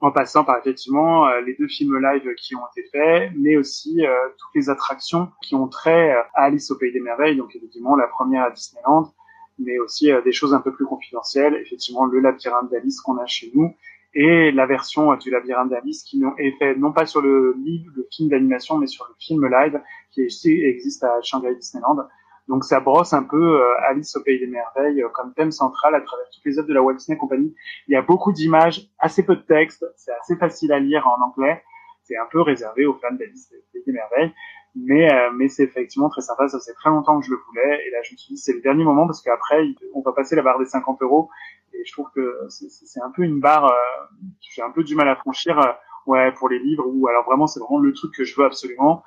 en 0.00 0.12
passant 0.12 0.44
par 0.44 0.58
effectivement 0.58 1.26
euh, 1.28 1.40
les 1.40 1.54
deux 1.54 1.66
films 1.66 1.98
live 1.98 2.34
qui 2.36 2.54
ont 2.54 2.62
été 2.74 2.88
faits, 2.90 3.32
mais 3.36 3.56
aussi 3.56 4.06
euh, 4.06 4.14
toutes 4.38 4.54
les 4.54 4.70
attractions 4.70 5.28
qui 5.42 5.54
ont 5.54 5.66
trait 5.68 6.12
euh, 6.14 6.22
à 6.34 6.44
Alice 6.44 6.70
au 6.70 6.76
Pays 6.76 6.92
des 6.92 7.00
Merveilles, 7.00 7.36
donc 7.36 7.54
effectivement 7.54 7.96
la 7.96 8.06
première 8.06 8.44
à 8.44 8.50
Disneyland, 8.50 9.12
mais 9.58 9.78
aussi 9.80 10.10
des 10.24 10.32
choses 10.32 10.54
un 10.54 10.60
peu 10.60 10.72
plus 10.72 10.86
confidentielles, 10.86 11.54
effectivement 11.56 12.04
le 12.04 12.20
labyrinthe 12.20 12.70
d'Alice 12.70 13.00
qu'on 13.00 13.16
a 13.18 13.26
chez 13.26 13.50
nous, 13.54 13.74
et 14.14 14.52
la 14.52 14.66
version 14.66 15.14
du 15.16 15.30
labyrinthe 15.30 15.70
d'Alice 15.70 16.04
qui 16.04 16.22
est 16.38 16.52
fait 16.58 16.76
non 16.76 16.92
pas 16.92 17.06
sur 17.06 17.20
le 17.20 17.56
livre, 17.58 17.90
le 17.96 18.06
film 18.10 18.28
d'animation, 18.28 18.78
mais 18.78 18.86
sur 18.86 19.04
le 19.08 19.14
film 19.18 19.46
live 19.46 19.80
qui 20.12 20.22
existe 20.22 21.02
à 21.02 21.20
Shanghai 21.22 21.54
Disneyland. 21.56 22.06
Donc 22.48 22.64
ça 22.64 22.80
brosse 22.80 23.12
un 23.12 23.22
peu 23.22 23.60
Alice 23.88 24.16
au 24.16 24.22
pays 24.22 24.38
des 24.38 24.46
merveilles 24.46 25.04
comme 25.12 25.34
thème 25.34 25.52
central 25.52 25.94
à 25.94 26.00
travers 26.00 26.26
toutes 26.32 26.44
les 26.46 26.58
œuvres 26.58 26.68
de 26.68 26.74
la 26.74 26.82
Walt 26.82 26.94
Disney 26.94 27.18
Company. 27.18 27.54
Il 27.88 27.92
y 27.92 27.96
a 27.96 28.02
beaucoup 28.02 28.32
d'images, 28.32 28.88
assez 28.98 29.22
peu 29.22 29.36
de 29.36 29.42
texte, 29.42 29.84
c'est 29.96 30.12
assez 30.12 30.36
facile 30.36 30.72
à 30.72 30.78
lire 30.78 31.06
en 31.06 31.22
anglais. 31.22 31.62
C'est 32.04 32.16
un 32.16 32.26
peu 32.30 32.40
réservé 32.40 32.86
aux 32.86 32.94
fans 32.94 33.12
d'Alice 33.12 33.52
au 33.52 33.72
pays 33.72 33.82
des 33.84 33.92
merveilles. 33.92 34.32
Mais, 34.74 35.12
euh, 35.12 35.30
mais 35.34 35.48
c'est 35.48 35.64
effectivement 35.64 36.08
très 36.08 36.20
sympa. 36.20 36.48
Ça 36.48 36.58
faisait 36.58 36.74
très 36.74 36.90
longtemps 36.90 37.18
que 37.20 37.26
je 37.26 37.30
le 37.30 37.38
voulais. 37.48 37.86
Et 37.86 37.90
là, 37.90 37.98
je 38.02 38.12
me 38.12 38.16
suis 38.16 38.34
dit, 38.34 38.40
c'est 38.40 38.52
le 38.52 38.60
dernier 38.60 38.84
moment 38.84 39.06
parce 39.06 39.22
qu'après, 39.22 39.62
on 39.94 40.02
va 40.02 40.12
passer 40.12 40.36
la 40.36 40.42
barre 40.42 40.58
des 40.58 40.66
50 40.66 41.02
euros. 41.02 41.30
Et 41.72 41.84
je 41.84 41.92
trouve 41.92 42.08
que 42.14 42.38
c'est 42.48 43.02
un 43.02 43.10
peu 43.10 43.22
une 43.22 43.40
barre, 43.40 43.66
euh, 43.66 44.14
j'ai 44.40 44.62
un 44.62 44.70
peu 44.70 44.84
du 44.84 44.94
mal 44.94 45.08
à 45.08 45.16
franchir, 45.16 45.58
euh, 45.58 45.72
ouais, 46.06 46.32
pour 46.32 46.48
les 46.48 46.58
livres 46.58 46.84
ou 46.86 47.08
alors 47.08 47.24
vraiment, 47.24 47.46
c'est 47.46 47.60
vraiment 47.60 47.78
le 47.78 47.92
truc 47.92 48.14
que 48.14 48.24
je 48.24 48.34
veux 48.36 48.46
absolument. 48.46 49.02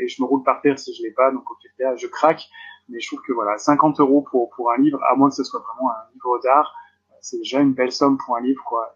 Et 0.00 0.08
je 0.08 0.22
me 0.22 0.26
roule 0.26 0.42
par 0.42 0.60
terre 0.60 0.78
si 0.78 0.94
je 0.94 1.02
l'ai 1.02 1.12
pas. 1.12 1.30
Donc, 1.30 1.50
au 1.50 1.56
cas, 1.78 1.96
je 1.96 2.06
craque. 2.06 2.44
Mais 2.88 3.00
je 3.00 3.06
trouve 3.08 3.22
que 3.22 3.32
voilà, 3.32 3.56
50 3.56 4.00
euros 4.00 4.22
pour, 4.22 4.50
pour 4.50 4.70
un 4.70 4.76
livre, 4.76 5.02
à 5.04 5.16
moins 5.16 5.30
que 5.30 5.34
ce 5.34 5.44
soit 5.44 5.60
vraiment 5.60 5.90
un 5.90 6.12
livre 6.12 6.38
d'art, 6.42 6.74
c'est 7.22 7.38
déjà 7.38 7.60
une 7.60 7.72
belle 7.72 7.92
somme 7.92 8.18
pour 8.18 8.36
un 8.36 8.42
livre, 8.42 8.62
quoi 8.64 8.94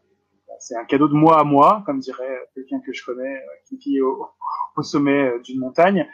c'est 0.59 0.77
un 0.77 0.85
cadeau 0.85 1.09
de 1.09 1.15
moi 1.15 1.41
à 1.41 1.45
moi, 1.45 1.83
comme 1.87 2.01
dirait 2.01 2.49
quelqu'un 2.55 2.81
que 2.81 2.93
je 2.93 3.05
connais 3.05 3.37
euh, 3.37 3.41
qui 3.69 3.77
vit 3.77 4.01
au, 4.01 4.29
sommet 4.83 5.29
euh, 5.29 5.41
d'une 5.41 5.59
montagne. 5.59 6.09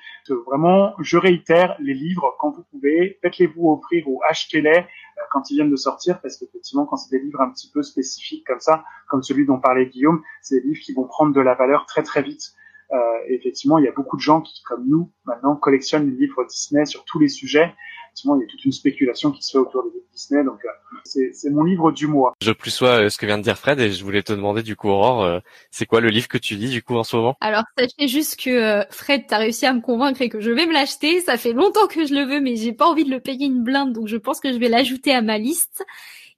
vraiment, 0.47 0.95
je 0.99 1.19
réitère 1.19 1.77
les 1.81 1.95
livres 1.95 2.35
quand 2.39 2.51
vous 2.51 2.65
pouvez, 2.71 3.19
faites-les-vous 3.23 3.73
offrir 3.73 4.09
ou 4.09 4.21
achetez-les 4.29 4.79
euh, 4.79 5.23
quand 5.31 5.51
ils 5.51 5.57
viennent 5.57 5.71
de 5.71 5.77
sortir, 5.77 6.21
parce 6.21 6.39
qu'effectivement, 6.39 6.87
quand 6.87 6.97
c'est 6.97 7.17
des 7.17 7.23
livres 7.23 7.41
un 7.41 7.51
petit 7.51 7.71
peu 7.71 7.83
spécifiques 7.83 8.47
comme 8.47 8.61
ça, 8.61 8.85
comme 9.09 9.23
celui 9.23 9.45
dont 9.47 9.59
parlait 9.59 9.87
Guillaume, 9.87 10.23
c'est 10.41 10.61
des 10.61 10.69
livres 10.69 10.81
qui 10.83 10.95
vont 10.95 11.07
prendre 11.07 11.35
de 11.35 11.41
la 11.41 11.55
valeur 11.55 11.87
très 11.87 12.03
très 12.03 12.23
vite. 12.23 12.55
Euh, 12.95 12.99
effectivement, 13.29 13.79
il 13.79 13.85
y 13.85 13.89
a 13.89 13.93
beaucoup 13.93 14.17
de 14.17 14.23
gens 14.23 14.41
qui, 14.41 14.63
comme 14.63 14.87
nous, 14.89 15.11
maintenant, 15.25 15.57
collectionnent 15.57 16.09
les 16.11 16.17
livres 16.17 16.45
Disney 16.45 16.87
sur 16.87 17.05
tous 17.05 17.19
les 17.19 17.29
sujets 17.29 17.75
effectivement, 18.15 18.37
il 18.37 18.43
y 18.43 18.45
a 18.45 18.47
toute 18.47 18.65
une 18.65 18.73
spéculation 18.73 19.33
qui 19.33 19.43
se 19.43 19.53
fait 19.53 19.59
autour 19.59 19.83
des 19.83 19.91
livres 19.91 20.05
Disney. 20.13 20.45
Donc, 20.45 20.61
euh, 20.65 21.29
c'est 21.33 21.51
mon 21.51 21.65
livre 21.65 21.91
du 21.91 22.07
mois. 22.07 22.33
Je 22.41 22.53
plus 22.53 22.71
sois 22.71 23.05
euh, 23.05 23.09
ce 23.09 23.19
que 23.19 23.27
vient 23.27 23.39
de 23.39 23.43
dire 23.43 23.59
Fred 23.59 23.81
et 23.81 23.91
je 23.91 24.05
voulais 24.05 24.23
te 24.23 24.33
demander 24.33 24.63
du 24.63 24.77
coup, 24.77 24.89
Aurore, 24.89 25.25
euh, 25.25 25.41
c'est 25.71 25.87
quoi 25.87 26.01
le 26.01 26.09
livre 26.09 26.29
que 26.29 26.39
tu 26.39 26.55
lis 26.55 26.71
du 26.71 26.83
coup 26.83 26.95
en 26.95 27.05
ce 27.05 27.17
moment? 27.17 27.37
Alors, 27.41 27.65
sachez 27.77 28.09
juste 28.09 28.41
que 28.41 28.85
Fred, 28.91 29.25
t'as 29.27 29.39
réussi 29.39 29.67
à 29.67 29.73
me 29.73 29.81
convaincre 29.81 30.23
et 30.23 30.29
que 30.29 30.41
je 30.41 30.53
vais 30.53 30.67
me 30.67 30.73
l'acheter. 30.73 31.21
Ça 31.21 31.37
fait 31.37 31.53
longtemps 31.53 31.89
que 31.89 32.07
je 32.07 32.15
le 32.15 32.23
veux, 32.23 32.41
mais 32.41 32.57
j'ai 32.57 32.73
pas 32.73 32.87
envie 32.87 33.05
de 33.05 33.11
le 33.11 33.21
payer 33.21 33.47
une 33.47 33.65
blinde, 33.65 33.93
donc 33.93 34.07
je 34.07 34.17
pense 34.17 34.41
que 34.41 34.53
je 34.53 34.59
vais 34.59 34.69
l'ajouter 34.69 35.13
à 35.13 35.21
ma 35.21 35.39
liste. 35.39 35.85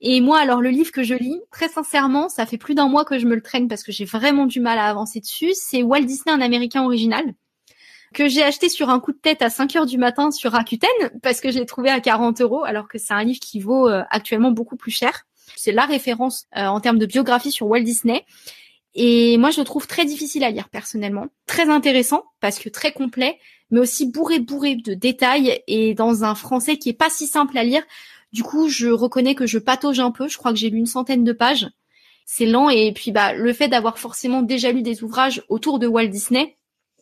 Et 0.00 0.20
moi, 0.20 0.38
alors 0.38 0.60
le 0.60 0.70
livre 0.70 0.92
que 0.92 1.02
je 1.02 1.14
lis, 1.14 1.40
très 1.50 1.68
sincèrement, 1.68 2.28
ça 2.28 2.46
fait 2.46 2.58
plus 2.58 2.74
d'un 2.74 2.88
mois 2.88 3.04
que 3.04 3.18
je 3.18 3.26
me 3.26 3.34
le 3.34 3.40
traîne 3.40 3.68
parce 3.68 3.82
que 3.82 3.92
j'ai 3.92 4.04
vraiment 4.04 4.46
du 4.46 4.60
mal 4.60 4.78
à 4.78 4.88
avancer 4.88 5.20
dessus. 5.20 5.52
C'est 5.54 5.82
Walt 5.82 6.02
Disney, 6.02 6.34
un 6.34 6.40
Américain 6.40 6.84
original 6.84 7.34
que 8.14 8.28
j'ai 8.28 8.42
acheté 8.42 8.68
sur 8.68 8.88
un 8.88 8.98
coup 8.98 9.12
de 9.12 9.18
tête 9.18 9.42
à 9.42 9.50
5 9.50 9.76
heures 9.76 9.86
du 9.86 9.98
matin 9.98 10.30
sur 10.30 10.52
Rakuten 10.52 10.88
parce 11.22 11.40
que 11.40 11.50
je 11.50 11.58
l'ai 11.58 11.66
trouvé 11.66 11.90
à 11.90 12.00
40 12.00 12.40
euros 12.40 12.64
alors 12.64 12.88
que 12.88 12.96
c'est 12.98 13.12
un 13.12 13.24
livre 13.24 13.40
qui 13.40 13.60
vaut 13.60 13.88
euh, 13.88 14.02
actuellement 14.10 14.52
beaucoup 14.52 14.76
plus 14.76 14.90
cher. 14.90 15.26
C'est 15.54 15.72
la 15.72 15.84
référence 15.84 16.46
euh, 16.56 16.66
en 16.66 16.80
termes 16.80 16.98
de 16.98 17.06
biographie 17.06 17.52
sur 17.52 17.66
Walt 17.66 17.82
Disney. 17.82 18.24
Et 18.94 19.36
moi, 19.36 19.50
je 19.50 19.60
le 19.60 19.66
trouve 19.66 19.86
très 19.86 20.06
difficile 20.06 20.44
à 20.44 20.50
lire 20.50 20.70
personnellement. 20.70 21.26
Très 21.46 21.68
intéressant 21.68 22.24
parce 22.40 22.58
que 22.58 22.70
très 22.70 22.92
complet, 22.92 23.38
mais 23.70 23.80
aussi 23.80 24.10
bourré 24.10 24.38
bourré 24.38 24.76
de 24.76 24.94
détails 24.94 25.60
et 25.66 25.94
dans 25.94 26.24
un 26.24 26.34
français 26.34 26.78
qui 26.78 26.88
est 26.88 26.98
pas 26.98 27.10
si 27.10 27.26
simple 27.26 27.58
à 27.58 27.64
lire. 27.64 27.82
Du 28.36 28.42
coup, 28.42 28.68
je 28.68 28.88
reconnais 28.88 29.34
que 29.34 29.46
je 29.46 29.58
patauge 29.58 29.98
un 29.98 30.10
peu. 30.10 30.28
Je 30.28 30.36
crois 30.36 30.52
que 30.52 30.58
j'ai 30.58 30.68
lu 30.68 30.76
une 30.76 30.84
centaine 30.84 31.24
de 31.24 31.32
pages. 31.32 31.70
C'est 32.26 32.44
lent 32.44 32.68
et 32.68 32.92
puis 32.92 33.10
bah 33.10 33.32
le 33.32 33.50
fait 33.54 33.68
d'avoir 33.68 33.98
forcément 33.98 34.42
déjà 34.42 34.72
lu 34.72 34.82
des 34.82 35.02
ouvrages 35.02 35.42
autour 35.48 35.78
de 35.78 35.86
Walt 35.86 36.08
Disney, 36.08 36.58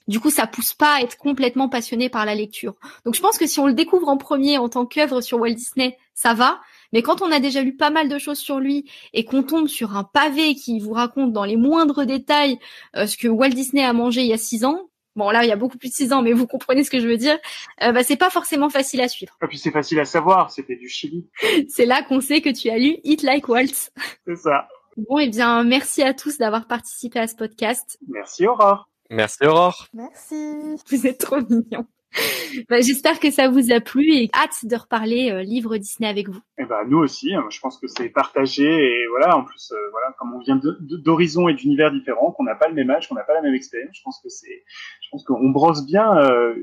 du 0.06 0.20
coup, 0.20 0.30
ça 0.30 0.46
pousse 0.46 0.74
pas 0.74 0.94
à 0.94 1.00
être 1.00 1.16
complètement 1.16 1.68
passionné 1.68 2.08
par 2.08 2.24
la 2.24 2.36
lecture. 2.36 2.76
Donc, 3.04 3.16
je 3.16 3.20
pense 3.20 3.36
que 3.36 3.48
si 3.48 3.58
on 3.58 3.66
le 3.66 3.72
découvre 3.72 4.08
en 4.08 4.16
premier 4.16 4.58
en 4.58 4.68
tant 4.68 4.86
qu'œuvre 4.86 5.22
sur 5.22 5.40
Walt 5.40 5.54
Disney, 5.54 5.98
ça 6.14 6.34
va. 6.34 6.60
Mais 6.92 7.02
quand 7.02 7.20
on 7.20 7.32
a 7.32 7.40
déjà 7.40 7.62
lu 7.62 7.74
pas 7.74 7.90
mal 7.90 8.08
de 8.08 8.18
choses 8.18 8.38
sur 8.38 8.60
lui 8.60 8.88
et 9.12 9.24
qu'on 9.24 9.42
tombe 9.42 9.66
sur 9.66 9.96
un 9.96 10.04
pavé 10.04 10.54
qui 10.54 10.78
vous 10.78 10.92
raconte 10.92 11.32
dans 11.32 11.44
les 11.44 11.56
moindres 11.56 12.06
détails 12.06 12.60
euh, 12.94 13.08
ce 13.08 13.16
que 13.16 13.26
Walt 13.26 13.48
Disney 13.48 13.82
a 13.82 13.92
mangé 13.92 14.20
il 14.20 14.28
y 14.28 14.32
a 14.32 14.38
six 14.38 14.64
ans, 14.64 14.88
bon 15.16 15.30
là 15.30 15.44
il 15.44 15.48
y 15.48 15.52
a 15.52 15.56
beaucoup 15.56 15.78
plus 15.78 15.88
de 15.88 15.94
six 15.94 16.12
ans, 16.12 16.22
mais 16.22 16.32
vous 16.32 16.46
comprenez 16.46 16.84
ce 16.84 16.90
que 16.90 17.00
je 17.00 17.06
veux 17.06 17.16
dire, 17.16 17.38
euh, 17.82 17.92
bah, 17.92 18.02
c'est 18.02 18.16
pas 18.16 18.30
forcément 18.30 18.68
facile 18.68 19.00
à 19.00 19.08
suivre. 19.08 19.36
Et 19.42 19.46
puis 19.46 19.58
c'est 19.58 19.70
facile 19.70 20.00
à 20.00 20.04
savoir, 20.04 20.50
c'était 20.50 20.76
du 20.76 20.88
Chili. 20.88 21.28
c'est 21.68 21.86
là 21.86 22.02
qu'on 22.02 22.20
sait 22.20 22.40
que 22.40 22.50
tu 22.50 22.70
as 22.70 22.78
lu 22.78 22.96
Eat 23.04 23.22
Like 23.22 23.48
Walt. 23.48 23.90
C'est 24.26 24.36
ça. 24.36 24.68
Bon, 24.96 25.18
et 25.18 25.24
eh 25.24 25.28
bien, 25.28 25.64
merci 25.64 26.02
à 26.02 26.14
tous 26.14 26.38
d'avoir 26.38 26.68
participé 26.68 27.18
à 27.18 27.26
ce 27.26 27.34
podcast. 27.34 27.98
Merci 28.06 28.46
Aurore. 28.46 28.88
Merci 29.10 29.44
Aurore. 29.44 29.88
Merci. 29.92 30.56
Vous 30.88 31.06
êtes 31.06 31.18
trop 31.18 31.40
mignon. 31.40 31.84
Bah, 32.68 32.80
J'espère 32.80 33.18
que 33.18 33.30
ça 33.30 33.48
vous 33.48 33.72
a 33.72 33.80
plu 33.80 34.12
et 34.12 34.30
hâte 34.32 34.64
de 34.64 34.76
reparler 34.76 35.30
euh, 35.30 35.42
livre 35.42 35.76
Disney 35.76 36.08
avec 36.08 36.28
vous. 36.28 36.38
Et 36.58 36.62
eh 36.62 36.64
ben 36.64 36.84
nous 36.88 36.98
aussi, 36.98 37.34
hein. 37.34 37.44
je 37.50 37.58
pense 37.60 37.78
que 37.78 37.88
c'est 37.88 38.08
partagé 38.08 38.64
et 38.64 39.06
voilà, 39.08 39.36
en 39.36 39.44
plus 39.44 39.72
euh, 39.72 39.90
voilà, 39.90 40.14
comme 40.18 40.32
on 40.34 40.38
vient 40.38 40.60
d'horizons 40.80 41.48
et 41.48 41.54
d'univers 41.54 41.90
différents, 41.90 42.30
qu'on 42.32 42.44
n'a 42.44 42.54
pas 42.54 42.68
le 42.68 42.74
même 42.74 42.90
âge, 42.90 43.08
qu'on 43.08 43.16
n'a 43.16 43.24
pas 43.24 43.34
la 43.34 43.42
même 43.42 43.54
expérience, 43.54 43.90
je 43.92 44.02
pense 44.02 44.20
que 44.22 44.28
c'est, 44.28 44.64
je 45.02 45.08
pense 45.10 45.24
qu'on 45.24 45.50
brosse 45.50 45.84
bien 45.84 46.16
euh, 46.16 46.54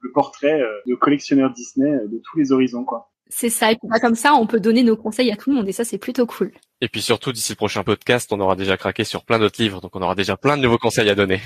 le 0.00 0.12
portrait 0.12 0.60
de 0.86 0.94
collectionneur 0.94 1.52
Disney 1.52 1.90
de 1.90 2.20
tous 2.24 2.38
les 2.38 2.52
horizons 2.52 2.84
quoi. 2.84 3.10
C'est 3.30 3.50
ça, 3.50 3.70
et 3.72 3.76
puis 3.76 3.88
bah, 3.88 4.00
comme 4.00 4.14
ça, 4.14 4.34
on 4.34 4.46
peut 4.46 4.60
donner 4.60 4.82
nos 4.82 4.96
conseils 4.96 5.30
à 5.30 5.36
tout 5.36 5.50
le 5.50 5.56
monde, 5.56 5.68
et 5.68 5.72
ça, 5.72 5.84
c'est 5.84 5.98
plutôt 5.98 6.24
cool. 6.24 6.50
Et 6.80 6.88
puis 6.88 7.02
surtout, 7.02 7.30
d'ici 7.30 7.52
le 7.52 7.56
prochain 7.56 7.84
podcast, 7.84 8.32
on 8.32 8.40
aura 8.40 8.56
déjà 8.56 8.78
craqué 8.78 9.04
sur 9.04 9.24
plein 9.24 9.38
d'autres 9.38 9.60
livres, 9.60 9.80
donc 9.82 9.94
on 9.94 10.00
aura 10.00 10.14
déjà 10.14 10.36
plein 10.36 10.56
de 10.56 10.62
nouveaux 10.62 10.78
conseils 10.78 11.10
à 11.10 11.14
donner. 11.14 11.40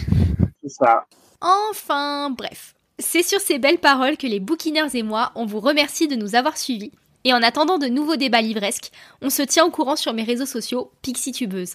C'est 0.63 0.69
ça. 0.69 1.07
Enfin, 1.41 2.31
bref. 2.31 2.75
C'est 3.03 3.25
sur 3.25 3.41
ces 3.41 3.59
belles 3.59 3.79
paroles 3.79 4.17
que 4.17 4.29
les 4.29 4.39
bouquineurs 4.39 4.95
et 4.95 5.03
moi, 5.03 5.33
on 5.35 5.45
vous 5.45 5.59
remercie 5.59 6.07
de 6.07 6.15
nous 6.15 6.37
avoir 6.37 6.57
suivis. 6.57 6.93
Et 7.25 7.35
en 7.35 7.43
attendant 7.43 7.79
de 7.79 7.87
nouveaux 7.87 8.17
débats 8.17 8.41
livresques, 8.41 8.91
on 9.21 9.29
se 9.29 9.43
tient 9.43 9.65
au 9.65 9.71
courant 9.71 9.97
sur 9.97 10.13
mes 10.13 10.23
réseaux 10.23 10.47
sociaux, 10.47 10.93
PixieTubeuse. 11.03 11.75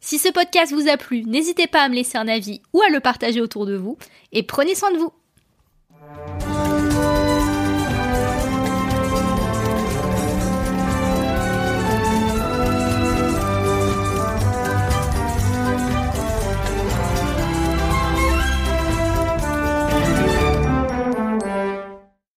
Si 0.00 0.18
ce 0.18 0.30
podcast 0.30 0.72
vous 0.72 0.88
a 0.88 0.96
plu, 0.96 1.24
n'hésitez 1.24 1.66
pas 1.66 1.82
à 1.82 1.88
me 1.88 1.94
laisser 1.94 2.18
un 2.18 2.28
avis 2.28 2.60
ou 2.74 2.82
à 2.82 2.90
le 2.90 3.00
partager 3.00 3.40
autour 3.40 3.66
de 3.66 3.76
vous, 3.76 3.96
et 4.32 4.42
prenez 4.42 4.74
soin 4.74 4.92
de 4.92 4.98
vous 4.98 5.12